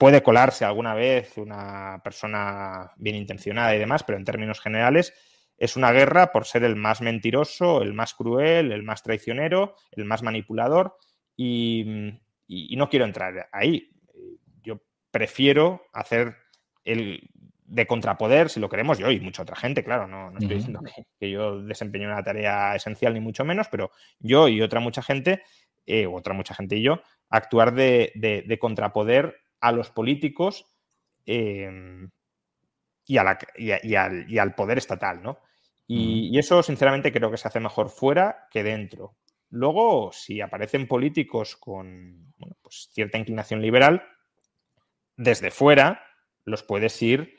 Puede 0.00 0.22
colarse 0.22 0.64
alguna 0.64 0.94
vez 0.94 1.36
una 1.36 2.00
persona 2.02 2.90
bien 2.96 3.16
intencionada 3.16 3.76
y 3.76 3.78
demás, 3.78 4.02
pero 4.02 4.18
en 4.18 4.24
términos 4.24 4.58
generales 4.58 5.12
es 5.58 5.76
una 5.76 5.92
guerra 5.92 6.32
por 6.32 6.46
ser 6.46 6.64
el 6.64 6.74
más 6.74 7.02
mentiroso, 7.02 7.82
el 7.82 7.92
más 7.92 8.14
cruel, 8.14 8.72
el 8.72 8.82
más 8.82 9.02
traicionero, 9.02 9.76
el 9.92 10.06
más 10.06 10.22
manipulador 10.22 10.96
y, 11.36 11.84
no 12.48 12.88
quiero 12.88 13.04
entrar 13.04 13.50
ahí. 13.52 13.90
Yo 14.62 14.80
prefiero 15.10 15.82
hacer 15.92 16.34
el 16.82 17.28
de 17.66 17.86
contrapoder, 17.86 18.48
si 18.48 18.58
lo 18.58 18.70
queremos, 18.70 18.98
yo 18.98 19.10
y 19.10 19.20
mucha 19.20 19.42
otra 19.42 19.54
gente, 19.54 19.84
claro, 19.84 20.08
no, 20.08 20.30
estoy 20.30 20.56
diciendo 20.56 20.80
que, 20.82 21.04
que, 21.20 21.30
yo 21.30 21.60
desempeño 21.62 22.08
una 22.08 22.24
tarea 22.24 22.74
esencial 22.74 23.14
ni 23.14 23.20
mucho 23.20 23.44
menos, 23.44 23.68
pero 23.68 23.92
yo 24.18 24.48
y 24.48 24.62
otra 24.62 24.80
mucha 24.80 25.02
gente 25.02 25.42
eh, 25.92 26.06
otra 26.06 26.34
mucha 26.34 26.54
gente 26.54 26.76
y 26.76 26.82
yo, 26.82 27.02
actuar 27.28 27.74
de, 27.74 28.58
contrapoder 28.60 29.36
a 29.60 29.72
los 29.72 29.90
políticos 29.90 30.66
em, 31.26 32.10
y, 33.06 33.16
al, 33.18 34.54
poder 34.54 34.78
estatal, 34.78 35.22
¿no? 35.22 35.38
Y, 35.86 36.38
eso, 36.38 36.62
sinceramente, 36.62 37.12
creo 37.12 37.30
que 37.30 37.36
se 37.36 37.48
hace 37.48 37.58
mejor 37.58 37.90
fuera 37.90 38.46
que 38.50 38.62
dentro. 38.62 39.16
Luego, 39.48 40.12
si 40.12 40.40
aparecen 40.40 40.86
políticos 40.86 41.56
con 41.56 42.32
pues 42.62 42.88
cierta 42.92 43.18
inclinación 43.18 43.60
liberal, 43.60 44.04
desde 45.16 45.50
fuera 45.50 46.02
los 46.44 46.62
puedes 46.62 47.00
ir 47.02 47.36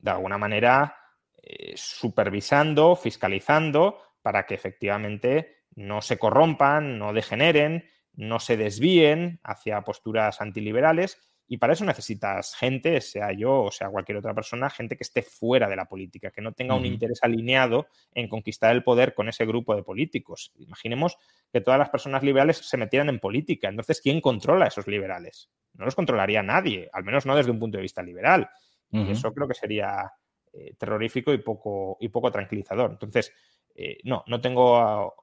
de 0.00 0.10
alguna 0.10 0.36
manera 0.38 0.96
eh, 1.42 1.74
supervisando, 1.76 2.96
fiscalizando, 2.96 3.98
para 4.22 4.46
que 4.46 4.54
efectivamente 4.54 5.64
no 5.74 6.02
se 6.02 6.18
corrompan, 6.18 6.98
no 6.98 7.12
degeneren, 7.12 7.88
no 8.14 8.40
se 8.40 8.56
desvíen 8.56 9.40
hacia 9.42 9.82
posturas 9.82 10.40
antiliberales. 10.40 11.18
Y 11.52 11.58
para 11.58 11.74
eso 11.74 11.84
necesitas 11.84 12.54
gente, 12.54 12.98
sea 13.02 13.30
yo 13.30 13.64
o 13.64 13.70
sea 13.70 13.90
cualquier 13.90 14.16
otra 14.16 14.32
persona, 14.32 14.70
gente 14.70 14.96
que 14.96 15.02
esté 15.02 15.20
fuera 15.20 15.68
de 15.68 15.76
la 15.76 15.84
política, 15.84 16.30
que 16.30 16.40
no 16.40 16.52
tenga 16.52 16.74
un 16.74 16.86
interés 16.86 17.18
alineado 17.22 17.88
en 18.14 18.26
conquistar 18.26 18.74
el 18.74 18.82
poder 18.82 19.12
con 19.12 19.28
ese 19.28 19.44
grupo 19.44 19.76
de 19.76 19.82
políticos. 19.82 20.50
Imaginemos 20.56 21.18
que 21.52 21.60
todas 21.60 21.78
las 21.78 21.90
personas 21.90 22.22
liberales 22.22 22.56
se 22.56 22.78
metieran 22.78 23.10
en 23.10 23.18
política. 23.18 23.68
Entonces, 23.68 24.00
¿quién 24.00 24.22
controla 24.22 24.64
a 24.64 24.68
esos 24.68 24.86
liberales? 24.86 25.50
No 25.74 25.84
los 25.84 25.94
controlaría 25.94 26.42
nadie, 26.42 26.88
al 26.90 27.04
menos 27.04 27.26
no 27.26 27.36
desde 27.36 27.50
un 27.50 27.58
punto 27.58 27.76
de 27.76 27.82
vista 27.82 28.02
liberal. 28.02 28.48
Y 28.90 29.10
eso 29.10 29.30
creo 29.34 29.46
que 29.46 29.52
sería 29.52 30.10
eh, 30.54 30.74
terrorífico 30.78 31.34
y 31.34 31.38
poco, 31.38 31.98
y 32.00 32.08
poco 32.08 32.30
tranquilizador. 32.30 32.92
Entonces, 32.92 33.30
eh, 33.74 33.98
no, 34.04 34.24
no 34.26 34.40
tengo... 34.40 35.14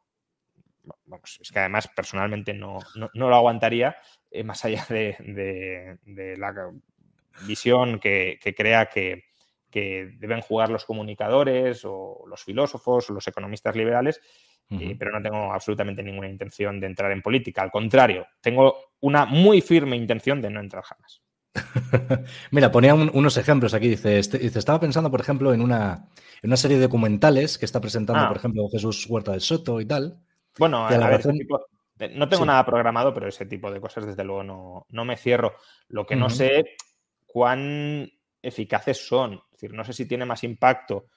es 1.40 1.52
que 1.52 1.60
además 1.60 1.88
personalmente 1.96 2.54
no, 2.54 2.80
lo 3.14 3.36
aguantaría, 3.36 3.96
eh, 4.32 4.44
más 4.44 4.64
allá 4.66 4.86
de, 4.90 5.98
la 6.38 6.72
visión 7.48 8.00
que, 8.00 8.40
crea 8.56 8.88
que, 8.88 9.24
deben 9.72 10.42
jugar 10.42 10.70
los 10.70 10.86
comunicadores 10.86 11.82
o 11.86 12.24
los 12.28 12.44
filósofos 12.44 13.10
o 13.10 13.14
los 13.14 13.28
economistas 13.28 13.76
liberales, 13.76 14.22
pero 14.70 15.12
no 15.12 15.22
tengo 15.22 15.52
absolutamente 15.52 16.04
ninguna 16.04 16.30
intención 16.30 16.80
de 16.80 16.88
entrar 16.88 17.12
en 17.12 17.22
política. 17.22 17.62
Al 17.62 17.72
contrario, 17.72 18.28
tengo 18.42 18.94
una 19.00 19.26
muy 19.26 19.62
firme 19.62 19.96
intención 19.96 20.42
de 20.42 20.50
no 20.50 20.60
entrar 20.60 20.84
jamás. 20.84 21.22
Mira, 22.52 22.72
ponía 22.72 22.94
unos 22.94 23.38
ejemplos 23.38 23.74
aquí. 23.74 23.90
Dice, 23.90 24.20
este, 24.20 24.38
dice, 24.38 24.60
estaba 24.60 24.80
pensando, 24.80 25.10
por 25.10 25.22
ejemplo, 25.22 25.54
en 25.54 25.62
una, 25.62 26.10
en 26.42 26.50
una 26.50 26.58
serie 26.58 26.78
de 26.78 26.84
documentales 26.84 27.58
que 27.58 27.66
está 27.66 27.82
presentando, 27.82 28.28
por 28.28 28.38
ah. 28.38 28.40
ejemplo, 28.40 28.70
Jesús 28.72 29.08
Huerta 29.10 29.32
del 29.32 29.42
Soto 29.42 29.82
y 29.82 29.86
tal. 29.86 30.20
Bueno, 30.60 30.86
a, 30.86 30.90
ver, 30.90 31.22
no 32.16 32.30
tengo 32.30 32.46
nada 32.46 32.66
programado, 32.66 33.14
pero 33.14 33.28
ese 33.28 33.46
tipo 33.46 33.72
de 33.72 33.82
cosas, 33.82 34.06
desde 34.06 34.24
luego, 34.24 34.44
no, 34.44 34.86
no 34.90 35.06
me 35.06 35.18
cierro. 35.18 35.56
Lo 35.88 36.06
que 36.06 36.16
no 36.16 36.30
sé 36.30 36.76
cuán 37.26 38.12
eficaces 38.42 39.08
son. 39.08 39.34
Es 39.34 39.62
decir, 39.62 39.74
no 39.74 39.84
sé 39.84 39.94
si 39.94 40.06
tiene 40.06 40.26
más 40.26 40.44
impacto 40.44 41.08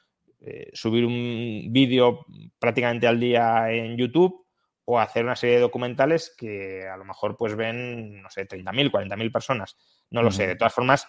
eh, 0.41 0.71
subir 0.73 1.05
un 1.05 1.73
vídeo 1.73 2.27
prácticamente 2.59 3.07
al 3.07 3.21
día 3.21 3.71
en 3.71 3.97
YouTube 3.97 4.45
o 4.85 4.99
hacer 4.99 5.25
una 5.25 5.37
serie 5.37 5.57
de 5.57 5.63
documentales 5.63 6.35
que 6.37 6.89
a 6.89 6.97
lo 6.97 7.05
mejor 7.05 7.37
pues 7.37 7.55
ven, 7.55 8.21
no 8.21 8.29
sé, 8.31 8.49
30.000, 8.49 8.91
40.000 8.91 9.33
personas. 9.33 9.77
No 10.11 10.23
lo 10.23 10.31
sé. 10.31 10.47
De 10.47 10.57
todas 10.57 10.75
formas, 10.75 11.07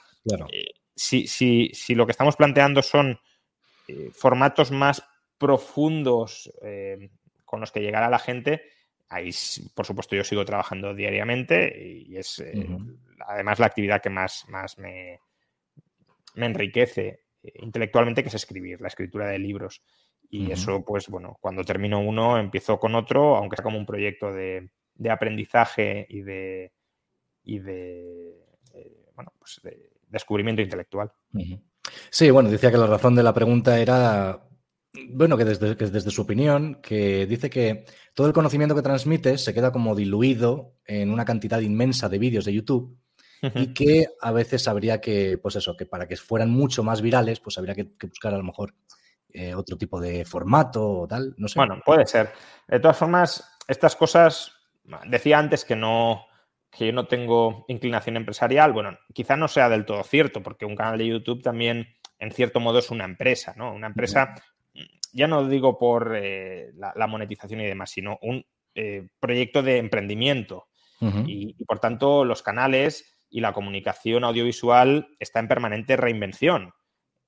eh, 0.51 0.65
si, 0.95 1.27
si, 1.27 1.95
lo 1.95 2.05
que 2.05 2.11
estamos 2.11 2.35
planteando 2.35 2.81
son 2.81 3.19
eh, 3.87 4.11
formatos 4.13 4.71
más 4.71 5.03
profundos 5.37 6.51
eh, 6.61 7.09
con 7.53 7.59
los 7.59 7.71
que 7.71 7.81
llegar 7.81 8.01
a 8.01 8.09
la 8.09 8.17
gente, 8.17 8.63
ahí, 9.09 9.29
por 9.75 9.85
supuesto, 9.85 10.15
yo 10.15 10.23
sigo 10.23 10.43
trabajando 10.43 10.95
diariamente 10.95 12.03
y 12.03 12.17
es 12.17 12.43
además 13.27 13.59
la 13.59 13.67
actividad 13.67 14.01
que 14.01 14.09
más, 14.09 14.49
más 14.49 14.79
me, 14.79 15.19
me 16.33 16.47
enriquece 16.47 17.25
intelectualmente, 17.43 18.23
que 18.23 18.29
es 18.29 18.33
escribir, 18.33 18.81
la 18.81 18.87
escritura 18.87 19.27
de 19.27 19.37
libros. 19.37 19.83
Y 20.31 20.51
eso, 20.51 20.83
pues 20.83 21.09
bueno, 21.09 21.37
cuando 21.39 21.63
termino 21.63 21.99
uno, 21.99 22.39
empiezo 22.39 22.79
con 22.79 22.95
otro, 22.95 23.35
aunque 23.35 23.55
sea 23.55 23.63
como 23.63 23.77
un 23.77 23.85
proyecto 23.85 24.33
de, 24.33 24.71
de 24.95 25.11
aprendizaje 25.11 26.07
y 26.09 26.21
de, 26.21 26.73
y 27.43 27.59
de 27.59 28.33
bueno, 29.13 29.31
pues 29.37 29.59
de 29.61 29.91
descubrimiento 30.07 30.63
intelectual. 30.63 31.11
Sí, 32.09 32.31
bueno, 32.31 32.49
decía 32.49 32.71
que 32.71 32.77
la 32.77 32.87
razón 32.87 33.13
de 33.13 33.21
la 33.21 33.31
pregunta 33.31 33.79
era, 33.79 34.41
bueno, 35.09 35.37
que 35.37 35.45
desde, 35.45 35.75
desde 35.75 36.11
su 36.11 36.21
opinión, 36.21 36.75
que 36.81 37.25
dice 37.25 37.49
que 37.49 37.85
todo 38.13 38.27
el 38.27 38.33
conocimiento 38.33 38.75
que 38.75 38.81
transmite 38.81 39.37
se 39.37 39.53
queda 39.53 39.71
como 39.71 39.95
diluido 39.95 40.75
en 40.85 41.09
una 41.09 41.25
cantidad 41.25 41.59
inmensa 41.59 42.09
de 42.09 42.19
vídeos 42.19 42.45
de 42.45 42.53
YouTube 42.53 42.97
y 43.55 43.73
que 43.73 44.07
a 44.21 44.31
veces 44.31 44.67
habría 44.67 45.01
que, 45.01 45.37
pues 45.37 45.57
eso, 45.57 45.75
que 45.75 45.85
para 45.85 46.07
que 46.07 46.15
fueran 46.15 46.49
mucho 46.49 46.83
más 46.83 47.01
virales, 47.01 47.41
pues 47.41 47.57
habría 47.57 47.75
que, 47.75 47.89
buscar 48.07 48.33
a 48.33 48.37
lo 48.37 48.43
mejor 48.43 48.73
eh, 49.33 49.53
otro 49.53 49.77
tipo 49.77 49.99
de 49.99 50.23
formato 50.23 50.87
o 50.89 51.07
tal, 51.07 51.33
no 51.37 51.47
sé. 51.47 51.59
Bueno, 51.59 51.81
puede 51.85 52.05
ser. 52.05 52.31
De 52.67 52.79
todas 52.79 52.97
formas, 52.97 53.57
estas 53.67 53.95
cosas, 53.95 54.53
decía 55.07 55.39
antes 55.39 55.65
que 55.65 55.75
no, 55.75 56.25
que 56.71 56.87
yo 56.87 56.93
no 56.93 57.07
tengo 57.07 57.65
inclinación 57.67 58.15
empresarial, 58.15 58.71
bueno, 58.71 58.97
quizá 59.13 59.35
no 59.35 59.47
sea 59.47 59.67
del 59.67 59.85
todo 59.85 60.03
cierto, 60.03 60.41
porque 60.41 60.65
un 60.65 60.75
canal 60.75 60.97
de 60.97 61.07
YouTube 61.07 61.43
también, 61.43 61.87
en 62.19 62.31
cierto 62.31 62.61
modo, 62.61 62.79
es 62.79 62.91
una 62.91 63.05
empresa, 63.05 63.53
¿no? 63.57 63.73
Una 63.73 63.87
empresa, 63.87 64.35
ya 65.13 65.27
no 65.27 65.47
digo 65.47 65.77
por 65.77 66.15
eh, 66.15 66.71
la, 66.75 67.07
monetización 67.07 67.61
y 67.61 67.65
demás, 67.65 67.91
sino 67.91 68.19
un 68.21 68.45
eh, 68.75 69.07
proyecto 69.19 69.61
de 69.63 69.77
emprendimiento. 69.77 70.67
y, 71.27 71.61
por 71.65 71.79
tanto, 71.79 72.23
los 72.23 72.41
canales 72.41 73.19
y 73.29 73.41
la 73.41 73.51
comunicación 73.51 74.23
audiovisual 74.23 75.15
está 75.19 75.39
en 75.39 75.49
permanente 75.49 75.97
reinvención. 75.97 76.73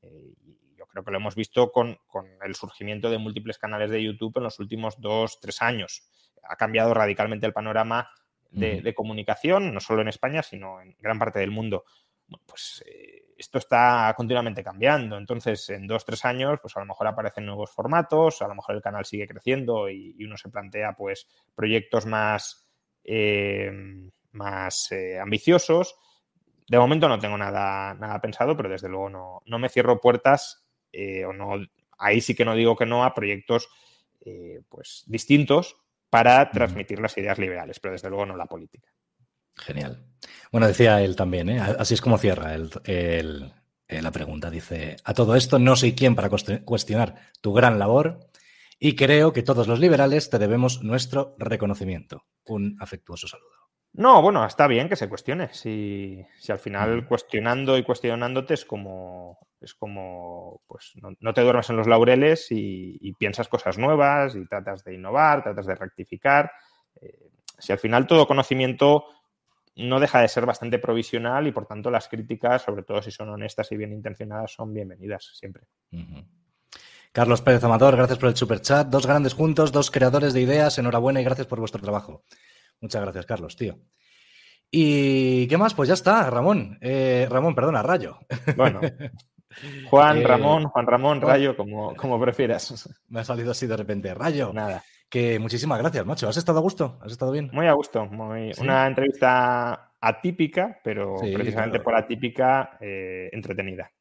Eh, 0.02 0.34
yo 0.78 0.86
creo 0.88 1.03
que 1.03 1.12
lo 1.12 1.18
hemos 1.18 1.36
visto 1.36 1.72
con, 1.72 1.98
con 2.07 2.26
el 2.44 2.56
surgimiento 2.56 3.10
de 3.10 3.18
múltiples 3.18 3.57
canales 3.57 3.91
de 3.91 4.02
YouTube 4.02 4.38
en 4.38 4.44
los 4.44 4.60
últimos 4.60 4.99
dos, 5.02 5.40
tres 5.41 5.62
años. 5.62 6.03
Ha 6.44 6.56
cambiado 6.56 6.94
radicalmente 6.94 7.45
el 7.45 7.53
panorama 7.53 8.10
de, 8.56 8.94
comunicación, 8.95 9.74
no 9.74 9.80
solo 9.80 10.02
en 10.02 10.07
España, 10.07 10.41
sino 10.41 10.82
en 10.82 10.95
gran 10.99 11.20
parte 11.20 11.40
del 11.40 11.52
mundo. 11.52 11.84
Pues 12.45 12.84
eh, 12.85 13.34
esto 13.38 13.57
está 13.57 14.14
continuamente 14.15 14.64
cambiando. 14.64 15.18
Entonces, 15.18 15.69
en 15.69 15.88
dos, 15.88 16.06
tres 16.06 16.26
años, 16.26 16.60
pues 16.61 16.76
a 16.76 16.80
lo 16.80 16.85
mejor 16.85 17.07
aparecen 17.07 17.45
nuevos 17.45 17.72
formatos, 17.72 18.41
a 18.41 18.47
lo 18.47 18.56
mejor 18.56 18.76
el 18.76 18.81
canal 18.81 19.06
sigue 19.06 19.27
creciendo 19.27 19.89
y, 19.89 20.23
uno 20.23 20.38
se 20.38 20.49
plantea, 20.49 20.93
pues, 20.93 21.27
proyectos 21.53 22.06
más, 22.06 22.68
eh, 23.03 23.72
más 24.31 24.91
eh, 24.91 25.19
ambiciosos. 25.19 25.95
De 26.68 26.80
momento 26.80 27.07
no 27.07 27.19
tengo 27.19 27.38
nada, 27.38 27.93
nada 27.93 28.19
pensado, 28.19 28.57
pero 28.57 28.69
desde 28.69 28.89
luego 28.89 29.10
no, 29.10 29.41
no 29.45 29.60
me 29.60 29.69
cierro 29.69 30.02
puertas 30.02 30.64
o 31.27 31.34
no, 31.34 31.61
ahí 31.97 32.22
sí 32.22 32.34
que 32.34 32.45
no 32.45 32.56
digo 32.56 32.77
que 32.77 32.85
no 32.85 33.03
a 33.03 33.14
proyectos 33.14 33.68
pues 34.69 35.03
distintos 35.07 35.76
para 36.10 36.49
transmitir 36.49 37.02
las 37.02 37.18
ideas 37.18 37.38
liberales, 37.38 37.81
pero 37.81 37.91
desde 37.91 38.10
luego 38.10 38.26
no 38.26 38.38
la 38.38 38.45
política. 38.45 38.89
Genial. 39.56 40.06
Bueno, 40.52 40.68
decía 40.68 41.02
él 41.02 41.15
también, 41.15 41.49
¿eh? 41.49 41.60
así 41.60 41.94
es 41.94 42.02
como 42.02 42.18
cierra 42.18 42.53
el, 42.53 43.53
la 43.88 44.11
pregunta. 44.11 44.49
Dice, 44.49 44.98
a 45.03 45.14
todo 45.14 45.36
esto 45.36 45.60
no 45.60 45.76
soy 45.76 45.94
quien 45.94 46.15
para 46.15 46.30
cuestionar 46.30 47.15
tu 47.41 47.53
gran 47.53 47.80
labor 47.80 48.19
y 48.80 48.95
creo 48.95 49.34
que 49.34 49.44
todos 49.44 49.68
los 49.68 49.80
liberales 49.80 50.30
te 50.30 50.40
debemos 50.40 50.84
nuestro 50.84 51.36
reconocimiento. 51.40 52.26
Un 52.45 52.77
afectuoso 52.80 53.27
saludo. 53.27 53.49
No, 53.94 54.22
bueno, 54.22 54.45
está 54.45 54.68
bien 54.68 54.90
que 54.90 54.98
se 54.98 55.07
cuestione. 55.07 55.53
Si, 55.53 56.26
si 56.38 56.52
al 56.52 56.60
final 56.60 57.07
cuestionando 57.07 57.77
y 57.77 57.84
cuestionándote 57.84 58.53
es 58.53 58.65
como, 58.65 59.40
es 59.61 59.73
como, 59.73 60.61
pues 60.68 60.94
no, 61.19 61.34
te 61.34 61.41
duermes 61.41 61.69
en 61.69 61.77
los 61.77 61.88
laureles 61.88 62.48
y, 62.52 63.14
piensas 63.18 63.48
cosas 63.48 63.77
nuevas 63.77 64.36
y 64.36 64.45
tratas 64.48 64.84
de 64.84 64.95
innovar, 64.95 65.44
tratas 65.44 65.65
de 65.65 65.76
rectificar. 65.76 66.52
Eh, 67.02 67.32
si 67.57 67.72
al 67.72 67.80
final 67.80 68.06
todo 68.06 68.27
conocimiento 68.27 69.06
no 69.76 69.99
deja 69.99 70.22
de 70.22 70.27
ser 70.27 70.45
bastante 70.45 70.80
provisional 70.80 71.47
y 71.47 71.52
por 71.52 71.65
tanto 71.65 71.91
las 71.91 72.07
críticas, 72.07 72.61
sobre 72.61 72.84
todo 72.84 73.02
si 73.02 73.11
son 73.11 73.30
honestas 73.30 73.72
y 73.72 73.77
bien 73.77 73.91
intencionadas, 73.91 74.53
son 74.53 74.73
bienvenidas 74.73 75.31
siempre. 75.38 75.64
Carlos 77.11 77.41
Pérez 77.41 77.64
Amador, 77.64 77.95
gracias 77.95 78.19
por 78.19 78.30
el 78.30 78.35
super 78.35 78.61
chat. 78.61 78.88
Dos 78.88 79.06
grandes 79.06 79.34
juntos, 79.34 79.72
dos 79.72 79.91
creadores 79.91 80.34
de 80.34 80.41
ideas. 80.41 80.77
Enhorabuena 80.77 81.22
y 81.22 81.23
gracias 81.23 81.47
por 81.47 81.60
vuestro 81.60 81.81
trabajo. 81.81 82.23
Muchas 82.81 83.02
gracias, 83.02 83.26
Carlos, 83.26 83.56
tío. 83.56 83.80
¿Y 84.69 85.47
qué 85.47 85.57
más? 85.57 85.73
Pues 85.73 85.88
ya 85.88 85.93
está, 85.93 86.30
Ramón. 86.30 86.77
Eh, 86.81 87.27
Ramón, 87.30 87.56
perdona, 87.56 87.81
Rayo. 87.81 88.18
Bueno, 88.57 88.81
Juan, 89.89 90.18
eh, 90.22 90.23
Ramón, 90.27 90.65
Juan 90.65 90.88
Ramón, 90.88 91.22
Rayo, 91.22 91.56
como, 91.56 91.95
como 91.95 92.19
prefieras. 92.19 92.89
Me 93.07 93.22
ha 93.22 93.23
salido 93.23 93.52
así 93.52 93.68
de 93.68 93.77
repente. 93.77 94.14
Rayo. 94.14 94.52
Nada. 94.53 94.84
Que 95.10 95.40
muchísimas 95.40 95.80
gracias, 95.80 96.06
macho. 96.06 96.27
¿Has 96.27 96.38
estado 96.38 96.60
a 96.60 96.61
gusto? 96.61 96.99
¿Has 97.02 97.11
estado 97.11 97.32
bien? 97.32 97.49
Muy 97.53 97.68
a 97.68 97.73
gusto. 97.73 98.06
Muy... 98.06 98.52
Una 98.60 98.88
entrevista 98.88 99.94
atípica, 99.99 100.80
pero 100.84 101.15
precisamente 101.34 101.80
por 101.80 101.95
atípica, 101.95 102.77
eh, 102.80 103.30
entretenida. 103.32 103.91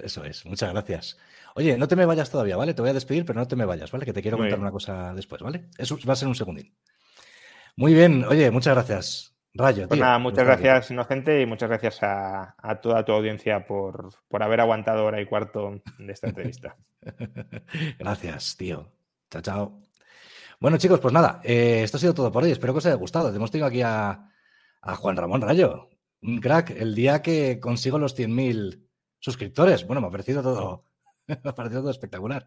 Eso 0.00 0.24
es, 0.24 0.46
muchas 0.46 0.70
gracias. 0.72 1.18
Oye, 1.56 1.76
no 1.76 1.88
te 1.88 1.96
me 1.96 2.06
vayas 2.06 2.30
todavía, 2.30 2.56
¿vale? 2.56 2.74
Te 2.74 2.82
voy 2.82 2.90
a 2.90 2.94
despedir, 2.94 3.24
pero 3.24 3.40
no 3.40 3.48
te 3.48 3.56
me 3.56 3.64
vayas, 3.64 3.90
¿vale? 3.90 4.04
Que 4.04 4.12
te 4.12 4.22
quiero 4.22 4.38
contar 4.38 4.58
una 4.58 4.70
cosa 4.70 5.12
después, 5.14 5.42
¿vale? 5.42 5.66
Eso 5.78 5.98
va 6.08 6.12
a 6.12 6.16
ser 6.16 6.28
un 6.28 6.36
segundín. 6.36 6.72
Muy 7.76 7.94
bien, 7.94 8.24
oye, 8.24 8.50
muchas 8.50 8.74
gracias. 8.74 9.34
Rayo. 9.52 9.88
Pues 9.88 9.98
nada, 9.98 10.18
muchas 10.18 10.44
gracias, 10.44 10.92
Inocente, 10.92 11.40
y 11.40 11.46
muchas 11.46 11.68
gracias 11.68 11.98
a, 12.02 12.54
toda 12.80 13.04
tu 13.04 13.12
audiencia 13.12 13.66
por, 13.66 14.10
por, 14.28 14.44
haber 14.44 14.60
aguantado 14.60 15.04
hora 15.04 15.20
y 15.20 15.26
cuarto 15.26 15.82
de 15.98 16.12
esta 16.12 16.28
entrevista. 16.28 16.76
gracias, 17.98 18.56
tío. 18.56 18.92
Chao, 19.28 19.42
chao. 19.42 19.89
Bueno, 20.60 20.76
chicos, 20.76 21.00
pues 21.00 21.14
nada, 21.14 21.40
eh, 21.42 21.80
esto 21.82 21.96
ha 21.96 22.00
sido 22.00 22.12
todo 22.12 22.30
por 22.30 22.44
hoy. 22.44 22.50
Espero 22.50 22.74
que 22.74 22.78
os 22.78 22.86
haya 22.86 22.94
gustado. 22.96 23.34
Hemos 23.34 23.50
tenido 23.50 23.66
aquí 23.66 23.80
a, 23.80 24.30
Juan 24.82 25.16
Ramón 25.16 25.40
Rayo. 25.40 25.88
un 26.20 26.38
crack. 26.38 26.70
El 26.72 26.94
día 26.94 27.22
que 27.22 27.58
consigo 27.58 27.98
los 27.98 28.14
100.000 28.14 28.86
suscriptores. 29.20 29.86
Bueno, 29.86 30.02
me 30.02 30.08
ha 30.08 30.10
parecido 30.10 30.42
todo, 30.42 30.84
me 31.26 31.38
ha 31.42 31.54
parecido 31.54 31.80
todo 31.80 31.90
espectacular. 31.90 32.44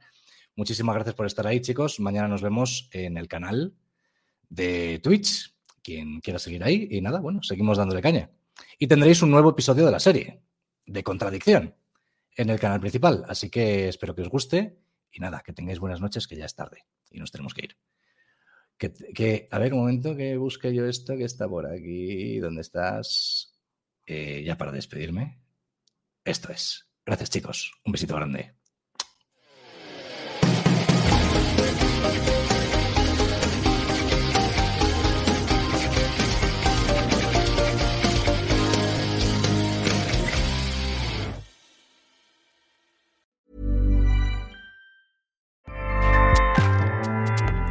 Muchísimas 0.56 0.94
gracias 0.94 1.16
por 1.16 1.26
estar 1.26 1.48
ahí, 1.48 1.60
chicos. 1.60 2.00
Mañana 2.00 2.28
nos 2.28 2.44
vemos 2.44 2.88
en 2.92 3.18
el 3.18 3.28
canal 3.28 3.74
de 4.48 5.00
Twitch. 5.02 5.56
Quien 5.82 6.22
quiera 6.22 6.38
seguir 6.38 6.64
ahí. 6.64 6.88
Y 6.92 7.02
nada, 7.02 7.20
bueno, 7.20 7.42
seguimos 7.42 7.80
dándole 7.80 8.04
caña. 8.04 8.30
Y 8.78 8.86
tendréis 8.86 9.24
un 9.24 9.32
nuevo 9.32 9.50
episodio 9.50 9.88
de 9.88 9.92
la 9.92 10.00
serie, 10.00 10.40
de 10.86 11.04
Contradicción, 11.04 11.76
en 12.36 12.52
el 12.52 12.60
canal 12.60 12.80
principal. 12.80 13.26
Así 13.28 13.50
que 13.50 13.88
espero 13.88 14.14
que 14.14 14.22
os 14.22 14.30
guste. 14.30 14.78
Y 15.12 15.20
nada, 15.20 15.42
que 15.44 15.52
tengáis 15.52 15.80
buenas 15.80 16.00
noches, 16.00 16.28
que 16.28 16.36
ya 16.36 16.46
es 16.46 16.54
tarde 16.54 16.86
y 17.10 17.20
nos 17.20 17.32
tenemos 17.32 17.56
que 17.56 17.66
ir. 17.66 17.78
Que, 18.78 19.48
a 19.50 19.60
ver, 19.60 19.74
un 19.74 19.80
momento 19.80 20.16
que 20.16 20.36
busque 20.38 20.74
yo 20.74 20.86
esto 20.86 21.16
que 21.16 21.24
está 21.24 21.48
por 21.48 21.66
aquí. 21.66 22.40
¿Dónde 22.40 22.62
estás? 22.62 23.58
Eh, 24.06 24.44
ya 24.46 24.58
para 24.58 24.72
despedirme. 24.72 25.40
Esto 26.26 26.52
es. 26.52 26.90
Gracias, 27.06 27.30
chicos. 27.30 27.72
Un 27.86 27.92
besito 27.92 28.16
grande. 28.16 28.56